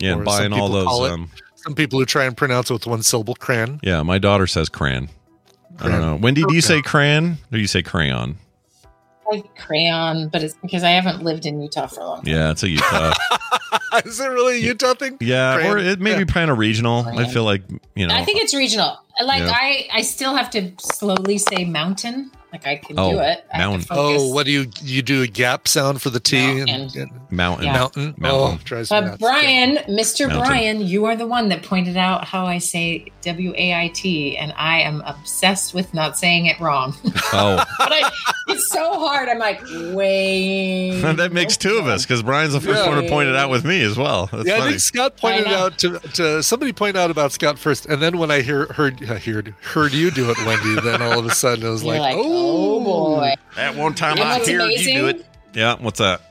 Yeah, 0.03 0.13
and 0.13 0.25
buying 0.25 0.51
all 0.53 0.69
those. 0.69 1.11
Um, 1.11 1.29
Some 1.55 1.75
people 1.75 1.99
who 1.99 2.05
try 2.05 2.23
and 2.25 2.35
pronounce 2.35 2.69
it 2.71 2.73
with 2.73 2.87
one 2.87 3.03
syllable, 3.03 3.35
crayon. 3.35 3.79
yeah, 3.83 4.01
my 4.01 4.17
daughter 4.17 4.47
says 4.47 4.69
cran. 4.69 5.09
I 5.81 5.87
don't 5.87 6.01
know. 6.01 6.17
Wendi, 6.17 6.47
do 6.47 6.53
you 6.53 6.61
say 6.61 6.81
crayon 6.81 7.33
or 7.33 7.37
do 7.53 7.59
you 7.59 7.67
say 7.67 7.81
crayon? 7.81 8.37
like 9.31 9.55
crayon, 9.55 10.29
but 10.29 10.43
it's 10.43 10.55
because 10.55 10.83
I 10.83 10.91
haven't 10.91 11.23
lived 11.23 11.45
in 11.45 11.61
Utah 11.61 11.87
for 11.87 12.01
a 12.01 12.05
long 12.05 12.23
time. 12.23 12.33
Yeah, 12.33 12.51
it's 12.51 12.63
a 12.63 12.69
Utah. 12.69 13.13
is 14.05 14.19
it 14.19 14.27
really 14.27 14.55
a 14.57 14.59
Utah 14.59 14.93
thing? 14.93 15.17
yeah, 15.19 15.55
Crayon? 15.55 15.71
or 15.71 15.77
it 15.77 15.99
may 15.99 16.17
be 16.17 16.25
kind 16.25 16.51
of 16.51 16.57
regional. 16.57 17.05
I 17.07 17.27
feel 17.27 17.43
like 17.43 17.63
you 17.95 18.07
know. 18.07 18.15
I 18.15 18.23
think 18.23 18.41
it's 18.41 18.55
regional. 18.55 18.99
Like 19.23 19.41
Yeah. 19.41 19.51
I, 19.53 19.87
I 19.93 20.01
still 20.01 20.35
have 20.35 20.49
to 20.51 20.71
slowly 20.79 21.37
say 21.37 21.65
mountain. 21.65 22.31
Like 22.51 22.65
I 22.65 22.77
can 22.77 22.97
Oh, 22.97 23.11
do 23.11 23.19
it. 23.19 23.45
I 23.53 23.57
have 23.57 23.71
to 23.71 23.77
mountain. 23.77 23.87
Oh, 23.91 24.33
what 24.33 24.45
do 24.47 24.51
you 24.51 24.65
you 24.81 25.01
do 25.03 25.21
a 25.21 25.27
gap 25.27 25.67
sound 25.67 26.01
for 26.01 26.09
the 26.09 26.19
T 26.19 26.37
Mountain. 26.65 26.69
and 26.99 27.11
mountain. 27.31 27.65
Yeah. 27.67 27.73
mountain? 27.73 28.15
Mountain. 28.17 28.57
Oh, 28.57 28.59
drives 28.63 28.89
me 28.91 28.97
But 28.99 29.05
nuts. 29.05 29.17
Brian, 29.19 29.75
Mr. 29.87 30.27
Mountain. 30.27 30.47
Brian, 30.47 30.81
you 30.81 31.05
are 31.05 31.15
the 31.15 31.27
one 31.27 31.49
that 31.49 31.61
pointed 31.61 31.95
out 31.95 32.25
how 32.25 32.45
I 32.47 32.57
say 32.57 33.05
W 33.21 33.53
A 33.55 33.73
I 33.75 33.87
T, 33.89 34.35
and 34.37 34.51
I 34.57 34.79
am 34.81 35.01
obsessed 35.01 35.73
with 35.75 35.93
not 35.93 36.17
saying 36.17 36.47
it 36.47 36.59
wrong. 36.59 36.95
Oh, 37.31 37.63
but 37.77 37.91
I, 37.91 38.09
it's 38.47 38.69
so 38.71 38.91
hard. 38.99 39.29
I'm 39.29 39.37
like, 39.37 39.61
wait. 39.93 40.99
that 41.17 41.31
makes 41.31 41.57
two 41.57 41.77
of 41.77 41.87
us 41.87 42.03
because 42.05 42.23
Brian's 42.23 42.53
the 42.53 42.59
first 42.61 42.83
Yeah. 42.83 42.89
one 42.89 43.03
to 43.03 43.07
point 43.09 43.29
it 43.29 43.35
out 43.35 43.51
with 43.51 43.63
me 43.65 43.83
as 43.83 43.97
well. 43.97 44.27
That's 44.31 44.47
yeah, 44.47 44.55
I 44.57 44.61
think 44.69 44.79
Scott 44.79 45.15
pointed 45.17 45.45
out 45.47 45.77
to, 45.79 45.99
to 45.99 46.41
somebody 46.41 46.73
pointed 46.73 46.97
out 46.97 47.11
about 47.11 47.31
Scott 47.31 47.59
first, 47.59 47.85
and 47.85 48.01
then 48.01 48.17
when 48.17 48.31
I 48.31 48.41
hear 48.41 48.65
heard 48.73 49.03
uh, 49.07 49.19
heard 49.19 49.49
heard 49.61 49.93
you 49.93 50.09
do 50.09 50.31
it, 50.31 50.37
Wendi, 50.37 50.81
then 50.83 51.03
all 51.03 51.19
of 51.19 51.25
a 51.27 51.35
sudden 51.35 51.65
it 51.65 51.69
was 51.69 51.83
like, 51.83 51.99
like, 51.99 52.15
oh 52.17 52.38
Oh, 52.39 52.83
boy. 52.83 53.33
That 53.55 53.75
one 53.75 53.93
time 53.93 54.17
You 54.17 54.23
know 54.23 54.29
I 54.29 54.37
what's 54.37 54.49
heard 54.49 54.61
amazing? 54.61 54.95
you 54.95 55.01
do 55.01 55.07
it. 55.07 55.25
Yeah, 55.53 55.75
what's 55.79 55.99
that? 55.99 56.21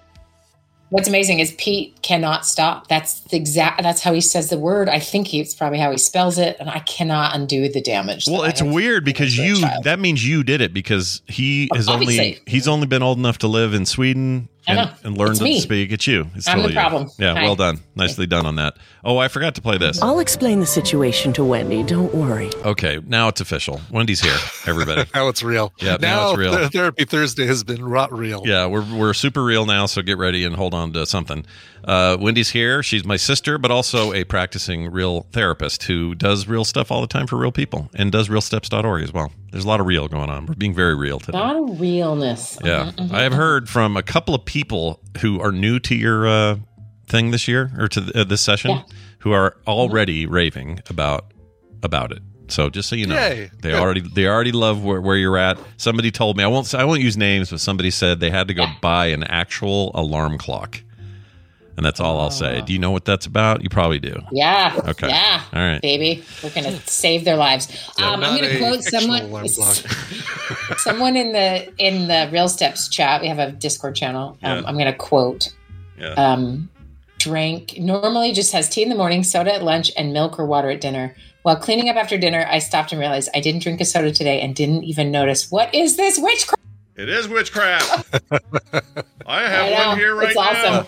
What's 0.91 1.07
amazing 1.07 1.41
is 1.41 1.53
Pete 1.59 2.01
cannot 2.01 2.47
stop. 2.47 2.89
That's 2.89 3.21
the 3.21 3.37
exact. 3.37 3.83
That's 3.83 4.01
how 4.01 4.15
he 4.15 4.23
says 4.23 4.49
the 4.49 4.59
word. 4.59 4.89
I 4.89 4.99
think 4.99 5.35
it's 5.35 5.55
probably 5.55 5.79
how 5.79 5.91
he 5.91 5.99
spells 5.99 6.39
it, 6.39 6.57
and 6.59 6.71
I 6.71 6.79
cannot 6.79 7.35
undo 7.35 7.69
the 7.69 7.83
damage. 7.83 8.25
Well, 8.27 8.45
it's 8.45 8.63
weird 8.63 9.05
because 9.05 9.37
you 9.37 9.61
that 9.83 9.99
means 9.99 10.27
you 10.27 10.43
did 10.43 10.63
it 10.63 10.73
because 10.73 11.21
he 11.27 11.69
has 11.75 11.91
only 11.91 12.41
he's 12.47 12.67
only 12.67 12.87
been 12.87 13.03
old 13.03 13.19
enough 13.19 13.37
to 13.39 13.49
live 13.49 13.75
in 13.75 13.85
Sweden 13.85 14.49
I 14.58 14.58
and, 14.69 14.77
know. 14.77 14.91
and 15.05 15.19
learned 15.19 15.31
It's 15.31 15.39
to 15.41 15.45
me. 15.45 15.61
speak. 15.61 15.91
It's 15.93 16.07
you. 16.07 16.27
It's 16.35 16.47
I'm 16.49 16.59
the 16.59 16.69
totally 16.69 16.75
you. 16.75 16.81
problem. 16.81 17.11
Yeah, 17.19 17.35
Hi. 17.35 17.43
well 17.45 17.57
done. 17.57 17.81
Nicely 17.97 18.27
done 18.27 18.47
on 18.47 18.57
that. 18.57 18.77
Oh, 19.05 19.19
I 19.19 19.29
forgot 19.29 19.55
to 19.57 19.63
play 19.63 19.79
this. 19.79 20.01
I'll 20.03 20.19
explain 20.21 20.61
the 20.61 20.67
situation 20.67 21.33
to 21.35 21.43
Wendi. 21.43 21.87
Don't 21.87 22.15
worry. 22.15 22.51
Okay, 22.65 23.01
now 23.07 23.29
it's 23.29 23.41
official. 23.41 23.81
Wendi's 23.91 24.21
here, 24.21 24.37
everybody. 24.67 25.05
now 25.15 25.29
it's 25.29 25.43
real. 25.43 25.73
Yeah, 25.81 25.97
now 26.01 26.17
now, 26.17 26.29
it's 26.31 26.39
real. 26.39 26.57
Th- 26.57 26.71
Therapy 26.73 27.05
Thursday 27.05 27.47
has 27.47 27.65
been 27.65 27.85
rot 27.85 28.13
real. 28.13 28.43
Yeah, 28.45 28.67
we're 28.67 28.85
we're 28.95 29.15
super 29.15 29.43
real 29.45 29.67
now, 29.67 29.87
so 29.87 30.03
get 30.03 30.19
ready 30.19 30.45
and 30.45 30.55
hold 30.57 30.75
on 30.75 30.93
to 30.93 31.07
something. 31.07 31.45
Uh, 31.85 32.17
Wendi's 32.21 32.51
here. 32.51 32.83
She's 32.83 33.05
my 33.05 33.17
sister, 33.17 33.57
but 33.57 33.71
also 33.71 34.13
a 34.13 34.25
practicing 34.25 34.91
real 34.91 35.23
therapist 35.33 35.85
who 35.85 36.15
does 36.15 36.47
real 36.49 36.65
stuff 36.65 36.91
all 36.91 37.01
the 37.01 37.07
time 37.07 37.27
for 37.27 37.37
real 37.37 37.53
people 37.53 37.89
and 37.95 38.11
does 38.13 38.29
realsteps.org 38.29 39.03
as 39.03 39.13
well. 39.13 39.33
There's 39.53 39.65
a 39.65 39.69
lot 39.69 39.81
of 39.81 39.87
real 39.87 40.09
going 40.09 40.29
on. 40.29 40.45
We're 40.47 40.55
being 40.55 40.75
very 40.75 40.95
real 40.95 41.19
today. 41.21 41.39
A 41.39 41.41
lot 41.41 41.57
of 41.57 41.81
realness. 41.81 42.59
Yeah, 42.63 42.91
Mhm, 42.97 43.09
mhm. 43.09 43.13
I 43.15 43.23
have 43.23 43.33
heard 43.33 43.69
from 43.71 43.97
a 43.97 44.03
couple 44.03 44.35
of 44.35 44.45
people 44.45 44.58
who 45.21 45.41
are 45.41 45.53
new 45.53 45.79
to 45.81 45.95
your 45.95 46.27
uh, 46.29 46.57
thing 47.07 47.31
this 47.31 47.49
year 47.49 47.71
or 47.79 47.89
to 47.89 48.01
th- 48.01 48.15
uh, 48.17 48.25
this 48.25 48.41
session, 48.41 48.71
Yeah. 48.73 48.83
who 49.21 49.33
are 49.33 49.57
already 49.67 50.27
raving 50.27 50.81
about 50.91 51.33
about 51.83 52.13
it. 52.13 52.23
So 52.49 52.71
just 52.71 52.89
so 52.89 52.97
you 52.97 53.07
know, 53.07 53.15
Yay. 53.15 53.51
they 53.63 53.71
Good. 53.71 53.81
already 53.81 54.01
they 54.01 54.27
already 54.27 54.53
love 54.53 54.83
where, 54.83 55.01
where 55.01 55.17
you're 55.17 55.37
at. 55.37 55.59
Somebody 55.77 56.11
told 56.11 56.37
me 56.37 56.45
I 56.45 56.47
won't 56.47 56.75
I 56.75 56.85
won't 56.85 57.01
use 57.01 57.17
names, 57.17 57.51
but 57.51 57.61
somebody 57.61 57.91
said 57.91 58.21
they 58.21 58.31
had 58.31 58.49
to 58.49 58.55
go 58.55 58.67
buy 58.81 59.07
an 59.07 59.23
actual 59.25 59.91
alarm 59.95 60.39
clock, 60.39 60.83
and 61.79 61.87
that's 61.87 62.01
all 62.01 62.21
I'll 62.21 62.33
say. 62.33 62.61
Do 62.63 62.73
you 62.73 62.79
know 62.81 62.91
what 62.91 63.05
that's 63.05 63.25
about? 63.25 63.63
You 63.63 63.69
probably 63.69 64.01
do. 64.01 64.21
Yeah. 64.33 64.81
Okay. 64.89 65.09
Yeah. 65.09 65.45
All 65.53 65.61
right. 65.61 65.81
Baby, 65.81 66.25
we're 66.43 66.51
gonna 66.51 66.77
save 66.87 67.25
their 67.25 67.37
lives. 67.37 67.69
Yeah, 67.97 68.11
um, 68.11 68.25
I'm 68.25 68.37
gonna 68.37 68.59
quote 68.59 68.83
someone. 68.83 69.49
someone 70.79 71.17
in 71.17 71.33
the 71.33 71.73
in 71.79 72.09
the 72.09 72.29
Real 72.33 72.49
Steps 72.49 72.89
chat. 72.89 73.23
We 73.23 73.29
have 73.29 73.39
a 73.39 73.53
Discord 73.53 73.95
channel. 73.95 74.37
Um, 74.43 74.59
Yeah. 74.59 74.63
I'm 74.67 74.77
gonna 74.77 74.93
quote. 74.93 75.55
Yeah. 75.97 76.15
Um, 76.15 76.69
drank 77.19 77.79
normally 77.79 78.33
just 78.33 78.51
has 78.53 78.69
tea 78.69 78.83
in 78.83 78.89
the 78.89 78.97
morning, 78.97 79.23
soda 79.23 79.55
at 79.55 79.63
lunch, 79.63 79.93
and 79.97 80.13
milk 80.13 80.37
or 80.37 80.47
water 80.47 80.71
at 80.71 80.81
dinner. 80.81 81.15
While 81.43 81.57
cleaning 81.57 81.89
up 81.89 81.95
after 81.95 82.19
dinner, 82.19 82.45
I 82.51 82.59
stopped 82.59 82.91
and 82.91 82.99
realized 83.01 83.29
I 83.37 83.41
didn't 83.41 83.63
drink 83.63 83.81
a 83.81 83.85
soda 83.85 84.11
today 84.11 84.41
and 84.41 84.53
didn't 84.53 84.83
even 84.83 85.13
notice. 85.13 85.49
What 85.49 85.73
is 85.73 85.97
this 85.97 86.19
witchcraft? 86.19 86.61
It 86.97 87.09
is 87.09 87.29
witchcraft. 87.29 88.17
I 89.25 89.43
have 89.43 89.73
I 89.73 89.87
one 89.87 89.97
here 89.97 90.17
right 90.17 90.35
now. 90.35 90.51
It's 90.51 90.59
awesome. 90.59 90.87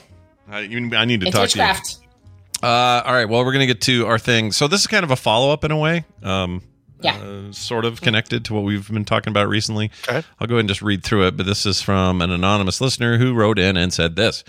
Now. 0.51 0.57
I, 0.57 0.61
you, 0.61 0.95
I 0.97 1.05
need 1.05 1.21
to 1.23 1.29
It's 1.29 1.37
talk 1.37 1.49
to 1.51 1.59
you. 1.59 2.67
Uh, 2.67 3.03
all 3.05 3.13
right. 3.15 3.29
Well, 3.29 3.45
we're 3.45 3.53
going 3.53 3.67
to 3.67 3.73
get 3.73 3.81
to 3.83 4.07
our 4.07 4.19
thing. 4.19 4.53
So 4.53 4.69
this 4.69 4.81
is 4.81 4.87
kind 4.87 5.05
of 5.05 5.11
a 5.11 5.17
follow 5.17 5.53
up 5.53 5.65
in 5.65 5.71
a 5.71 5.79
way. 5.79 6.05
Um, 6.23 6.63
Yeah. 7.01 7.17
uh, 7.17 7.53
sort 7.53 7.85
of 7.87 8.03
connected 8.03 8.45
to 8.47 8.55
what 8.55 8.65
we've 8.65 8.87
been 8.91 9.05
talking 9.07 9.31
about 9.31 9.49
recently. 9.49 9.91
Okay. 10.07 10.23
I'll 10.39 10.47
go 10.47 10.57
ahead 10.57 10.61
and 10.61 10.69
just 10.69 10.83
read 10.83 11.03
through 11.03 11.27
it. 11.29 11.37
But 11.37 11.47
this 11.47 11.65
is 11.65 11.81
from 11.81 12.21
an 12.21 12.31
anonymous 12.31 12.81
listener 12.81 13.17
who 13.17 13.33
wrote 13.35 13.59
in 13.59 13.77
and 13.79 13.93
said 13.93 14.17
this. 14.17 14.45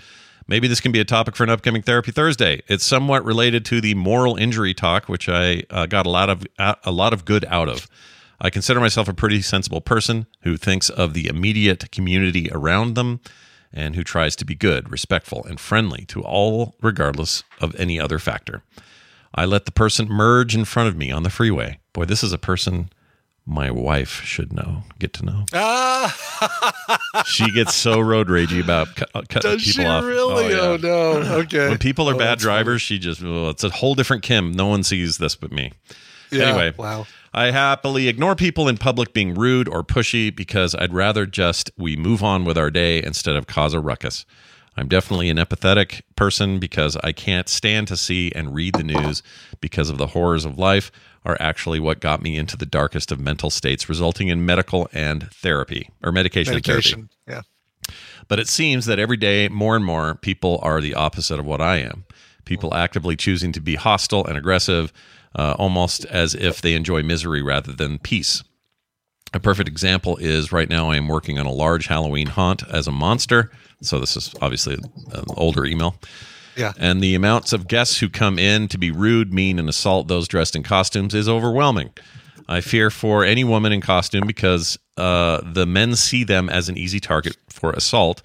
Maybe 0.48 0.68
this 0.68 0.80
can 0.80 0.92
be 0.92 0.98
a 1.00 1.04
topic 1.04 1.36
for 1.36 1.44
an 1.44 1.50
upcoming 1.50 1.82
Therapy 1.82 2.10
Thursday. 2.10 2.62
It's 2.66 2.84
somewhat 2.84 3.24
related 3.24 3.64
to 3.66 3.80
the 3.80 3.94
moral 3.94 4.36
injury 4.36 4.74
talk, 4.74 5.08
which 5.08 5.28
I 5.28 5.62
uh, 5.70 5.86
got 5.86 6.04
a 6.04 6.10
lot 6.10 6.28
of 6.28 6.44
a 6.58 6.90
lot 6.90 7.12
of 7.14 7.24
good 7.24 7.44
out 7.48 7.68
of. 7.68 7.88
I 8.40 8.50
consider 8.50 8.80
myself 8.80 9.08
a 9.08 9.14
pretty 9.14 9.40
sensible 9.40 9.80
person 9.80 10.26
who 10.42 10.56
thinks 10.56 10.90
of 10.90 11.14
the 11.14 11.28
immediate 11.28 11.92
community 11.92 12.50
around 12.50 12.94
them 12.96 13.20
and 13.72 13.94
who 13.96 14.04
tries 14.04 14.36
to 14.36 14.44
be 14.44 14.54
good, 14.54 14.90
respectful, 14.90 15.44
and 15.44 15.58
friendly 15.58 16.04
to 16.06 16.22
all, 16.22 16.74
regardless 16.82 17.42
of 17.60 17.74
any 17.76 17.98
other 18.00 18.18
factor. 18.18 18.62
I 19.34 19.44
let 19.46 19.64
the 19.64 19.72
person 19.72 20.08
merge 20.08 20.54
in 20.54 20.64
front 20.66 20.88
of 20.88 20.96
me 20.96 21.10
on 21.10 21.22
the 21.22 21.30
freeway. 21.30 21.78
Boy, 21.92 22.04
this 22.04 22.22
is 22.22 22.32
a 22.32 22.38
person 22.38 22.90
my 23.46 23.70
wife 23.70 24.20
should 24.22 24.52
know, 24.52 24.84
get 24.98 25.12
to 25.14 25.24
know. 25.24 25.46
Ah, 25.52 27.22
She 27.26 27.50
gets 27.50 27.74
so 27.74 27.98
road 28.00 28.28
ragey 28.28 28.62
about 28.62 28.94
cu- 28.94 29.04
uh, 29.14 29.22
cutting 29.28 29.50
does 29.52 29.64
people 29.64 29.82
she 29.84 29.88
off. 29.88 30.04
really? 30.04 30.54
Oh, 30.54 30.72
Oh, 30.74 30.76
no. 30.76 31.34
Okay. 31.40 31.68
When 31.68 31.78
people 31.78 32.08
are 32.08 32.14
Oh, 32.14 32.18
bad 32.18 32.28
that's 32.38 32.44
funny. 32.44 32.56
drivers, 32.56 32.82
she 32.82 32.98
just, 32.98 33.22
oh, 33.24 33.48
it's 33.48 33.64
a 33.64 33.70
whole 33.70 33.94
different 33.94 34.22
Kim. 34.22 34.52
No 34.52 34.66
one 34.66 34.82
sees 34.84 35.18
this 35.18 35.34
but 35.34 35.50
me. 35.50 35.72
Yeah, 36.30 36.44
Anyway, 36.48 36.74
wow. 36.76 37.06
I 37.34 37.50
happily 37.50 38.08
ignore 38.08 38.36
people 38.36 38.68
in 38.68 38.76
public 38.76 39.14
being 39.14 39.34
rude 39.34 39.66
or 39.66 39.82
pushy 39.82 40.34
because 40.34 40.74
I'd 40.74 40.92
rather 40.92 41.24
just 41.24 41.70
we 41.78 41.96
move 41.96 42.22
on 42.22 42.44
with 42.44 42.58
our 42.58 42.70
day 42.70 43.02
instead 43.02 43.36
of 43.36 43.46
cause 43.46 43.72
a 43.72 43.80
ruckus. 43.80 44.26
I'm 44.76 44.88
definitely 44.88 45.30
an 45.30 45.38
empathetic 45.38 46.02
person 46.16 46.58
because 46.58 46.96
I 47.02 47.12
can't 47.12 47.48
stand 47.48 47.88
to 47.88 47.96
see 47.96 48.32
and 48.34 48.54
read 48.54 48.74
the 48.74 48.84
news 48.84 49.22
because 49.60 49.90
of 49.90 49.98
the 49.98 50.08
horrors 50.08 50.44
of 50.44 50.58
life 50.58 50.90
are 51.24 51.36
actually 51.40 51.78
what 51.78 52.00
got 52.00 52.22
me 52.22 52.36
into 52.36 52.56
the 52.56 52.66
darkest 52.66 53.12
of 53.12 53.20
mental 53.20 53.50
states, 53.50 53.88
resulting 53.88 54.28
in 54.28 54.44
medical 54.44 54.88
and 54.92 55.30
therapy 55.30 55.88
or 56.02 56.12
medication, 56.12 56.54
and 56.54 56.64
therapy. 56.64 57.04
Yeah. 57.26 57.42
But 58.28 58.40
it 58.40 58.48
seems 58.48 58.86
that 58.86 58.98
every 58.98 59.16
day, 59.16 59.48
more 59.48 59.76
and 59.76 59.84
more 59.84 60.14
people 60.16 60.58
are 60.62 60.80
the 60.80 60.94
opposite 60.94 61.38
of 61.38 61.46
what 61.46 61.60
I 61.60 61.78
am. 61.78 62.04
People 62.44 62.74
actively 62.74 63.14
choosing 63.14 63.52
to 63.52 63.60
be 63.60 63.76
hostile 63.76 64.26
and 64.26 64.36
aggressive, 64.36 64.92
uh, 65.34 65.54
almost 65.58 66.04
as 66.06 66.34
if 66.34 66.60
they 66.60 66.74
enjoy 66.74 67.02
misery 67.02 67.42
rather 67.42 67.72
than 67.72 67.98
peace. 67.98 68.42
A 69.34 69.40
perfect 69.40 69.68
example 69.68 70.16
is 70.18 70.52
right 70.52 70.68
now 70.68 70.90
I 70.90 70.96
am 70.96 71.08
working 71.08 71.38
on 71.38 71.46
a 71.46 71.52
large 71.52 71.86
Halloween 71.86 72.26
haunt 72.26 72.62
as 72.68 72.86
a 72.86 72.92
monster. 72.92 73.50
So 73.80 73.98
this 73.98 74.16
is 74.16 74.34
obviously 74.42 74.74
an 74.74 75.24
older 75.36 75.64
email. 75.64 75.96
Yeah. 76.56 76.72
And 76.78 77.00
the 77.00 77.14
amounts 77.14 77.54
of 77.54 77.66
guests 77.66 77.98
who 77.98 78.10
come 78.10 78.38
in 78.38 78.68
to 78.68 78.78
be 78.78 78.90
rude, 78.90 79.32
mean, 79.32 79.58
and 79.58 79.68
assault 79.68 80.08
those 80.08 80.28
dressed 80.28 80.54
in 80.54 80.62
costumes 80.62 81.14
is 81.14 81.28
overwhelming. 81.28 81.90
I 82.48 82.60
fear 82.60 82.90
for 82.90 83.24
any 83.24 83.44
woman 83.44 83.72
in 83.72 83.80
costume 83.80 84.26
because 84.26 84.78
uh, 84.98 85.40
the 85.42 85.64
men 85.64 85.96
see 85.96 86.24
them 86.24 86.50
as 86.50 86.68
an 86.68 86.76
easy 86.76 87.00
target 87.00 87.36
for 87.48 87.72
assault. 87.72 88.20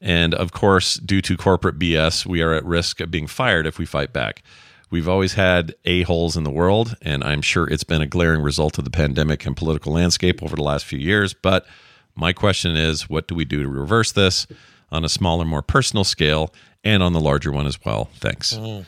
And 0.00 0.34
of 0.34 0.52
course, 0.52 0.94
due 0.94 1.22
to 1.22 1.36
corporate 1.36 1.78
BS, 1.78 2.26
we 2.26 2.42
are 2.42 2.52
at 2.52 2.64
risk 2.64 3.00
of 3.00 3.10
being 3.10 3.26
fired 3.26 3.66
if 3.66 3.78
we 3.78 3.86
fight 3.86 4.12
back. 4.12 4.42
We've 4.90 5.08
always 5.08 5.34
had 5.34 5.74
a-holes 5.84 6.36
in 6.36 6.44
the 6.44 6.50
world, 6.50 6.96
and 7.02 7.24
I'm 7.24 7.42
sure 7.42 7.66
it's 7.66 7.84
been 7.84 8.02
a 8.02 8.06
glaring 8.06 8.42
result 8.42 8.78
of 8.78 8.84
the 8.84 8.90
pandemic 8.90 9.44
and 9.46 9.56
political 9.56 9.92
landscape 9.92 10.42
over 10.42 10.56
the 10.56 10.62
last 10.62 10.84
few 10.84 10.98
years. 10.98 11.34
But 11.34 11.66
my 12.14 12.32
question 12.32 12.76
is 12.76 13.08
what 13.08 13.26
do 13.26 13.34
we 13.34 13.44
do 13.44 13.62
to 13.62 13.68
reverse 13.68 14.12
this 14.12 14.46
on 14.92 15.04
a 15.04 15.08
smaller, 15.08 15.44
more 15.44 15.62
personal 15.62 16.04
scale 16.04 16.52
and 16.84 17.02
on 17.02 17.12
the 17.12 17.20
larger 17.20 17.50
one 17.50 17.66
as 17.66 17.84
well? 17.84 18.10
Thanks. 18.16 18.54
Mm. 18.54 18.84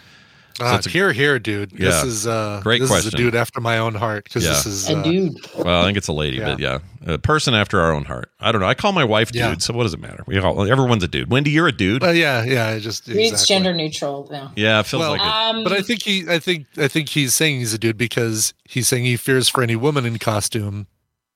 Ah, 0.61 0.77
it's 0.77 0.87
a- 0.87 0.91
here, 0.91 1.13
here, 1.13 1.39
dude. 1.39 1.73
Yeah. 1.73 1.87
This 1.91 2.05
is 2.05 2.27
uh, 2.27 2.61
Great 2.63 2.81
this 2.81 2.89
question. 2.91 3.09
is 3.09 3.15
a 3.15 3.17
dude 3.17 3.35
after 3.35 3.61
my 3.61 3.79
own 3.79 3.95
heart 3.95 4.25
because 4.25 4.43
Yeah. 4.45 4.51
this 4.51 4.65
is 4.67 4.89
A 4.89 4.97
uh, 4.97 5.03
dude. 5.03 5.37
Well, 5.57 5.83
I 5.83 5.85
think 5.85 5.99
it's 5.99 6.09
a 6.09 6.13
lady, 6.15 6.39
but 6.41 6.59
yeah, 6.59 6.79
a 7.07 7.19
person 7.19 7.53
after 7.55 7.81
our 7.81 7.93
own 7.93 8.05
heart. 8.07 8.31
I 8.41 8.53
don't 8.53 8.61
know. 8.63 8.67
I 8.67 8.75
call 8.75 8.93
my 8.93 9.05
wife 9.05 9.33
dude, 9.33 9.61
so 9.63 9.75
what 9.75 9.83
does 9.83 9.93
it 9.95 10.01
matter? 10.01 10.25
We 10.27 10.39
all, 10.39 10.67
everyone's 10.71 11.05
a 11.05 11.09
dude. 11.09 11.29
Wendi, 11.29 11.53
you're 11.53 11.67
a 11.69 11.73
dude. 11.73 12.01
Well, 12.03 12.15
yeah, 12.15 12.43
yeah. 12.45 12.69
I 12.69 12.79
just 12.79 13.07
It's 13.09 13.19
exactly. 13.33 13.47
gender 13.55 13.75
neutral 13.75 14.29
now. 14.31 14.53
yeah, 14.57 14.81
it 14.81 14.87
feels 14.87 15.01
Well, 15.01 15.11
like 15.13 15.21
it. 15.21 15.27
Um, 15.27 15.63
But 15.65 15.73
I 15.75 15.83
think 15.83 16.03
he, 16.03 16.25
I 16.29 16.39
think, 16.39 16.67
I 16.79 16.89
think 16.89 17.11
he's 17.11 17.35
saying 17.35 17.59
he's 17.59 17.75
a 17.75 17.79
dude 17.79 17.99
because 17.99 18.55
he's 18.65 18.89
saying 18.89 19.05
he 19.05 19.17
fears 19.17 19.49
for 19.49 19.63
any 19.63 19.77
woman 19.77 20.07
in 20.07 20.19
costume. 20.19 20.87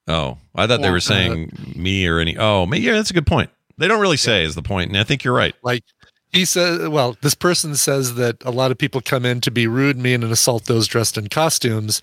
Oh, 0.09 0.39
I 0.55 0.67
thought 0.67 0.81
they 0.83 0.91
were 0.91 0.99
saying 0.99 1.53
me 1.77 2.07
or 2.07 2.19
any. 2.21 2.37
Oh, 2.39 2.67
yeah, 2.73 2.93
that's 2.95 3.11
a 3.11 3.15
good 3.15 3.27
point. 3.27 3.51
They 3.79 3.87
don't 3.87 4.01
really 4.01 4.17
say 4.17 4.45
is 4.45 4.55
the 4.55 4.63
point, 4.63 4.89
and 4.91 4.99
I 4.99 5.05
think 5.05 5.25
you're 5.25 5.35
right. 5.35 5.55
Like 5.63 5.85
he 6.33 6.45
says, 6.45 6.89
well, 6.89 7.17
this 7.23 7.35
person 7.35 7.75
says 7.75 8.15
that 8.15 8.37
a 8.45 8.51
lot 8.51 8.71
of 8.71 8.79
people 8.79 9.01
come 9.01 9.25
in 9.25 9.41
to 9.43 9.51
be 9.51 9.67
rude, 9.67 9.99
mean, 9.99 10.23
and 10.23 10.33
assault 10.33 10.67
those 10.67 10.87
dressed 10.87 11.19
in 11.19 11.29
costumes. 11.29 12.01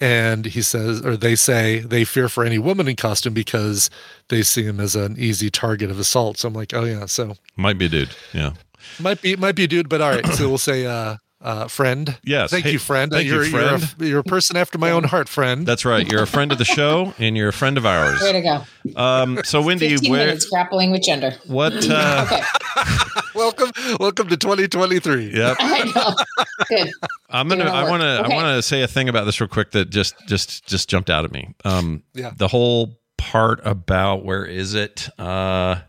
And 0.00 0.46
he 0.46 0.62
says, 0.62 1.04
or 1.04 1.16
they 1.16 1.34
say, 1.36 1.80
they 1.80 2.04
fear 2.04 2.28
for 2.28 2.44
any 2.44 2.58
woman 2.58 2.88
in 2.88 2.96
costume 2.96 3.34
because 3.34 3.90
they 4.28 4.42
see 4.42 4.62
him 4.64 4.80
as 4.80 4.94
an 4.96 5.16
easy 5.18 5.50
target 5.50 5.90
of 5.90 5.98
assault. 5.98 6.38
So 6.38 6.48
I'm 6.48 6.54
like, 6.54 6.72
oh 6.74 6.84
yeah, 6.84 7.06
so 7.06 7.34
Might 7.56 7.78
be 7.78 7.86
a 7.86 7.88
dude. 7.88 8.10
Yeah. 8.32 8.52
might 8.98 9.20
be 9.22 9.36
might 9.36 9.54
be 9.56 9.64
a 9.64 9.68
dude, 9.68 9.88
but 9.88 10.00
all 10.00 10.10
right. 10.10 10.26
So 10.26 10.48
we'll 10.48 10.56
say, 10.58 10.86
uh, 10.86 11.16
uh, 11.42 11.68
friend. 11.68 12.18
Yes. 12.22 12.50
Thank 12.50 12.64
Hey, 12.66 12.72
you, 12.72 12.78
friend. 12.78 13.10
thank 13.10 13.26
you, 13.26 13.34
you're, 13.34 13.44
friend. 13.46 13.80
You're 13.98 14.06
a, 14.06 14.10
you're 14.10 14.18
a 14.20 14.24
person 14.24 14.56
after 14.58 14.76
my 14.78 14.90
own 14.90 15.04
heart, 15.04 15.26
friend. 15.28 15.66
That's 15.66 15.84
right. 15.86 16.10
You're 16.10 16.22
a 16.22 16.26
friend 16.26 16.52
of 16.52 16.58
the 16.58 16.66
show, 16.66 17.14
and 17.18 17.34
you're 17.36 17.48
a 17.48 17.52
friend 17.52 17.78
of 17.78 17.86
ours. 17.86 18.20
Way 18.20 18.32
to 18.32 18.40
go. 18.42 19.00
Um, 19.00 19.40
so, 19.44 19.62
Wendi, 19.62 19.88
15 19.90 20.10
where 20.10 20.26
minutes 20.26 20.46
grappling 20.50 20.90
with 20.90 21.02
gender. 21.02 21.32
what? 21.46 21.72
Uh, 21.88 22.26
Okay. 22.30 22.42
welcome, 23.34 23.70
welcome 23.98 24.28
to 24.28 24.36
2023. 24.36 25.36
Yep. 25.36 25.56
I 25.60 25.92
know. 25.94 26.44
Good. 26.68 26.90
I'm 27.28 27.48
gonna. 27.48 27.64
I 27.64 27.88
want 27.88 28.02
to. 28.02 28.24
Okay. 28.24 28.32
I 28.32 28.36
want 28.36 28.56
to 28.56 28.62
say 28.62 28.82
a 28.82 28.88
thing 28.88 29.08
about 29.08 29.24
this 29.24 29.40
real 29.40 29.48
quick 29.48 29.70
that 29.72 29.90
just 29.90 30.14
just 30.26 30.66
just 30.66 30.88
jumped 30.88 31.10
out 31.10 31.24
at 31.24 31.32
me. 31.32 31.54
Um, 31.64 32.02
Yeah. 32.14 32.32
The 32.36 32.48
whole 32.48 32.98
part 33.18 33.60
about 33.64 34.24
where 34.24 34.44
is 34.44 34.74
it? 34.74 35.08
Uh, 35.18 35.80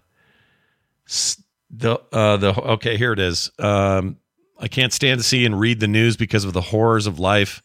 the 1.70 2.00
uh 2.12 2.38
the 2.38 2.54
okay 2.74 2.98
here 2.98 3.14
it 3.14 3.20
is. 3.20 3.52
Um, 3.60 4.18
I 4.60 4.68
can't 4.68 4.94
stand 4.94 5.20
to 5.20 5.24
see 5.24 5.46
and 5.46 5.60
read 5.60 5.80
the 5.80 5.88
news 5.88 6.18
because 6.18 6.46
of 6.46 6.54
the 6.54 6.62
horrors 6.62 7.08
of 7.08 7.20
life. 7.20 7.62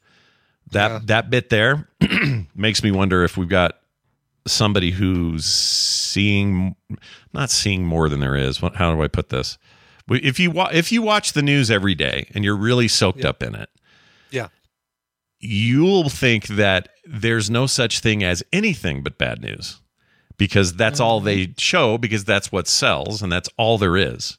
That 0.73 0.91
Yeah. 0.91 1.01
that 1.07 1.31
bit 1.31 1.49
there 1.51 1.89
makes 2.55 2.83
me 2.83 2.91
wonder 2.91 3.25
if 3.25 3.37
we've 3.37 3.49
got 3.49 3.79
somebody 4.47 4.91
who's 4.93 5.45
seeing 5.45 6.77
not 7.37 7.51
seeing 7.51 7.85
more 7.85 8.09
than 8.09 8.21
there 8.21 8.35
is. 8.37 8.61
What- 8.61 8.77
How 8.77 8.95
do 8.95 9.03
I 9.03 9.09
put 9.09 9.29
this? 9.29 9.59
If 10.09 10.39
you 10.41 10.51
wa- 10.51 10.71
if 10.73 10.91
you 10.93 11.03
watch 11.03 11.33
the 11.33 11.43
news 11.43 11.71
every 11.71 11.95
day 11.95 12.29
and 12.35 12.45
you're 12.45 12.57
really 12.57 12.89
soaked 12.89 13.25
up 13.25 13.43
in 13.43 13.55
it, 13.55 13.69
Yeah. 14.31 14.49
you'll 15.41 16.09
think 16.09 16.47
that 16.49 16.89
there's 17.05 17.51
no 17.51 17.67
such 17.67 18.01
thing 18.01 18.23
as 18.23 18.43
anything 18.53 19.03
but 19.03 19.19
bad 19.19 19.41
news 19.43 19.81
because 20.39 20.75
that's 20.75 21.01
all 21.01 21.21
they 21.21 21.55
show 21.59 21.99
because 21.99 22.25
that's 22.25 22.51
what 22.53 22.67
sells 22.69 23.23
and 23.23 23.31
that's 23.33 23.49
all 23.57 23.79
there 23.79 23.97
is 23.97 24.39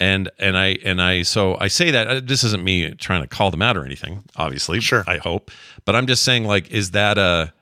and 0.00 0.30
and 0.38 0.56
i 0.56 0.76
and 0.84 1.02
i 1.02 1.22
so 1.22 1.56
i 1.60 1.68
say 1.68 1.90
that 1.90 2.06
uh, 2.08 2.20
this 2.22 2.42
isn't 2.44 2.64
me 2.64 2.92
trying 2.94 3.20
to 3.20 3.28
call 3.28 3.50
them 3.50 3.60
out 3.62 3.76
or 3.76 3.84
anything 3.84 4.22
obviously 4.36 4.80
Sure. 4.80 5.04
i 5.06 5.18
hope 5.18 5.50
but 5.84 5.94
i'm 5.94 6.06
just 6.06 6.22
saying 6.22 6.44
like 6.44 6.70
is 6.70 6.92
that 6.92 7.18
a 7.18 7.52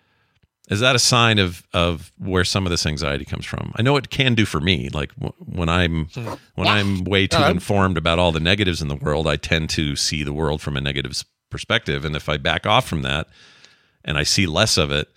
is 0.71 0.81
that 0.81 0.95
a 0.97 0.99
sign 0.99 1.39
of 1.39 1.63
of 1.75 2.13
where 2.19 2.45
some 2.45 2.65
of 2.65 2.71
this 2.71 2.87
anxiety 2.87 3.25
comes 3.25 3.45
from? 3.45 3.73
I 3.77 3.83
know 3.83 3.97
it 3.97 4.09
can 4.11 4.35
do 4.35 4.47
for 4.47 4.61
me. 4.61 4.89
Like 4.89 5.15
w- 5.17 5.35
when 5.39 5.69
i'm 5.69 6.09
when 6.55 6.69
i'm 6.69 7.05
way 7.05 7.27
too 7.27 7.37
I'm- 7.39 7.51
informed 7.57 7.99
about 7.99 8.19
all 8.19 8.33
the 8.33 8.41
negatives 8.41 8.81
in 8.81 8.89
the 8.89 8.97
world 8.97 9.27
i 9.27 9.37
tend 9.37 9.69
to 9.71 9.97
see 9.97 10.23
the 10.23 10.33
world 10.33 10.63
from 10.63 10.77
a 10.77 10.81
negative 10.81 11.23
perspective. 11.51 12.05
And 12.05 12.15
if 12.17 12.29
i 12.29 12.37
back 12.37 12.67
off 12.67 12.87
from 12.89 13.03
that 13.03 13.27
and 14.05 14.17
i 14.17 14.23
see 14.23 14.47
less 14.47 14.79
of 14.79 14.91
it 14.93 15.09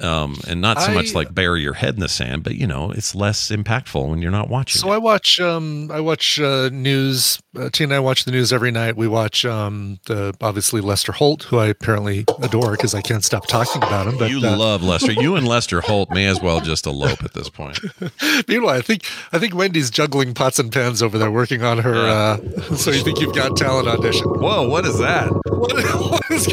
um 0.00 0.36
and 0.46 0.60
not 0.60 0.80
so 0.80 0.92
much 0.92 1.14
like 1.14 1.34
bury 1.34 1.62
your 1.62 1.74
head 1.74 1.94
in 1.94 2.00
the 2.00 2.08
sand 2.08 2.42
but 2.42 2.54
you 2.54 2.66
know 2.66 2.90
it's 2.90 3.14
less 3.14 3.50
impactful 3.50 4.08
when 4.08 4.22
you're 4.22 4.30
not 4.30 4.48
watching 4.48 4.80
So 4.80 4.90
I 4.90 4.98
watch 4.98 5.40
um 5.40 5.90
I 5.90 6.00
watch 6.00 6.40
uh, 6.40 6.68
news. 6.72 7.38
Uh, 7.56 7.70
Tina 7.70 7.88
and 7.88 7.94
I 7.94 8.00
watch 8.00 8.24
the 8.24 8.30
news 8.30 8.52
every 8.52 8.70
night. 8.70 8.96
We 8.96 9.08
watch 9.08 9.44
um 9.44 9.98
the 10.06 10.34
obviously 10.40 10.80
Lester 10.80 11.12
Holt, 11.12 11.44
who 11.44 11.58
I 11.58 11.66
apparently 11.66 12.24
adore 12.42 12.72
because 12.72 12.94
I 12.94 13.00
can't 13.00 13.24
stop 13.24 13.46
talking 13.46 13.82
about 13.82 14.06
him. 14.06 14.18
But 14.18 14.30
you 14.30 14.46
uh, 14.46 14.56
love 14.56 14.82
Lester. 14.82 15.12
You 15.12 15.36
and 15.36 15.48
Lester 15.48 15.80
Holt 15.80 16.10
may 16.10 16.26
as 16.26 16.40
well 16.40 16.60
just 16.60 16.86
elope 16.86 17.24
at 17.24 17.32
this 17.32 17.48
point. 17.48 17.80
meanwhile, 18.48 18.76
I 18.76 18.82
think 18.82 19.04
I 19.32 19.38
think 19.38 19.54
Wendi's 19.54 19.90
juggling 19.90 20.34
pots 20.34 20.58
and 20.58 20.70
pans 20.70 21.02
over 21.02 21.16
there, 21.18 21.30
working 21.30 21.62
on 21.62 21.78
her. 21.78 21.94
Uh, 21.94 22.36
so 22.76 22.90
you 22.90 23.02
think 23.02 23.20
you've 23.20 23.34
got 23.34 23.56
talent 23.56 23.88
audition? 23.88 24.26
Whoa, 24.26 24.68
what 24.68 24.84
is 24.84 24.98
that? 24.98 25.30
What, 25.30 25.72
what 26.10 26.30
is, 26.30 26.52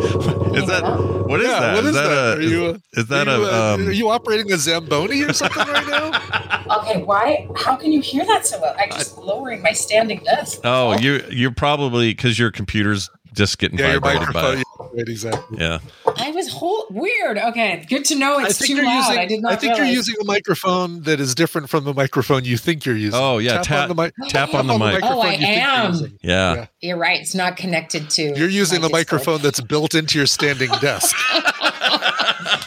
Is 0.56 0.66
that 0.66 0.82
what 1.26 1.40
is 1.40 1.46
yeah, 1.46 1.60
that? 1.60 1.74
what 1.74 1.84
is, 1.84 1.94
that? 1.94 2.10
a- 2.10 2.36
are 2.36 2.40
you? 2.40 2.64
uh, 2.66 2.78
is 2.94 3.06
that 3.06 3.28
are 3.28 3.36
you, 3.38 3.44
a 3.46 3.70
uh, 3.70 3.74
um, 3.74 3.88
are 3.88 3.92
you 3.92 4.08
operating 4.08 4.50
a 4.52 4.56
zamboni 4.56 5.22
or 5.22 5.32
something 5.32 5.66
right 5.66 5.86
now? 5.86 6.20
Okay, 6.70 7.02
why? 7.02 7.48
How 7.56 7.74
can 7.74 7.90
you 7.90 8.00
hear 8.00 8.24
that 8.26 8.46
so 8.46 8.60
well? 8.60 8.76
I'm 8.78 8.90
just 8.90 9.18
lowering 9.18 9.60
my 9.60 9.72
standing 9.72 10.20
desk. 10.20 10.60
Oh, 10.62 10.96
you 10.98 11.20
you're 11.28 11.50
probably 11.52 12.12
because 12.12 12.38
your 12.38 12.52
computer's 12.52 13.10
just 13.32 13.58
getting 13.58 13.76
Yeah, 13.78 13.98
vibrated 13.98 14.32
by. 14.32 14.54
microphone. 14.54 14.79
Yeah, 14.92 14.98
right, 15.00 15.08
exactly. 15.08 15.58
Yeah. 15.58 15.78
I 16.16 16.30
was 16.32 16.52
whole 16.52 16.86
weird. 16.90 17.38
Okay, 17.38 17.84
good 17.88 18.04
to 18.06 18.14
know 18.16 18.38
it's 18.38 18.50
I 18.50 18.52
think 18.52 18.66
too 18.68 18.76
you're 18.76 18.84
loud. 18.84 18.98
using. 19.08 19.18
I 19.18 19.26
did 19.26 19.42
not 19.42 19.52
I 19.52 19.56
think 19.56 19.76
you're 19.76 19.86
using 19.86 20.14
a 20.20 20.24
microphone 20.24 21.02
that 21.02 21.20
is 21.20 21.34
different 21.34 21.70
from 21.70 21.84
the 21.84 21.94
microphone 21.94 22.44
you 22.44 22.56
think 22.56 22.84
you're 22.84 22.96
using. 22.96 23.18
Oh 23.20 23.38
yeah, 23.38 23.54
tap, 23.58 23.64
tap 23.64 23.82
on 23.82 23.88
the 23.96 24.02
mic. 24.02 24.14
tap 24.28 24.54
on 24.54 24.66
the 24.66 24.78
mic. 24.78 25.00
Oh, 25.02 25.20
I 25.20 25.32
you 25.32 25.38
think 25.38 25.56
you're 25.56 25.66
am. 25.66 25.94
Yeah. 26.22 26.54
Yeah. 26.54 26.66
You're 26.80 26.98
right. 26.98 27.20
It's 27.20 27.34
not 27.34 27.56
connected 27.56 28.10
to. 28.10 28.22
You're 28.38 28.48
using 28.48 28.80
the 28.80 28.88
Discord. 28.88 28.92
microphone 28.92 29.42
that's 29.42 29.60
built 29.60 29.94
into 29.94 30.18
your 30.18 30.26
standing 30.26 30.70
desk. 30.80 31.16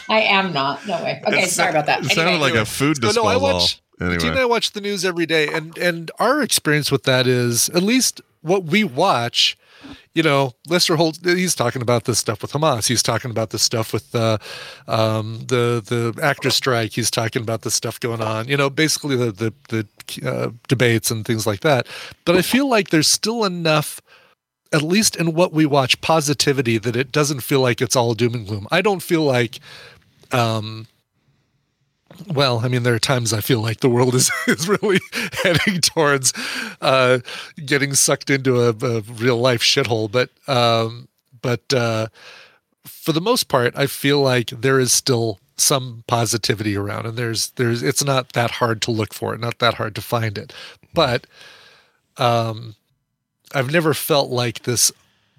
I 0.08 0.20
am 0.28 0.52
not. 0.52 0.86
No 0.86 1.02
way. 1.02 1.22
Okay, 1.26 1.46
sorry 1.46 1.70
about 1.70 1.86
that. 1.86 2.04
It 2.04 2.10
sounded 2.10 2.32
Anyway. 2.32 2.50
like 2.52 2.54
a 2.60 2.64
food 2.64 3.02
So, 3.02 3.22
no, 3.22 3.28
I 3.28 3.36
watch. 3.36 3.80
anyway. 4.00 4.18
Tina 4.18 4.30
and 4.32 4.40
I 4.40 4.44
watch 4.44 4.72
the 4.72 4.80
news 4.80 5.04
every 5.04 5.26
day, 5.26 5.48
and 5.48 5.76
and 5.78 6.10
our 6.18 6.42
experience 6.42 6.90
with 6.92 7.04
that 7.04 7.26
is 7.26 7.68
at 7.70 7.82
least 7.82 8.20
what 8.42 8.64
we 8.64 8.84
watch. 8.84 9.56
You 10.14 10.22
know, 10.22 10.52
Lester 10.68 10.94
Holt. 10.94 11.18
He's 11.24 11.56
talking 11.56 11.82
about 11.82 12.04
this 12.04 12.20
stuff 12.20 12.40
with 12.42 12.52
Hamas. 12.52 12.86
He's 12.86 13.02
talking 13.02 13.32
about 13.32 13.50
this 13.50 13.62
stuff 13.62 13.92
with 13.92 14.14
uh, 14.14 14.38
um, 14.86 15.40
the 15.48 15.82
the 15.84 16.22
actor 16.22 16.50
strike. 16.50 16.92
He's 16.92 17.10
talking 17.10 17.42
about 17.42 17.62
the 17.62 17.70
stuff 17.70 17.98
going 17.98 18.22
on. 18.22 18.46
You 18.46 18.56
know, 18.56 18.70
basically 18.70 19.16
the 19.16 19.32
the 19.32 19.52
the 19.68 20.28
uh, 20.28 20.50
debates 20.68 21.10
and 21.10 21.24
things 21.24 21.46
like 21.46 21.60
that. 21.60 21.88
But 22.24 22.36
I 22.36 22.42
feel 22.42 22.68
like 22.68 22.90
there's 22.90 23.10
still 23.10 23.44
enough 23.44 24.00
at 24.72 24.82
least 24.82 25.14
in 25.14 25.34
what 25.34 25.52
we 25.52 25.64
watch, 25.64 26.00
positivity 26.00 26.78
that 26.78 26.96
it 26.96 27.12
doesn't 27.12 27.40
feel 27.40 27.60
like 27.60 27.80
it's 27.80 27.94
all 27.94 28.12
doom 28.12 28.34
and 28.34 28.46
gloom. 28.46 28.66
I 28.72 28.82
don't 28.82 29.02
feel 29.02 29.22
like, 29.22 29.60
um, 30.32 30.88
well, 32.26 32.60
I 32.60 32.68
mean, 32.68 32.82
there 32.82 32.94
are 32.94 32.98
times 33.00 33.32
I 33.32 33.40
feel 33.40 33.60
like 33.60 33.80
the 33.80 33.88
world 33.88 34.14
is, 34.14 34.30
is 34.46 34.68
really 34.68 35.00
heading 35.42 35.80
towards 35.80 36.32
uh, 36.80 37.20
getting 37.64 37.94
sucked 37.94 38.30
into 38.30 38.60
a, 38.62 38.68
a 38.70 39.00
real 39.00 39.38
life 39.38 39.62
shithole. 39.62 40.10
But, 40.10 40.30
um, 40.48 41.08
but 41.42 41.72
uh, 41.72 42.08
for 42.84 43.12
the 43.12 43.20
most 43.20 43.48
part, 43.48 43.76
I 43.76 43.86
feel 43.86 44.20
like 44.20 44.50
there 44.50 44.80
is 44.80 44.92
still 44.92 45.38
some 45.56 46.02
positivity 46.06 46.76
around, 46.76 47.06
and 47.06 47.16
there's 47.16 47.50
there's 47.52 47.82
it's 47.82 48.02
not 48.02 48.32
that 48.32 48.52
hard 48.52 48.82
to 48.82 48.90
look 48.90 49.14
for 49.14 49.34
it, 49.34 49.40
not 49.40 49.58
that 49.60 49.74
hard 49.74 49.94
to 49.96 50.02
find 50.02 50.38
it, 50.38 50.52
but. 50.92 51.26
Um, 52.16 52.76
I've 53.52 53.72
never 53.72 53.94
felt 53.94 54.30
like 54.30 54.62
this 54.62 54.92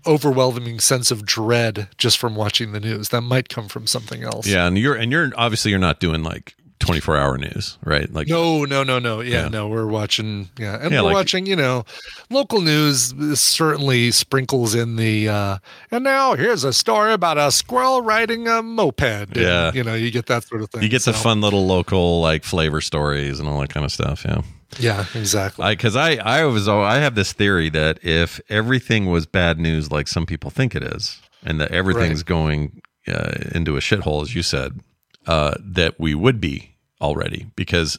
overwhelming 0.08 0.80
sense 0.80 1.12
of 1.12 1.26
dread 1.26 1.90
just 1.98 2.18
from 2.18 2.36
watching 2.36 2.72
the 2.72 2.80
news. 2.80 3.10
That 3.10 3.22
might 3.22 3.50
come 3.50 3.68
from 3.68 3.88
something 3.88 4.24
else. 4.24 4.48
Yeah, 4.48 4.68
and 4.68 4.78
you're 4.78 4.95
and 4.95 5.12
you're 5.12 5.32
obviously 5.36 5.72
you're 5.72 5.80
not 5.80 6.00
doing 6.00 6.24
like 6.24 6.56
24 6.80 7.16
hour 7.18 7.38
news, 7.38 7.78
right? 7.84 8.12
Like 8.12 8.28
No, 8.28 8.66
no, 8.66 8.84
no, 8.84 9.00
no. 9.00 9.22
Yeah, 9.22 9.44
Yeah. 9.44 9.48
no, 9.48 9.68
we're 9.68 9.88
watching. 9.88 10.50
Yeah, 10.60 10.78
and 10.82 10.92
Yeah, 10.92 11.02
we're 11.02 11.06
like- 11.08 11.14
watching. 11.16 11.46
You 11.46 11.56
know, 11.56 11.86
local 12.30 12.62
news 12.62 13.14
certainly 13.40 14.12
sprinkles 14.12 14.76
in 14.76 14.96
the. 14.98 15.30
uh 15.30 15.58
And 15.92 16.04
now 16.04 16.36
here's 16.36 16.64
a 16.64 16.74
story 16.74 17.14
about 17.14 17.38
a 17.38 17.52
squirrel 17.52 18.02
riding 18.02 18.48
a 18.48 18.62
moped. 18.62 19.02
And, 19.04 19.36
Yeah. 19.38 19.72
you 19.74 19.84
know, 19.84 19.94
you 19.96 20.12
get 20.12 20.26
that 20.28 20.44
sort 20.44 20.62
of 20.62 20.70
thing. 20.70 20.84
you 20.84 20.90
get 20.90 21.04
the 21.06 21.14
fun 21.14 21.42
little 21.42 21.66
local 21.66 22.22
like 22.22 22.44
flavor 22.44 22.82
stories 22.82 23.40
and 23.40 23.48
all 23.48 23.60
that 23.62 23.70
kind 23.74 23.86
of 23.86 23.92
stuff. 23.92 24.24
Yeah. 24.26 24.42
Yeah, 24.78 25.06
exactly. 25.16 25.64
I 25.64 25.72
because 25.76 25.96
I 25.96 26.16
I 26.16 26.44
was 26.46 26.68
I 26.68 26.98
have 26.98 27.16
this 27.16 27.32
theory 27.32 27.70
that 27.70 28.00
if 28.04 28.42
everything 28.50 29.06
was 29.06 29.26
bad 29.26 29.58
news 29.60 29.90
like 29.92 30.08
some 30.10 30.26
people 30.26 30.50
think 30.50 30.76
it 30.76 30.84
is, 30.84 31.22
and 31.46 31.62
that 31.62 31.72
everything's 31.72 32.24
going 32.24 32.82
uh, 33.08 33.32
into 33.54 33.78
a 33.78 33.80
shithole 33.80 34.22
as 34.22 34.36
you 34.36 34.44
said, 34.44 34.80
uh, 35.28 35.56
that 35.60 36.00
we 36.00 36.16
would 36.16 36.40
be 36.40 36.76
already 37.02 37.48
because 37.56 37.98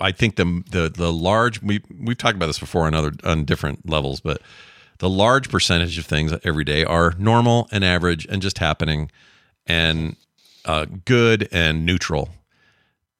I 0.00 0.12
think 0.12 0.36
the 0.36 0.62
the 0.70 0.88
the 0.88 1.12
large 1.12 1.62
we 1.62 1.82
we've 1.98 2.18
talked 2.18 2.36
about 2.36 2.46
this 2.46 2.58
before 2.58 2.86
on 2.86 2.94
other 2.94 3.12
on 3.24 3.44
different 3.44 3.88
levels, 3.88 4.20
but 4.20 4.40
the 4.98 5.10
large 5.10 5.50
percentage 5.50 5.98
of 5.98 6.06
things 6.06 6.32
every 6.44 6.64
day 6.64 6.84
are 6.84 7.14
normal 7.18 7.68
and 7.70 7.84
average 7.84 8.26
and 8.26 8.40
just 8.40 8.58
happening 8.58 9.10
and 9.66 10.16
uh, 10.64 10.86
good 11.04 11.48
and 11.52 11.84
neutral. 11.84 12.30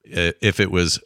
If 0.04 0.60
it 0.60 0.70
was 0.70 1.00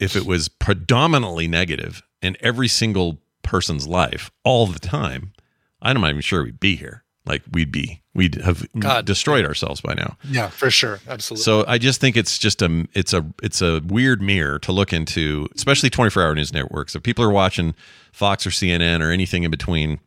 if 0.00 0.16
it 0.16 0.26
was 0.26 0.48
predominantly 0.48 1.46
negative 1.46 2.02
in 2.20 2.36
every 2.40 2.68
single 2.68 3.18
person's 3.42 3.86
life 3.86 4.30
all 4.42 4.66
the 4.66 4.78
time, 4.78 5.32
I'm 5.80 6.00
not 6.00 6.10
even 6.10 6.20
sure 6.22 6.42
we'd 6.42 6.60
be 6.60 6.76
here. 6.76 7.03
Like 7.26 7.42
we'd 7.52 7.72
be 7.72 8.02
we'd 8.14 8.34
have 8.42 8.66
God. 8.78 9.06
destroyed 9.06 9.46
ourselves 9.46 9.80
by 9.80 9.94
now. 9.94 10.16
Yeah, 10.24 10.48
for 10.48 10.70
sure. 10.70 11.00
Absolutely. 11.08 11.42
So 11.42 11.64
I 11.66 11.78
just 11.78 12.00
think 12.00 12.16
it's 12.16 12.36
just 12.38 12.60
a 12.60 12.86
it's 12.92 13.12
a 13.12 13.24
it's 13.42 13.62
a 13.62 13.80
weird 13.86 14.20
mirror 14.20 14.58
to 14.60 14.72
look 14.72 14.92
into, 14.92 15.48
especially 15.54 15.88
24 15.90 16.22
hour 16.22 16.34
news 16.34 16.52
networks. 16.52 16.94
If 16.94 17.02
people 17.02 17.24
are 17.24 17.30
watching 17.30 17.74
Fox 18.12 18.46
or 18.46 18.50
CNN 18.50 19.00
or 19.00 19.10
anything 19.10 19.42
in 19.42 19.50
between 19.50 20.00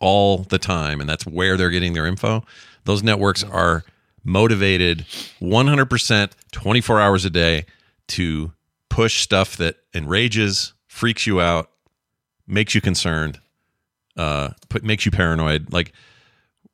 all 0.00 0.38
the 0.38 0.58
time, 0.58 1.00
and 1.00 1.08
that's 1.08 1.26
where 1.26 1.56
they're 1.56 1.70
getting 1.70 1.92
their 1.92 2.06
info, 2.06 2.44
those 2.84 3.02
networks 3.02 3.44
are 3.44 3.84
motivated 4.24 5.06
100% 5.40 6.32
24 6.50 7.00
hours 7.00 7.24
a 7.24 7.30
day 7.30 7.64
to 8.08 8.52
push 8.88 9.20
stuff 9.20 9.56
that 9.56 9.76
enrages, 9.94 10.72
freaks 10.88 11.26
you 11.26 11.40
out, 11.40 11.70
makes 12.46 12.74
you 12.74 12.80
concerned, 12.80 13.38
uh, 14.16 14.50
put 14.68 14.82
makes 14.82 15.04
you 15.06 15.12
paranoid. 15.12 15.72
Like 15.72 15.92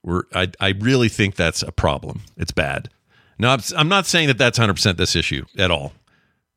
we're 0.02 0.22
I 0.34 0.50
I 0.60 0.70
really 0.78 1.08
think 1.08 1.36
that's 1.36 1.62
a 1.62 1.72
problem. 1.72 2.22
It's 2.36 2.52
bad. 2.52 2.88
Now 3.38 3.52
I'm, 3.52 3.60
I'm 3.76 3.88
not 3.88 4.06
saying 4.06 4.28
that 4.28 4.38
that's 4.38 4.58
100 4.58 4.74
percent 4.74 4.98
this 4.98 5.16
issue 5.16 5.44
at 5.58 5.70
all, 5.70 5.92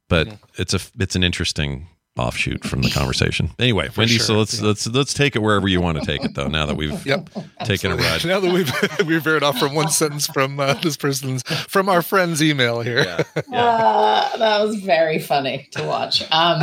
but 0.09 0.27
it's 0.55 0.73
a 0.73 0.79
it's 0.99 1.15
an 1.15 1.23
interesting 1.23 1.87
offshoot 2.17 2.63
from 2.63 2.81
the 2.81 2.89
conversation. 2.89 3.49
Anyway, 3.59 3.89
Wendi, 3.89 4.21
so 4.21 4.35
let's 4.37 4.61
let's 4.61 4.87
let's 4.87 5.13
take 5.13 5.35
it 5.35 5.39
wherever 5.39 5.67
you 5.67 5.81
want 5.81 5.99
to 5.99 6.05
take 6.05 6.23
it 6.23 6.33
though. 6.33 6.47
Now 6.47 6.65
that 6.65 6.75
we've 6.77 7.05
Yep. 7.05 7.29
taken 7.65 7.91
a 7.91 7.95
ride. 7.97 8.23
Now 8.25 8.39
that 8.39 8.51
we've 8.53 8.71
we've 9.07 9.21
veered 9.21 9.43
off 9.43 9.59
from 9.59 9.75
one 9.75 9.89
sentence 9.89 10.25
from 10.27 10.57
uh, 10.59 10.75
this 10.75 10.95
person's 10.95 11.43
from 11.43 11.89
our 11.89 12.01
friend's 12.01 12.41
email 12.41 12.79
here. 12.81 12.99
Uh, 13.51 14.37
that 14.37 14.61
was 14.63 14.75
very 14.77 15.19
funny 15.19 15.67
to 15.71 15.83
watch. 15.83 16.21
Um, 16.31 16.61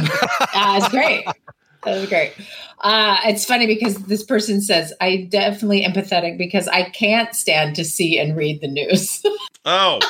uh, 0.54 0.78
it's 0.80 0.88
great. 0.88 1.26
That 1.84 2.00
was 2.00 2.08
great. 2.08 2.32
Uh, 2.80 3.16
it's 3.24 3.44
funny 3.44 3.66
because 3.66 3.96
this 4.04 4.22
person 4.22 4.60
says, 4.60 4.92
I 5.00 5.28
definitely 5.30 5.84
empathetic 5.84 6.38
because 6.38 6.68
I 6.68 6.90
can't 6.90 7.34
stand 7.34 7.74
to 7.76 7.84
see 7.84 8.18
and 8.18 8.36
read 8.36 8.60
the 8.60 8.68
news. 8.68 9.24
Oh, 9.64 10.00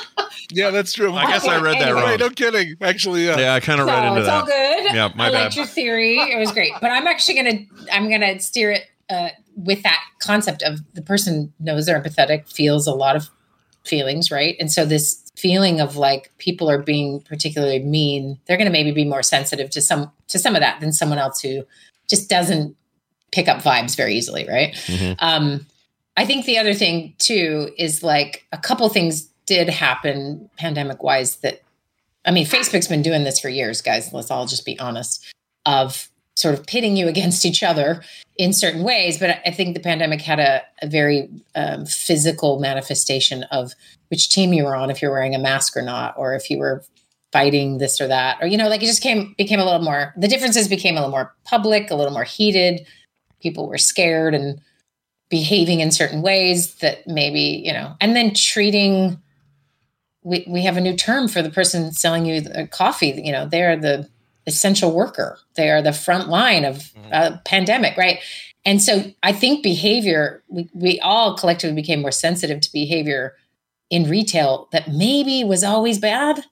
yeah, 0.51 0.71
that's 0.71 0.95
true. 0.95 1.13
I 1.13 1.27
guess 1.27 1.47
I 1.47 1.61
read 1.61 1.75
that 1.75 1.83
Anyway. 1.83 2.01
wrong. 2.01 2.11
Wait, 2.13 2.21
no 2.21 2.31
kidding. 2.31 2.75
Actually, 2.81 3.27
yeah. 3.27 3.39
Yeah, 3.39 3.53
I 3.55 3.61
kind 3.61 3.83
of 3.83 3.87
read 3.87 4.01
so 4.01 4.07
into 4.09 4.21
it's 4.21 4.27
that. 4.27 4.41
all 4.41 4.47
good. 4.47 4.95
Yeah, 4.95 5.13
my 5.15 5.27
I 5.27 5.31
bad. 5.31 5.43
liked 5.43 5.57
your 5.57 5.67
theory. 5.67 6.17
It 6.17 6.39
was 6.39 6.51
great. 6.53 6.73
But 6.81 6.91
I'm 6.91 7.07
actually 7.07 7.35
gonna 7.35 7.59
I'm 7.93 8.09
gonna 8.09 8.41
steer 8.41 8.71
it 8.71 8.85
uh, 9.11 9.29
with 9.57 9.83
that 9.83 10.01
concept 10.21 10.63
of 10.63 10.79
the 10.95 11.03
person 11.03 11.53
knows 11.61 11.85
they're 11.85 12.01
empathetic, 12.01 12.51
feels 12.51 12.87
a 12.87 12.95
lot 12.95 13.15
of 13.15 13.29
feelings, 13.85 14.31
right? 14.31 14.57
And 14.59 14.73
so 14.73 14.87
this 14.87 15.22
feeling 15.37 15.81
of 15.81 15.97
like 15.97 16.31
people 16.39 16.71
are 16.71 16.79
being 16.83 17.21
particularly 17.21 17.79
mean, 17.81 18.39
they're 18.47 18.57
gonna 18.57 18.71
maybe 18.71 18.93
be 18.93 19.05
more 19.05 19.23
sensitive 19.23 19.71
to 19.71 19.81
some 19.81 20.11
to 20.29 20.39
some 20.39 20.55
of 20.55 20.61
that 20.61 20.81
than 20.81 20.93
someone 20.93 21.19
else 21.19 21.41
who 21.41 21.65
just 22.09 22.29
doesn't 22.29 22.77
pick 23.31 23.49
up 23.49 23.63
vibes 23.63 23.97
very 23.97 24.15
easily, 24.15 24.47
right? 24.49 24.75
Mhm. 24.75 25.17
Um, 25.19 25.67
I 26.17 26.27
think 26.27 26.45
the 26.45 26.59
other 26.59 26.75
thing 26.75 27.15
too 27.19 27.73
is 27.79 28.03
like 28.03 28.45
a 28.53 28.59
couple 28.59 28.89
things 28.89 29.29
did 29.47 29.69
happen 29.69 30.49
pandemic 30.59 31.03
wise 31.03 31.37
that 31.37 31.63
I 32.25 32.31
mean, 32.31 32.47
Facebook's 32.47 32.87
been 32.87 33.03
doing 33.03 33.25
this 33.25 33.41
for 33.41 33.49
years, 33.49 33.83
guys. 33.83 34.13
Let's 34.13 34.31
all 34.31 34.47
just 34.47 34.65
be 34.65 34.79
honest 34.79 35.25
of 35.67 36.09
sort 36.35 36.59
of 36.59 36.67
pitting 36.67 36.97
you 36.97 37.09
against 37.15 37.45
each 37.45 37.63
other 37.63 38.03
in 38.37 38.53
certain 38.53 38.83
ways. 38.83 39.19
But 39.19 39.41
I 39.47 39.51
think 39.51 39.75
the 39.75 39.81
pandemic 39.81 40.21
had 40.21 40.41
a, 40.41 40.63
a 40.81 40.87
very 40.87 41.29
um, 41.55 41.87
physical 41.87 42.61
manifestation 42.61 43.45
of 43.45 43.73
which 44.09 44.29
team 44.29 44.53
you 44.53 44.65
were 44.65 44.77
on, 44.77 44.91
if 44.91 45.01
you're 45.01 45.11
wearing 45.11 45.35
a 45.35 45.39
mask 45.39 45.77
or 45.77 45.83
not, 45.83 46.15
or 46.17 46.35
if 46.35 46.51
you 46.51 46.59
were 46.59 46.85
fighting 47.33 47.79
this 47.79 48.01
or 48.01 48.07
that, 48.09 48.37
or 48.43 48.47
you 48.47 48.59
know, 48.59 48.69
like 48.69 48.83
it 48.83 48.87
just 48.87 49.03
came 49.03 49.35
became 49.39 49.59
a 49.59 49.65
little 49.65 49.83
more. 49.83 50.13
The 50.17 50.29
differences 50.29 50.69
became 50.69 50.97
a 50.97 51.01
little 51.01 51.11
more 51.11 51.35
public, 51.45 51.91
a 51.91 51.95
little 51.95 52.13
more 52.13 52.25
heated. 52.25 52.87
People 53.41 53.69
were 53.69 53.79
scared 53.79 54.35
and 54.35 54.61
behaving 55.31 55.81
in 55.81 55.91
certain 55.91 56.21
ways 56.21 56.75
that 56.77 57.07
maybe 57.07 57.63
you 57.65 57.73
know, 57.73 57.95
and 58.01 58.15
then 58.15 58.35
treating 58.35 59.19
we, 60.25 60.45
we 60.47 60.63
have 60.63 60.77
a 60.77 60.81
new 60.81 60.97
term 60.97 61.27
for 61.27 61.43
the 61.43 61.51
person 61.51 61.93
selling 61.93 62.27
you 62.27 62.41
the 62.41 62.67
coffee. 62.69 63.21
You 63.25 63.33
know, 63.33 63.47
they're 63.47 63.77
the 63.77 64.09
essential 64.47 64.93
worker. 64.93 65.39
They 65.57 65.71
are 65.71 65.83
the 65.83 65.93
front 65.93 66.29
line 66.29 66.65
of 66.65 66.93
uh, 67.11 67.39
pandemic, 67.45 67.97
right? 67.97 68.19
And 68.65 68.83
so 68.83 69.13
I 69.23 69.33
think 69.33 69.63
behavior, 69.63 70.43
we, 70.49 70.69
we 70.73 71.01
all 71.01 71.37
collectively 71.37 71.75
became 71.75 72.01
more 72.01 72.13
sensitive 72.13 72.61
to 72.61 72.73
behavior 72.73 73.35
in 73.91 74.09
retail 74.09 74.69
that 74.73 74.89
maybe 74.89 75.45
was 75.45 75.65
always 75.65 75.99
bad. 75.99 76.45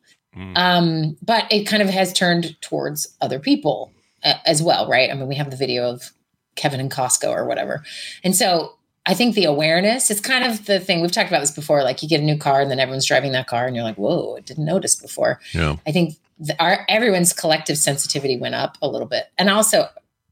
Um, 0.57 1.17
but 1.23 1.51
it 1.51 1.65
kind 1.65 1.83
of 1.83 1.89
has 1.89 2.13
turned 2.13 2.61
towards 2.61 3.17
other 3.21 3.41
people 3.41 3.93
uh, 4.23 4.35
as 4.47 4.63
well, 4.63 4.89
right? 4.89 5.11
I 5.11 5.15
mean, 5.15 5.27
we 5.27 5.35
have 5.37 5.51
the 5.51 5.57
video 5.57 5.91
of 5.91 6.13
Kevin 6.55 6.81
and 6.81 6.91
Costco 6.91 7.29
or 7.29 7.47
whatever. 7.47 7.83
And 8.23 8.37
so 8.37 8.77
I 9.07 9.15
think 9.15 9.35
the 9.35 9.45
awareness 9.45 10.11
is 10.11 10.21
kind 10.21 10.45
of 10.45 10.67
the 10.67 10.79
thing 10.79 11.01
we've 11.01 11.11
talked 11.11 11.31
about 11.31 11.41
this 11.41 11.51
before. 11.51 11.83
Like 11.83 12.03
you 12.03 12.09
get 12.09 12.21
a 12.21 12.25
new 12.25 12.37
car 12.37 12.61
and 12.61 12.71
then 12.71 12.79
everyone's 12.79 13.07
driving 13.07 13.33
that 13.33 13.47
car 13.47 13.67
and 13.67 13.75
you're 13.75 13.85
like, 13.85 13.97
whoa, 13.97 14.37
I 14.37 14.41
didn't 14.41 14.67
notice 14.67 14.95
before. 14.95 15.41
Yeah. 15.53 15.77
I 15.87 15.93
think 15.93 16.17
the, 16.39 16.61
our 16.63 16.85
everyone's 16.89 17.33
collective 17.33 17.79
sensitivity 17.79 18.37
went 18.37 18.55
up 18.55 18.77
a 18.83 18.89
little 18.89 19.07
bit, 19.07 19.27
and 19.39 19.49
also 19.49 19.89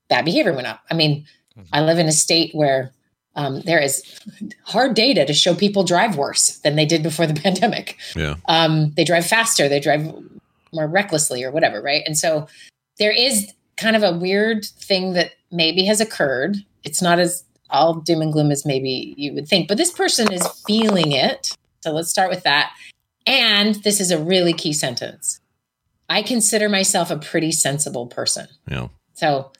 bad 0.08 0.24
behavior 0.24 0.52
went 0.52 0.66
up. 0.66 0.80
I 0.90 0.94
mean, 0.94 1.26
I 1.72 1.82
live 1.82 1.98
in 1.98 2.06
a 2.06 2.12
state 2.12 2.54
where 2.54 2.92
um, 3.36 3.60
there 3.62 3.80
is 3.80 4.02
hard 4.64 4.94
data 4.94 5.24
to 5.24 5.34
show 5.34 5.54
people 5.54 5.84
drive 5.84 6.16
worse 6.16 6.58
than 6.58 6.76
they 6.76 6.86
did 6.86 7.02
before 7.02 7.26
the 7.26 7.40
pandemic. 7.40 7.96
Yeah. 8.16 8.34
Um, 8.48 8.92
they 8.96 9.04
drive 9.04 9.26
faster, 9.26 9.68
they 9.68 9.80
drive 9.80 10.12
more 10.72 10.86
recklessly, 10.86 11.44
or 11.44 11.50
whatever, 11.50 11.80
right? 11.80 12.02
And 12.06 12.16
so 12.18 12.46
there 12.98 13.12
is 13.12 13.52
kind 13.76 13.96
of 13.96 14.02
a 14.02 14.16
weird 14.16 14.64
thing 14.64 15.12
that 15.12 15.32
maybe 15.52 15.84
has 15.84 16.00
occurred. 16.00 16.56
It's 16.84 17.00
not 17.00 17.18
as 17.18 17.44
all 17.70 17.94
doom 17.94 18.22
and 18.22 18.32
gloom 18.32 18.50
as 18.50 18.64
maybe 18.64 19.14
you 19.16 19.32
would 19.34 19.48
think, 19.48 19.68
but 19.68 19.76
this 19.76 19.92
person 19.92 20.32
is 20.32 20.46
feeling 20.66 21.12
it. 21.12 21.56
So 21.82 21.92
let's 21.92 22.10
start 22.10 22.30
with 22.30 22.42
that. 22.44 22.72
And 23.26 23.76
this 23.76 24.00
is 24.00 24.10
a 24.10 24.18
really 24.18 24.52
key 24.52 24.72
sentence. 24.72 25.40
I 26.08 26.22
consider 26.22 26.68
myself 26.68 27.10
a 27.10 27.18
pretty 27.18 27.52
sensible 27.52 28.06
person. 28.06 28.48
Yeah. 28.70 28.88
So 29.14 29.52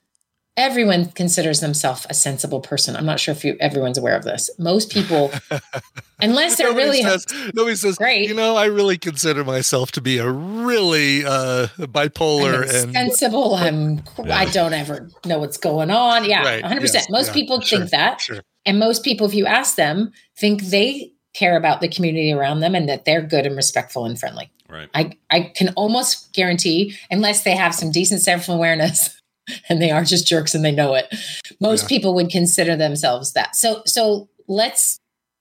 everyone 0.59 1.07
considers 1.13 1.61
themselves 1.61 2.05
a 2.11 2.15
sensible 2.15 2.61
person. 2.61 2.97
I'm 2.97 3.07
not 3.07 3.21
sure 3.21 3.33
if 3.33 3.45
you 3.45 3.57
everyone's 3.61 3.97
aware 3.97 4.17
of 4.17 4.25
this. 4.25 4.51
Most 4.59 4.91
people, 4.91 5.31
unless 6.21 6.57
they're 6.57 6.69
Nobody 6.69 6.85
really 6.85 7.03
says, 7.03 7.25
nobody 7.55 7.77
says, 7.77 7.97
Great. 7.97 8.29
you 8.29 8.35
know, 8.35 8.57
I 8.57 8.67
really 8.67 8.99
consider 8.99 9.45
myself 9.45 9.93
to 9.93 10.01
be 10.01 10.19
a 10.19 10.29
really 10.29 11.25
uh, 11.25 11.69
bipolar 11.79 12.65
I'm 12.69 12.89
and 12.89 12.93
sensible. 12.93 13.55
I'm. 13.55 14.03
I 14.31 14.47
don't 14.47 14.75
ever 14.75 15.09
know 15.25 15.39
what's 15.39 15.57
going 15.57 15.91
on. 15.91 16.25
Yeah, 16.29 16.43
Right, 16.43 16.63
100. 16.63 16.83
yes, 16.83 16.93
percent 16.93 17.11
Most 17.11 17.29
yeah, 17.29 17.33
people 17.35 17.61
sure, 17.61 17.79
think 17.79 17.91
that, 17.93 18.21
sure. 18.21 18.41
and 18.67 18.79
most 18.79 19.05
people, 19.05 19.27
if 19.27 19.35
you 19.35 19.47
ask 19.47 19.77
them, 19.77 20.13
think 20.37 20.63
they 20.65 21.13
care 21.35 21.57
about 21.57 21.81
the 21.81 21.89
community 21.89 22.33
around 22.33 22.61
them 22.61 22.75
and 22.75 22.89
that 22.89 23.05
they're 23.05 23.23
good 23.23 23.47
and 23.47 23.55
respectful 23.55 24.05
and 24.05 24.19
friendly. 24.19 24.51
Right. 24.69 24.89
I 24.93 25.13
I 25.31 25.53
can 25.55 25.69
almost 25.77 26.33
guarantee, 26.35 26.97
unless 27.11 27.45
they 27.45 27.55
have 27.57 27.75
some 27.75 27.91
decent 27.93 28.23
self 28.23 28.49
awareness. 28.49 29.15
And 29.69 29.81
they 29.83 29.91
are 29.91 30.05
just 30.05 30.27
jerks 30.27 30.55
and 30.55 30.65
they 30.65 30.73
know 30.73 30.95
it. 30.95 31.13
Most 31.61 31.83
Yeah. 31.83 31.89
people 31.89 32.15
would 32.15 32.31
consider 32.31 32.77
themselves 32.77 33.33
that. 33.33 33.57
So 33.57 33.83
so 33.87 34.29
let's 34.47 34.99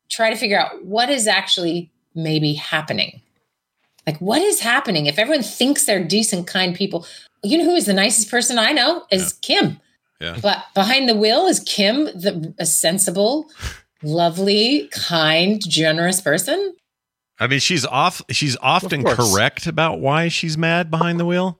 try 0.09 0.29
to 0.29 0.35
figure 0.35 0.59
out 0.59 0.85
what 0.85 1.09
is 1.09 1.27
actually 1.27 1.91
maybe 2.15 2.53
happening. 2.53 3.21
Like, 4.05 4.19
what 4.19 4.41
is 4.41 4.61
happening? 4.61 5.05
If 5.07 5.19
everyone 5.19 5.43
thinks 5.43 5.83
they're 5.85 6.03
decent, 6.03 6.47
kind 6.47 6.73
people, 6.73 7.05
you 7.43 7.57
know 7.57 7.65
who 7.65 7.75
is 7.75 7.85
the 7.85 7.93
nicest 7.93 8.31
person 8.31 8.57
I 8.57 8.71
know 8.71 9.03
is 9.11 9.33
Kim. 9.41 9.79
Yeah. 10.21 10.37
But 10.41 10.63
behind 10.73 11.09
the 11.09 11.15
wheel 11.15 11.45
is 11.45 11.59
Kim, 11.59 12.05
the 12.05 12.53
a 12.57 12.65
sensible, 12.65 13.49
lovely, 14.03 14.87
kind, 14.93 15.61
generous 15.67 16.21
person. 16.21 16.73
I 17.39 17.47
mean, 17.47 17.59
she's 17.59 17.85
off. 17.85 18.21
She's 18.31 18.57
often 18.61 19.03
course. 19.03 19.15
correct 19.33 19.67
about 19.67 19.99
why 19.99 20.27
she's 20.29 20.57
mad 20.57 20.89
behind 20.89 21.19
the 21.19 21.25
wheel. 21.25 21.59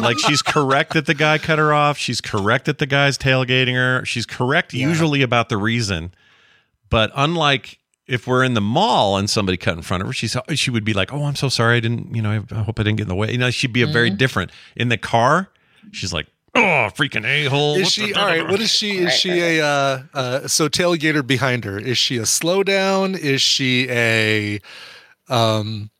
Like 0.00 0.18
she's 0.18 0.42
correct 0.42 0.94
that 0.94 1.06
the 1.06 1.14
guy 1.14 1.38
cut 1.38 1.58
her 1.58 1.72
off. 1.72 1.98
She's 1.98 2.20
correct 2.20 2.66
that 2.66 2.78
the 2.78 2.86
guy's 2.86 3.18
tailgating 3.18 3.74
her. 3.74 4.04
She's 4.04 4.26
correct 4.26 4.72
usually 4.72 5.22
about 5.22 5.48
the 5.48 5.56
reason. 5.56 6.12
But 6.90 7.10
unlike 7.14 7.78
if 8.06 8.26
we're 8.26 8.44
in 8.44 8.54
the 8.54 8.60
mall 8.60 9.16
and 9.16 9.30
somebody 9.30 9.56
cut 9.56 9.76
in 9.76 9.82
front 9.82 10.02
of 10.02 10.06
her, 10.08 10.12
she's 10.12 10.36
she 10.54 10.70
would 10.70 10.84
be 10.84 10.92
like, 10.92 11.12
"Oh, 11.12 11.24
I'm 11.24 11.36
so 11.36 11.48
sorry. 11.48 11.76
I 11.76 11.80
didn't. 11.80 12.14
You 12.14 12.22
know, 12.22 12.30
I, 12.30 12.54
I 12.54 12.62
hope 12.62 12.78
I 12.78 12.82
didn't 12.82 12.98
get 12.98 13.04
in 13.04 13.08
the 13.08 13.14
way." 13.14 13.32
You 13.32 13.38
know, 13.38 13.50
she'd 13.50 13.72
be 13.72 13.82
a 13.82 13.86
very 13.86 14.10
different 14.10 14.50
in 14.76 14.88
the 14.88 14.98
car. 14.98 15.48
She's 15.92 16.12
like, 16.12 16.26
"Oh, 16.54 16.90
freaking 16.94 17.24
a 17.24 17.46
hole." 17.46 17.76
Is 17.76 17.90
she 17.90 18.12
all 18.14 18.26
right? 18.26 18.46
What 18.46 18.60
is 18.60 18.70
she? 18.70 18.98
Is 18.98 19.14
she 19.14 19.40
a 19.40 19.64
uh, 19.64 20.02
uh, 20.12 20.48
so 20.48 20.68
tailgater 20.68 21.26
behind 21.26 21.64
her? 21.64 21.78
Is 21.78 21.96
she 21.96 22.18
a 22.18 22.22
slowdown? 22.22 23.16
Is 23.16 23.40
she 23.40 23.88
a 23.88 24.60
um 25.28 25.90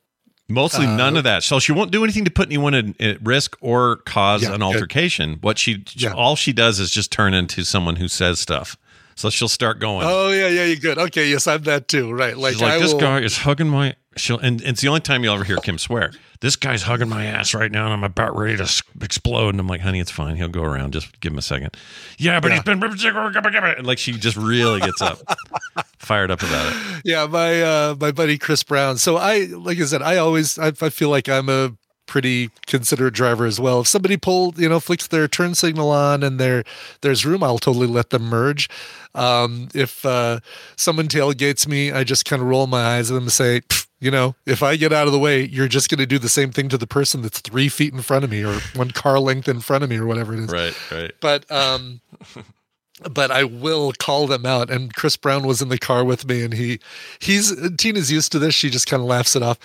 Mostly 0.53 0.87
Uh, 0.87 0.97
none 0.97 1.17
of 1.17 1.25
that. 1.25 1.43
So 1.43 1.59
she 1.59 1.73
won't 1.73 1.91
do 1.91 2.05
anything 2.05 2.25
to 2.25 2.31
put 2.31 2.49
anyone 2.49 2.75
in, 2.75 2.95
at 3.01 3.25
risk 3.25 3.57
or 3.61 3.97
cause 3.97 4.43
Yeah, 4.43 4.55
an 4.55 4.63
altercation. 4.63 5.39
What 5.41 5.59
she 5.59 5.85
all 6.15 6.37
she 6.37 6.53
does 6.53 6.79
is 6.79 6.91
just 6.91 7.11
turn 7.11 7.35
into 7.35 7.65
someone 7.65 7.97
who 7.97 8.09
says 8.09 8.39
stuff. 8.39 8.77
So 9.15 9.31
she'll 9.31 9.49
start 9.49 9.79
going. 9.79 10.07
Oh 10.09 10.31
yeah, 10.31 10.49
yeah, 10.49 10.65
you're 10.65 10.77
good. 10.77 10.99
Okay, 10.99 11.29
yes, 11.29 11.47
I'm 11.47 11.63
that 11.63 11.89
too. 11.89 12.13
Right, 12.13 12.37
like, 12.37 12.61
like 12.61 12.81
this 12.81 12.93
will, 12.93 13.01
guy 13.01 13.21
is 13.21 13.39
hugging 13.39 13.69
my. 13.69 13.95
She'll, 14.17 14.39
and, 14.39 14.61
and 14.61 14.71
it's 14.71 14.81
the 14.81 14.89
only 14.89 15.01
time 15.01 15.25
you'll 15.25 15.35
ever 15.35 15.45
hear 15.45 15.57
Kim 15.57 15.79
swear. 15.79 16.13
This 16.41 16.57
guy's 16.57 16.83
hugging 16.83 17.09
my 17.09 17.25
ass 17.25 17.55
right 17.55 17.71
now, 17.71 17.85
and 17.85 17.95
I'm 17.95 18.05
about 18.05 18.37
ready 18.37 18.57
to 18.57 18.83
explode. 19.01 19.51
And 19.51 19.61
I'm 19.61 19.69
like, 19.69 19.81
honey, 19.81 20.01
it's 20.01 20.11
fine. 20.11 20.37
He'll 20.37 20.49
go 20.49 20.63
around. 20.63 20.93
Just 20.93 21.21
give 21.21 21.33
him 21.33 21.39
a 21.39 21.43
second. 21.43 21.77
Yeah, 22.19 22.41
but 22.41 22.53
he's 22.53 22.63
been 22.63 22.83
and 22.83 23.87
like 23.87 23.99
she 23.99 24.13
just 24.13 24.37
really 24.37 24.81
gets 24.81 25.01
up, 25.01 25.19
fired 25.99 26.31
up 26.31 26.43
about 26.43 26.73
it. 26.73 27.03
Yeah, 27.05 27.27
my 27.27 27.63
uh, 27.63 27.97
my 27.99 28.13
buddy 28.13 28.39
Chris 28.39 28.63
Brown. 28.63 28.99
So 28.99 29.17
I, 29.17 29.47
like 29.51 29.79
I 29.79 29.85
said, 29.85 30.03
I 30.03 30.17
always 30.17 30.59
I, 30.59 30.69
I 30.69 30.91
feel 30.91 31.09
like 31.09 31.29
I'm 31.29 31.49
a 31.49 31.73
pretty 32.07 32.51
considerate 32.67 33.15
driver 33.15 33.47
as 33.47 33.59
well. 33.59 33.81
If 33.81 33.87
somebody 33.89 34.19
pulled, 34.19 34.59
you 34.59 34.69
know, 34.69 34.81
flicks 34.81 35.07
their 35.07 35.27
turn 35.29 35.55
signal 35.55 35.91
on 35.91 36.23
and 36.23 36.39
there 36.39 36.65
there's 37.01 37.25
room, 37.25 37.43
I'll 37.43 37.59
totally 37.59 37.87
let 37.87 38.11
them 38.11 38.25
merge. 38.25 38.69
Um, 39.15 39.69
if 39.75 40.05
uh, 40.05 40.41
someone 40.77 41.09
tailgates 41.09 41.67
me, 41.67 41.93
I 41.93 42.05
just 42.05 42.25
kind 42.27 42.43
of 42.43 42.49
roll 42.49 42.67
my 42.67 42.97
eyes 42.97 43.11
at 43.11 43.15
them 43.15 43.25
and 43.25 43.33
say, 43.33 43.61
"Pfft, 43.61 43.87
you 44.03 44.11
know, 44.11 44.35
if 44.47 44.65
I 44.65 44.75
get 44.75 44.93
out 44.93 45.07
of 45.07 45.13
the 45.13 45.19
way, 45.21 45.45
you're 45.45 45.69
just 45.69 45.89
going 45.89 46.01
to 46.01 46.07
do 46.07 46.19
the 46.19 46.29
same 46.29 46.51
thing 46.51 46.69
to 46.71 46.77
the 46.77 46.89
person 46.89 47.23
that's 47.23 47.39
three 47.39 47.69
feet 47.69 47.95
in 47.95 48.03
front 48.03 48.25
of 48.25 48.33
me 48.33 48.45
or 48.45 48.59
one 48.75 48.91
car 48.91 49.21
length 49.21 49.49
in 49.49 49.61
front 49.61 49.85
of 49.85 49.91
me 49.91 49.97
or 49.97 50.07
whatever 50.07 50.35
it 50.35 50.41
is. 50.41 50.51
Right, 50.51 50.77
right. 50.91 51.13
But 51.21 51.49
um, 51.53 52.01
but 53.13 53.31
I 53.31 53.45
will 53.45 53.93
call 53.93 54.27
them 54.27 54.45
out. 54.45 54.71
And 54.71 54.93
Chris 54.93 55.17
Brown 55.17 55.47
was 55.47 55.63
in 55.63 55.69
the 55.69 55.79
car 55.79 56.05
with 56.05 56.27
me, 56.27 56.43
and 56.43 56.53
he 56.53 56.81
he's 57.21 57.55
Tina's 57.77 58.11
used 58.11 58.33
to 58.33 58.41
this. 58.41 58.57
She 58.57 58.71
just 58.71 58.89
kind 58.89 59.01
of 59.01 59.07
laughs 59.07 59.37
it 59.37 59.43
off. 59.45 59.59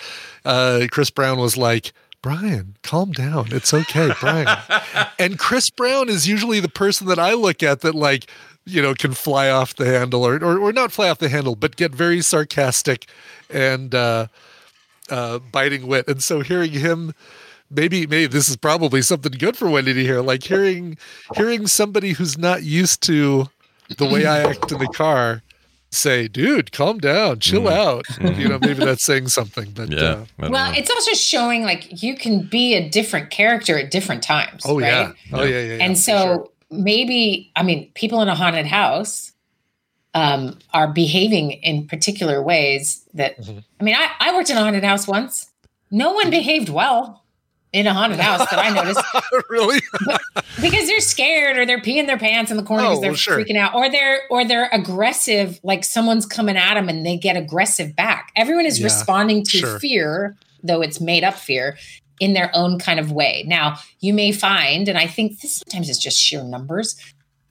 Uh, 0.44 0.86
Chris 0.90 1.10
Brown 1.10 1.38
was 1.38 1.56
like. 1.56 1.92
Brian, 2.20 2.74
calm 2.82 3.12
down. 3.12 3.46
It's 3.52 3.72
okay, 3.72 4.10
Brian. 4.18 4.48
and 5.20 5.38
Chris 5.38 5.70
Brown 5.70 6.08
is 6.08 6.26
usually 6.26 6.58
the 6.58 6.68
person 6.68 7.06
that 7.06 7.20
I 7.20 7.34
look 7.34 7.62
at 7.62 7.82
that 7.82 7.94
like, 7.94 8.28
you 8.66 8.82
know, 8.82 8.92
can 8.92 9.12
fly 9.12 9.48
off 9.48 9.76
the 9.76 9.86
handle 9.86 10.26
or 10.26 10.34
or, 10.34 10.58
or 10.58 10.72
not 10.72 10.90
fly 10.90 11.08
off 11.08 11.18
the 11.18 11.28
handle, 11.28 11.54
but 11.54 11.76
get 11.76 11.94
very 11.94 12.20
sarcastic 12.20 13.08
and 13.50 13.94
uh 13.94 14.26
uh 15.10 15.38
biting 15.38 15.86
wit. 15.86 16.08
And 16.08 16.22
so 16.22 16.40
hearing 16.40 16.72
him 16.72 17.14
maybe 17.70 18.06
maybe 18.06 18.26
this 18.26 18.48
is 18.48 18.56
probably 18.56 19.02
something 19.02 19.32
good 19.32 19.56
for 19.56 19.66
Wendi 19.66 19.94
to 19.94 20.02
hear. 20.02 20.20
Like 20.20 20.42
hearing 20.42 20.96
hearing 21.34 21.66
somebody 21.66 22.12
who's 22.12 22.38
not 22.38 22.62
used 22.62 23.02
to 23.04 23.48
the 23.96 24.06
way 24.06 24.26
I 24.26 24.42
act 24.42 24.70
in 24.72 24.78
the 24.78 24.88
car 24.88 25.42
say, 25.90 26.28
"Dude, 26.28 26.72
calm 26.72 26.98
down, 26.98 27.40
chill 27.40 27.68
out." 27.68 28.06
You 28.20 28.48
know, 28.48 28.58
maybe 28.58 28.84
that's 28.84 29.04
saying 29.04 29.28
something. 29.38 29.70
But 29.70 29.92
uh, 29.94 30.24
Well, 30.38 30.72
it's 30.74 30.90
also 30.90 31.12
showing 31.12 31.62
like 31.62 32.02
you 32.02 32.16
can 32.16 32.42
be 32.42 32.74
a 32.74 32.88
different 32.88 33.30
character 33.30 33.78
at 33.78 33.90
different 33.90 34.22
times. 34.22 34.62
oh 34.66 34.80
right? 34.80 34.88
yeah, 34.88 35.12
oh 35.32 35.44
yeah, 35.44 35.60
yeah. 35.60 35.76
yeah, 35.76 35.84
and 35.84 35.98
so 35.98 36.12
sure. 36.12 36.48
maybe 36.70 37.50
I 37.56 37.62
mean 37.62 37.90
people 37.94 38.22
in 38.22 38.28
a 38.28 38.34
haunted 38.34 38.66
house 38.66 39.32
um, 40.14 40.58
are 40.72 40.88
behaving 40.92 41.52
in 41.52 41.86
particular 41.86 42.42
ways 42.42 43.04
that 43.14 43.38
Mm-hmm. 43.38 43.58
I 43.80 43.84
mean 43.84 43.94
I, 43.94 44.08
I 44.20 44.34
worked 44.34 44.50
in 44.50 44.56
a 44.56 44.60
haunted 44.60 44.84
house 44.84 45.06
once. 45.06 45.50
No 45.90 46.12
one 46.12 46.30
behaved 46.30 46.68
well 46.68 47.24
in 47.72 47.86
a 47.86 47.92
haunted 47.92 48.18
house 48.20 48.48
that 48.50 48.58
I 48.58 48.70
noticed. 48.70 49.00
really? 49.50 49.80
because 50.60 50.86
they're 50.86 51.00
scared 51.00 51.58
or 51.58 51.66
they're 51.66 51.80
peeing 51.80 52.06
their 52.06 52.18
pants 52.18 52.50
in 52.50 52.56
the 52.56 52.62
corner 52.62 52.84
because 52.84 52.98
Oh, 52.98 53.00
they're 53.02 53.10
well, 53.10 53.16
sure. 53.16 53.38
freaking 53.38 53.56
out 53.56 53.74
or 53.74 53.90
they're 53.90 54.20
or 54.30 54.44
they're 54.44 54.68
aggressive 54.72 55.60
like 55.62 55.84
someone's 55.84 56.24
coming 56.26 56.56
at 56.56 56.74
them 56.74 56.88
and 56.88 57.04
they 57.04 57.16
get 57.16 57.36
aggressive 57.36 57.94
back 57.94 58.32
everyone 58.36 58.64
is 58.66 58.78
Yeah, 58.78 58.84
responding 58.84 59.44
to 59.44 59.58
sure. 59.58 59.78
fear 59.78 60.36
though 60.62 60.80
it's 60.80 61.00
made 61.00 61.24
up 61.24 61.34
fear 61.34 61.76
in 62.20 62.32
their 62.32 62.50
own 62.54 62.78
kind 62.78 62.98
of 62.98 63.12
way 63.12 63.44
now 63.46 63.76
you 64.00 64.12
may 64.12 64.32
find 64.32 64.88
and 64.88 64.98
i 64.98 65.06
think 65.06 65.40
this 65.40 65.56
sometimes 65.56 65.88
is 65.88 65.98
just 65.98 66.18
sheer 66.18 66.42
numbers 66.42 66.96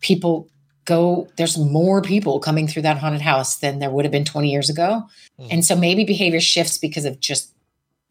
people 0.02 0.50
go 0.88 1.28
there's 1.38 1.58
more 1.58 2.02
people 2.02 2.40
coming 2.40 2.68
through 2.68 2.82
that 2.82 2.98
haunted 2.98 3.22
house 3.22 3.58
than 3.58 3.78
there 3.78 3.92
would 3.92 4.06
have 4.06 4.12
been 4.12 4.26
20 4.26 4.50
years 4.50 4.70
ago 4.70 5.04
Hmm. 5.40 5.48
and 5.52 5.66
so 5.66 5.76
maybe 5.76 6.04
behavior 6.04 6.40
shifts 6.40 6.80
because 6.80 7.06
of 7.06 7.20
just 7.20 7.54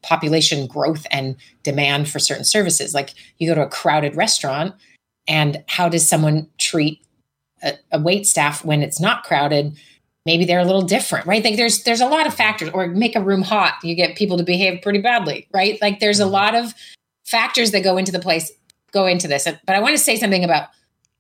population 0.03 0.67
growth 0.67 1.07
and 1.11 1.37
demand 1.65 2.09
for 2.09 2.19
certain 2.19 2.45
services. 2.45 2.95
Like 2.95 3.11
you 3.39 3.49
go 3.49 3.55
to 3.55 3.67
a 3.67 3.69
crowded 3.69 4.17
restaurant, 4.17 4.75
and 5.27 5.63
how 5.67 5.89
does 5.89 6.09
someone 6.09 6.47
treat 6.59 7.01
a, 7.63 7.75
a 7.91 8.01
wait 8.01 8.27
staff 8.27 8.65
when 8.65 8.83
it's 8.83 9.01
not 9.01 9.25
crowded? 9.25 9.77
Maybe 10.25 10.45
they're 10.45 10.61
a 10.61 10.65
little 10.65 10.83
different, 10.83 11.27
right? 11.27 11.43
Like 11.45 11.57
there's 11.57 11.83
there's 11.83 12.01
a 12.01 12.07
lot 12.07 12.27
of 12.27 12.35
factors. 12.35 12.71
Or 12.73 12.87
make 12.87 13.17
a 13.17 13.21
room 13.21 13.43
hot, 13.43 13.75
you 13.83 13.95
get 13.97 14.17
people 14.17 14.37
to 14.37 14.45
behave 14.45 14.83
pretty 14.83 15.01
badly, 15.01 15.49
right? 15.53 15.81
Like 15.83 15.99
there's 15.99 16.21
a 16.21 16.27
lot 16.27 16.55
of 16.55 16.73
factors 17.25 17.73
that 17.73 17.83
go 17.83 17.97
into 17.97 18.13
the 18.13 18.21
place 18.21 18.53
go 18.93 19.07
into 19.07 19.27
this. 19.27 19.45
But 19.45 19.75
I 19.75 19.81
want 19.81 19.97
to 19.97 20.03
say 20.03 20.17
something 20.17 20.45
about 20.45 20.69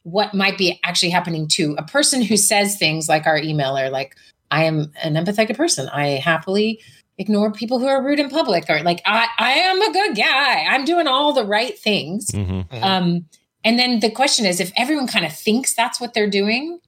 what 0.07 0.33
might 0.35 0.57
be 0.57 0.79
actually 0.85 1.11
happening 1.11 1.49
to 1.49 1.75
a 1.79 1.83
person 1.83 2.23
who 2.23 2.37
says 2.37 2.79
things 2.79 3.09
like 3.09 3.27
our 3.27 3.41
emailer, 3.41 3.91
like 3.91 4.15
I 4.53 4.63
am 4.63 4.93
an 5.03 5.15
empathetic 5.15 5.57
person. 5.57 5.89
I 5.89 6.11
happily 6.11 6.81
ignore 7.19 7.51
people 7.51 7.81
who 7.81 7.89
are 7.89 8.05
rude 8.05 8.21
in 8.21 8.31
public 8.31 8.71
or 8.71 8.85
like 8.85 9.03
I, 9.05 9.27
I 9.37 9.51
am 9.53 9.83
a 9.83 9.93
good 9.93 10.17
guy. 10.17 10.65
I'm 10.69 10.85
doing 10.85 11.09
all 11.09 11.33
the 11.33 11.45
right 11.45 11.77
things. 11.77 12.29
Mm-hmm. 12.29 12.85
Um, 12.85 13.25
and 13.65 13.81
then 13.81 13.99
the 13.99 14.09
question 14.09 14.47
is 14.47 14.61
if 14.61 14.71
everyone 14.77 15.09
kind 15.09 15.27
of 15.27 15.33
thinks 15.33 15.75
that's 15.75 16.01
what 16.01 16.15
they're 16.15 16.31
doing, 16.31 16.79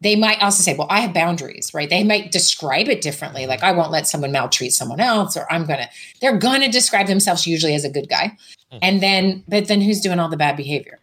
they 0.00 0.16
might 0.16 0.42
also 0.42 0.64
say, 0.64 0.74
well, 0.76 0.88
I 0.90 1.00
have 1.00 1.14
boundaries, 1.14 1.70
right? 1.72 1.88
They 1.88 2.02
might 2.02 2.32
describe 2.32 2.88
it 2.88 3.02
differently. 3.02 3.46
Like, 3.46 3.62
I 3.62 3.70
won't 3.70 3.92
let 3.92 4.08
someone 4.08 4.32
maltreat 4.32 4.72
someone 4.72 4.98
else, 4.98 5.36
or 5.36 5.46
I'm 5.52 5.66
going 5.66 5.78
to, 5.78 5.88
they're 6.20 6.38
going 6.38 6.62
to 6.62 6.70
describe 6.70 7.06
themselves 7.06 7.46
usually 7.46 7.74
as 7.74 7.84
a 7.84 7.90
good 7.90 8.08
guy. 8.08 8.36
And 8.80 9.02
then, 9.02 9.44
but 9.46 9.68
then 9.68 9.82
who's 9.82 10.00
doing 10.00 10.18
all 10.18 10.30
the 10.30 10.38
bad 10.38 10.56
behavior? 10.56 10.98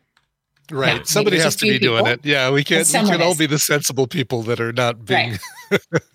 Right. 0.72 0.94
maybe 0.94 1.06
Somebody 1.06 1.40
has 1.40 1.56
to 1.58 1.66
few 1.66 1.74
be 1.74 1.80
doing 1.80 1.98
people, 2.06 2.12
it. 2.14 2.26
Yeah, 2.26 2.52
we 2.52 2.64
can't. 2.64 2.88
We 2.88 2.94
can 3.10 3.22
all 3.22 3.36
be 3.36 3.46
the 3.46 3.60
sensible 3.60 4.08
people 4.08 4.42
that 4.44 4.60
are 4.60 4.74
not 4.74 5.06
being. 5.06 5.38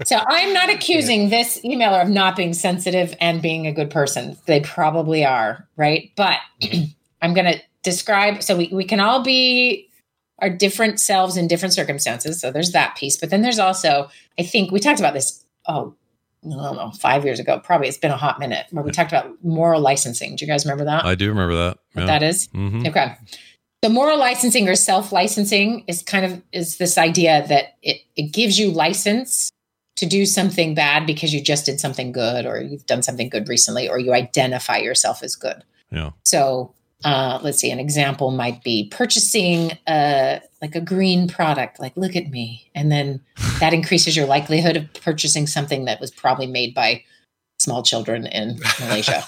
So 0.07 0.19
I'm 0.27 0.55
not 0.55 0.70
accusing 0.70 1.29
this 1.29 1.61
emailer 1.62 2.03
of 2.03 2.09
not 2.09 2.37
being 2.37 2.55
sensitive 2.55 3.15
and 3.20 3.43
being 3.43 3.66
a 3.66 3.73
good 3.73 3.91
person. 3.91 4.39
They 4.47 4.61
probably 4.61 5.27
are, 5.27 5.69
right? 5.77 6.11
But 6.16 6.39
I'm 7.23 7.35
going 7.35 7.53
to 7.53 7.61
describe 7.83 8.43
so 8.43 8.57
we, 8.57 8.69
we 8.73 8.85
can 8.85 8.99
all 8.99 9.23
be 9.23 9.91
our 10.41 10.49
different 10.49 11.01
selves 11.01 11.37
in 11.37 11.49
different 11.49 11.74
circumstances. 11.74 12.41
So 12.41 12.51
there's 12.51 12.73
that 12.73 12.97
piece. 12.97 13.19
But 13.19 13.29
then 13.29 13.43
there's 13.43 13.59
also, 13.59 14.09
I 14.39 14.43
think 14.43 14.73
we 14.73 14.81
talked 14.81 15.01
about 15.01 15.12
this, 15.12 15.45
oh, 15.69 15.95
I 16.47 16.49
don't 16.49 16.77
know, 16.77 16.91
five 16.99 17.24
years 17.27 17.39
ago. 17.39 17.61
Probably 17.62 17.89
it's 17.89 17.99
been 17.99 18.11
a 18.11 18.16
hot 18.16 18.39
minute 18.41 18.66
where 18.70 18.83
we 18.83 18.91
talked 18.91 19.12
about 19.12 19.33
moral 19.45 19.83
licensing. 19.83 20.35
Do 20.35 20.47
you 20.47 20.51
guys 20.51 20.65
remember 20.65 20.87
that? 20.87 21.05
I 21.05 21.15
do 21.15 21.29
remember 21.29 21.55
that. 21.57 21.79
what 21.93 22.03
Yeah. 22.03 22.07
that 22.07 22.23
is? 22.23 22.49
Mhm. 22.49 22.89
Okay. 22.89 23.15
The 23.82 23.88
moral 23.88 24.18
licensing 24.18 24.68
or 24.68 24.76
self-licensing 24.76 25.84
is 25.88 26.02
kind 26.02 26.24
of 26.24 26.40
is 26.52 26.76
this 26.76 26.96
idea 26.96 27.44
that 27.48 27.76
it, 27.82 28.00
it 28.14 28.32
gives 28.32 28.59
you 28.59 28.70
license 28.70 29.50
to 29.96 30.06
do 30.06 30.24
something 30.24 30.74
bad 30.74 31.04
because 31.06 31.34
you 31.34 31.42
just 31.42 31.66
did 31.66 31.80
something 31.80 32.12
good 32.12 32.46
or 32.46 32.60
you've 32.60 32.86
done 32.86 33.02
something 33.02 33.28
good 33.28 33.48
recently 33.48 33.88
or 33.88 33.98
you 33.98 34.12
identify 34.12 34.76
yourself 34.76 35.22
as 35.22 35.34
good. 35.34 35.64
Yeah. 35.90 36.10
So 36.22 36.72
uh, 37.04 37.40
let's 37.42 37.59
see, 37.59 37.70
an 37.70 37.80
example 37.80 38.30
might 38.30 38.62
be 38.62 38.88
purchasing 38.90 39.72
a 39.88 40.40
like 40.60 40.76
a 40.76 40.80
green 40.80 41.26
product, 41.26 41.80
like 41.80 41.96
look 41.96 42.14
at 42.14 42.30
me. 42.30 42.70
And 42.74 42.92
then 42.92 43.20
that 43.59 43.74
increases 43.74 44.16
your 44.16 44.26
likelihood 44.26 44.76
of 44.76 44.92
purchasing 44.94 45.46
something 45.46 45.86
that 45.86 46.00
was 46.00 46.10
probably 46.12 46.46
made 46.46 46.74
by 46.74 47.02
small 47.62 47.82
children 47.82 48.26
in 48.26 48.59
Malaysia. 48.80 49.22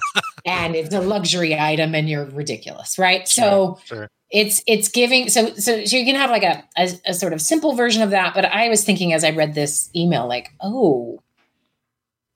and 0.44 0.76
it's 0.76 0.94
a 0.94 1.00
luxury 1.00 1.58
item 1.58 1.94
and 1.94 2.08
you're 2.08 2.26
ridiculous, 2.26 2.98
right? 2.98 3.26
So 3.26 3.78
Sure. 3.84 4.08
it's 4.30 4.62
it's 4.66 4.88
giving 4.88 5.28
so 5.30 5.54
so, 5.54 5.84
so 5.84 5.96
you 5.96 6.04
can 6.04 6.14
have 6.16 6.30
like 6.30 6.42
a, 6.44 6.62
a 6.76 6.88
a 7.06 7.14
sort 7.14 7.32
of 7.32 7.40
simple 7.40 7.74
version 7.74 8.02
of 8.02 8.10
that 8.10 8.34
but 8.34 8.44
i 8.44 8.68
was 8.68 8.84
thinking 8.84 9.14
as 9.14 9.24
i 9.24 9.30
read 9.30 9.54
this 9.54 9.88
email 9.96 10.28
like 10.28 10.50
oh 10.60 11.18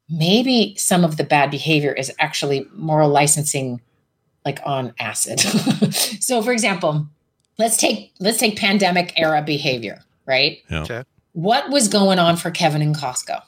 maybe 0.09 0.75
some 0.77 1.05
of 1.05 1.17
the 1.17 1.25
bad 1.25 1.51
behavior 1.51 1.93
is 1.93 2.11
actually 2.19 2.67
moral 2.75 3.11
licensing 3.11 3.81
like 4.45 4.59
on 4.65 4.93
acid 4.99 5.39
so 6.21 6.41
for 6.43 6.53
example 6.53 7.07
let's 7.59 7.77
take 7.77 8.13
let's 8.21 8.39
take 8.39 8.57
pandemic 8.59 9.13
era 9.17 9.43
behavior 9.43 10.01
right 10.27 10.59
Yeah. 10.71 10.83
Okay. 10.83 11.03
what 11.33 11.71
was 11.71 11.89
going 11.89 12.19
on 12.19 12.37
for 12.37 12.51
Kevin 12.51 12.83
and 12.83 12.97
Costco? 12.97 13.43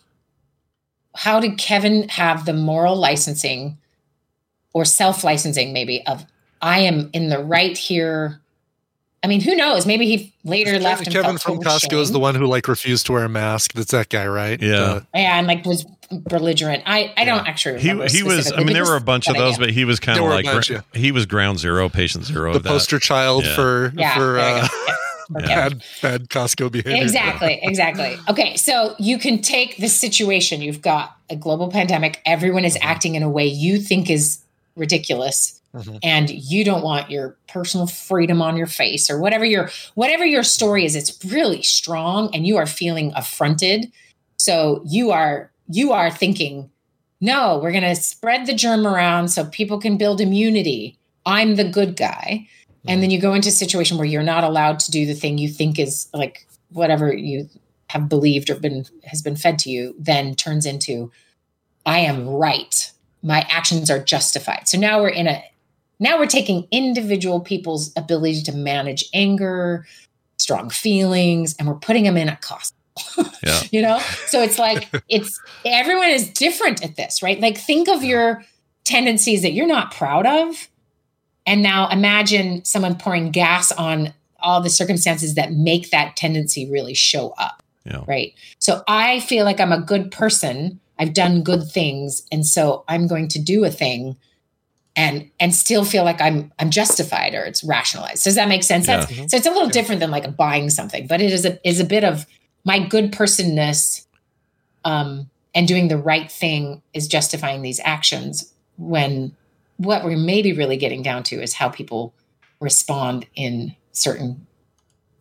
How 1.15 1.41
did 1.41 1.59
Kevin 1.59 2.09
have 2.09 2.45
the 2.45 2.53
moral 2.53 2.97
licensing 2.97 3.79
or 4.73 4.85
self 4.85 5.23
licensing, 5.25 5.73
maybe, 5.73 6.05
of 6.07 6.25
I 6.61 6.81
am 6.81 7.11
in 7.13 7.29
the 7.29 7.39
right 7.39 7.77
here? 7.77 8.41
I 9.23 9.27
mean, 9.27 9.41
who 9.41 9.55
knows? 9.57 9.87
Maybe 9.87 10.07
he 10.07 10.35
later 10.45 10.79
left 10.79 11.07
and 11.07 11.13
Kevin 11.15 11.39
from 11.39 11.57
total 11.57 11.73
Costco 11.73 11.99
is 12.01 12.13
the 12.13 12.19
one 12.21 12.35
who 12.35 12.45
like 12.47 12.69
refused 12.69 13.07
to 13.07 13.13
wear 13.13 13.25
a 13.25 13.29
mask. 13.29 13.73
That's 13.73 13.93
that 13.93 14.11
guy, 14.11 14.27
right? 14.27 14.61
Yeah. 14.61 14.75
Uh, 14.83 15.01
and 15.15 15.47
like 15.47 15.65
was 15.65 15.87
belligerent. 16.11 16.83
I 16.85 17.15
I 17.17 17.25
don't 17.25 17.47
actually 17.49 17.81
He 17.81 17.89
remember. 17.89 18.13
he 18.13 18.23
was. 18.23 18.53
I 18.53 18.59
mean, 18.59 18.75
there 18.75 18.85
were 18.85 18.97
a 18.97 19.01
bunch 19.01 19.27
of 19.29 19.37
those, 19.37 19.57
but 19.57 19.71
he 19.71 19.87
was 19.87 19.99
kind 19.99 20.19
of 20.19 20.27
like 20.27 20.45
bunch, 20.45 20.69
gra- 20.69 20.85
he 20.93 21.11
was 21.11 21.25
ground 21.25 21.59
zero, 21.59 21.89
patient 21.89 22.25
zero. 22.27 22.53
the 22.53 22.59
of 22.59 22.63
that. 22.65 22.69
poster 22.69 22.99
child 22.99 23.45
Yeah. 23.45 23.55
for 23.55 23.93
Yeah, 23.97 24.15
for 24.15 24.33
there 24.35 24.57
you 24.59 24.63
uh, 24.65 24.69
go. 25.33 25.41
bad, 25.41 25.85
bad 26.03 26.29
Costco 26.29 26.71
behavior. 26.71 27.03
Exactly, 27.03 27.59
exactly. 27.63 28.17
Okay, 28.29 28.57
so 28.57 28.95
you 28.99 29.19
can 29.19 29.41
take 29.41 29.77
the 29.79 29.89
situation. 29.89 30.63
You've 30.63 30.83
got 30.83 31.17
a 31.31 31.37
global 31.37 31.71
pandemic. 31.71 32.21
Everyone 32.27 32.65
is 32.65 32.77
acting 32.81 33.15
in 33.15 33.23
a 33.23 33.31
way 33.31 33.47
you 33.47 33.79
think 33.79 34.11
is 34.11 34.41
ridiculous, 34.77 35.61
Mhm. 35.75 35.99
and 36.03 36.31
you 36.31 36.65
don't 36.65 36.83
want 36.83 37.11
your 37.11 37.37
personal 37.49 37.87
freedom 37.87 38.43
on 38.43 38.57
your 38.57 38.67
face 38.67 39.09
or 39.11 39.19
whatever 39.19 39.45
your 39.45 39.71
whatever 39.95 40.25
your 40.25 40.43
story 40.43 40.85
is. 40.85 40.95
It's 40.95 41.19
really 41.25 41.63
strong, 41.63 42.31
and 42.35 42.47
you 42.47 42.57
are 42.57 42.67
feeling 42.67 43.13
affronted. 43.17 43.91
So 44.37 44.83
you 44.87 45.11
are 45.11 45.51
you 45.69 45.93
are 45.93 46.11
thinking, 46.11 46.71
no, 47.21 47.59
we're 47.63 47.73
going 47.73 47.85
to 47.85 47.97
spread 47.97 48.47
the 48.47 48.53
germ 48.53 48.87
around 48.87 49.29
so 49.29 49.47
people 49.47 49.79
can 49.79 49.97
build 49.97 50.21
immunity. 50.21 50.99
I'm 51.25 51.57
the 51.57 51.65
good 51.65 51.97
guy. 51.97 52.47
And 52.87 53.03
then 53.03 53.11
you 53.11 53.21
go 53.21 53.35
into 53.35 53.49
a 53.49 53.53
situation 53.53 53.97
where 53.97 54.07
you're 54.07 54.23
not 54.23 54.45
allowed 54.45 54.79
to 54.81 54.91
do 54.91 55.07
the 55.07 55.15
thing 55.15 55.39
you 55.39 55.49
think 55.49 55.79
is 55.79 56.09
like 56.13 56.47
whatever 56.71 57.13
you 57.13 57.49
have 57.89 58.09
believed 58.09 58.51
or 58.51 58.57
been 58.57 58.85
has 59.05 59.23
been 59.23 59.37
fed 59.37 59.59
to 59.61 59.71
you, 59.71 59.95
then 59.99 60.35
turns 60.35 60.67
into 60.67 61.11
I 61.87 62.01
am 62.01 62.29
right. 62.29 62.91
My 63.23 63.47
actions 63.49 63.91
are 63.91 64.03
justified. 64.03 64.69
So 64.69 64.79
now 64.79 65.01
we're 65.01 65.09
in 65.09 65.27
a 65.27 65.43
now 65.99 66.19
we're 66.19 66.27
taking 66.27 66.67
individual 66.71 67.41
people's 67.41 67.93
ability 67.97 68.43
to 68.43 68.53
manage 68.53 69.05
anger, 69.15 69.87
strong 70.39 70.69
feelings, 70.69 71.55
and 71.59 71.69
we're 71.69 71.75
putting 71.75 72.05
them 72.05 72.17
in 72.17 72.29
a 72.29 72.37
cost 72.37 72.75
Yeah. 73.43 73.61
you 73.73 73.83
know 73.83 73.99
so 74.27 74.41
it's 74.41 74.59
like 74.59 74.89
it's 75.09 75.41
everyone 75.65 76.11
is 76.11 76.31
different 76.31 76.85
at 76.85 76.95
this 76.95 77.25
right 77.25 77.41
like 77.41 77.59
think 77.59 77.89
of 77.89 78.05
your 78.05 78.45
tendencies 78.85 79.43
that 79.43 79.53
you're 79.53 79.67
not 79.67 79.93
proud 79.93 80.27
of 80.27 80.69
and 81.47 81.63
now 81.63 81.89
imagine 81.91 82.65
someone 82.65 82.97
pouring 82.97 83.31
gas 83.31 83.71
on 83.73 84.13
all 84.41 84.61
the 84.61 84.71
circumstances 84.71 85.35
that 85.35 85.53
make 85.53 85.91
that 85.91 86.17
tendency 86.17 86.71
really 86.71 86.95
show 86.95 87.31
up 87.39 87.63
Yeah. 87.85 88.03
right? 88.07 88.35
So 88.59 88.83
i 88.89 89.21
feel 89.21 89.45
like 89.45 89.61
i'm 89.61 89.73
a 89.73 89.81
good 89.81 90.11
person. 90.11 90.81
I've 90.99 91.13
done 91.13 91.43
good 91.43 91.69
things. 91.71 92.27
And 92.31 92.47
so 92.47 92.85
i'm 92.89 93.07
going 93.07 93.29
to 93.29 93.39
do 93.41 93.65
a 93.65 93.71
thing 93.71 94.17
and 94.97 95.29
and 95.41 95.53
still 95.55 95.85
feel 95.85 96.05
like 96.05 96.21
i'm 96.21 96.53
i'm 96.61 96.71
justified 96.71 97.35
or 97.35 97.45
it's 97.45 97.65
rationalized. 97.65 98.25
Does 98.25 98.37
that 98.37 98.49
make 98.49 98.63
sense? 98.63 98.87
Yeah. 98.87 99.05
That's, 99.05 99.31
so 99.31 99.37
it's 99.37 99.47
a 99.47 99.51
little 99.51 99.69
different 99.69 100.01
than 100.01 100.11
like 100.11 100.37
buying 100.37 100.71
something 100.71 101.07
but 101.07 101.21
it 101.21 101.33
is 101.33 101.45
a 101.45 101.59
is 101.69 101.81
a 101.81 101.85
bit 101.85 102.05
of 102.05 102.27
my 102.65 102.79
good 102.79 103.13
personness 103.13 104.07
um 104.85 105.29
and 105.55 105.67
doing 105.69 105.89
the 105.89 105.99
right 105.99 106.31
thing 106.31 106.83
is 106.93 107.07
justifying 107.09 107.63
these 107.63 107.81
actions 107.85 108.53
when 108.77 109.35
what 109.77 110.05
we're 110.05 110.17
maybe 110.17 110.53
really 110.53 110.77
getting 110.77 111.03
down 111.03 111.23
to 111.25 111.43
is 111.43 111.55
how 111.55 111.69
people 111.69 112.15
respond 112.61 113.27
in 113.35 113.75
certain 113.93 114.47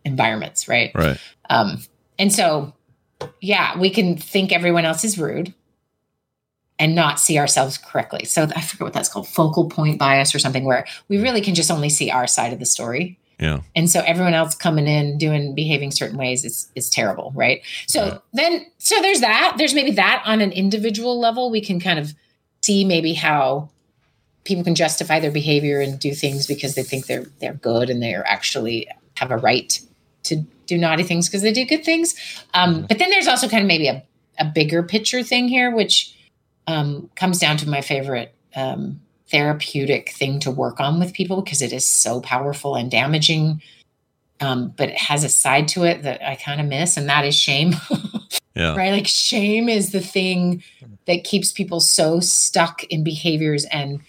environments 0.05 0.67
right 0.67 0.91
Right. 0.95 1.17
um, 1.49 1.79
and 2.19 2.31
so, 2.31 2.73
yeah, 3.41 3.77
we 3.79 3.89
can 3.89 4.17
think 4.17 4.51
everyone 4.51 4.85
else 4.85 5.03
is 5.03 5.17
rude 5.17 5.53
and 6.79 6.95
not 6.95 7.19
see 7.19 7.37
ourselves 7.39 7.77
correctly. 7.77 8.25
So 8.25 8.43
I 8.55 8.61
forget 8.61 8.81
what 8.81 8.93
that's 8.93 9.09
called, 9.09 9.27
focal 9.27 9.69
point 9.69 9.99
bias 9.99 10.33
or 10.33 10.39
something, 10.39 10.63
where 10.65 10.85
we 11.07 11.17
really 11.17 11.41
can 11.41 11.55
just 11.55 11.71
only 11.71 11.89
see 11.89 12.11
our 12.11 12.27
side 12.27 12.53
of 12.53 12.59
the 12.59 12.65
story. 12.65 13.17
Yeah. 13.39 13.61
And 13.75 13.89
so 13.89 14.01
everyone 14.01 14.33
else 14.33 14.55
coming 14.55 14.87
in 14.87 15.17
doing 15.17 15.55
behaving 15.55 15.91
certain 15.91 16.17
ways 16.17 16.45
is 16.45 16.71
is 16.75 16.89
terrible, 16.89 17.31
right? 17.35 17.61
So 17.87 18.21
then 18.33 18.65
so 18.77 19.01
there's 19.01 19.21
that. 19.21 19.55
There's 19.57 19.73
maybe 19.73 19.91
that 19.91 20.21
on 20.25 20.39
an 20.39 20.51
individual 20.51 21.19
level. 21.19 21.49
We 21.49 21.61
can 21.61 21.79
kind 21.79 21.99
of 21.99 22.13
see 22.61 22.85
maybe 22.85 23.13
how 23.13 23.69
people 24.43 24.63
can 24.63 24.75
justify 24.75 25.19
their 25.19 25.31
behavior 25.31 25.79
and 25.79 25.99
do 25.99 26.13
things 26.13 26.47
because 26.47 26.75
they 26.75 26.83
think 26.83 27.05
they're 27.05 27.25
they're 27.39 27.53
good 27.53 27.89
and 27.89 28.01
they're 28.01 28.27
actually 28.27 28.87
have 29.15 29.31
a 29.31 29.37
right 29.37 29.79
to 30.23 30.37
do 30.65 30.77
naughty 30.77 31.03
things 31.03 31.27
because 31.27 31.41
they 31.41 31.51
do 31.51 31.65
good 31.65 31.83
things. 31.83 32.15
Um, 32.53 32.85
but 32.87 32.99
then 32.99 33.09
there's 33.09 33.27
also 33.27 33.47
kind 33.47 33.63
of 33.63 33.67
maybe 33.67 33.87
a, 33.87 34.03
a 34.39 34.45
bigger 34.45 34.81
picture 34.83 35.23
thing 35.23 35.47
here, 35.47 35.73
which 35.75 36.15
um, 36.67 37.09
comes 37.15 37.39
down 37.39 37.57
to 37.57 37.69
my 37.69 37.81
favorite 37.81 38.33
um, 38.55 39.01
therapeutic 39.29 40.09
thing 40.11 40.39
to 40.39 40.51
work 40.51 40.79
on 40.79 40.99
with 40.99 41.13
people 41.13 41.41
because 41.41 41.61
it 41.61 41.73
is 41.73 41.87
so 41.87 42.21
powerful 42.21 42.75
and 42.75 42.89
damaging. 42.89 43.61
Um, 44.39 44.73
but 44.75 44.89
it 44.89 44.97
has 44.97 45.23
a 45.23 45.29
side 45.29 45.67
to 45.69 45.83
it 45.83 46.03
that 46.03 46.21
I 46.27 46.35
kind 46.35 46.59
of 46.59 46.67
miss, 46.67 46.97
and 46.97 47.07
that 47.09 47.25
is 47.25 47.35
shame. 47.35 47.73
Yeah. 48.55 48.75
right? 48.75 48.91
Like 48.91 49.07
shame 49.07 49.67
is 49.67 49.93
the 49.93 49.99
thing 49.99 50.63
that 51.07 51.23
keeps 51.23 51.51
people 51.51 51.79
so 51.79 52.19
stuck 52.19 52.83
in 52.83 53.03
behaviors 53.03 53.65
and 53.65 53.99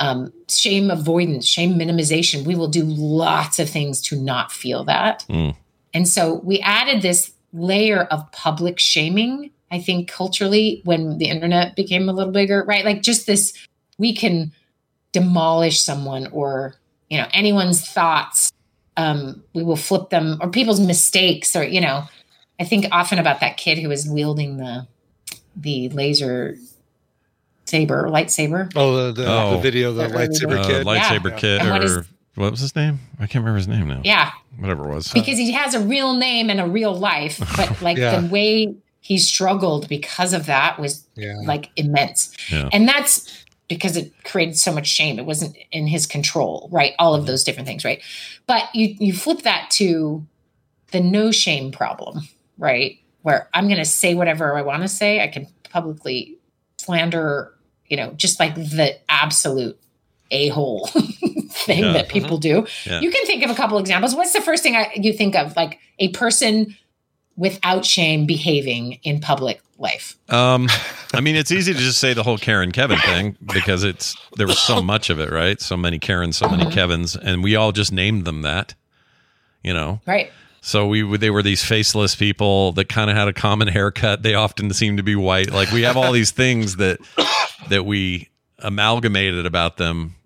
um, 0.00 0.32
shame 0.48 0.90
avoidance, 0.90 1.46
shame 1.46 1.78
minimization. 1.78 2.44
We 2.44 2.56
will 2.56 2.68
do 2.68 2.82
lots 2.84 3.58
of 3.58 3.68
things 3.68 4.00
to 4.02 4.16
not 4.16 4.50
feel 4.50 4.82
that. 4.84 5.24
Mm. 5.28 5.54
And 5.94 6.08
so 6.08 6.40
we 6.42 6.58
added 6.60 7.02
this 7.02 7.32
layer 7.52 8.04
of 8.04 8.30
public 8.32 8.78
shaming, 8.78 9.50
I 9.70 9.78
think, 9.78 10.08
culturally 10.08 10.80
when 10.84 11.18
the 11.18 11.26
internet 11.26 11.76
became 11.76 12.08
a 12.08 12.12
little 12.12 12.32
bigger, 12.32 12.64
right? 12.66 12.84
Like 12.84 13.02
just 13.02 13.26
this, 13.26 13.52
we 13.98 14.14
can 14.14 14.52
demolish 15.12 15.82
someone 15.82 16.28
or, 16.32 16.74
you 17.10 17.18
know, 17.18 17.26
anyone's 17.32 17.86
thoughts. 17.86 18.52
Um, 18.96 19.42
we 19.54 19.62
will 19.62 19.76
flip 19.76 20.10
them 20.10 20.38
or 20.40 20.48
people's 20.48 20.80
mistakes 20.80 21.54
or, 21.54 21.62
you 21.62 21.80
know, 21.80 22.04
I 22.58 22.64
think 22.64 22.86
often 22.90 23.18
about 23.18 23.40
that 23.40 23.56
kid 23.56 23.78
who 23.78 23.88
was 23.88 24.06
wielding 24.08 24.56
the 24.56 24.86
the 25.56 25.88
laser 25.90 26.56
saber, 27.70 28.08
lightsaber. 28.08 28.70
Oh, 28.76 29.06
the, 29.06 29.22
the, 29.22 29.28
Oh. 29.28 29.52
the 29.56 29.58
video, 29.62 29.92
the 29.92 30.08
The 30.08 30.14
lightsaber 30.14 30.58
Uh, 30.62 30.66
kid. 30.66 30.86
lightsaber 30.86 31.30
Yeah. 31.30 31.36
kid, 31.38 31.60
And 31.60 31.70
what 31.70 31.84
is- 31.84 31.96
or 31.96 32.06
what 32.34 32.50
was 32.50 32.60
his 32.60 32.74
name? 32.76 33.00
I 33.18 33.26
can't 33.26 33.42
remember 33.44 33.56
his 33.58 33.68
name 33.68 33.88
now. 33.88 34.00
Yeah. 34.04 34.30
Whatever 34.58 34.90
it 34.90 34.94
was. 34.94 35.08
because 35.12 35.38
he 35.38 35.52
has 35.52 35.74
a 35.74 35.80
real 35.80 36.14
name 36.14 36.50
and 36.50 36.60
a 36.60 36.66
real 36.66 36.94
life 36.94 37.38
but 37.56 37.80
like 37.88 37.96
Yeah. 37.96 38.20
the 38.20 38.26
way 38.26 38.74
he 39.00 39.16
struggled 39.18 39.88
because 39.88 40.32
of 40.34 40.46
that 40.46 40.78
was 40.78 41.04
Yeah. 41.16 41.34
like 41.46 41.70
immense 41.76 42.32
Yeah. 42.52 42.68
and 42.72 42.86
that's 42.86 43.44
because 43.68 43.96
it 43.96 44.12
created 44.24 44.58
so 44.58 44.72
much 44.72 44.86
shame 44.86 45.18
it 45.18 45.24
wasn't 45.24 45.56
in 45.72 45.86
his 45.86 46.06
control 46.06 46.68
right 46.72 46.92
all 46.98 47.14
of 47.14 47.24
those 47.26 47.42
different 47.44 47.66
things 47.68 47.84
right 47.84 48.02
but 48.46 48.64
you 48.74 48.94
you 48.98 49.12
flip 49.14 49.42
that 49.42 49.70
to 49.70 50.26
the 50.92 51.00
no 51.00 51.30
shame 51.30 51.70
problem 51.72 52.20
right 52.58 52.98
where 53.22 53.48
i'm 53.54 53.66
going 53.68 53.78
to 53.78 53.84
say 53.84 54.12
whatever 54.14 54.56
i 54.58 54.62
want 54.62 54.82
to 54.82 54.88
say 54.88 55.22
i 55.22 55.28
can 55.28 55.46
publicly 55.70 56.36
slander 56.78 57.54
you 57.90 57.96
know 57.98 58.12
just 58.16 58.40
like 58.40 58.54
the 58.54 58.96
absolute 59.10 59.78
a-hole 60.30 60.86
thing 61.66 61.80
Yeah. 61.84 61.92
that 61.92 62.08
people 62.08 62.38
do 62.38 62.66
Yeah. 62.86 63.00
you 63.00 63.10
can 63.10 63.26
think 63.26 63.42
of 63.44 63.50
a 63.50 63.54
couple 63.54 63.76
examples 63.78 64.14
what's 64.14 64.32
the 64.32 64.40
first 64.40 64.62
thing 64.62 64.76
I, 64.76 64.90
you 64.94 65.12
think 65.12 65.34
of 65.36 65.54
like 65.56 65.78
a 65.98 66.08
person 66.08 66.76
without 67.36 67.84
shame 67.84 68.26
behaving 68.26 68.98
in 69.02 69.20
public 69.20 69.60
life 69.78 70.16
Um, 70.28 70.68
I 71.14 71.20
mean, 71.20 71.34
it's 71.36 71.50
easy 71.50 71.72
to 71.72 71.78
just 71.78 71.98
say 71.98 72.12
the 72.14 72.22
whole 72.22 72.38
Karen 72.38 72.70
Kevin 72.70 72.98
thing 73.00 73.36
because 73.54 73.82
it's 73.82 74.14
there 74.36 74.46
was 74.46 74.58
so 74.60 74.80
much 74.82 75.10
of 75.10 75.18
it, 75.18 75.30
right? 75.32 75.60
So 75.60 75.76
many 75.76 75.98
Karens, 75.98 76.36
so 76.36 76.48
many 76.48 76.70
Kevins, 76.70 77.16
and 77.16 77.42
we 77.42 77.56
all 77.56 77.72
just 77.72 77.90
named 77.92 78.24
them 78.26 78.42
that. 78.42 78.74
You 79.64 79.72
know, 79.74 80.00
right 80.06 80.30
so 80.60 80.86
we 80.86 81.16
they 81.16 81.30
were 81.30 81.42
these 81.42 81.64
faceless 81.64 82.14
people 82.14 82.72
that 82.72 82.88
kind 82.88 83.10
of 83.10 83.16
had 83.16 83.28
a 83.28 83.32
common 83.32 83.68
haircut. 83.68 84.22
They 84.22 84.34
often 84.34 84.72
seemed 84.72 84.98
to 84.98 85.02
be 85.02 85.16
white. 85.16 85.50
Like 85.50 85.70
we 85.70 85.82
have 85.82 85.96
all 85.96 86.12
these 86.12 86.30
things 86.30 86.76
that 86.76 87.00
that 87.68 87.86
we 87.86 88.28
amalgamated 88.58 89.46
about 89.46 89.78
them, 89.78 90.16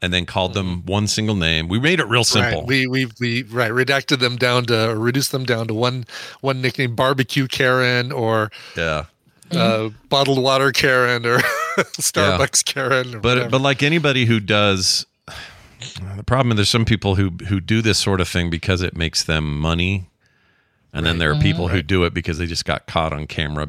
and 0.00 0.12
then 0.12 0.26
called 0.26 0.54
them 0.54 0.86
one 0.86 1.08
single 1.08 1.34
name. 1.34 1.66
We 1.66 1.80
made 1.80 1.98
it 1.98 2.06
real 2.06 2.24
simple. 2.24 2.60
Right. 2.60 2.68
We 2.68 2.86
we 2.86 3.06
we 3.20 3.42
right 3.44 3.72
redacted 3.72 4.20
them 4.20 4.36
down 4.36 4.66
to 4.66 4.90
or 4.90 4.96
reduced 4.96 5.32
them 5.32 5.44
down 5.44 5.66
to 5.68 5.74
one 5.74 6.04
one 6.40 6.62
nickname: 6.62 6.94
barbecue 6.94 7.48
Karen 7.48 8.12
or 8.12 8.52
yeah. 8.76 9.06
uh, 9.50 9.90
bottled 10.08 10.40
water 10.40 10.70
Karen 10.70 11.26
or 11.26 11.38
Starbucks 11.78 12.64
Karen. 12.64 13.16
Or 13.16 13.18
but 13.18 13.30
whatever. 13.30 13.50
but 13.50 13.60
like 13.60 13.82
anybody 13.82 14.24
who 14.24 14.38
does 14.38 15.04
the 16.16 16.24
problem 16.24 16.52
is 16.52 16.56
there's 16.56 16.70
some 16.70 16.84
people 16.84 17.14
who 17.16 17.30
who 17.48 17.60
do 17.60 17.82
this 17.82 17.98
sort 17.98 18.20
of 18.20 18.28
thing 18.28 18.50
because 18.50 18.82
it 18.82 18.96
makes 18.96 19.24
them 19.24 19.58
money. 19.58 20.08
And 20.92 21.04
then 21.04 21.18
there 21.18 21.30
are 21.30 21.34
mm-hmm. 21.34 21.42
people 21.42 21.68
who 21.68 21.82
do 21.82 22.04
it 22.04 22.14
because 22.14 22.38
they 22.38 22.46
just 22.46 22.64
got 22.64 22.86
caught 22.86 23.12
on 23.12 23.26
camera 23.26 23.68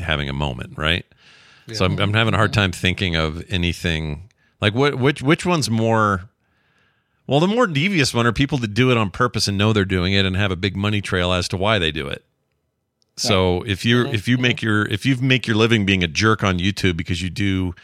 having 0.00 0.28
a 0.28 0.32
moment 0.32 0.78
right? 0.78 1.04
So 1.72 1.84
I'm, 1.84 1.98
I'm 1.98 2.12
having 2.12 2.34
a 2.34 2.36
hard 2.36 2.52
mm-hmm. 2.52 2.60
time 2.60 2.72
thinking 2.72 3.16
of 3.16 3.44
anything. 3.50 4.30
Like 4.60 4.74
what 4.74 4.96
which 4.96 5.22
which 5.22 5.44
one's 5.44 5.70
more 5.70 6.28
well 7.26 7.40
the 7.40 7.48
more 7.48 7.66
devious 7.66 8.14
one 8.14 8.26
are 8.26 8.32
people 8.32 8.58
that 8.58 8.74
do 8.74 8.90
it 8.90 8.96
on 8.96 9.10
purpose 9.10 9.48
and 9.48 9.58
know 9.58 9.72
they're 9.72 9.84
doing 9.84 10.12
it 10.12 10.24
and 10.24 10.36
have 10.36 10.50
a 10.50 10.56
big 10.56 10.76
money 10.76 11.00
trail 11.00 11.32
as 11.32 11.48
to 11.48 11.56
why 11.56 11.78
they 11.78 11.90
do 11.90 12.06
it. 12.06 12.24
So 13.16 13.62
if 13.62 13.84
you're 13.84 14.04
mm-hmm. 14.04 14.14
if 14.14 14.28
you 14.28 14.38
make 14.38 14.62
your 14.62 14.86
if 14.86 15.06
you 15.06 15.16
make 15.16 15.46
your 15.46 15.56
living 15.56 15.86
being 15.86 16.02
a 16.02 16.08
jerk 16.08 16.42
on 16.42 16.58
YouTube 16.58 16.96
because 16.96 17.22
you 17.22 17.30
do 17.30 17.74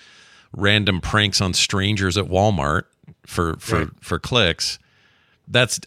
random 0.52 1.01
pranks 1.01 1.40
on 1.40 1.55
strangers 1.55 2.18
at 2.18 2.26
Walmart 2.26 2.84
for 3.27 3.57
for 3.59 3.78
Right. 3.81 3.89
for 4.01 4.19
clicks, 4.19 4.78
that's 5.49 5.81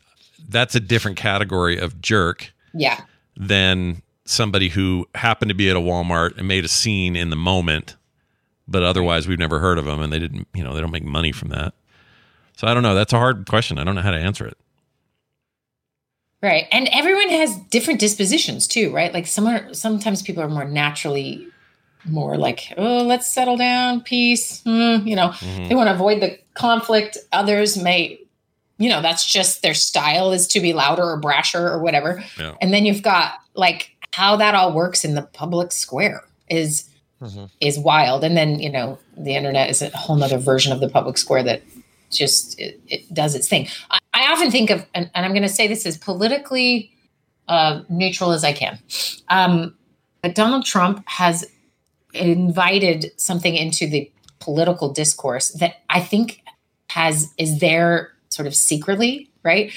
that's 0.49 0.75
a 0.75 0.79
different 0.79 1.17
category 1.17 1.77
of 1.77 2.01
jerk 2.01 2.53
yeah 2.73 3.01
than 3.35 4.01
somebody 4.25 4.69
who 4.69 5.07
happened 5.15 5.49
to 5.49 5.55
be 5.55 5.69
at 5.69 5.75
a 5.75 5.79
Walmart 5.79 6.37
and 6.37 6.47
made 6.47 6.63
a 6.63 6.67
scene 6.69 7.15
in 7.15 7.29
the 7.29 7.35
moment, 7.35 7.95
but 8.67 8.83
otherwise 8.83 9.27
we've 9.27 9.39
never 9.39 9.59
heard 9.59 9.77
of 9.77 9.85
them 9.85 10.01
and 10.01 10.13
they 10.13 10.19
didn't, 10.19 10.47
you 10.53 10.63
know, 10.63 10.73
they 10.73 10.79
don't 10.81 10.91
make 10.91 11.03
money 11.03 11.31
from 11.31 11.49
that. 11.49 11.73
So 12.55 12.67
I 12.67 12.73
don't 12.73 12.83
know. 12.83 12.95
That's 12.95 13.11
a 13.11 13.17
hard 13.17 13.47
question. 13.47 13.77
I 13.77 13.83
don't 13.83 13.95
know 13.95 14.01
how 14.01 14.11
to 14.11 14.17
answer 14.17 14.47
it. 14.47 14.57
Right. 16.41 16.67
And 16.71 16.89
everyone 16.91 17.29
has 17.29 17.57
different 17.69 17.99
dispositions 17.99 18.67
too, 18.67 18.93
right? 18.93 19.13
Like 19.13 19.27
some 19.27 19.47
are, 19.47 19.73
sometimes 19.73 20.21
people 20.21 20.43
are 20.43 20.49
more 20.49 20.65
naturally 20.65 21.47
more 22.05 22.37
like, 22.37 22.73
oh, 22.77 23.03
let's 23.03 23.27
settle 23.27 23.57
down, 23.57 24.01
peace. 24.01 24.61
Mm, 24.63 25.07
you 25.07 25.15
know, 25.15 25.29
Mm-hmm. 25.29 25.67
they 25.69 25.75
want 25.75 25.87
to 25.87 25.93
avoid 25.93 26.21
the 26.21 26.37
conflict. 26.53 27.17
Others 27.31 27.77
may, 27.81 28.19
you 28.77 28.89
know, 28.89 29.01
that's 29.01 29.25
just 29.25 29.61
their 29.61 29.73
style 29.73 30.31
is 30.31 30.47
to 30.47 30.59
be 30.59 30.73
louder 30.73 31.03
or 31.03 31.19
brasher 31.21 31.61
or 31.71 31.79
whatever. 31.79 32.23
Yeah. 32.37 32.55
And 32.61 32.73
then 32.73 32.85
you've 32.85 33.03
got 33.03 33.35
like 33.55 33.95
how 34.11 34.35
that 34.35 34.53
all 34.55 34.73
works 34.73 35.03
in 35.05 35.15
the 35.15 35.21
public 35.23 35.71
square 35.71 36.23
is 36.49 36.89
is 37.61 37.79
wild. 37.79 38.21
And 38.25 38.35
then, 38.35 38.59
you 38.59 38.69
know, 38.69 38.99
the 39.15 39.33
internet 39.35 39.69
is 39.69 39.81
a 39.81 39.89
whole 39.95 40.17
nother 40.17 40.37
version 40.37 40.73
of 40.73 40.81
the 40.81 40.89
public 40.89 41.17
square 41.17 41.41
that 41.43 41.61
just 42.11 42.59
it, 42.59 42.81
it 42.89 43.13
does 43.13 43.33
its 43.33 43.47
thing. 43.47 43.69
I, 43.89 43.99
I 44.13 44.31
often 44.33 44.51
think 44.51 44.69
of, 44.69 44.85
and, 44.93 45.09
and 45.15 45.25
I'm 45.25 45.31
going 45.31 45.43
to 45.43 45.47
say 45.49 45.69
this 45.69 45.85
as 45.85 45.97
politically 45.97 46.91
uh, 47.47 47.81
neutral 47.87 48.31
as 48.33 48.43
I 48.43 48.51
can. 48.51 48.77
Um, 49.29 49.73
but 50.21 50.35
Donald 50.35 50.65
Trump 50.65 51.01
has 51.07 51.45
invited 52.13 53.11
something 53.17 53.55
into 53.55 53.87
the 53.87 54.11
political 54.39 54.91
discourse 54.91 55.49
that 55.53 55.75
I 55.89 55.99
think 56.01 56.41
has 56.89 57.33
is 57.37 57.59
there 57.59 58.11
sort 58.29 58.47
of 58.47 58.55
secretly, 58.55 59.29
right? 59.43 59.71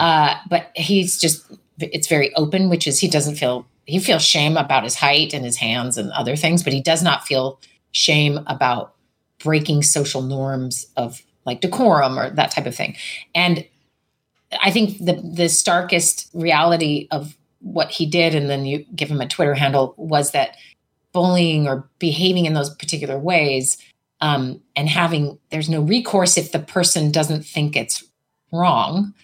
Uh, 0.00 0.36
but 0.48 0.70
he's 0.74 1.18
just 1.18 1.44
it's 1.78 2.06
very 2.06 2.34
open, 2.34 2.68
which 2.68 2.86
is 2.86 3.00
he 3.00 3.08
doesn't 3.08 3.36
feel 3.36 3.66
he 3.86 3.98
feels 3.98 4.22
shame 4.22 4.56
about 4.56 4.84
his 4.84 4.94
height 4.94 5.34
and 5.34 5.44
his 5.44 5.56
hands 5.56 5.98
and 5.98 6.10
other 6.12 6.36
things, 6.36 6.62
but 6.62 6.72
he 6.72 6.80
does 6.80 7.02
not 7.02 7.26
feel 7.26 7.60
shame 7.92 8.40
about 8.46 8.94
breaking 9.38 9.82
social 9.82 10.22
norms 10.22 10.86
of 10.96 11.22
like 11.44 11.60
decorum 11.60 12.18
or 12.18 12.30
that 12.30 12.50
type 12.50 12.66
of 12.66 12.74
thing. 12.74 12.96
And 13.34 13.66
I 14.62 14.70
think 14.70 14.98
the 14.98 15.14
the 15.22 15.48
starkest 15.48 16.30
reality 16.32 17.08
of 17.10 17.36
what 17.60 17.90
he 17.90 18.06
did, 18.06 18.34
and 18.34 18.48
then 18.48 18.66
you 18.66 18.84
give 18.94 19.10
him 19.10 19.20
a 19.20 19.28
Twitter 19.28 19.54
handle, 19.54 19.94
was 19.96 20.32
that 20.32 20.56
bullying 21.14 21.66
or 21.66 21.88
behaving 21.98 22.44
in 22.44 22.52
those 22.52 22.74
particular 22.74 23.18
ways, 23.18 23.78
um, 24.20 24.60
and 24.76 24.90
having 24.90 25.38
there's 25.48 25.70
no 25.70 25.80
recourse 25.80 26.36
if 26.36 26.52
the 26.52 26.58
person 26.58 27.10
doesn't 27.10 27.46
think 27.46 27.74
it's 27.74 28.04
wrong, 28.52 29.14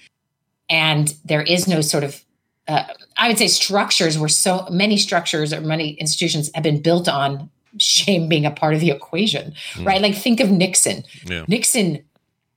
and 0.71 1.15
there 1.27 1.43
is 1.43 1.69
no 1.69 1.83
sort 1.83 2.05
of 2.05 2.25
uh, 2.69 2.85
I 3.19 3.29
would 3.29 3.37
say 3.37 3.49
structures 3.49 4.19
where 4.19 4.29
so 4.29 4.67
many 4.71 4.97
structures 4.97 5.53
or 5.53 5.61
many 5.61 5.91
institutions 5.95 6.51
have 6.55 6.63
been 6.63 6.81
built 6.81 7.09
on 7.09 7.51
shame 7.79 8.29
being 8.29 8.47
a 8.47 8.51
part 8.51 8.75
of 8.75 8.81
the 8.81 8.91
equation, 8.91 9.55
right? 9.83 10.01
Like 10.01 10.15
think 10.15 10.41
of 10.41 10.51
Nixon. 10.51 11.05
Yeah. 11.27 11.45
Nixon 11.49 12.03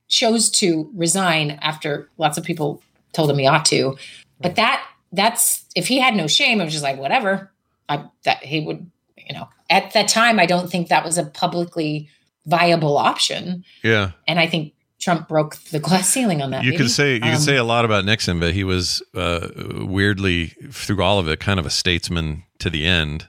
chose 0.08 0.50
to 0.50 0.90
resign 0.94 1.58
after 1.62 2.08
lots 2.18 2.38
of 2.38 2.44
people 2.44 2.82
told 3.12 3.30
him 3.30 3.38
he 3.38 3.46
ought 3.46 3.64
to, 3.66 3.96
but 4.40 4.56
that 4.56 4.84
that's 5.12 5.64
if 5.74 5.88
he 5.88 5.98
had 5.98 6.14
no 6.14 6.26
shame, 6.26 6.60
it 6.60 6.64
was 6.64 6.72
just 6.72 6.84
like 6.84 6.98
whatever. 6.98 7.50
I 7.88 8.04
that 8.24 8.44
he 8.44 8.60
would, 8.60 8.90
you 9.28 9.34
know, 9.34 9.48
at 9.70 9.92
that 9.92 10.08
time, 10.08 10.38
I 10.38 10.46
don't 10.46 10.70
think 10.70 10.88
that 10.88 11.04
was 11.04 11.18
a 11.18 11.24
publicly 11.24 12.08
viable 12.46 12.96
option, 12.98 13.64
Yeah. 13.82 14.10
and 14.28 14.38
I 14.38 14.46
think 14.46 14.72
Trump 15.00 15.28
broke 15.28 15.56
the 15.70 15.78
glass 15.80 16.08
ceiling 16.08 16.40
on 16.42 16.50
that. 16.50 16.62
You 16.64 16.70
maybe. 16.70 16.82
could 16.84 16.90
say 16.90 17.14
you 17.16 17.22
Um, 17.22 17.30
could 17.32 17.40
say 17.40 17.56
a 17.56 17.64
lot 17.64 17.84
about 17.84 18.04
Nixon, 18.04 18.38
but 18.40 18.54
he 18.54 18.64
was 18.64 19.02
uh, 19.14 19.48
weirdly 19.80 20.48
through 20.70 21.02
all 21.02 21.18
of 21.18 21.28
it 21.28 21.40
kind 21.40 21.58
of 21.60 21.66
a 21.66 21.70
statesman 21.70 22.44
to 22.58 22.70
the 22.70 22.86
end. 22.86 23.28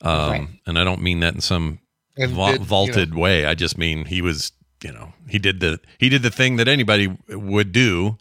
Um, 0.00 0.30
Right. 0.30 0.48
And 0.66 0.78
I 0.78 0.84
don't 0.84 1.00
mean 1.02 1.20
that 1.20 1.34
in 1.34 1.40
some 1.40 1.78
va- 2.18 2.26
did, 2.52 2.60
you 2.60 2.64
vaulted 2.64 3.14
way. 3.14 3.46
I 3.46 3.54
just 3.54 3.78
mean 3.78 4.04
he 4.06 4.20
was, 4.20 4.52
you 4.82 4.92
know, 4.92 5.12
he 5.28 5.38
did 5.38 5.60
the 5.60 5.78
he 5.98 6.08
did 6.08 6.22
the 6.22 6.30
thing 6.30 6.56
that 6.56 6.68
anybody 6.68 7.16
would 7.28 7.72
do, 7.72 8.18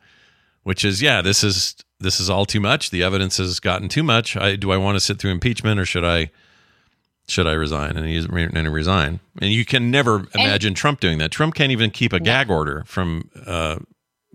which 0.64 0.86
is, 0.86 1.02
yeah, 1.02 1.22
this 1.22 1.44
is 1.44 1.76
this 1.99 2.19
is 2.19 2.30
all 2.30 2.45
too 2.45 2.60
much. 2.60 2.90
The 2.91 3.03
evidence 3.03 3.38
has 3.38 3.60
gotten 3.60 3.90
too 3.90 4.03
much. 4.03 4.36
I 4.38 4.56
do 4.56 4.72
I 4.72 4.78
want 4.78 4.95
to 4.95 4.99
sit 4.99 5.19
through 5.19 5.32
impeachment 5.32 5.80
or 5.80 5.86
should 5.86 6.06
I 6.06 6.30
should 7.27 7.48
I 7.48 7.53
resign? 7.53 7.98
And 7.98 8.07
he's 8.07 8.26
and 8.26 8.57
he 8.57 8.68
resign. 8.68 9.19
And 9.41 9.52
you 9.52 9.65
can 9.65 9.89
never 9.91 10.27
imagine 10.35 10.73
Trump 10.73 10.99
doing 10.99 11.18
that. 11.19 11.31
Trump 11.31 11.56
can't 11.56 11.72
even 11.72 11.91
keep 11.91 12.14
a 12.14 12.19
gag 12.19 12.49
order 12.49 12.84
from 12.85 13.30
uh, 13.45 13.80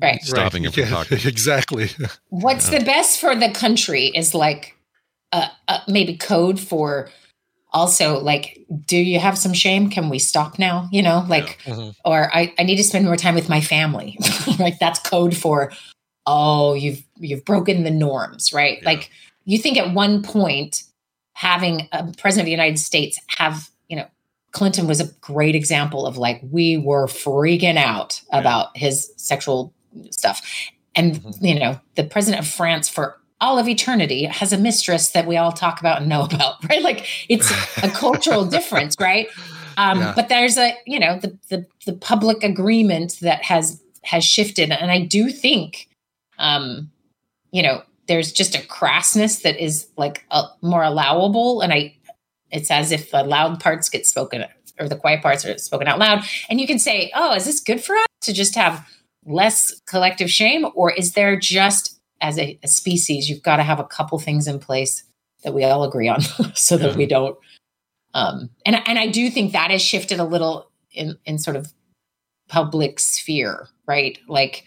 Right. 0.01 0.23
stopping 0.23 0.65
him 0.65 0.73
from 0.73 0.83
Yeah, 0.85 0.91
talking. 0.91 1.19
exactly. 1.25 1.89
What's 2.29 2.69
the 2.69 2.81
best 2.81 3.19
for 3.19 3.35
the 3.35 3.51
country 3.51 4.07
is 4.15 4.35
like 4.35 4.77
uh, 5.33 5.49
uh, 5.69 5.81
maybe 5.89 6.17
code 6.17 6.61
for 6.61 7.09
also 7.73 8.21
like, 8.21 8.59
do 8.87 8.97
you 8.97 9.19
have 9.19 9.39
some 9.39 9.53
shame? 9.55 9.89
Can 9.91 10.09
we 10.11 10.19
stop 10.19 10.59
now? 10.59 10.89
You 10.93 11.03
know, 11.03 11.25
like, 11.29 11.59
or 12.05 12.35
I, 12.35 12.55
I 12.59 12.63
need 12.63 12.77
to 12.77 12.85
spend 12.85 13.05
more 13.07 13.17
time 13.17 13.35
with 13.35 13.49
my 13.49 13.61
family. 13.61 14.19
right. 14.59 14.75
That's 14.81 14.99
code 15.01 15.37
for, 15.37 15.73
oh, 16.27 16.75
you've, 16.75 17.03
you've 17.19 17.45
broken 17.45 17.85
the 17.85 17.91
norms, 17.91 18.53
right? 18.53 18.83
Like 18.85 19.11
you 19.45 19.59
think 19.59 19.79
at 19.79 19.95
one 19.95 20.23
point 20.23 20.83
having 21.37 21.87
a 21.93 22.03
president 22.17 22.41
of 22.41 22.47
the 22.47 22.51
United 22.51 22.79
States 22.79 23.21
have, 23.37 23.69
you 23.89 23.97
know, 23.97 24.07
Clinton 24.53 24.87
was 24.87 25.03
a 25.03 25.13
great 25.21 25.55
example 25.55 26.07
of 26.07 26.17
like, 26.17 26.41
we 26.51 26.79
were 26.79 27.07
freaking 27.07 27.77
out 27.77 28.23
about 28.33 28.75
his 28.75 29.13
sexual 29.19 29.75
stuff. 30.11 30.41
And, 30.95 31.21
you 31.43 31.61
know, 31.61 31.79
the 31.95 32.05
president 32.05 32.43
of 32.43 32.51
France 32.51 32.89
for 32.89 33.21
all 33.39 33.59
of 33.59 33.69
eternity 33.69 34.25
has 34.25 34.55
a 34.55 34.57
mistress 34.57 35.11
that 35.11 35.27
we 35.27 35.37
all 35.37 35.53
talk 35.53 35.79
about 35.79 36.01
and 36.01 36.09
know 36.09 36.23
about, 36.23 36.55
right? 36.71 36.81
Like 36.81 37.07
it's 37.29 37.51
a 37.83 37.91
cultural 37.91 38.47
difference, 38.57 38.97
right? 38.99 39.29
Um, 39.77 39.99
Yeah. 40.01 40.13
But 40.17 40.31
there's 40.31 40.57
a, 40.57 40.75
you 40.87 40.99
know, 40.99 41.19
the, 41.19 41.37
the 41.51 41.67
the 41.85 41.93
public 41.93 42.43
agreement 42.43 43.19
that 43.21 43.45
has 43.45 43.83
has 44.05 44.25
shifted, 44.25 44.71
and 44.71 44.91
I 44.91 45.01
do 45.01 45.29
think, 45.29 45.91
um, 46.39 46.91
you 47.51 47.63
know, 47.63 47.83
there's 48.09 48.33
just 48.33 48.55
a 48.55 48.61
crassness 48.61 49.43
that 49.43 49.63
is 49.63 49.89
like 49.97 50.25
a, 50.31 50.45
more 50.63 50.83
allowable, 50.83 51.61
and 51.61 51.73
I, 51.73 51.97
it's 52.51 52.71
as 52.71 52.93
if 52.93 53.11
the 53.11 53.23
loud 53.23 53.61
parts 53.61 53.89
get 53.89 54.07
spoken 54.07 54.45
or 54.79 54.89
the 54.89 54.97
quiet 54.97 55.23
parts 55.23 55.45
are 55.45 55.57
spoken 55.59 55.89
out 55.89 55.99
loud, 55.99 56.25
and 56.49 56.61
you 56.61 56.67
can 56.67 56.79
say, 56.79 57.11
oh, 57.15 57.35
is 57.35 57.45
this 57.45 57.61
good 57.61 57.83
for 57.83 57.97
us 57.97 58.07
to 58.23 58.33
just 58.33 58.55
have 58.55 58.87
less 59.25 59.81
collective 59.87 60.31
shame, 60.31 60.67
or 60.75 60.93
is 60.93 61.13
there 61.13 61.39
just 61.39 62.01
as 62.21 62.39
a, 62.39 62.59
a 62.63 62.69
species, 62.69 63.29
you've 63.29 63.43
got 63.43 63.57
to 63.57 63.63
have 63.63 63.79
a 63.79 63.85
couple 63.85 64.19
things 64.19 64.47
in 64.47 64.59
place 64.59 65.05
that 65.45 65.53
we 65.53 65.65
all 65.65 65.85
agree 65.85 66.09
on, 66.09 66.21
so 66.55 66.77
that 66.77 66.97
we 66.97 67.07
don't. 67.07 67.37
Um, 68.15 68.51
and 68.65 68.77
and 68.87 68.99
I 68.99 69.09
do 69.09 69.31
think 69.31 69.53
that 69.53 69.71
has 69.71 69.83
shifted 69.83 70.19
a 70.19 70.25
little 70.25 70.71
in 70.93 71.19
in 71.25 71.39
sort 71.39 71.57
of 71.57 71.73
public 72.49 72.99
sphere, 72.99 73.69
right? 73.87 74.19
Like 74.29 74.65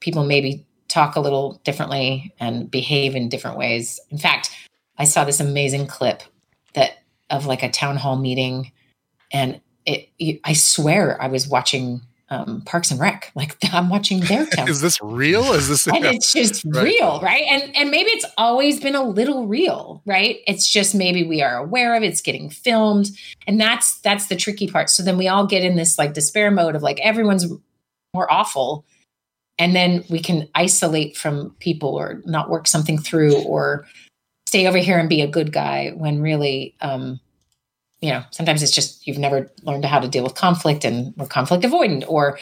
people 0.00 0.24
maybe 0.24 0.66
talk 0.90 1.16
a 1.16 1.20
little 1.20 1.60
differently 1.64 2.34
and 2.38 2.70
behave 2.70 3.14
in 3.14 3.28
different 3.30 3.56
ways. 3.56 3.98
In 4.10 4.18
fact, 4.18 4.50
I 4.98 5.04
saw 5.04 5.24
this 5.24 5.40
amazing 5.40 5.86
clip 5.86 6.22
that 6.74 6.98
of 7.30 7.46
like 7.46 7.62
a 7.62 7.70
town 7.70 7.96
hall 7.96 8.16
meeting, 8.16 8.72
and 9.32 9.60
it. 9.86 10.08
you- 10.18 10.40
I 10.44 10.52
swear 10.52 11.16
I 11.22 11.28
was 11.28 11.48
watching 11.48 12.02
um, 12.32 12.62
Parks 12.64 12.90
and 12.92 13.00
Rec. 13.00 13.32
Like 13.34 13.56
I'm 13.72 13.88
watching 13.88 14.20
their 14.20 14.46
town. 14.54 14.68
Is 14.68 14.80
this 14.80 15.00
real? 15.02 15.52
Is 15.52 15.68
this 15.68 15.86
and 15.88 16.04
it's 16.04 16.32
just 16.32 16.64
Right. 16.66 16.84
real, 16.84 17.20
right? 17.20 17.44
And 17.48 17.74
and 17.74 17.90
maybe 17.90 18.10
it's 18.10 18.26
always 18.36 18.78
been 18.80 18.94
a 18.94 19.02
little 19.02 19.46
real, 19.48 20.02
right? 20.06 20.38
It's 20.46 20.68
just 20.68 20.94
maybe 20.94 21.24
we 21.24 21.40
are 21.42 21.56
aware 21.56 21.94
of 21.96 22.02
it, 22.02 22.06
it's 22.08 22.20
getting 22.20 22.50
filmed, 22.50 23.10
and 23.46 23.60
that's 23.60 23.98
that's 24.00 24.26
the 24.26 24.36
tricky 24.36 24.66
part. 24.68 24.90
So 24.90 25.02
then 25.02 25.16
we 25.18 25.28
all 25.28 25.46
get 25.46 25.64
in 25.64 25.76
this 25.76 25.98
like 25.98 26.14
despair 26.14 26.50
mode 26.50 26.76
of 26.76 26.82
like 26.82 27.00
everyone's 27.00 27.46
more 28.14 28.30
awful, 28.30 28.84
and 29.60 29.76
then 29.76 30.02
we 30.08 30.18
can 30.20 30.48
isolate 30.56 31.16
from 31.16 31.54
people 31.60 31.90
or 31.90 32.22
not 32.24 32.50
work 32.50 32.66
something 32.66 32.98
through 32.98 33.40
or 33.44 33.86
stay 34.46 34.66
over 34.66 34.78
here 34.78 34.98
and 34.98 35.08
be 35.08 35.20
a 35.20 35.28
good 35.28 35.52
guy 35.52 35.90
when 35.94 36.20
really 36.20 36.74
um 36.80 37.20
you 38.00 38.10
know 38.10 38.24
sometimes 38.30 38.62
it's 38.62 38.72
just 38.72 39.06
you've 39.06 39.18
never 39.18 39.48
learned 39.62 39.84
how 39.84 40.00
to 40.00 40.08
deal 40.08 40.24
with 40.24 40.34
conflict 40.34 40.84
and 40.84 41.14
we're 41.16 41.26
conflict 41.26 41.62
avoidant 41.62 42.04
or 42.08 42.38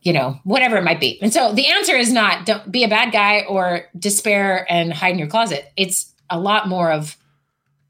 you 0.00 0.12
know 0.12 0.38
whatever 0.44 0.76
it 0.76 0.84
might 0.84 1.00
be. 1.00 1.20
And 1.20 1.32
so 1.32 1.52
the 1.52 1.66
answer 1.66 1.96
is 1.96 2.12
not 2.12 2.46
don't 2.46 2.70
be 2.70 2.84
a 2.84 2.88
bad 2.88 3.12
guy 3.12 3.40
or 3.48 3.82
despair 3.98 4.64
and 4.70 4.92
hide 4.92 5.12
in 5.12 5.18
your 5.18 5.26
closet. 5.26 5.70
It's 5.76 6.12
a 6.30 6.38
lot 6.38 6.68
more 6.68 6.92
of 6.92 7.16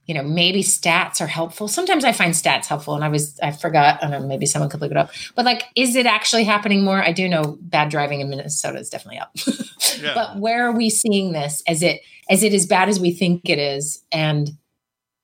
you 0.06 0.14
know 0.14 0.22
maybe 0.22 0.62
stats 0.62 1.20
are 1.20 1.26
helpful 1.26 1.68
sometimes 1.68 2.04
i 2.04 2.12
find 2.12 2.34
stats 2.34 2.66
helpful 2.66 2.94
and 2.94 3.04
i 3.04 3.08
was 3.08 3.38
i 3.40 3.50
forgot 3.50 4.02
i 4.02 4.08
don't 4.08 4.22
know 4.22 4.26
maybe 4.26 4.46
someone 4.46 4.70
could 4.70 4.80
look 4.80 4.90
it 4.90 4.96
up 4.96 5.10
but 5.34 5.44
like 5.44 5.64
is 5.74 5.96
it 5.96 6.06
actually 6.06 6.44
happening 6.44 6.84
more 6.84 7.02
i 7.02 7.12
do 7.12 7.28
know 7.28 7.58
bad 7.60 7.88
driving 7.88 8.20
in 8.20 8.30
minnesota 8.30 8.78
is 8.78 8.88
definitely 8.88 9.18
up 9.18 9.34
but 10.14 10.36
where 10.38 10.66
are 10.66 10.72
we 10.72 10.88
seeing 10.90 11.32
this 11.32 11.62
as 11.66 11.82
it 11.82 12.00
as 12.30 12.42
it 12.42 12.54
as 12.54 12.66
bad 12.66 12.88
as 12.88 12.98
we 12.98 13.10
think 13.12 13.48
it 13.48 13.58
is 13.58 14.02
and 14.12 14.50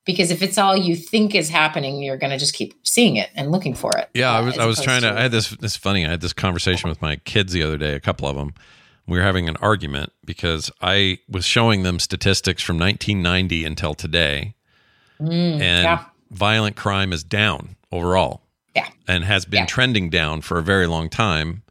because 0.04 0.32
if 0.32 0.42
it's 0.42 0.58
all 0.58 0.76
you 0.76 0.96
think 0.96 1.34
is 1.34 1.48
happening 1.48 2.02
you're 2.02 2.16
going 2.16 2.30
to 2.30 2.38
just 2.38 2.54
keep 2.54 2.74
seeing 2.82 3.16
it 3.16 3.30
and 3.34 3.50
looking 3.52 3.74
for 3.74 3.96
it 3.96 4.08
Yeah, 4.14 4.32
I 4.32 4.40
was 4.40 4.58
i 4.58 4.66
was 4.66 4.78
opposed 4.78 4.84
trying 4.84 5.02
to. 5.02 5.18
I 5.18 5.22
had 5.22 5.32
this. 5.32 5.50
This 5.50 5.76
funny. 5.76 6.06
I 6.06 6.10
had 6.10 6.20
this 6.20 6.32
conversation 6.32 6.88
with 6.88 7.00
my 7.00 7.16
kids 7.16 7.52
the 7.52 7.62
other 7.62 7.78
day. 7.78 7.94
A 7.94 8.00
couple 8.00 8.28
of 8.28 8.36
them. 8.36 8.54
We 9.06 9.18
were 9.18 9.24
having 9.24 9.48
an 9.48 9.56
argument 9.56 10.12
because 10.24 10.70
I 10.80 11.18
was 11.28 11.44
showing 11.44 11.82
them 11.82 11.98
statistics 11.98 12.62
from 12.62 12.78
1990 12.78 13.64
until 13.64 13.94
today, 13.94 14.54
Mm, 15.22 15.60
and 15.60 15.84
yeah 15.84 16.04
violent 16.32 16.76
crime 16.76 17.12
is 17.12 17.22
down 17.22 17.76
overall. 17.92 18.40
Yeah. 18.74 18.88
and 19.06 19.22
has 19.24 19.44
been 19.44 19.66
trending 19.66 20.08
down 20.08 20.40
for 20.40 20.58
a 20.58 20.62
very 20.62 20.86
long 20.86 21.10
time. 21.10 21.62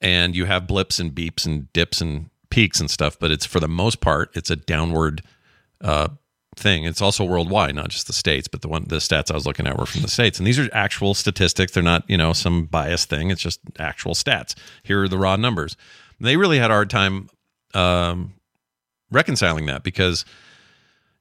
And 0.00 0.34
you 0.34 0.46
have 0.46 0.66
blips 0.66 0.98
and 0.98 1.14
beeps 1.14 1.46
and 1.46 1.72
dips 1.72 2.00
and 2.00 2.30
peaks 2.50 2.80
and 2.80 2.90
stuff, 2.90 3.16
but 3.16 3.30
it's 3.30 3.46
for 3.46 3.60
the 3.60 3.68
most 3.68 4.00
part 4.00 4.30
it's 4.34 4.50
a 4.50 4.56
downward 4.56 5.22
uh, 5.80 6.08
thing. 6.56 6.82
It's 6.84 7.00
also 7.00 7.24
worldwide, 7.24 7.76
not 7.76 7.90
just 7.90 8.08
the 8.08 8.12
states, 8.12 8.48
but 8.48 8.62
the 8.62 8.68
one 8.68 8.86
the 8.88 8.96
stats 8.96 9.30
I 9.30 9.34
was 9.34 9.46
looking 9.46 9.68
at 9.68 9.78
were 9.78 9.86
from 9.86 10.02
the 10.02 10.08
states, 10.08 10.38
and 10.38 10.46
these 10.46 10.58
are 10.58 10.68
actual 10.72 11.14
statistics. 11.14 11.72
They're 11.72 11.82
not 11.82 12.02
you 12.08 12.16
know 12.16 12.32
some 12.32 12.64
biased 12.64 13.08
thing. 13.08 13.30
It's 13.30 13.40
just 13.40 13.60
actual 13.78 14.14
stats. 14.14 14.54
Here 14.82 15.04
are 15.04 15.08
the 15.08 15.18
raw 15.18 15.36
numbers. 15.36 15.76
They 16.18 16.36
really 16.36 16.58
had 16.58 16.72
a 16.72 16.74
hard 16.74 16.90
time 16.90 17.28
um, 17.72 18.34
reconciling 19.12 19.66
that 19.66 19.84
because 19.84 20.24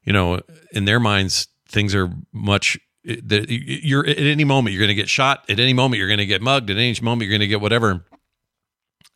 you 0.05 0.13
know 0.13 0.39
in 0.71 0.85
their 0.85 0.99
minds 0.99 1.47
things 1.67 1.93
are 1.93 2.09
much 2.31 2.77
that 3.03 3.47
you're 3.49 4.07
at 4.07 4.17
any 4.17 4.43
moment 4.43 4.73
you're 4.73 4.81
going 4.81 4.95
to 4.95 4.95
get 4.95 5.09
shot. 5.09 5.45
At 5.49 5.59
any 5.59 5.73
moment 5.73 5.99
you're 5.99 6.07
going 6.07 6.17
to 6.17 6.25
get 6.25 6.41
mugged. 6.41 6.69
At 6.69 6.77
any 6.77 6.95
moment 7.01 7.23
you're 7.23 7.37
going 7.37 7.41
to 7.41 7.47
get 7.47 7.61
whatever. 7.61 8.05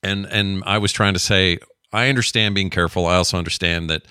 And 0.04 0.26
and 0.28 0.64
i 0.66 0.78
was 0.78 0.92
trying 0.92 1.14
to 1.14 1.20
say 1.20 1.60
i 1.92 2.10
understand 2.10 2.56
being 2.56 2.70
careful. 2.70 3.06
I 3.06 3.16
also 3.16 3.38
understand 3.38 3.90
that 3.90 4.04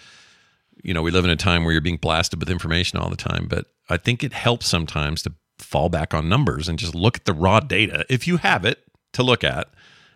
you 0.82 0.94
know 0.94 1.02
we 1.02 1.10
live 1.10 1.24
in 1.24 1.30
a 1.30 1.36
time 1.36 1.64
where 1.64 1.72
you're 1.72 1.80
being 1.80 1.96
blasted 1.96 2.40
with 2.40 2.50
information 2.50 2.98
all 2.98 3.10
the 3.10 3.16
time 3.16 3.46
but 3.48 3.66
i 3.88 3.96
think 3.96 4.22
it 4.22 4.32
helps 4.32 4.66
sometimes 4.66 5.22
to 5.22 5.32
fall 5.58 5.88
back 5.88 6.14
on 6.14 6.28
numbers 6.28 6.68
and 6.68 6.78
just 6.78 6.94
look 6.94 7.16
at 7.16 7.24
the 7.24 7.32
raw 7.32 7.60
data 7.60 8.04
if 8.08 8.26
you 8.26 8.36
have 8.36 8.64
it 8.64 8.84
to 9.12 9.22
look 9.22 9.42
at 9.42 9.68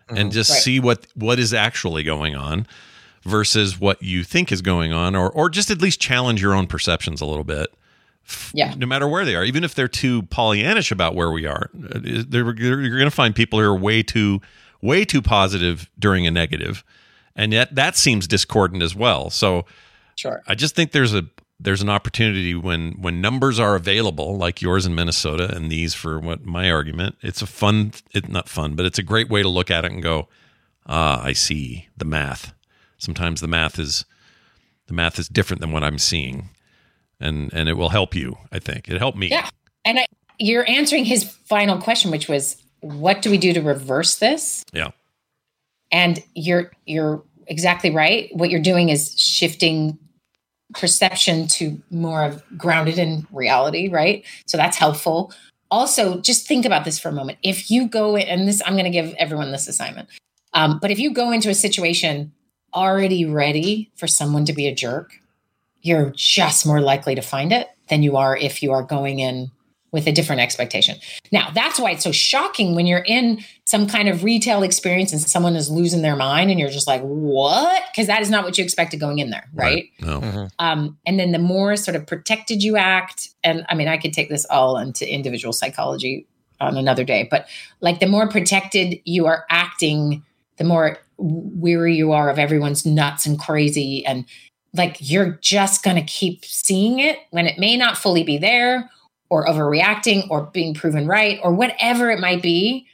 and 0.08 0.18
mm-hmm. 0.18 0.30
just 0.30 0.50
Right. 0.50 0.60
see 0.60 0.80
what 0.80 1.06
what 1.14 1.38
is 1.38 1.52
actually 1.52 2.02
going 2.02 2.34
on 2.36 2.66
versus 3.24 3.78
what 3.78 4.02
you 4.02 4.24
think 4.24 4.50
is 4.52 4.62
going 4.62 4.92
on 4.92 5.14
or 5.14 5.30
or 5.30 5.48
just 5.48 5.70
at 5.70 5.80
least 5.80 6.00
challenge 6.00 6.42
your 6.42 6.54
own 6.54 6.66
perceptions 6.66 7.20
a 7.20 7.26
little 7.26 7.44
bit. 7.44 7.68
Yeah. 8.54 8.72
no 8.76 8.86
matter 8.86 9.08
where 9.08 9.24
they 9.24 9.34
are 9.34 9.42
even 9.42 9.64
if 9.64 9.74
they're 9.74 9.88
too 9.88 10.22
pollyannish 10.22 10.92
about 10.92 11.16
where 11.16 11.32
we 11.32 11.44
are 11.44 11.70
uh, 11.74 11.98
they're, 12.28 12.54
you're 12.54 12.96
going 12.96 13.04
to 13.04 13.10
find 13.10 13.34
people 13.34 13.58
who 13.58 13.64
are 13.64 13.76
way 13.76 14.04
too 14.04 14.40
way 14.82 15.04
too 15.04 15.22
positive 15.22 15.88
during 15.98 16.26
a 16.26 16.30
negative. 16.30 16.84
And 17.34 17.52
yet 17.52 17.74
that 17.74 17.96
seems 17.96 18.26
discordant 18.26 18.82
as 18.82 18.94
well. 18.94 19.30
So 19.30 19.64
sure. 20.16 20.42
I 20.46 20.54
just 20.54 20.74
think 20.74 20.92
there's 20.92 21.14
a 21.14 21.24
there's 21.58 21.80
an 21.80 21.88
opportunity 21.88 22.54
when 22.54 22.92
when 23.00 23.20
numbers 23.20 23.58
are 23.60 23.76
available 23.76 24.36
like 24.36 24.60
yours 24.60 24.84
in 24.84 24.94
minnesota 24.96 25.54
and 25.54 25.70
these 25.70 25.94
for 25.94 26.18
what 26.18 26.44
my 26.44 26.68
argument 26.68 27.16
it's 27.22 27.40
a 27.40 27.46
fun 27.46 27.92
it's 28.10 28.28
not 28.28 28.48
fun 28.48 28.74
but 28.74 28.84
it's 28.84 28.98
a 28.98 29.02
great 29.02 29.30
way 29.30 29.42
to 29.42 29.48
look 29.48 29.70
at 29.70 29.84
it 29.84 29.92
and 29.92 30.02
go 30.02 30.26
ah 30.86 31.22
i 31.22 31.32
see 31.32 31.88
the 31.96 32.04
math 32.04 32.52
sometimes 33.02 33.40
the 33.40 33.48
math 33.48 33.78
is 33.78 34.04
the 34.86 34.94
math 34.94 35.18
is 35.18 35.28
different 35.28 35.60
than 35.60 35.72
what 35.72 35.82
i'm 35.82 35.98
seeing 35.98 36.48
and 37.20 37.52
and 37.52 37.68
it 37.68 37.74
will 37.74 37.90
help 37.90 38.14
you 38.14 38.36
i 38.52 38.58
think 38.58 38.88
it 38.88 38.98
helped 38.98 39.18
me 39.18 39.28
Yeah. 39.28 39.48
And 39.84 39.98
I, 39.98 40.06
you're 40.38 40.68
answering 40.68 41.04
his 41.04 41.24
final 41.24 41.78
question, 41.78 42.10
which 42.10 42.28
was, 42.28 42.56
what 42.80 43.22
do 43.22 43.30
we 43.30 43.38
do 43.38 43.52
to 43.52 43.60
reverse 43.60 44.16
this? 44.16 44.64
yeah 44.72 44.90
And 45.90 46.22
you're 46.34 46.70
you're 46.86 47.22
exactly 47.46 47.90
right. 47.90 48.30
What 48.32 48.50
you're 48.50 48.62
doing 48.62 48.88
is 48.88 49.18
shifting 49.18 49.98
perception 50.74 51.46
to 51.48 51.80
more 51.90 52.24
of 52.24 52.42
grounded 52.56 52.98
in 52.98 53.26
reality, 53.32 53.88
right? 53.88 54.24
So 54.46 54.56
that's 54.56 54.76
helpful. 54.76 55.32
Also, 55.70 56.20
just 56.20 56.46
think 56.46 56.64
about 56.64 56.84
this 56.84 56.98
for 56.98 57.08
a 57.08 57.12
moment. 57.12 57.38
If 57.42 57.70
you 57.70 57.88
go 57.88 58.16
in, 58.16 58.26
and 58.28 58.48
this, 58.48 58.62
I'm 58.64 58.74
going 58.74 58.84
to 58.84 58.90
give 58.90 59.14
everyone 59.18 59.52
this 59.52 59.68
assignment. 59.68 60.08
Um, 60.54 60.78
but 60.80 60.90
if 60.90 60.98
you 60.98 61.12
go 61.12 61.30
into 61.32 61.50
a 61.50 61.54
situation 61.54 62.32
already 62.74 63.24
ready 63.24 63.90
for 63.96 64.06
someone 64.06 64.44
to 64.46 64.52
be 64.52 64.66
a 64.66 64.74
jerk, 64.74 65.18
you're 65.80 66.12
just 66.14 66.66
more 66.66 66.80
likely 66.80 67.14
to 67.14 67.22
find 67.22 67.52
it 67.52 67.68
than 67.88 68.02
you 68.02 68.16
are 68.16 68.36
if 68.36 68.62
you 68.62 68.72
are 68.72 68.82
going 68.82 69.18
in 69.18 69.50
with 69.92 70.06
a 70.06 70.12
different 70.12 70.40
expectation. 70.40 70.96
Now, 71.30 71.50
that's 71.50 71.78
why 71.78 71.90
it's 71.90 72.02
so 72.02 72.12
shocking 72.12 72.74
when 72.74 72.86
you're 72.86 73.04
in 73.06 73.44
some 73.64 73.86
kind 73.86 74.08
of 74.08 74.24
retail 74.24 74.62
experience 74.62 75.12
and 75.12 75.20
someone 75.20 75.54
is 75.54 75.70
losing 75.70 76.00
their 76.00 76.16
mind 76.16 76.50
and 76.50 76.58
you're 76.58 76.70
just 76.70 76.86
like, 76.86 77.02
what? 77.02 77.82
Because 77.92 78.06
that 78.06 78.22
is 78.22 78.30
not 78.30 78.42
what 78.42 78.56
you 78.56 78.64
expected 78.64 79.00
going 79.00 79.18
in 79.18 79.28
there, 79.28 79.46
right? 79.52 79.90
no 80.00 80.48
Um, 80.58 80.98
and 81.04 81.20
then 81.20 81.32
the 81.32 81.38
more 81.38 81.76
sort 81.76 81.94
of 81.94 82.06
protected 82.06 82.62
you 82.62 82.78
act, 82.78 83.28
and 83.44 83.66
I 83.68 83.74
mean, 83.74 83.86
I 83.86 83.98
could 83.98 84.14
take 84.14 84.30
this 84.30 84.46
all 84.46 84.78
into 84.78 85.10
individual 85.10 85.52
psychology 85.52 86.26
on 86.58 86.78
another 86.78 87.04
day, 87.04 87.28
but 87.30 87.46
like 87.80 88.00
the 88.00 88.06
more 88.06 88.28
protected 88.28 88.98
you 89.04 89.26
are 89.26 89.44
acting, 89.50 90.24
the 90.56 90.64
more 90.64 90.98
weary 91.22 91.94
you 91.94 92.12
are 92.12 92.28
of 92.28 92.38
everyone's 92.38 92.84
nuts 92.84 93.26
and 93.26 93.38
crazy. 93.38 94.04
And 94.04 94.24
like 94.74 94.96
you're 95.00 95.38
just 95.40 95.82
going 95.82 95.96
to 95.96 96.02
keep 96.02 96.44
seeing 96.44 96.98
it 96.98 97.18
when 97.30 97.46
it 97.46 97.58
may 97.58 97.76
not 97.76 97.98
fully 97.98 98.22
be 98.22 98.38
there 98.38 98.90
or 99.30 99.46
overreacting 99.46 100.28
or 100.30 100.42
being 100.52 100.74
proven 100.74 101.06
right 101.06 101.38
or 101.42 101.54
whatever 101.54 102.10
it 102.10 102.20
might 102.20 102.42
be 102.42 102.86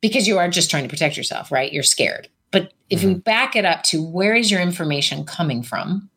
because 0.00 0.26
you 0.26 0.38
are 0.38 0.48
just 0.48 0.70
trying 0.70 0.82
to 0.82 0.88
protect 0.88 1.16
yourself, 1.16 1.50
right? 1.50 1.72
You're 1.72 1.82
scared. 1.82 2.28
But 2.50 2.72
if 2.90 3.02
you 3.02 3.10
mm-hmm. 3.10 3.18
back 3.20 3.56
it 3.56 3.64
up 3.64 3.82
to 3.84 4.02
where 4.02 4.34
is 4.34 4.50
your 4.50 4.60
information 4.60 5.24
coming 5.24 5.62
from? 5.62 6.08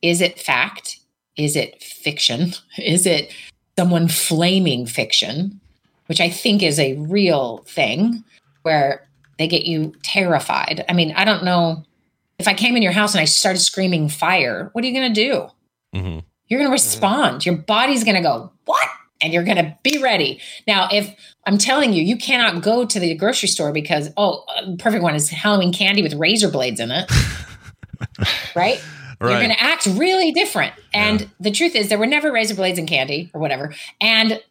Is 0.00 0.20
it 0.20 0.38
fact? 0.38 0.98
Is 1.36 1.56
it 1.56 1.82
fiction? 1.82 2.52
Is 2.78 3.06
it 3.06 3.32
someone 3.78 4.08
flaming 4.08 4.86
fiction? 4.86 5.60
Which 6.06 6.20
I 6.20 6.28
think 6.28 6.62
is 6.62 6.78
a 6.78 6.94
real 6.94 7.64
thing 7.66 8.22
where 8.62 9.08
they 9.38 9.48
get 9.48 9.64
you 9.64 9.94
terrified. 10.02 10.84
I 10.88 10.92
mean, 10.92 11.12
I 11.12 11.24
don't 11.24 11.44
know 11.44 11.84
if 12.38 12.48
I 12.48 12.54
came 12.54 12.76
in 12.76 12.82
your 12.82 12.92
house 12.92 13.14
and 13.14 13.20
I 13.20 13.24
started 13.24 13.60
screaming 13.60 14.08
fire, 14.08 14.70
what 14.72 14.84
are 14.84 14.86
you 14.86 14.94
going 14.94 15.14
to 15.14 15.20
do? 15.20 15.48
mm-hmm. 15.94 16.18
You're 16.48 16.58
going 16.58 16.68
to 16.68 16.72
respond. 16.72 17.46
Your 17.46 17.56
body's 17.56 18.04
going 18.04 18.16
to 18.16 18.20
go, 18.20 18.52
what? 18.66 18.86
And 19.22 19.32
you're 19.32 19.44
going 19.44 19.56
to 19.56 19.78
be 19.82 20.02
ready. 20.02 20.40
Now, 20.66 20.88
if 20.92 21.14
I'm 21.46 21.56
telling 21.56 21.92
you, 21.92 22.02
you 22.02 22.16
cannot 22.16 22.62
go 22.62 22.84
to 22.84 23.00
the 23.00 23.14
grocery 23.14 23.48
store 23.48 23.72
because, 23.72 24.10
oh, 24.16 24.44
a 24.58 24.76
perfect 24.76 25.02
one 25.02 25.14
is 25.14 25.30
Halloween 25.30 25.72
candy 25.72 26.02
with 26.02 26.12
razor 26.14 26.50
blades 26.50 26.78
in 26.78 26.90
it. 26.90 27.10
right? 28.54 28.82
You're 29.20 29.30
going 29.30 29.50
to 29.50 29.62
act 29.62 29.86
really 29.86 30.32
different. 30.32 30.74
And 30.92 31.30
the 31.38 31.52
truth 31.52 31.76
is, 31.76 31.88
there 31.88 31.98
were 31.98 32.06
never 32.06 32.32
razor 32.32 32.56
blades 32.56 32.78
in 32.78 32.86
candy 32.86 33.30
or 33.32 33.40
whatever. 33.40 33.72
And 34.00 34.42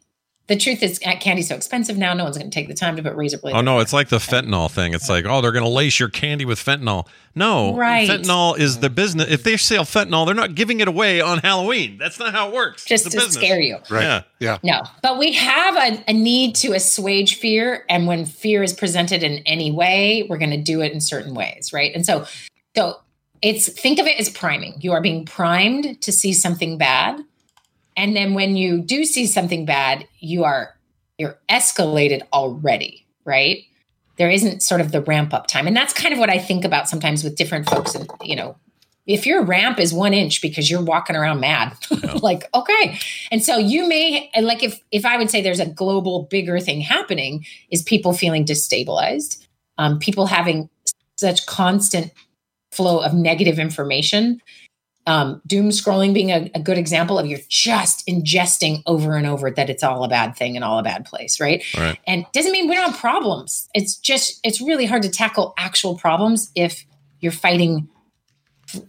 the 0.51 0.57
truth 0.57 0.83
is, 0.83 0.99
uh, 1.05 1.15
candy's 1.15 1.47
so 1.47 1.55
expensive 1.55 1.97
now, 1.97 2.13
no 2.13 2.25
one's 2.25 2.37
going 2.37 2.51
to 2.51 2.53
take 2.53 2.67
the 2.67 2.73
time 2.73 2.97
to 2.97 3.01
put 3.01 3.15
razor 3.15 3.37
blades. 3.37 3.57
Oh 3.57 3.61
no, 3.61 3.79
it's 3.79 3.93
like 3.93 4.09
the 4.09 4.17
fentanyl 4.17 4.69
thing. 4.69 4.93
It's 4.93 5.07
like, 5.07 5.23
oh, 5.25 5.39
they're 5.39 5.53
going 5.53 5.63
to 5.63 5.69
lace 5.69 5.97
your 5.97 6.09
candy 6.09 6.43
with 6.43 6.59
fentanyl. 6.59 7.07
No, 7.33 7.73
Right. 7.73 8.09
fentanyl 8.09 8.59
is 8.59 8.79
the 8.79 8.89
business. 8.89 9.31
If 9.31 9.43
they 9.43 9.55
sell 9.55 9.85
fentanyl, 9.85 10.25
they're 10.25 10.35
not 10.35 10.53
giving 10.53 10.81
it 10.81 10.89
away 10.89 11.21
on 11.21 11.37
Halloween. 11.37 11.97
That's 11.97 12.19
not 12.19 12.33
how 12.33 12.49
it 12.49 12.53
works. 12.53 12.83
Just 12.83 13.05
It's 13.05 13.15
to 13.15 13.21
business. 13.21 13.35
scare 13.43 13.61
you. 13.61 13.77
Right. 13.89 14.03
Yeah. 14.03 14.23
Yeah. 14.39 14.57
No, 14.61 14.81
but 15.01 15.17
we 15.17 15.31
have 15.31 15.77
a, 15.77 16.03
a 16.09 16.13
need 16.13 16.55
to 16.55 16.73
assuage 16.73 17.35
fear. 17.37 17.85
And 17.87 18.05
when 18.05 18.25
fear 18.25 18.61
is 18.61 18.73
presented 18.73 19.23
in 19.23 19.37
any 19.45 19.71
way, 19.71 20.25
we're 20.29 20.37
going 20.37 20.51
to 20.51 20.61
do 20.61 20.81
it 20.81 20.91
in 20.91 20.99
certain 20.99 21.33
ways. 21.33 21.71
Right. 21.71 21.93
And 21.95 22.05
so, 22.05 22.25
so 22.75 22.97
it's 23.41 23.69
think 23.69 23.99
of 23.99 24.05
it 24.05 24.19
as 24.19 24.29
priming. 24.29 24.75
You 24.81 24.91
are 24.91 25.01
being 25.01 25.25
primed 25.25 26.01
to 26.01 26.11
see 26.11 26.33
something 26.33 26.77
bad. 26.77 27.21
And 27.97 28.15
then 28.15 28.33
when 28.33 28.55
you 28.55 28.81
do 28.81 29.05
see 29.05 29.25
something 29.27 29.65
bad, 29.65 30.07
you 30.19 30.43
are, 30.43 30.75
you're 31.17 31.37
escalated 31.49 32.21
already. 32.33 33.05
Right. 33.25 33.63
There 34.17 34.29
isn't 34.29 34.61
sort 34.61 34.81
of 34.81 34.91
the 34.91 35.01
ramp 35.01 35.33
up 35.33 35.47
time. 35.47 35.67
And 35.67 35.75
that's 35.75 35.93
kind 35.93 36.13
of 36.13 36.19
what 36.19 36.29
I 36.29 36.37
think 36.37 36.65
about 36.65 36.89
sometimes 36.89 37.23
with 37.23 37.35
different 37.35 37.69
folks. 37.69 37.95
And, 37.95 38.09
you 38.23 38.35
know, 38.35 38.55
if 39.07 39.25
your 39.25 39.43
ramp 39.43 39.79
is 39.79 39.93
one 39.93 40.13
inch 40.13 40.41
because 40.41 40.69
you're 40.69 40.81
walking 40.81 41.15
around 41.15 41.39
mad, 41.39 41.75
like, 42.21 42.43
okay. 42.53 42.99
And 43.31 43.43
so 43.43 43.57
you 43.57 43.87
may 43.87 44.29
and 44.33 44.45
like 44.45 44.63
if 44.63 44.79
if 44.91 45.05
I 45.05 45.17
would 45.17 45.29
say 45.29 45.41
there's 45.41 45.59
a 45.59 45.65
global 45.65 46.23
bigger 46.29 46.59
thing 46.59 46.81
happening, 46.81 47.45
is 47.71 47.81
people 47.83 48.13
feeling 48.13 48.45
destabilized, 48.45 49.45
um, 49.77 49.99
people 49.99 50.27
having 50.27 50.69
such 51.17 51.45
constant 51.45 52.11
flow 52.71 52.99
of 52.99 53.13
negative 53.13 53.59
information. 53.59 54.41
Um, 55.07 55.41
doom 55.47 55.69
scrolling 55.69 56.13
being 56.13 56.29
a, 56.29 56.51
a 56.53 56.59
good 56.59 56.77
example 56.77 57.17
of 57.17 57.25
you're 57.25 57.39
just 57.49 58.05
ingesting 58.05 58.83
over 58.85 59.15
and 59.15 59.25
over 59.25 59.49
that 59.49 59.67
it's 59.67 59.81
all 59.81 60.03
a 60.03 60.07
bad 60.07 60.35
thing 60.35 60.55
and 60.55 60.63
all 60.63 60.77
a 60.77 60.83
bad 60.83 61.05
place, 61.05 61.41
right? 61.41 61.63
Right. 61.75 61.97
And 62.05 62.25
doesn't 62.33 62.51
mean 62.51 62.69
we 62.69 62.75
don't 62.75 62.91
have 62.91 62.99
problems. 62.99 63.67
It's 63.73 63.95
just 63.95 64.39
it's 64.43 64.61
really 64.61 64.85
hard 64.85 65.01
to 65.01 65.09
tackle 65.09 65.55
actual 65.57 65.97
problems 65.97 66.51
if 66.55 66.85
you're 67.19 67.31
fighting 67.31 67.87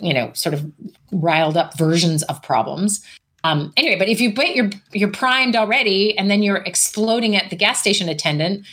you 0.01 0.13
know 0.13 0.33
sort 0.33 0.55
of 0.55 0.71
riled 1.13 1.57
up 1.57 1.77
versions 1.77 2.23
of 2.25 2.43
problems 2.43 3.05
um 3.45 3.73
anyway 3.77 3.99
but 3.99 4.09
if 4.09 4.21
you 4.21 4.33
but 4.35 4.55
you're 4.55 4.71
you're 4.93 5.11
primed 5.11 5.57
already 5.57 6.17
and 6.19 6.31
then 6.31 6.43
you're 6.43 6.59
exploding 6.59 7.37
at 7.37 7.51
the 7.51 7.57
gas 7.57 7.81
station 7.81 8.09
attendant 8.09 8.65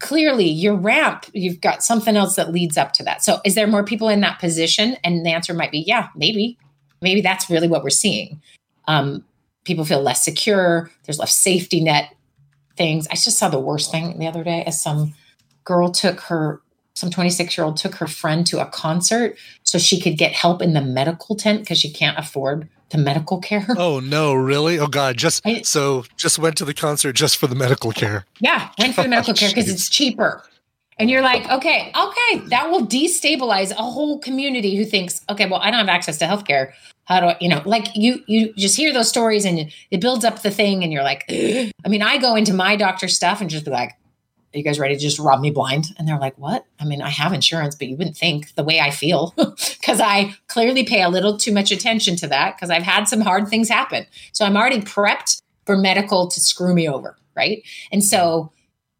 clearly 0.00 0.46
your 0.46 0.74
ramp 0.74 1.26
you've 1.32 1.60
got 1.60 1.82
something 1.82 2.16
else 2.16 2.36
that 2.36 2.52
leads 2.52 2.76
up 2.76 2.92
to 2.92 3.02
that 3.02 3.22
so 3.22 3.40
is 3.44 3.54
there 3.54 3.66
more 3.66 3.84
people 3.84 4.08
in 4.08 4.20
that 4.20 4.38
position 4.38 4.96
and 5.04 5.24
the 5.24 5.30
answer 5.30 5.54
might 5.54 5.70
be 5.70 5.80
yeah 5.86 6.08
maybe 6.16 6.58
maybe 7.04 7.20
that's 7.20 7.48
really 7.48 7.68
what 7.68 7.84
we're 7.84 7.90
seeing 7.90 8.40
um 8.88 9.24
people 9.62 9.84
feel 9.84 10.02
less 10.02 10.24
secure 10.24 10.90
there's 11.04 11.18
less 11.18 11.34
safety 11.34 11.80
net 11.80 12.12
things 12.76 13.06
i 13.08 13.14
just 13.14 13.38
saw 13.38 13.48
the 13.48 13.60
worst 13.60 13.90
thing 13.90 14.18
the 14.18 14.26
other 14.26 14.42
day 14.42 14.64
as 14.64 14.82
some 14.82 15.14
girl 15.62 15.90
took 15.90 16.20
her 16.20 16.60
some 16.94 17.10
26 17.10 17.56
year 17.56 17.64
old 17.64 17.76
took 17.76 17.96
her 17.96 18.06
friend 18.06 18.46
to 18.46 18.60
a 18.60 18.66
concert 18.66 19.36
so 19.62 19.78
she 19.78 20.00
could 20.00 20.16
get 20.16 20.32
help 20.32 20.62
in 20.62 20.72
the 20.72 20.80
medical 20.80 21.36
tent 21.36 21.60
because 21.60 21.78
she 21.78 21.90
can't 21.90 22.18
afford 22.18 22.68
the 22.90 22.98
medical 22.98 23.40
care. 23.40 23.66
Oh 23.76 23.98
no, 23.98 24.34
really? 24.34 24.78
Oh 24.78 24.86
god, 24.86 25.16
just 25.16 25.42
so 25.64 26.04
just 26.16 26.38
went 26.38 26.56
to 26.58 26.64
the 26.64 26.74
concert 26.74 27.14
just 27.14 27.36
for 27.36 27.48
the 27.48 27.54
medical 27.54 27.90
care. 27.90 28.24
Yeah, 28.38 28.70
went 28.78 28.94
for 28.94 29.02
the 29.02 29.08
medical 29.08 29.34
care 29.34 29.48
because 29.48 29.68
it's 29.68 29.88
cheaper. 29.88 30.44
And 30.98 31.10
you're 31.10 31.22
like, 31.22 31.48
okay, 31.50 31.92
okay, 31.96 32.38
that 32.48 32.70
will 32.70 32.86
destabilize 32.86 33.72
a 33.72 33.82
whole 33.82 34.18
community 34.20 34.76
who 34.76 34.84
thinks, 34.84 35.22
okay, 35.28 35.46
well, 35.46 35.60
I 35.60 35.70
don't 35.70 35.80
have 35.80 35.88
access 35.88 36.18
to 36.18 36.26
healthcare. 36.26 36.72
How 37.04 37.20
do 37.20 37.26
I, 37.26 37.36
you 37.40 37.48
know, 37.48 37.60
like 37.64 37.88
you, 37.94 38.22
you 38.26 38.54
just 38.54 38.76
hear 38.76 38.92
those 38.92 39.08
stories 39.08 39.44
and 39.44 39.72
it 39.90 40.00
builds 40.00 40.24
up 40.24 40.42
the 40.42 40.50
thing, 40.50 40.82
and 40.82 40.92
you're 40.92 41.02
like, 41.02 41.24
I 41.30 41.88
mean, 41.88 42.02
I 42.02 42.18
go 42.18 42.36
into 42.36 42.54
my 42.54 42.76
doctor's 42.76 43.14
stuff 43.14 43.40
and 43.40 43.50
just 43.50 43.64
be 43.64 43.70
like, 43.70 43.90
are 44.54 44.58
you 44.58 44.62
guys 44.62 44.78
ready 44.78 44.94
to 44.94 45.00
just 45.00 45.18
rob 45.18 45.40
me 45.40 45.50
blind? 45.50 45.86
And 45.98 46.06
they're 46.06 46.18
like, 46.18 46.38
what? 46.38 46.64
I 46.78 46.84
mean, 46.84 47.02
I 47.02 47.08
have 47.08 47.32
insurance, 47.32 47.74
but 47.74 47.88
you 47.88 47.96
wouldn't 47.96 48.16
think 48.16 48.54
the 48.54 48.62
way 48.62 48.78
I 48.78 48.90
feel 48.90 49.34
because 49.36 50.00
I 50.00 50.36
clearly 50.46 50.84
pay 50.84 51.02
a 51.02 51.08
little 51.08 51.36
too 51.36 51.52
much 51.52 51.72
attention 51.72 52.14
to 52.16 52.28
that 52.28 52.56
because 52.56 52.70
I've 52.70 52.84
had 52.84 53.08
some 53.08 53.20
hard 53.20 53.48
things 53.48 53.68
happen. 53.68 54.06
So 54.32 54.44
I'm 54.44 54.56
already 54.56 54.80
prepped 54.80 55.42
for 55.66 55.76
medical 55.76 56.28
to 56.28 56.40
screw 56.40 56.72
me 56.72 56.88
over. 56.88 57.16
Right. 57.36 57.64
And 57.90 58.04
so 58.04 58.52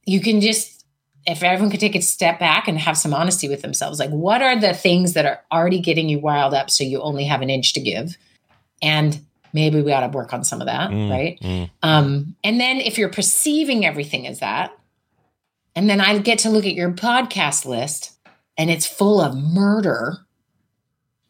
you 0.07 0.21
can 0.21 0.41
just, 0.41 0.84
if 1.26 1.42
everyone 1.42 1.70
could 1.70 1.80
take 1.80 1.94
a 1.94 2.02
step 2.02 2.38
back 2.38 2.68
and 2.68 2.78
have 2.78 2.98
some 2.98 3.14
honesty 3.14 3.48
with 3.48 3.62
themselves, 3.62 3.98
like 3.98 4.10
what 4.10 4.42
are 4.42 4.59
the 4.59 4.74
things 4.74 5.14
that 5.14 5.24
are 5.24 5.40
already 5.51 5.80
getting 5.80 6.09
you 6.09 6.20
riled 6.20 6.55
up 6.55 6.70
so 6.70 6.84
you 6.84 7.01
only 7.01 7.24
have 7.24 7.42
an 7.42 7.51
inch 7.51 7.72
to 7.74 7.80
give? 7.80 8.16
And 8.82 9.20
maybe 9.52 9.80
we 9.80 9.92
ought 9.92 10.01
to 10.01 10.09
work 10.09 10.34
on 10.34 10.44
some 10.44 10.60
of 10.60 10.66
that. 10.66 10.90
Mm, 10.90 11.10
right. 11.10 11.40
mm. 11.40 11.70
Um, 11.82 12.36
and 12.44 12.60
then 12.60 12.78
if 12.80 12.98
you're 12.98 13.09
perceiving 13.09 13.86
everything 13.86 14.26
as 14.26 14.40
that, 14.40 14.76
and 15.74 15.88
then 15.88 16.01
I 16.01 16.18
get 16.18 16.40
to 16.40 16.51
look 16.51 16.66
at 16.66 16.74
your 16.74 16.90
podcast 16.90 17.64
list 17.64 18.12
and 18.56 18.70
it's 18.70 18.86
full 18.86 19.20
of 19.20 19.36
murder 19.36 20.18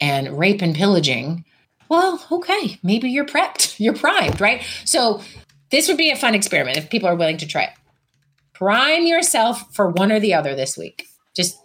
and 0.00 0.38
rape 0.38 0.60
and 0.60 0.74
pillaging. 0.74 1.44
Well, 1.88 2.24
okay, 2.30 2.78
maybe 2.82 3.08
you're 3.10 3.24
prepped, 3.24 3.78
you're 3.78 3.94
primed, 3.94 4.40
right? 4.40 4.64
So, 4.84 5.22
this 5.70 5.88
would 5.88 5.96
be 5.96 6.10
a 6.10 6.16
fun 6.16 6.34
experiment 6.34 6.76
if 6.76 6.88
people 6.88 7.08
are 7.08 7.16
willing 7.16 7.38
to 7.38 7.48
try 7.48 7.64
it. 7.64 7.70
Prime 8.55 9.06
yourself 9.06 9.74
for 9.74 9.90
one 9.90 10.12
or 10.12 10.20
the 10.20 10.35
other 10.35 10.55
this 10.55 10.76
week. 10.78 11.06
Just 11.35 11.59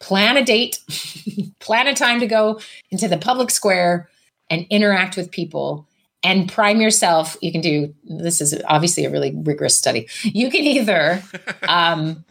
plan 0.00 0.36
a 0.36 0.44
date, 0.44 0.78
plan 1.60 1.86
a 1.86 1.94
time 1.94 2.20
to 2.20 2.26
go 2.26 2.60
into 2.90 3.06
the 3.06 3.18
public 3.18 3.50
square 3.50 4.08
and 4.48 4.66
interact 4.70 5.16
with 5.16 5.30
people 5.30 5.86
and 6.22 6.50
prime 6.50 6.80
yourself. 6.80 7.36
You 7.40 7.52
can 7.52 7.60
do 7.60 7.94
this 8.04 8.40
is 8.40 8.60
obviously 8.66 9.04
a 9.04 9.10
really 9.10 9.34
rigorous 9.34 9.76
study. 9.76 10.08
You 10.22 10.50
can 10.50 10.62
either 10.62 11.22
um, 11.68 12.24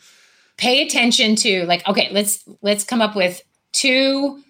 pay 0.58 0.86
attention 0.86 1.36
to 1.38 1.66
like 1.66 1.88
okay 1.88 2.10
let's 2.12 2.44
let's 2.62 2.84
come 2.84 3.02
up 3.02 3.16
with 3.16 3.42
two 3.72 4.44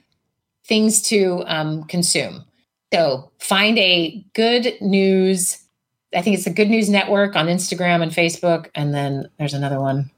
things 0.66 1.02
to 1.04 1.44
um, 1.48 1.84
consume. 1.84 2.46
So 2.94 3.32
find 3.40 3.78
a 3.78 4.26
good 4.34 4.74
news 4.82 5.64
i 6.16 6.22
think 6.22 6.36
it's 6.36 6.46
the 6.46 6.50
good 6.54 6.70
news 6.70 6.90
network 6.90 7.36
on 7.36 7.48
instagram 7.48 8.02
and 8.02 8.12
facebook 8.12 8.70
and 8.76 8.94
then 8.94 9.30
there's 9.38 9.54
another 9.54 9.80
one 9.80 10.10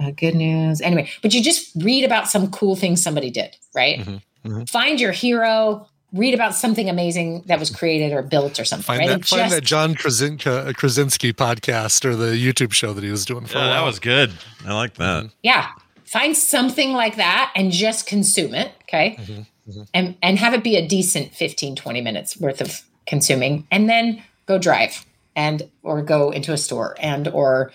uh, 0.00 0.12
good 0.12 0.36
news. 0.36 0.80
Anyway 0.80 1.10
but 1.22 1.34
you 1.34 1.42
just 1.42 1.74
read 1.82 2.04
about 2.04 2.28
some 2.28 2.50
cool 2.52 2.76
thing 2.76 2.94
somebody 2.96 3.30
did 3.30 3.56
right? 3.74 3.98
Mm-hmm, 3.98 4.48
mm-hmm. 4.48 4.62
find 4.64 5.00
your 5.00 5.10
hero 5.12 5.88
read 6.12 6.34
about 6.34 6.54
something 6.54 6.88
amazing 6.88 7.42
that 7.46 7.58
was 7.58 7.68
created 7.68 8.12
or 8.12 8.22
built 8.22 8.58
or 8.60 8.64
something 8.64 8.84
Find 8.84 9.00
right? 9.00 9.08
that 9.08 9.14
And 9.14 9.26
find 9.26 9.42
just- 9.42 9.54
that 9.56 9.64
John 9.64 9.94
Krasinski, 9.94 10.48
uh, 10.48 10.72
Krasinski 10.72 11.32
podcast 11.32 12.04
or 12.04 12.14
the 12.16 12.28
YouTube 12.36 12.72
show 12.72 12.92
that 12.94 13.02
he 13.04 13.10
was 13.10 13.24
doing 13.26 13.44
for 13.44 13.58
Yeah, 13.58 13.66
a 13.66 13.70
that 13.70 13.80
was 13.84 13.98
good. 13.98 14.32
I 14.64 14.72
like 14.72 14.94
that. 14.94 15.24
Mm-hmm. 15.24 15.32
yeah 15.42 15.66
find 16.04 16.36
something 16.36 16.92
like 16.92 17.16
that 17.16 17.52
and 17.56 17.70
just 17.72 18.06
consume 18.06 18.54
it 18.54 18.70
okay? 18.84 19.16
Mm-hmm, 19.20 19.82
and 19.92 20.16
and 20.22 20.38
have 20.38 20.54
it 20.54 20.62
be 20.62 20.76
a 20.76 20.86
decent 20.86 21.34
15 21.34 21.74
20 21.74 22.00
minutes 22.00 22.38
worth 22.38 22.60
of 22.60 22.82
consuming 23.06 23.66
and 23.72 23.88
then 23.90 24.22
go 24.46 24.58
drive 24.58 25.04
and 25.38 25.70
or 25.84 26.02
go 26.02 26.30
into 26.30 26.52
a 26.52 26.58
store 26.58 26.96
and 26.98 27.28
or 27.28 27.70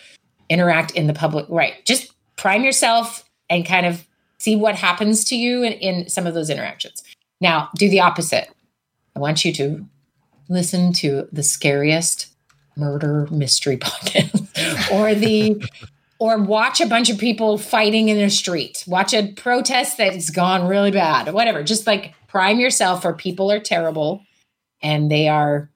interact 0.50 0.92
in 0.92 1.08
the 1.08 1.14
public 1.14 1.46
right. 1.48 1.74
Just 1.86 2.14
prime 2.36 2.64
yourself 2.64 3.24
and 3.50 3.66
kind 3.66 3.86
of 3.86 4.06
see 4.38 4.58
what 4.58 4.76
happens 4.76 5.24
to 5.24 5.38
you 5.38 5.64
in, 5.64 5.72
in 5.74 6.10
some 6.10 6.28
of 6.28 6.34
those 6.34 6.50
interactions. 6.50 7.02
Now 7.40 7.70
do 7.78 7.90
the 7.90 8.02
opposite. 8.02 8.50
I 9.16 9.20
want 9.20 9.46
you 9.46 9.54
to 9.54 9.88
listen 10.50 10.92
to 10.94 11.30
the 11.32 11.42
scariest 11.42 12.28
murder 12.76 13.30
mystery 13.32 13.78
podcast 13.82 14.92
or 14.92 15.16
the 15.16 15.64
or 16.20 16.38
watch 16.38 16.82
a 16.82 16.86
bunch 16.86 17.10
of 17.10 17.18
people 17.18 17.58
fighting 17.58 18.10
in 18.10 18.18
the 18.18 18.30
street. 18.30 18.84
Watch 18.88 19.14
a 19.14 19.32
protest 19.32 19.98
that's 19.98 20.30
gone 20.30 20.68
really 20.68 20.92
bad 20.92 21.34
whatever. 21.34 21.64
Just 21.64 21.88
like 21.88 22.14
prime 22.28 22.60
yourself 22.60 23.04
for 23.04 23.14
people 23.14 23.50
are 23.50 23.62
terrible 23.62 24.22
and 24.82 25.10
they 25.10 25.30
are 25.30 25.70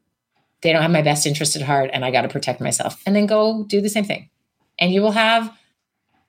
they 0.67 0.73
don't 0.73 0.81
have 0.81 0.91
my 0.91 1.01
best 1.01 1.25
interest 1.25 1.55
at 1.55 1.61
heart 1.61 1.89
and 1.93 2.03
i 2.03 2.11
got 2.11 2.23
to 2.23 2.27
protect 2.27 2.59
myself 2.59 3.01
and 3.05 3.15
then 3.15 3.25
go 3.25 3.63
do 3.63 3.79
the 3.79 3.89
same 3.89 4.03
thing 4.03 4.29
and 4.77 4.91
you 4.91 5.01
will 5.01 5.11
have 5.11 5.51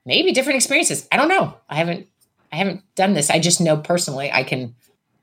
maybe 0.06 0.32
different 0.32 0.56
experiences 0.56 1.09
i 1.10 1.16
don't 1.16 1.28
know 1.28 1.55
i 1.69 1.74
haven't 1.74 2.06
i 2.52 2.56
haven't 2.56 2.82
done 2.94 3.12
this 3.15 3.31
i 3.31 3.39
just 3.39 3.60
know 3.60 3.77
personally 3.77 4.31
i 4.32 4.43
can 4.43 4.74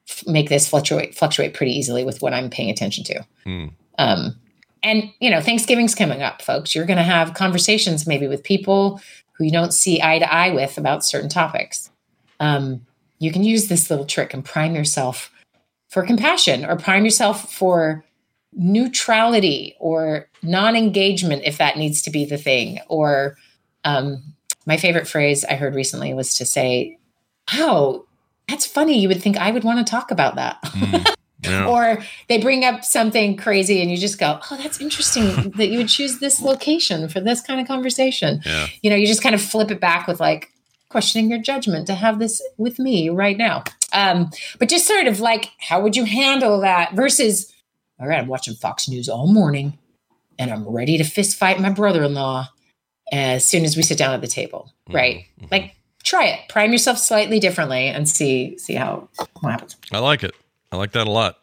f- 0.09 0.27
make 0.27 0.49
this 0.49 0.67
fluctuate 0.67 1.15
fluctuate 1.15 1.53
pretty 1.53 1.71
easily 1.71 2.03
with 2.03 2.21
what 2.21 2.33
i'm 2.33 2.49
paying 2.49 2.69
attention 2.69 3.03
to 3.03 3.25
Hmm. 3.45 3.67
um, 3.97 4.35
and 4.83 5.11
you 5.19 5.31
know, 5.31 5.41
Thanksgiving's 5.41 5.95
coming 5.95 6.21
up, 6.21 6.43
folks. 6.43 6.75
You're 6.75 6.85
going 6.85 6.97
to 6.97 7.03
have 7.03 7.33
conversations 7.33 8.05
maybe 8.05 8.27
with 8.27 8.43
people 8.43 9.01
who 9.31 9.43
you 9.43 9.51
don't 9.51 9.73
see 9.73 9.99
eye 9.99 10.19
to 10.19 10.31
eye 10.31 10.51
with 10.51 10.77
about 10.77 11.03
certain 11.03 11.27
topics. 11.29 11.89
Um, 12.39 12.85
you 13.17 13.31
can 13.31 13.43
use 13.43 13.67
this 13.67 13.89
little 13.89 14.05
trick 14.05 14.31
and 14.31 14.45
prime 14.45 14.75
yourself 14.75 15.31
for 15.89 16.03
compassion, 16.05 16.63
or 16.65 16.75
prime 16.75 17.03
yourself 17.03 17.51
for 17.51 18.04
neutrality 18.55 19.75
or 19.79 20.27
non-engagement 20.41 21.43
if 21.45 21.57
that 21.57 21.77
needs 21.77 22.01
to 22.03 22.09
be 22.09 22.25
the 22.25 22.37
thing. 22.37 22.79
Or 22.87 23.37
um, 23.83 24.23
my 24.65 24.77
favorite 24.77 25.07
phrase 25.07 25.43
I 25.45 25.55
heard 25.55 25.75
recently 25.75 26.13
was 26.13 26.33
to 26.35 26.45
say, 26.45 26.97
"Oh, 27.53 28.05
that's 28.49 28.65
funny. 28.65 28.99
You 28.99 29.07
would 29.09 29.21
think 29.21 29.37
I 29.37 29.51
would 29.51 29.63
want 29.63 29.85
to 29.85 29.89
talk 29.89 30.11
about 30.11 30.35
that." 30.35 30.57
Yeah. 31.43 31.65
or 31.67 31.99
they 32.27 32.39
bring 32.39 32.65
up 32.65 32.83
something 32.83 33.37
crazy 33.37 33.79
and 33.79 33.91
you 33.91 33.97
just 33.97 34.17
go 34.17 34.39
oh 34.49 34.57
that's 34.57 34.81
interesting 34.81 35.51
that 35.57 35.67
you 35.67 35.77
would 35.77 35.89
choose 35.89 36.17
this 36.17 36.41
location 36.41 37.07
for 37.07 37.19
this 37.19 37.39
kind 37.39 37.61
of 37.61 37.67
conversation 37.67 38.41
Yeah. 38.43 38.65
you 38.81 38.89
know 38.89 38.95
you 38.95 39.05
just 39.05 39.21
kind 39.21 39.35
of 39.35 39.41
flip 39.43 39.69
it 39.69 39.79
back 39.79 40.07
with 40.07 40.19
like 40.19 40.49
questioning 40.89 41.29
your 41.29 41.37
judgment 41.37 41.85
to 41.85 41.93
have 41.93 42.17
this 42.17 42.41
with 42.57 42.79
me 42.79 43.09
right 43.09 43.37
now 43.37 43.63
um, 43.93 44.31
but 44.57 44.69
just 44.69 44.87
sort 44.87 45.05
of 45.05 45.19
like 45.19 45.51
how 45.59 45.81
would 45.81 45.95
you 45.95 46.05
handle 46.05 46.61
that 46.61 46.93
versus 46.95 47.53
all 47.99 48.07
right 48.07 48.19
i'm 48.19 48.27
watching 48.27 48.53
fox 48.55 48.87
news 48.89 49.07
all 49.09 49.27
morning 49.27 49.77
and 50.39 50.51
i'm 50.51 50.67
ready 50.67 50.97
to 50.97 51.03
fist 51.03 51.37
fight 51.37 51.59
my 51.59 51.69
brother-in-law 51.69 52.47
as 53.11 53.45
soon 53.45 53.63
as 53.65 53.75
we 53.77 53.83
sit 53.83 53.97
down 53.97 54.13
at 54.13 54.21
the 54.21 54.27
table 54.27 54.71
right 54.91 55.25
like 55.51 55.75
try 56.03 56.25
it 56.25 56.39
prime 56.49 56.71
yourself 56.71 56.97
slightly 56.97 57.39
differently 57.39 57.87
and 57.87 58.07
see 58.09 58.57
see 58.57 58.73
how 58.75 59.07
what 59.41 59.51
happens 59.51 59.75
I 59.91 59.99
like 59.99 60.23
it. 60.23 60.33
I 60.71 60.77
like 60.77 60.91
that 60.93 61.07
a 61.07 61.11
lot. 61.11 61.37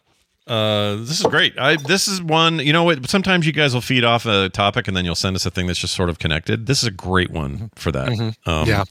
Uh, 0.46 0.96
this 0.96 1.20
is 1.20 1.26
great. 1.26 1.56
I 1.58 1.76
this 1.76 2.06
is 2.08 2.20
one. 2.20 2.58
You 2.58 2.72
know 2.72 2.82
what? 2.84 3.08
Sometimes 3.08 3.46
you 3.46 3.52
guys 3.52 3.72
will 3.72 3.80
feed 3.80 4.02
off 4.04 4.26
a 4.26 4.48
topic 4.50 4.88
and 4.88 4.96
then 4.96 5.04
you'll 5.04 5.14
send 5.14 5.36
us 5.36 5.46
a 5.46 5.50
thing 5.50 5.68
that's 5.68 5.78
just 5.78 5.94
sort 5.94 6.10
of 6.10 6.18
connected. 6.18 6.66
This 6.66 6.82
is 6.82 6.88
a 6.88 6.90
great 6.90 7.30
one 7.30 7.70
for 7.76 7.92
that. 7.92 8.08
Mhm. 8.08 8.34
Um, 8.46 8.68
Yeah. 8.68 8.84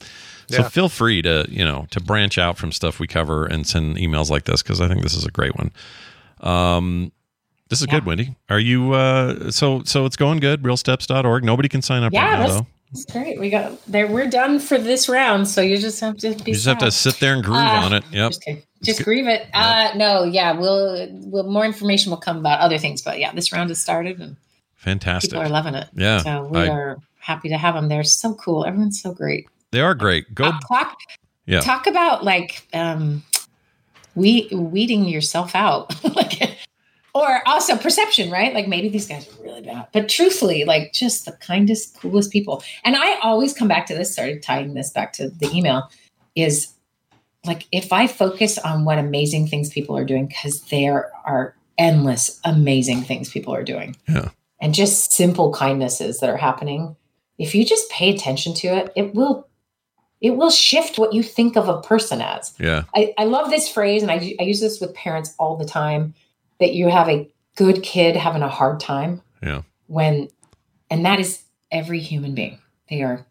So 0.48 0.62
Yeah. 0.62 0.68
feel 0.68 0.88
free 0.88 1.20
to 1.22 1.46
you 1.48 1.64
know 1.64 1.86
to 1.90 2.00
branch 2.00 2.38
out 2.38 2.56
from 2.58 2.72
stuff 2.72 2.98
we 2.98 3.06
cover 3.06 3.44
and 3.46 3.66
send 3.66 3.96
emails 3.98 4.30
like 4.30 4.44
this 4.44 4.62
because 4.62 4.80
I 4.80 4.88
think 4.88 5.02
this 5.02 5.14
is 5.14 5.26
a 5.26 5.30
great 5.30 5.54
one. 5.56 5.70
Um, 6.40 7.12
this 7.72 7.80
is 7.80 7.86
good, 7.86 8.04
Wendi. 8.04 8.36
Are 8.50 8.58
you? 8.58 8.92
Uh, 8.92 9.50
so 9.50 9.82
so 9.84 10.04
it's 10.04 10.16
going 10.16 10.40
good. 10.40 10.62
Realsteps.org. 10.62 11.42
Nobody 11.42 11.70
can 11.70 11.80
sign 11.80 12.02
up 12.02 12.12
yeah, 12.12 12.24
right 12.24 12.30
now 12.32 12.38
that's, 12.40 12.54
though. 12.54 12.66
that's 12.92 13.04
great. 13.06 13.40
We 13.40 13.48
got 13.48 13.84
there. 13.86 14.06
We're 14.06 14.28
done 14.28 14.58
for 14.58 14.76
this 14.76 15.08
round, 15.08 15.48
so 15.48 15.62
you 15.62 15.78
just 15.78 15.98
have 16.00 16.18
to 16.18 16.34
be. 16.44 16.50
You 16.50 16.54
just 16.54 16.66
have 16.66 16.78
to 16.78 16.90
sit 16.90 17.18
there 17.18 17.32
and 17.32 17.42
groove 17.42 17.56
Uh, 17.56 17.80
on 17.84 17.92
it. 17.94 18.04
Yep. 18.12 18.32
Just, 18.32 18.48
just 18.82 19.04
grieve 19.04 19.26
it. 19.26 19.46
Uh, 19.54 19.92
no, 19.96 20.24
yeah, 20.24 20.52
we'll, 20.52 21.08
we'll 21.12 21.44
more 21.44 21.64
information 21.64 22.10
will 22.10 22.18
come 22.18 22.36
about 22.36 22.60
other 22.60 22.76
things, 22.76 23.00
but 23.00 23.18
yeah, 23.18 23.32
this 23.32 23.52
round 23.52 23.70
has 23.70 23.80
started 23.80 24.20
and 24.20 24.36
Fantastic. 24.76 25.30
people 25.30 25.42
are 25.42 25.48
loving 25.48 25.74
it. 25.74 25.88
Yeah, 25.94 26.18
so 26.18 26.44
we 26.44 26.58
I- 26.58 26.68
are 26.68 26.98
happy 27.20 27.48
to 27.48 27.56
have 27.56 27.74
them. 27.74 27.88
They're 27.88 28.04
so 28.04 28.34
cool. 28.34 28.66
Everyone's 28.66 29.00
so 29.00 29.14
great. 29.14 29.48
They 29.70 29.80
are 29.80 29.94
great. 29.94 30.34
Go. 30.34 30.44
Uh, 30.44 30.60
talk 30.68 30.98
yeah. 31.46 31.60
talk 31.60 31.86
about 31.86 32.22
like 32.22 32.66
um, 32.74 33.22
we 34.14 34.48
weeding 34.52 35.04
yourself 35.04 35.54
out, 35.54 36.04
like, 36.14 36.58
or 37.14 37.46
also 37.46 37.76
perception, 37.76 38.30
right? 38.30 38.54
Like 38.54 38.68
maybe 38.68 38.88
these 38.88 39.06
guys 39.06 39.28
are 39.28 39.42
really 39.42 39.60
bad, 39.62 39.88
but 39.92 40.08
truthfully, 40.08 40.64
like 40.64 40.92
just 40.92 41.26
the 41.26 41.32
kindest, 41.32 41.94
coolest 42.00 42.30
people. 42.32 42.62
And 42.84 42.96
I 42.96 43.18
always 43.20 43.52
come 43.52 43.68
back 43.68 43.86
to 43.86 43.94
this. 43.94 44.12
Started 44.12 44.42
tying 44.42 44.74
this 44.74 44.90
back 44.90 45.12
to 45.14 45.28
the 45.28 45.50
email 45.54 45.90
is 46.34 46.72
like 47.44 47.66
if 47.72 47.92
I 47.92 48.06
focus 48.06 48.56
on 48.58 48.84
what 48.84 48.98
amazing 48.98 49.46
things 49.48 49.68
people 49.68 49.96
are 49.96 50.04
doing, 50.04 50.26
because 50.26 50.62
there 50.70 51.10
are 51.24 51.54
endless 51.78 52.40
amazing 52.44 53.02
things 53.02 53.30
people 53.30 53.54
are 53.54 53.64
doing, 53.64 53.96
Yeah. 54.08 54.30
and 54.60 54.74
just 54.74 55.12
simple 55.12 55.52
kindnesses 55.52 56.20
that 56.20 56.30
are 56.30 56.36
happening. 56.36 56.96
If 57.38 57.54
you 57.54 57.64
just 57.64 57.90
pay 57.90 58.14
attention 58.14 58.54
to 58.54 58.68
it, 58.68 58.92
it 58.96 59.14
will 59.14 59.46
it 60.20 60.36
will 60.36 60.50
shift 60.50 60.98
what 60.98 61.12
you 61.12 61.22
think 61.22 61.56
of 61.56 61.68
a 61.68 61.82
person 61.82 62.22
as. 62.22 62.54
Yeah. 62.58 62.84
I, 62.94 63.12
I 63.18 63.24
love 63.24 63.50
this 63.50 63.68
phrase, 63.68 64.02
and 64.02 64.10
I, 64.10 64.36
I 64.38 64.44
use 64.44 64.60
this 64.60 64.80
with 64.80 64.94
parents 64.94 65.34
all 65.38 65.56
the 65.56 65.64
time 65.64 66.14
that 66.62 66.72
you 66.74 66.88
have 66.88 67.08
a 67.08 67.28
good 67.56 67.82
kid 67.82 68.16
having 68.16 68.40
a 68.42 68.48
hard 68.48 68.80
time 68.80 69.20
Yeah. 69.42 69.62
when, 69.86 70.28
and 70.90 71.04
that 71.04 71.20
is 71.20 71.42
every 71.70 72.00
human 72.00 72.34
being. 72.34 72.58
They 72.88 73.02
are 73.02 73.26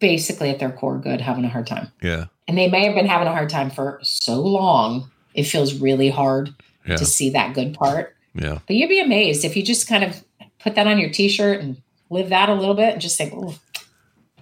basically 0.00 0.50
at 0.50 0.58
their 0.58 0.70
core 0.70 0.98
good, 0.98 1.20
having 1.20 1.44
a 1.44 1.48
hard 1.48 1.66
time. 1.66 1.92
Yeah. 2.02 2.24
And 2.48 2.58
they 2.58 2.68
may 2.68 2.84
have 2.84 2.94
been 2.94 3.06
having 3.06 3.28
a 3.28 3.32
hard 3.32 3.48
time 3.48 3.70
for 3.70 3.98
so 4.02 4.40
long. 4.40 5.10
It 5.34 5.44
feels 5.44 5.74
really 5.74 6.10
hard 6.10 6.54
Yeah. 6.86 6.96
to 6.96 7.04
see 7.04 7.30
that 7.30 7.54
good 7.54 7.74
part. 7.74 8.14
Yeah. 8.34 8.58
But 8.66 8.76
you'd 8.76 8.88
be 8.88 9.00
amazed 9.00 9.44
if 9.44 9.56
you 9.56 9.62
just 9.62 9.88
kind 9.88 10.04
of 10.04 10.22
put 10.58 10.74
that 10.74 10.86
on 10.86 10.98
your 10.98 11.10
t-shirt 11.10 11.60
and 11.60 11.76
live 12.10 12.28
that 12.28 12.48
a 12.48 12.54
little 12.54 12.74
bit 12.74 12.92
and 12.92 13.00
just 13.00 13.16
think, 13.16 13.32
oh, 13.34 13.54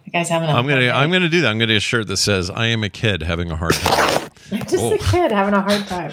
the 0.04 0.10
guy's 0.10 0.28
having 0.28 0.48
a 0.48 0.52
I'm 0.52 0.66
gonna 0.66 0.90
I'm 0.90 1.10
gonna 1.10 1.28
do 1.28 1.40
that. 1.42 1.48
I'm 1.50 1.58
gonna 1.58 1.72
get 1.72 1.76
a 1.78 1.80
shirt 1.80 2.06
that 2.08 2.18
says 2.18 2.50
"I 2.50 2.66
am 2.66 2.84
a 2.84 2.90
kid 2.90 3.22
having 3.22 3.50
a 3.50 3.56
hard 3.56 3.72
time." 3.74 4.28
just 4.68 4.76
Oh. 4.76 4.92
a 4.94 4.98
kid 4.98 5.32
having 5.32 5.54
a 5.54 5.62
hard 5.62 5.86
time. 5.86 6.12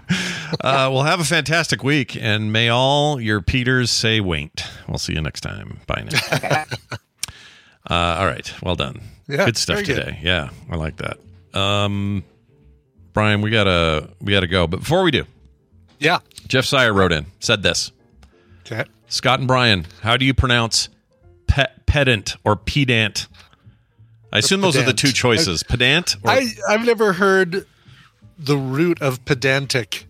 uh, 0.60 0.88
well, 0.92 1.02
have 1.02 1.20
a 1.20 1.24
fantastic 1.24 1.82
week, 1.82 2.16
and 2.20 2.52
may 2.52 2.68
all 2.68 3.20
your 3.20 3.40
Peters 3.40 3.90
say 3.90 4.20
waint. 4.20 4.64
We'll 4.88 4.98
see 4.98 5.14
you 5.14 5.20
next 5.20 5.40
time. 5.42 5.80
Bye 5.86 6.06
now. 6.10 6.64
uh, 7.90 8.16
all 8.18 8.26
right, 8.26 8.52
well 8.62 8.74
done. 8.76 9.00
Yeah, 9.26 9.44
good 9.46 9.56
stuff 9.56 9.76
very 9.76 9.86
good. 9.86 10.04
today. 10.04 10.20
Yeah, 10.22 10.50
I 10.70 10.76
like 10.76 10.96
that. 10.98 11.18
Um, 11.58 12.24
Brian, 13.12 13.40
we 13.40 13.50
gotta 13.50 14.10
we 14.20 14.32
gotta 14.32 14.46
go, 14.46 14.66
but 14.66 14.80
before 14.80 15.02
we 15.02 15.10
do, 15.10 15.24
Yeah. 15.98 16.18
Jeff 16.46 16.64
Sire 16.64 16.92
wrote 16.92 17.12
in 17.12 17.26
said 17.40 17.62
this. 17.62 17.92
Okay. 18.64 18.84
Scott 19.08 19.38
and 19.38 19.48
Brian, 19.48 19.86
how 20.02 20.16
do 20.16 20.24
you 20.24 20.34
pronounce 20.34 20.88
pe- 21.46 21.66
pedant 21.86 22.36
or 22.44 22.56
pedant? 22.56 23.26
I 24.32 24.38
assume 24.38 24.60
those 24.60 24.76
are 24.76 24.82
the 24.84 24.92
two 24.92 25.12
choices. 25.12 25.62
pedant 25.62 26.16
or 26.22 26.30
I, 26.30 26.46
I've 26.68 26.84
never 26.84 27.14
heard 27.14 27.66
the 28.38 28.56
root 28.58 29.00
of 29.00 29.24
pedantic 29.24 30.06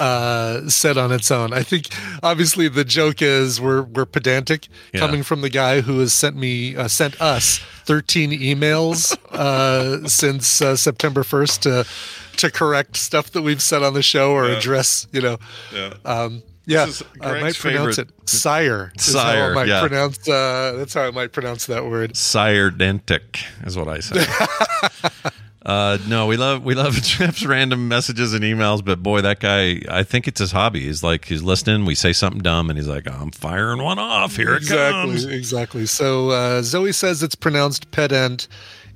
uh, 0.00 0.68
said 0.68 0.96
on 0.98 1.12
its 1.12 1.30
own. 1.30 1.52
I 1.52 1.62
think 1.62 1.88
obviously 2.22 2.68
the 2.68 2.84
joke 2.84 3.22
is 3.22 3.60
we're 3.60 3.82
we're 3.82 4.06
pedantic, 4.06 4.68
Yeah. 4.92 5.00
coming 5.00 5.22
from 5.22 5.42
the 5.42 5.50
guy 5.50 5.82
who 5.82 5.98
has 6.00 6.12
sent 6.12 6.36
me 6.36 6.74
uh, 6.76 6.88
sent 6.88 7.20
us 7.20 7.58
13 7.84 8.30
emails 8.32 9.16
uh, 9.32 10.08
since 10.08 10.62
uh, 10.62 10.74
September 10.76 11.22
1st 11.22 11.60
to 11.60 12.36
to 12.38 12.50
correct 12.50 12.96
stuff 12.96 13.30
that 13.32 13.42
we've 13.42 13.60
said 13.62 13.82
on 13.82 13.94
the 13.94 14.02
show 14.02 14.32
or 14.32 14.48
Yeah. 14.48 14.56
address. 14.56 15.06
You 15.12 15.20
know, 15.22 15.38
Yeah. 15.74 15.94
um, 16.04 16.42
yeah. 16.66 16.86
I 17.20 17.30
Greg's 17.30 17.42
might 17.42 17.54
pronounce 17.58 17.96
favorite- 17.96 17.98
it 17.98 18.28
sire. 18.30 18.86
how 18.86 18.92
I 18.96 19.00
Sire, 19.02 19.54
might 19.54 19.68
yeah. 19.68 19.80
pronounce. 19.80 20.28
Uh, 20.28 20.74
that's 20.78 20.94
how 20.94 21.02
I 21.02 21.10
might 21.10 21.32
pronounce 21.32 21.66
that 21.66 21.84
word. 21.84 22.16
Sire 22.16 22.70
dentic 22.70 23.44
is 23.66 23.76
what 23.76 23.88
I 23.88 23.98
say. 24.00 24.24
uh, 25.66 25.98
no, 26.08 26.26
we 26.26 26.36
love 26.36 26.64
we 26.64 26.74
love 26.74 26.94
Jeff's 27.02 27.44
random 27.44 27.88
messages 27.88 28.32
and 28.32 28.42
emails, 28.42 28.84
but 28.84 29.02
boy, 29.02 29.20
that 29.20 29.40
guy, 29.40 29.80
I 29.90 30.02
think 30.02 30.26
it's 30.26 30.40
his 30.40 30.52
hobby. 30.52 30.80
He's 30.80 31.02
like 31.02 31.26
he's 31.26 31.42
listening, 31.42 31.84
we 31.84 31.94
say 31.94 32.12
something 32.12 32.40
dumb, 32.42 32.70
and 32.70 32.78
he's 32.78 32.88
like, 32.88 33.06
I'm 33.10 33.30
firing 33.30 33.82
one 33.82 33.98
off. 33.98 34.36
Here 34.36 34.54
it 34.54 34.58
exactly, 34.62 35.12
comes. 35.12 35.24
Exactly. 35.26 35.86
So 35.86 36.30
uh, 36.30 36.62
Zoe 36.62 36.92
says 36.92 37.22
it's 37.22 37.34
pronounced 37.34 37.90
pedant, 37.90 38.48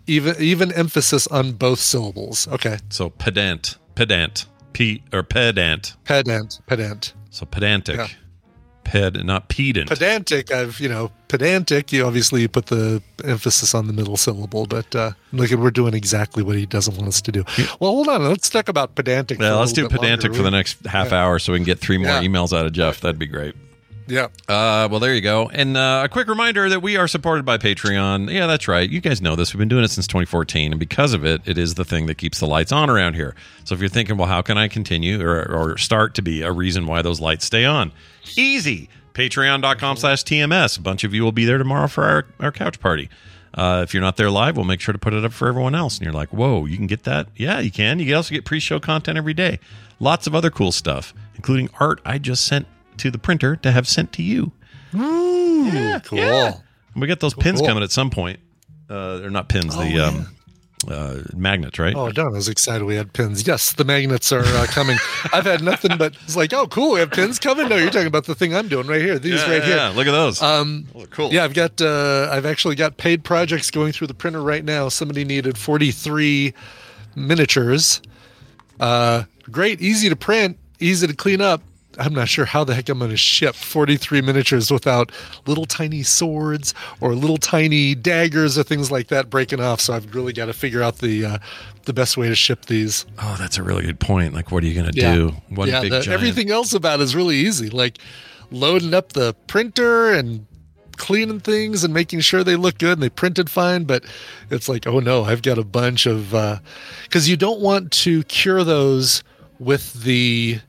even 0.06 0.34
even 0.38 0.72
emphasis 0.72 1.26
on 1.26 1.52
both 1.52 1.80
syllables. 1.80 2.48
Okay. 2.48 2.78
So 2.88 3.10
pedant, 3.10 3.76
pedant, 3.94 4.46
p 4.72 5.02
or 5.12 5.22
pedant. 5.22 5.96
Pedant, 6.04 6.60
pedant. 6.66 7.12
So 7.30 7.44
pedantic, 7.46 7.96
Yeah. 7.96 8.06
Ped, 8.84 9.24
not 9.24 9.48
pedant. 9.48 9.88
Pedantic, 9.88 10.52
I've 10.52 10.78
you 10.80 10.88
know, 10.88 11.10
pedantic, 11.28 11.92
you 11.92 12.04
obviously 12.04 12.46
put 12.48 12.66
the 12.66 13.02
emphasis 13.24 13.74
on 13.74 13.86
the 13.86 13.92
middle 13.92 14.16
syllable, 14.16 14.66
but 14.66 14.94
uh 14.94 15.12
look 15.32 15.50
at 15.50 15.58
we're 15.58 15.70
doing 15.70 15.94
exactly 15.94 16.42
what 16.42 16.56
he 16.56 16.66
doesn't 16.66 16.96
want 16.96 17.08
us 17.08 17.20
to 17.22 17.32
do. 17.32 17.44
Well, 17.80 17.90
hold 17.92 18.08
on, 18.08 18.22
let's 18.28 18.48
talk 18.50 18.68
about 18.68 18.94
pedantic. 18.94 19.40
yeah, 19.40 19.54
let's 19.54 19.72
do 19.72 19.88
pedantic 19.88 20.24
longer. 20.30 20.36
for 20.38 20.42
the 20.42 20.50
next 20.50 20.84
half 20.86 21.10
Yeah. 21.10 21.24
hour 21.24 21.38
so 21.38 21.52
we 21.52 21.58
can 21.58 21.64
get 21.66 21.78
three 21.80 21.98
more 21.98 22.08
Yeah. 22.08 22.22
emails 22.22 22.56
out 22.56 22.66
of 22.66 22.72
Jeff. 22.72 23.00
That'd 23.00 23.18
be 23.18 23.26
great. 23.26 23.54
Yeah. 24.06 24.26
Uh, 24.48 24.88
well, 24.90 25.00
there 25.00 25.14
you 25.14 25.20
go. 25.20 25.48
And 25.48 25.76
uh, 25.76 26.02
a 26.04 26.08
quick 26.08 26.28
reminder 26.28 26.68
that 26.68 26.80
we 26.80 26.96
are 26.96 27.08
supported 27.08 27.44
by 27.44 27.58
Patreon. 27.58 28.30
Yeah, 28.30 28.46
that's 28.46 28.68
right. 28.68 28.88
You 28.88 29.00
guys 29.00 29.22
know 29.22 29.34
this. 29.34 29.54
We've 29.54 29.58
been 29.58 29.68
doing 29.68 29.84
it 29.84 29.88
since 29.88 30.06
2014, 30.06 30.72
and 30.72 30.78
because 30.78 31.14
of 31.14 31.24
it, 31.24 31.40
it 31.46 31.56
is 31.56 31.74
the 31.74 31.84
thing 31.84 32.06
that 32.06 32.16
keeps 32.16 32.40
the 32.40 32.46
lights 32.46 32.72
on 32.72 32.90
around 32.90 33.14
here. 33.14 33.34
So 33.64 33.74
if 33.74 33.80
you're 33.80 33.88
thinking, 33.88 34.16
well, 34.16 34.28
how 34.28 34.42
can 34.42 34.58
I 34.58 34.68
continue 34.68 35.22
or, 35.22 35.42
or 35.50 35.78
start 35.78 36.14
to 36.14 36.22
be 36.22 36.42
a 36.42 36.52
reason 36.52 36.86
why 36.86 37.02
those 37.02 37.20
lights 37.20 37.44
stay 37.46 37.64
on? 37.64 37.92
Easy. 38.36 38.88
Patreon.com 39.14 39.96
slash 39.96 40.24
TMS. 40.24 40.78
A 40.78 40.82
bunch 40.82 41.04
of 41.04 41.14
you 41.14 41.22
will 41.22 41.32
be 41.32 41.44
there 41.44 41.58
tomorrow 41.58 41.86
for 41.86 42.04
our, 42.04 42.26
our 42.40 42.52
couch 42.52 42.80
party. 42.80 43.08
Uh, 43.54 43.82
if 43.84 43.94
you're 43.94 44.00
not 44.02 44.16
there 44.16 44.30
live, 44.30 44.56
we'll 44.56 44.64
make 44.66 44.80
sure 44.80 44.92
to 44.92 44.98
put 44.98 45.14
it 45.14 45.24
up 45.24 45.32
for 45.32 45.46
everyone 45.46 45.74
else. 45.74 45.96
And 45.96 46.04
you're 46.04 46.12
like, 46.12 46.30
whoa, 46.30 46.66
you 46.66 46.76
can 46.76 46.88
get 46.88 47.04
that? 47.04 47.28
Yeah, 47.36 47.60
you 47.60 47.70
can. 47.70 48.00
You 48.00 48.06
can 48.06 48.14
also 48.16 48.34
get 48.34 48.44
pre 48.44 48.58
show 48.58 48.80
content 48.80 49.16
every 49.16 49.34
day. 49.34 49.60
Lots 50.00 50.26
of 50.26 50.34
other 50.34 50.50
cool 50.50 50.72
stuff, 50.72 51.14
including 51.36 51.70
art 51.78 52.00
I 52.04 52.18
just 52.18 52.44
sent 52.44 52.66
to 52.98 53.10
the 53.10 53.18
printer 53.18 53.56
to 53.56 53.72
have 53.72 53.86
sent 53.88 54.12
to 54.14 54.22
you. 54.22 54.52
Ooh, 54.94 55.64
Yeah, 55.72 55.98
cool. 56.00 56.18
yeah. 56.18 56.54
We 56.96 57.06
got 57.06 57.20
those 57.20 57.34
pins 57.34 57.60
Cool. 57.60 57.68
coming 57.68 57.82
at 57.82 57.90
some 57.90 58.10
point. 58.10 58.38
Uh, 58.88 59.16
they're 59.18 59.30
not 59.30 59.48
pins, 59.48 59.74
Oh, 59.76 59.82
the 59.82 59.98
um, 59.98 60.28
uh, 60.88 61.20
magnets, 61.34 61.78
right? 61.78 61.94
Oh, 61.96 62.10
Don, 62.12 62.26
I 62.26 62.30
was 62.30 62.48
excited 62.48 62.84
we 62.84 62.94
had 62.94 63.12
pins. 63.12 63.46
Yes, 63.46 63.72
the 63.72 63.84
magnets 63.84 64.30
are 64.30 64.44
uh, 64.44 64.66
coming. 64.68 64.96
I've 65.32 65.46
had 65.46 65.62
nothing 65.62 65.96
but 65.96 66.14
it's 66.24 66.36
like, 66.36 66.52
oh, 66.52 66.66
cool, 66.68 66.92
we 66.92 67.00
have 67.00 67.10
pins 67.10 67.38
coming. 67.40 67.68
No, 67.68 67.76
you're 67.76 67.90
talking 67.90 68.06
about 68.06 68.26
the 68.26 68.34
thing 68.34 68.54
I'm 68.54 68.68
doing 68.68 68.86
right 68.86 69.00
here. 69.00 69.18
These 69.18 69.40
Yeah, 69.40 69.50
right 69.50 69.58
yeah, 69.62 69.66
here. 69.66 69.76
yeah. 69.76 69.88
Look 69.88 70.06
at 70.06 70.12
those. 70.12 70.40
Um, 70.42 70.86
Those 70.94 71.06
cool. 71.08 71.32
Yeah, 71.32 71.42
I've 71.44 71.54
got. 71.54 71.80
Uh, 71.80 72.28
I've 72.30 72.46
actually 72.46 72.74
got 72.76 72.96
paid 72.98 73.24
projects 73.24 73.70
going 73.70 73.92
through 73.92 74.06
the 74.08 74.14
printer 74.14 74.42
right 74.42 74.64
now. 74.64 74.88
Somebody 74.90 75.24
needed 75.24 75.56
43 75.58 76.52
miniatures. 77.16 78.00
Uh, 78.78 79.24
great, 79.50 79.80
easy 79.80 80.08
to 80.08 80.16
print, 80.16 80.58
easy 80.78 81.06
to 81.06 81.14
clean 81.14 81.40
up. 81.40 81.62
I'm 81.98 82.12
not 82.14 82.28
sure 82.28 82.44
how 82.44 82.64
the 82.64 82.74
heck 82.74 82.88
I'm 82.88 82.98
going 82.98 83.10
to 83.10 83.16
ship 83.16 83.54
43 83.54 84.20
miniatures 84.22 84.70
without 84.70 85.10
little 85.46 85.64
tiny 85.66 86.02
swords 86.02 86.74
or 87.00 87.14
little 87.14 87.36
tiny 87.36 87.94
daggers 87.94 88.56
or 88.58 88.62
things 88.62 88.90
like 88.90 89.08
that 89.08 89.30
breaking 89.30 89.60
off. 89.60 89.80
So 89.80 89.94
I've 89.94 90.14
really 90.14 90.32
got 90.32 90.46
to 90.46 90.52
figure 90.52 90.82
out 90.82 90.98
the 90.98 91.24
uh, 91.24 91.38
the 91.84 91.92
best 91.92 92.16
way 92.16 92.28
to 92.28 92.34
ship 92.34 92.66
these. 92.66 93.06
Oh, 93.18 93.36
that's 93.38 93.58
a 93.58 93.62
really 93.62 93.84
good 93.84 94.00
point. 94.00 94.34
Like, 94.34 94.50
what 94.50 94.64
are 94.64 94.66
you 94.66 94.74
going 94.74 94.90
to 94.92 94.98
Yeah. 95.00 95.14
do? 95.14 95.28
One 95.50 95.68
yeah, 95.68 95.80
big 95.82 95.90
the- 95.92 96.00
giant. 96.00 96.20
everything 96.20 96.50
else 96.50 96.72
about 96.72 97.00
it 97.00 97.02
is 97.04 97.14
really 97.14 97.36
easy. 97.36 97.68
Like 97.70 97.98
loading 98.50 98.94
up 98.94 99.12
the 99.12 99.34
printer 99.46 100.12
and 100.12 100.46
cleaning 100.96 101.40
things 101.40 101.82
and 101.82 101.92
making 101.92 102.20
sure 102.20 102.44
they 102.44 102.54
look 102.54 102.78
good 102.78 102.92
and 102.92 103.02
they 103.02 103.08
printed 103.10 103.50
fine. 103.50 103.84
But 103.84 104.04
it's 104.50 104.68
like, 104.68 104.86
oh 104.86 105.00
no, 105.00 105.24
I've 105.24 105.42
got 105.42 105.58
a 105.58 105.64
bunch 105.64 106.06
of 106.06 106.30
because 107.02 107.28
you 107.28 107.36
don't 107.36 107.60
want 107.60 107.90
to 107.92 108.22
cure 108.24 108.62
those 108.64 109.22
with 109.58 109.92
the 110.04 110.60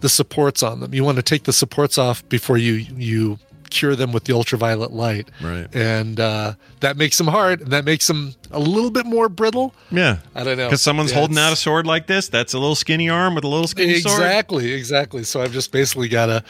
the 0.00 0.08
supports 0.08 0.62
on 0.62 0.80
them. 0.80 0.94
You 0.94 1.04
want 1.04 1.16
to 1.16 1.22
take 1.22 1.44
the 1.44 1.52
supports 1.52 1.98
off 1.98 2.26
before 2.28 2.56
you 2.58 2.74
you 2.74 3.38
cure 3.70 3.94
them 3.94 4.12
with 4.12 4.24
the 4.24 4.34
ultraviolet 4.34 4.90
light. 4.90 5.30
Right. 5.40 5.72
And 5.74 6.18
uh, 6.18 6.54
that 6.80 6.96
makes 6.96 7.16
them 7.18 7.28
hard 7.28 7.60
and 7.60 7.70
that 7.70 7.84
makes 7.84 8.06
them 8.08 8.34
a 8.50 8.58
little 8.58 8.90
bit 8.90 9.06
more 9.06 9.28
brittle. 9.28 9.72
Yeah. 9.92 10.18
I 10.34 10.42
don't 10.42 10.58
know. 10.58 10.66
Because 10.66 10.82
someone's 10.82 11.12
Yeah, 11.12 11.18
holding 11.18 11.38
out 11.38 11.52
a 11.52 11.56
sword 11.56 11.86
like 11.86 12.08
this. 12.08 12.28
That's 12.28 12.52
a 12.52 12.58
little 12.58 12.74
skinny 12.74 13.08
arm 13.08 13.36
with 13.36 13.44
a 13.44 13.48
little 13.48 13.68
skinny 13.68 14.00
sword. 14.00 14.16
Exactly, 14.22 14.72
exactly. 14.72 15.22
So 15.22 15.40
I've 15.40 15.52
just 15.52 15.70
basically 15.70 16.08
got 16.08 16.26
to 16.26 16.44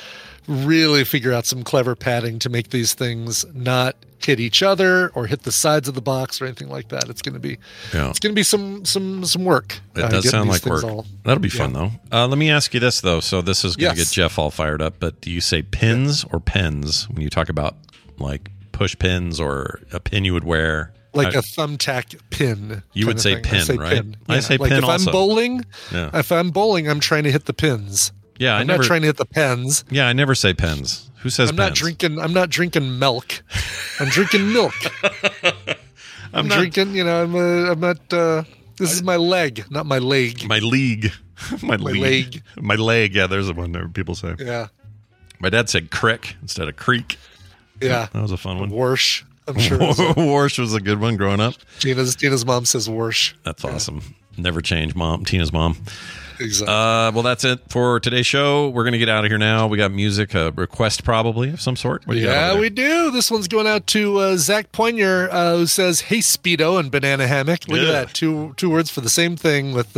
really 0.51 1.05
figure 1.05 1.33
out 1.33 1.47
some 1.47 1.63
clever 1.63 1.95
padding 1.95 2.39
to 2.41 2.49
make 2.49 2.71
these 2.71 2.93
things 2.95 3.45
not 3.55 3.97
hit 4.23 4.39
each 4.39 4.63
other 4.63 5.09
or 5.15 5.27
hit 5.27 5.45
the 5.45 5.53
sides 5.53 5.89
of 5.89 5.95
the 5.95 6.01
box 6.03 6.43
or 6.43 6.45
anything 6.45 6.69
like 6.69 6.89
that. 6.89 7.09
It's 7.09 7.23
going 7.23 7.33
to 7.35 7.41
be 7.41 7.57
Yeah. 7.95 8.11
it's 8.11 8.19
going 8.19 8.33
to 8.33 8.39
be 8.39 8.43
some 8.43 8.85
some 8.85 9.25
some 9.25 9.45
work. 9.45 9.81
It 9.97 10.03
uh, 10.03 10.09
does 10.09 10.29
sound 10.29 10.51
like 10.51 10.67
work. 10.67 10.85
all- 10.85 11.07
That'll 11.25 11.41
be 11.41 11.49
Yeah. 11.49 11.55
fun, 11.67 11.73
though. 11.73 11.91
Uh, 12.13 12.27
let 12.27 12.37
me 12.37 12.51
ask 12.51 12.75
you 12.75 12.81
this, 12.81 13.01
though. 13.01 13.21
So 13.21 13.41
this 13.41 13.65
is 13.65 13.77
going 13.77 13.95
to 13.95 13.99
Yes. 13.99 14.11
get 14.11 14.15
Jeff 14.15 14.39
all 14.39 14.51
fired 14.51 14.83
up. 14.83 14.95
But 14.99 15.21
do 15.23 15.31
you 15.31 15.41
say 15.41 15.63
pins 15.63 16.25
or 16.31 16.39
pens 16.41 17.09
when 17.09 17.23
you 17.23 17.31
talk 17.31 17.49
about 17.49 17.77
like 18.19 18.51
push 18.73 18.99
pins 18.99 19.41
or 19.41 19.81
a 19.93 20.01
pin 20.01 20.25
you 20.27 20.35
would 20.35 20.45
wear? 20.45 20.93
Like 21.15 21.29
I- 21.35 21.39
a 21.39 21.43
thumbtack 21.43 22.17
pin. 22.31 22.83
You 22.93 23.07
would 23.07 23.21
say 23.21 23.41
pin, 23.41 23.61
I 23.61 23.65
say 23.65 23.77
right? 23.77 23.93
Pin. 23.95 24.17
I 24.29 24.41
say 24.41 24.59
like 24.59 24.69
pin 24.69 24.79
if 24.79 24.85
also. 24.85 25.11
I'm 25.11 25.13
bowling, 25.13 25.65
Yeah. 25.93 26.11
if 26.13 26.31
I'm 26.31 26.51
bowling, 26.51 26.89
I'm 26.89 27.01
trying 27.01 27.25
to 27.25 27.33
hit 27.33 27.47
the 27.47 27.53
pins. 27.55 28.13
Yeah, 28.41 28.57
I 28.57 28.61
I'm 28.61 28.67
never- 28.67 28.83
not 28.83 28.87
trying 28.87 29.03
to 29.03 29.07
hit 29.07 29.17
the 29.19 29.27
pens. 29.27 29.85
Yeah, 29.91 30.07
I 30.09 30.13
never 30.13 30.35
say 30.35 30.53
pens. 30.55 31.11
Who 31.19 31.29
says 31.31 31.51
I'm 31.51 31.57
not 31.57 31.75
drinking. 31.75 32.19
I'm 32.19 32.33
not 32.33 32.49
drinking 32.49 32.99
milk. 32.99 33.43
I'm 34.01 34.09
drinking 34.09 34.53
milk. 34.53 34.73
I'm, 36.33 36.49
not- 36.49 36.59
drinking. 36.59 36.95
You 36.95 37.05
know, 37.05 37.23
I'm. 37.23 37.35
Uh, 37.35 37.73
I'm 37.73 37.81
not. 37.81 38.13
Uh, 38.13 38.45
this 38.79 38.93
is 38.93 39.03
my 39.03 39.17
leg, 39.17 39.65
not 39.71 39.85
my 39.87 39.99
leg. 39.99 40.49
My 40.49 40.59
league. 40.61 41.13
my, 41.63 41.77
My 41.77 41.91
league. 41.91 42.01
leg. 42.35 42.43
My 42.57 42.75
leg. 42.77 43.15
Yeah, 43.15 43.27
there's 43.27 43.47
the 43.47 43.53
one 43.55 43.73
that 43.73 43.93
people 43.95 44.15
say. 44.15 44.35
Yeah, 44.39 44.69
My 45.39 45.51
dad 45.51 45.69
said 45.69 45.91
crick 45.91 46.37
instead 46.41 46.69
of 46.69 46.77
creek. 46.77 47.19
yeah. 47.81 48.09
That 48.13 48.23
was 48.23 48.33
a 48.33 48.37
fun 48.39 48.59
one. 48.59 48.71
Warsh. 48.71 49.23
I'm 49.49 49.59
sure. 49.59 49.79
Warsh 49.79 50.59
was 50.59 50.75
a 50.75 50.81
good 50.81 51.01
one 51.01 51.17
growing 51.17 51.41
up. 51.41 51.55
Tina's 51.81 52.17
Tina's 52.17 52.47
mom 52.47 52.65
says 52.65 52.89
Warsh. 52.89 53.35
That's 53.43 53.65
awesome. 53.65 54.15
Never 54.39 54.63
change, 54.63 54.95
mom. 54.95 55.25
Tina's 55.27 55.53
mom. 55.53 55.77
Exactly. 56.41 56.75
Uh, 56.75 57.13
well, 57.13 57.23
that's 57.23 57.45
it 57.45 57.61
for 57.69 58.01
today's 58.01 58.27
show. 58.27 58.69
We're 58.71 58.83
going 58.85 58.93
to 58.93 58.99
get 58.99 59.09
out 59.09 59.25
of 59.25 59.31
here 59.31 59.39
now. 59.39 59.67
We 59.67 59.77
got 59.77 59.93
music, 59.93 60.35
a 60.35 60.51
request 60.53 61.05
probably 61.05 61.51
of 61.51 61.61
some 61.61 61.77
sort. 61.77 62.07
What 62.07 62.15
do 62.15 62.21
you 62.21 62.27
got 62.27 62.53
over 62.53 62.55
Yeah, 62.55 62.61
we 62.61 62.71
do. 62.71 63.11
This 63.11 63.31
one's 63.31 63.47
going 63.49 63.67
out 63.67 63.87
to 63.89 64.17
uh, 64.19 64.37
Zach 64.37 64.73
Poinier, 64.73 65.29
uh, 65.31 65.57
who 65.59 65.67
says, 65.67 66.01
"Hey, 66.03 66.19
Speedo 66.19 66.81
and 66.81 66.91
banana 66.91 67.27
hammock." 67.27 67.69
Look 67.69 67.79
Yeah. 67.81 67.89
at 67.89 67.93
that, 67.93 68.15
two 68.15 68.55
two 68.57 68.71
words 68.71 68.91
for 68.91 69.01
the 69.03 69.11
same 69.11 69.37
thing 69.37 69.73
with 69.75 69.97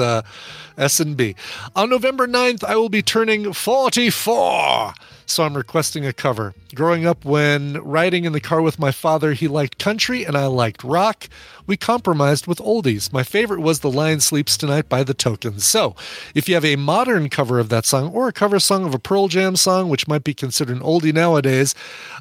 uh, 0.79 0.83
S 0.83 1.01
and 1.01 1.17
B. 1.17 1.35
On 1.75 1.89
November 1.89 2.27
9th, 2.27 2.65
I 2.65 2.77
will 2.77 2.89
be 2.89 3.03
turning 3.03 3.53
forty-four, 3.53 4.95
so 5.27 5.45
I'm 5.45 5.57
requesting 5.57 6.05
a 6.07 6.13
cover. 6.13 6.55
Growing 6.75 7.07
up, 7.07 7.25
when 7.25 7.75
riding 7.83 8.25
in 8.25 8.33
the 8.33 8.41
car 8.41 8.63
with 8.63 8.79
my 8.79 8.91
father, 8.91 9.35
he 9.35 9.47
liked 9.47 9.79
country 9.79 10.25
and 10.25 10.37
I 10.37 10.47
liked 10.47 10.83
rock. 10.83 11.29
We 11.67 11.77
compromised 11.77 12.47
with 12.47 12.59
oldies. 12.59 13.13
My 13.13 13.23
favorite 13.23 13.61
was 13.61 13.81
"The 13.81 13.91
Lion 13.91 14.21
Sleeps 14.21 14.57
Tonight" 14.57 14.89
by 14.89 15.05
the 15.05 15.15
Tokens. 15.15 15.65
So, 15.65 15.95
if 16.35 16.49
you 16.49 16.55
have 16.55 16.65
a 16.65 16.77
modern 16.77 17.29
cover 17.29 17.61
of 17.61 17.69
that 17.69 17.87
song 17.87 18.11
or 18.13 18.27
a 18.27 18.33
cover 18.33 18.59
song 18.59 18.85
of 18.85 18.95
a 18.95 18.99
Pearl 18.99 19.29
Jam 19.29 19.55
song, 19.55 19.89
which 19.89 20.09
might 20.09 20.25
be 20.25 20.35
considered 20.35 20.77
an 20.77 20.83
oldie 20.83 21.13
nowadays, 21.13 21.75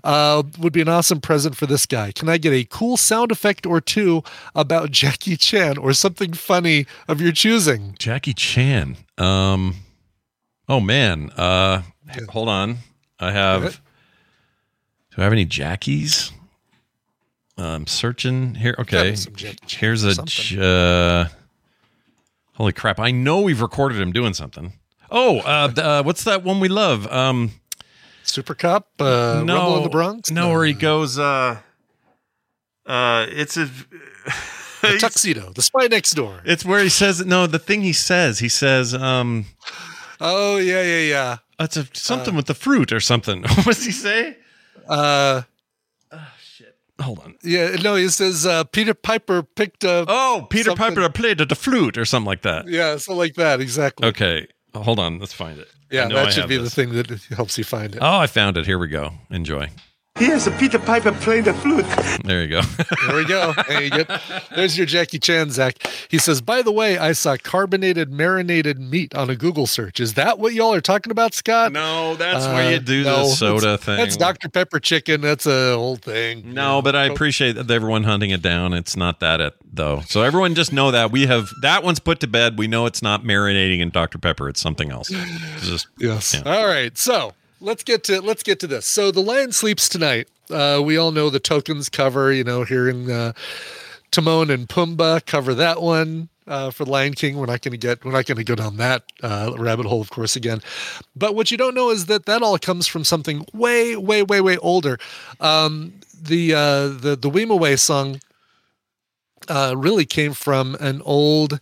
uh, 0.04 0.44
would 0.60 0.74
be 0.74 0.82
an 0.82 0.90
awesome 0.90 1.22
present 1.22 1.56
for 1.56 1.66
this 1.66 1.86
guy. 1.86 2.12
Can 2.12 2.30
I 2.30 2.38
get 2.38 2.54
a 2.54 2.66
cool 2.66 2.98
sound 2.98 3.32
effect 3.32 3.66
or 3.66 3.82
two 3.82 4.24
about 4.54 4.92
Jackie 4.92 5.38
Chan 5.38 5.78
or 5.78 5.94
something 5.94 6.34
funny 6.34 6.86
of 7.08 7.20
your 7.20 7.32
choosing? 7.32 7.96
Jackie 7.98 8.34
Chan. 8.42 8.98
Um, 9.20 9.76
oh 10.68 10.80
man. 10.80 11.30
Uh, 11.38 11.84
hold 12.30 12.50
on. 12.50 12.78
I 13.20 13.32
have. 13.32 13.80
Do 15.12 15.22
I 15.22 15.24
have 15.24 15.32
any 15.32 15.46
Jackies? 15.46 16.32
I'm 17.56 17.86
searching 17.86 18.56
here. 18.56 18.76
Okay, 18.80 19.12
Got 19.12 19.18
some 19.20 19.36
Jackie 19.36 19.58
Chan 19.68 19.80
here's 19.80 20.04
a. 20.04 20.60
Uh, 20.60 21.28
holy 22.54 22.74
crap! 22.74 23.00
I 23.00 23.12
know 23.12 23.42
we've 23.42 23.62
recorded 23.62 24.02
him 24.02 24.12
doing 24.12 24.34
something. 24.34 24.74
Oh, 25.12 25.40
uh, 25.42 25.68
the, 25.68 25.86
uh, 25.86 26.04
what's 26.04 26.24
that 26.24 26.44
one 26.44 26.60
we 26.60 26.68
love? 26.68 27.06
Um, 27.12 27.52
Supercop, 28.24 28.86
uh, 29.00 29.44
no, 29.44 29.56
Rumble 29.56 29.78
in 29.78 29.84
the 29.84 29.90
Bronx, 29.90 30.32
No, 30.32 30.50
where 30.50 30.66
he 30.66 30.74
goes. 30.74 31.20
Uh, 31.20 31.60
uh, 32.88 33.28
it's 33.30 33.56
a. 33.58 33.70
The 34.82 34.98
tuxedo, 35.00 35.52
the 35.54 35.62
spy 35.62 35.88
next 35.88 36.14
door. 36.14 36.42
It's 36.46 36.66
where 36.66 36.82
he 36.84 36.90
says 36.90 37.26
no. 37.26 37.48
The 37.48 37.60
thing 37.60 37.82
he 37.82 37.94
says, 37.94 38.40
he 38.40 38.50
says, 38.50 38.94
um, 38.94 39.46
Oh 40.20 40.58
yeah, 40.58 40.84
yeah, 40.84 41.00
yeah. 41.10 41.38
That's 41.58 41.78
a 41.78 41.88
something 41.94 42.36
with 42.36 42.46
the 42.48 42.54
fruit 42.54 42.92
or 42.92 43.00
something. 43.00 43.42
what 43.64 43.66
does 43.66 43.86
he 43.86 43.92
say? 43.92 44.38
Uh, 44.88 45.42
oh, 46.12 46.28
shit. 46.44 46.76
Hold 47.00 47.20
on. 47.20 47.36
yeah, 47.44 47.76
no, 47.84 47.96
he 47.96 48.08
says 48.10 48.46
uh, 48.46 48.64
Peter 48.66 48.94
Piper 48.94 49.44
picked 49.44 49.84
up. 49.84 50.08
Oh, 50.10 50.48
Peter 50.50 50.72
something- 50.72 50.96
Piper 50.96 51.10
played 51.10 51.38
the 51.40 51.56
flute 51.56 51.98
or 51.98 52.06
something 52.06 52.28
like 52.28 52.42
that. 52.44 52.68
Yeah, 52.68 52.98
something 52.98 53.18
like 53.18 53.36
that, 53.36 53.62
exactly. 53.62 54.08
Okay, 54.08 54.48
hold 54.74 55.00
on. 55.00 55.20
Let's 55.20 55.34
find 55.34 55.60
it. 55.60 55.68
Yeah, 55.92 56.08
that 56.08 56.34
should 56.34 56.48
be 56.48 56.58
this. 56.58 56.74
the 56.74 56.86
thing 56.86 56.94
that 56.94 57.10
helps 57.36 57.58
you 57.58 57.64
find 57.64 57.96
it. 57.96 58.00
Oh, 58.02 58.18
I 58.18 58.28
found 58.28 58.58
it. 58.58 58.66
Here 58.66 58.80
we 58.80 58.88
go. 58.88 59.12
Enjoy. 59.30 59.70
Here's 60.16 60.46
a 60.46 60.52
Peter 60.52 60.78
Piper 60.78 61.14
playing 61.14 61.46
the 61.46 61.54
flute. 61.54 61.86
There 62.26 62.44
you 62.44 62.50
go. 62.50 62.62
There 63.08 63.16
we 63.16 63.26
go. 63.26 63.54
There 63.68 63.82
you 63.82 63.90
go. 63.90 64.04
there's 64.56 64.78
your 64.78 64.86
Jackie 64.86 65.18
Chan, 65.18 65.50
Zach. 65.52 65.76
He 66.10 66.18
says, 66.18 66.40
by 66.40 66.62
the 66.62 66.72
way, 66.72 66.98
I 66.98 67.14
saw 67.14 67.36
carbonated 67.36 68.12
marinated 68.12 68.80
meat 68.80 69.16
on 69.16 69.30
a 69.30 69.36
Google 69.36 69.66
search. 69.66 70.00
Is 70.00 70.14
that 70.14 70.38
what 70.38 70.54
y'all 70.54 70.74
are 70.74 70.82
talking 70.82 71.12
about, 71.12 71.34
Scott? 71.34 71.72
No, 71.72 72.16
that's 72.16 72.46
where 72.46 72.68
uh, 72.68 72.70
you 72.70 72.80
do 72.80 73.04
the 73.04 73.26
soda 73.26 73.62
that's, 73.72 73.86
thing. 73.86 73.98
That's 73.98 74.18
Dr. 74.18 74.50
Pepper 74.50 74.80
chicken. 74.80 75.22
That's 75.22 75.46
a 75.46 75.76
whole 75.76 75.96
thing. 75.96 76.54
No, 76.54 76.82
but 76.82 76.96
I 76.96 77.06
appreciate 77.06 77.54
that 77.54 77.70
everyone 77.72 78.04
hunting 78.04 78.30
it 78.30 78.42
down. 78.42 78.74
It's 78.74 78.96
not 78.96 79.20
that 79.22 79.42
it 79.42 79.56
though. 79.74 80.02
So 80.02 80.22
everyone 80.22 80.54
just 80.54 80.72
know 80.72 80.92
that 80.92 81.12
we 81.12 81.26
have 81.26 81.50
that 81.62 81.84
one's 81.84 82.00
put 82.00 82.20
to 82.22 82.28
bed. 82.28 82.58
We 82.58 82.68
know 82.68 82.86
it's 82.86 83.02
not 83.02 83.24
marinating 83.24 83.80
in 83.80 83.90
Dr. 83.90 84.20
Pepper. 84.20 84.48
It's 84.48 84.62
something 84.62 84.92
else. 84.92 85.10
It's 85.12 85.68
just 85.68 85.88
Yes. 85.98 86.34
yeah. 86.34 86.44
All 86.46 86.68
right. 86.68 86.96
So 86.98 87.34
let's 87.62 87.84
get 87.84 88.04
to 88.06 88.22
let's 88.22 88.44
get 88.44 88.60
to 88.62 88.68
this. 88.68 88.86
So 88.86 89.12
the 89.12 89.22
lion 89.22 89.52
sleeps 89.52 89.88
tonight. 89.88 90.28
Uh, 90.50 90.82
we 90.84 90.98
all 90.98 91.12
know 91.12 91.30
the 91.30 91.40
tokens 91.40 91.88
cover. 91.88 92.34
You 92.34 92.44
know, 92.44 92.64
here 92.64 92.90
in 92.90 93.10
uh, 93.10 93.34
Timon 94.12 94.50
and 94.50 94.68
Pumbaa 94.68 95.26
cover 95.26 95.54
that 95.54 95.82
one 95.82 96.30
uh, 96.48 96.72
for 96.72 96.86
Lion 96.86 97.14
King. 97.14 97.38
We're 97.38 97.46
not 97.46 97.62
going 97.62 97.72
to 97.72 97.78
get 97.78 98.04
we're 98.04 98.12
not 98.12 98.26
going 98.26 98.38
to 98.38 98.44
go 98.44 98.56
down 98.56 98.78
that 98.78 99.04
uh, 99.24 99.54
rabbit 99.58 99.86
hole, 99.86 100.02
of 100.02 100.10
course, 100.10 100.36
again. 100.36 100.60
But 101.16 101.36
what 101.36 101.52
you 101.52 101.58
don't 101.58 101.76
know 101.76 101.90
is 101.90 102.08
that 102.08 102.26
that 102.26 102.42
all 102.42 102.58
comes 102.58 102.88
from 102.88 103.04
something 103.04 103.46
way, 103.54 103.96
way, 103.96 104.24
way, 104.24 104.42
way 104.42 104.58
older. 104.58 105.00
Um, 105.40 105.94
the 106.22 106.54
uh, 106.54 106.88
the 106.88 107.18
the 107.20 107.30
Wimoweh 107.30 107.80
song 107.80 108.20
uh, 109.48 109.76
really 109.78 110.06
came 110.06 110.34
from 110.34 110.76
an 110.80 111.02
old 111.04 111.60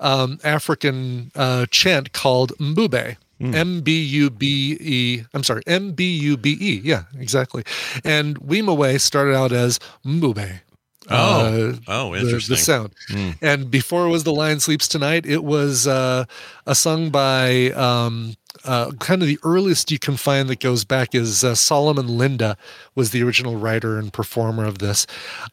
um, 0.00 0.38
African 0.42 1.30
uh, 1.34 1.66
chant 1.70 2.12
called 2.12 2.52
Mbube. 2.58 3.16
M 3.40 3.80
B 3.80 4.02
U 4.02 4.30
B 4.30 4.76
E. 4.80 5.24
I'm 5.32 5.42
sorry, 5.42 5.62
M 5.66 5.92
B 5.92 6.16
U 6.18 6.36
B 6.36 6.56
E. 6.60 6.80
Yeah, 6.84 7.04
exactly. 7.18 7.64
And 8.04 8.38
Wimoweh 8.40 9.00
started 9.00 9.34
out 9.34 9.52
as 9.52 9.78
Mbube. 10.04 10.60
Oh. 11.08 11.74
Oh, 11.88 12.12
the- 12.12 12.20
interesting. 12.20 12.56
The, 12.56 12.60
sound. 12.62 12.94
Mm. 13.10 13.36
And 13.40 13.70
before 13.70 14.06
it 14.06 14.10
was 14.10 14.24
The 14.24 14.32
Lion 14.32 14.60
Sleeps 14.60 14.86
Tonight, 14.86 15.26
it 15.26 15.42
was 15.42 15.86
uh, 15.86 16.24
a 16.66 16.74
song 16.74 17.10
by 17.10 17.70
um, 17.70 18.36
uh, 18.64 18.92
kind 19.00 19.22
of 19.22 19.28
the 19.28 19.38
earliest 19.42 19.90
you 19.90 19.98
can 19.98 20.16
find 20.16 20.48
that 20.48 20.60
goes 20.60 20.84
back 20.84 21.14
is 21.14 21.42
uh, 21.42 21.54
Solomon 21.54 22.06
Linda 22.18 22.56
was 22.94 23.10
the 23.10 23.22
original 23.22 23.56
writer 23.56 23.98
and 23.98 24.12
performer 24.12 24.64
of 24.64 24.78
this. 24.78 25.06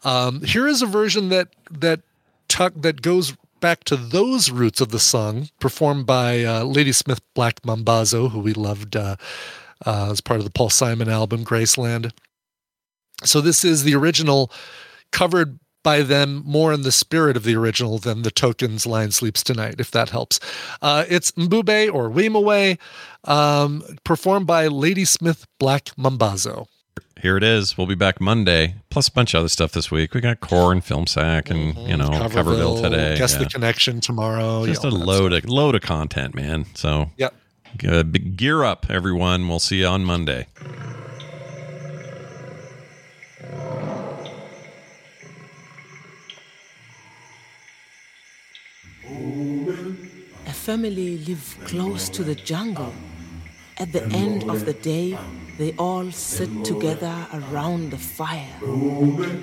Um, 0.03 0.41
here 0.43 0.67
is 0.67 0.81
a 0.81 0.85
version 0.85 1.29
that 1.29 1.49
that 1.71 2.01
tuck 2.47 2.73
that 2.77 3.01
goes 3.01 3.35
back 3.59 3.83
to 3.85 3.95
those 3.95 4.49
roots 4.49 4.81
of 4.81 4.89
the 4.89 4.99
song, 4.99 5.49
performed 5.59 6.05
by 6.05 6.43
uh, 6.43 6.63
Ladysmith 6.63 7.21
Black 7.33 7.61
Mambazo, 7.61 8.31
who 8.31 8.39
we 8.39 8.53
loved 8.53 8.95
uh, 8.95 9.15
uh, 9.85 10.11
as 10.11 10.21
part 10.21 10.39
of 10.39 10.45
the 10.45 10.51
Paul 10.51 10.69
Simon 10.69 11.09
album 11.09 11.43
Graceland. 11.43 12.11
So 13.23 13.41
this 13.41 13.65
is 13.65 13.83
the 13.83 13.95
original, 13.95 14.51
covered 15.11 15.59
by 15.83 16.01
them 16.01 16.43
more 16.45 16.73
in 16.73 16.81
the 16.81 16.91
spirit 16.91 17.37
of 17.37 17.43
the 17.43 17.55
original 17.55 17.97
than 17.97 18.23
the 18.23 18.31
Tokens 18.31 18.85
Line 18.85 19.11
Sleeps 19.11 19.41
Tonight, 19.41 19.75
if 19.79 19.89
that 19.91 20.09
helps. 20.09 20.39
Uh, 20.81 21.05
it's 21.07 21.31
Mbube 21.31 21.93
or 21.93 22.09
Wimoweh, 22.09 22.77
um, 23.23 23.83
performed 24.03 24.47
by 24.47 24.67
Ladysmith 24.67 25.47
Black 25.59 25.85
Mambazo. 25.97 26.67
Here 27.21 27.35
it 27.35 27.43
is. 27.43 27.77
We'll 27.77 27.87
be 27.87 27.95
back 27.95 28.21
Monday, 28.21 28.75
plus 28.91 29.07
a 29.07 29.11
bunch 29.11 29.33
of 29.33 29.39
other 29.39 29.49
stuff 29.49 29.71
this 29.71 29.89
week. 29.89 30.13
We 30.13 30.21
got 30.21 30.39
Core 30.39 30.71
and 30.71 30.83
Film 30.83 31.07
Sack 31.07 31.49
and 31.49 31.75
you 31.89 31.97
know 31.97 32.09
Coverville, 32.09 32.81
today. 32.81 33.17
Guess 33.17 33.33
yeah. 33.33 33.39
the 33.39 33.45
connection 33.45 34.01
tomorrow. 34.01 34.65
Just 34.65 34.83
yeah, 34.83 34.89
a 34.89 34.91
load 34.91 35.33
of 35.33 35.45
load 35.45 35.73
of 35.73 35.81
content, 35.81 36.35
man. 36.35 36.65
So 36.75 37.09
Yep. 37.17 37.33
uh, 37.87 38.03
gear 38.03 38.63
up, 38.63 38.85
everyone. 38.89 39.47
We'll 39.47 39.59
see 39.59 39.79
you 39.79 39.87
on 39.87 40.05
Monday. 40.05 40.47
A 50.45 50.53
family 50.53 51.17
live 51.17 51.57
close 51.65 52.09
to 52.09 52.23
the 52.23 52.35
jungle. 52.35 52.93
At 53.79 53.91
the 53.91 54.03
end 54.07 54.49
of 54.49 54.65
the 54.65 54.73
day, 54.73 55.17
they 55.57 55.73
all 55.79 56.11
sit 56.11 56.63
together 56.63 57.27
around 57.33 57.89
the 57.89 57.97
fire. 57.97 58.59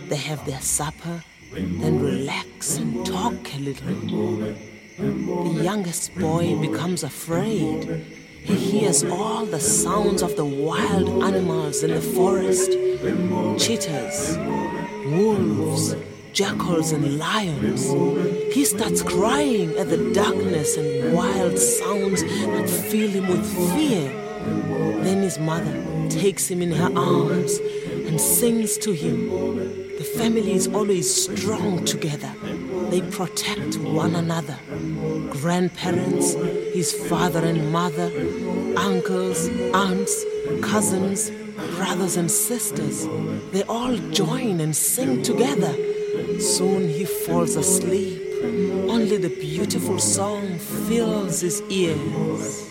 They 0.09 0.17
have 0.17 0.47
their 0.47 0.61
supper, 0.61 1.25
then 1.53 2.01
relax 2.01 2.77
and 2.77 3.05
talk 3.05 3.35
a 3.53 3.59
little. 3.59 4.55
The 4.97 5.61
youngest 5.61 6.15
boy 6.15 6.55
becomes 6.61 7.03
afraid. 7.03 8.07
He 8.45 8.55
hears 8.55 9.03
all 9.03 9.45
the 9.45 9.59
sounds 9.59 10.23
of 10.23 10.37
the 10.37 10.45
wild 10.45 11.25
animals 11.25 11.83
in 11.83 11.91
the 11.91 12.01
forest 12.01 12.71
cheetahs, 13.59 14.39
wolves, 15.07 15.97
jackals, 16.33 16.93
and 16.93 17.19
lions. 17.19 17.91
He 18.55 18.65
starts 18.65 19.03
crying 19.03 19.77
at 19.79 19.89
the 19.91 20.13
darkness 20.13 20.77
and 20.77 21.13
wild 21.13 21.59
sounds 21.59 22.23
that 22.23 22.71
fill 22.71 23.11
him 23.11 23.27
with 23.27 23.45
fear. 23.75 24.13
Then 25.03 25.23
his 25.23 25.39
mother 25.41 25.94
takes 26.11 26.49
him 26.49 26.63
in 26.63 26.73
her 26.73 26.91
arms 26.97 27.59
and 28.07 28.21
sings 28.21 28.79
to 28.79 28.93
him. 28.93 29.29
The 29.99 30.05
family 30.05 30.53
is 30.53 30.69
always 30.69 31.09
strong 31.25 31.85
together. 31.85 32.33
They 32.91 33.01
protect 33.01 33.79
one 33.79 34.15
another. 34.15 34.59
Grandparents, 35.31 36.35
his 36.75 36.93
father 37.09 37.45
and 37.45 37.73
mother, 37.73 38.11
uncles, 38.77 39.49
aunts, 39.73 40.25
cousins, 40.63 41.31
brothers 41.77 42.17
and 42.17 42.31
sisters, 42.31 43.07
they 43.53 43.63
all 43.65 43.97
join 44.11 44.61
and 44.61 44.75
sing 44.77 45.23
together. 45.23 45.75
Soon 46.41 46.89
he 46.89 47.05
falls 47.05 47.57
asleep. 47.57 48.21
Only 48.43 49.17
the 49.17 49.31
beautiful 49.31 49.99
song 49.99 50.59
fills 50.59 51.41
his 51.41 51.63
ears. 51.71 52.71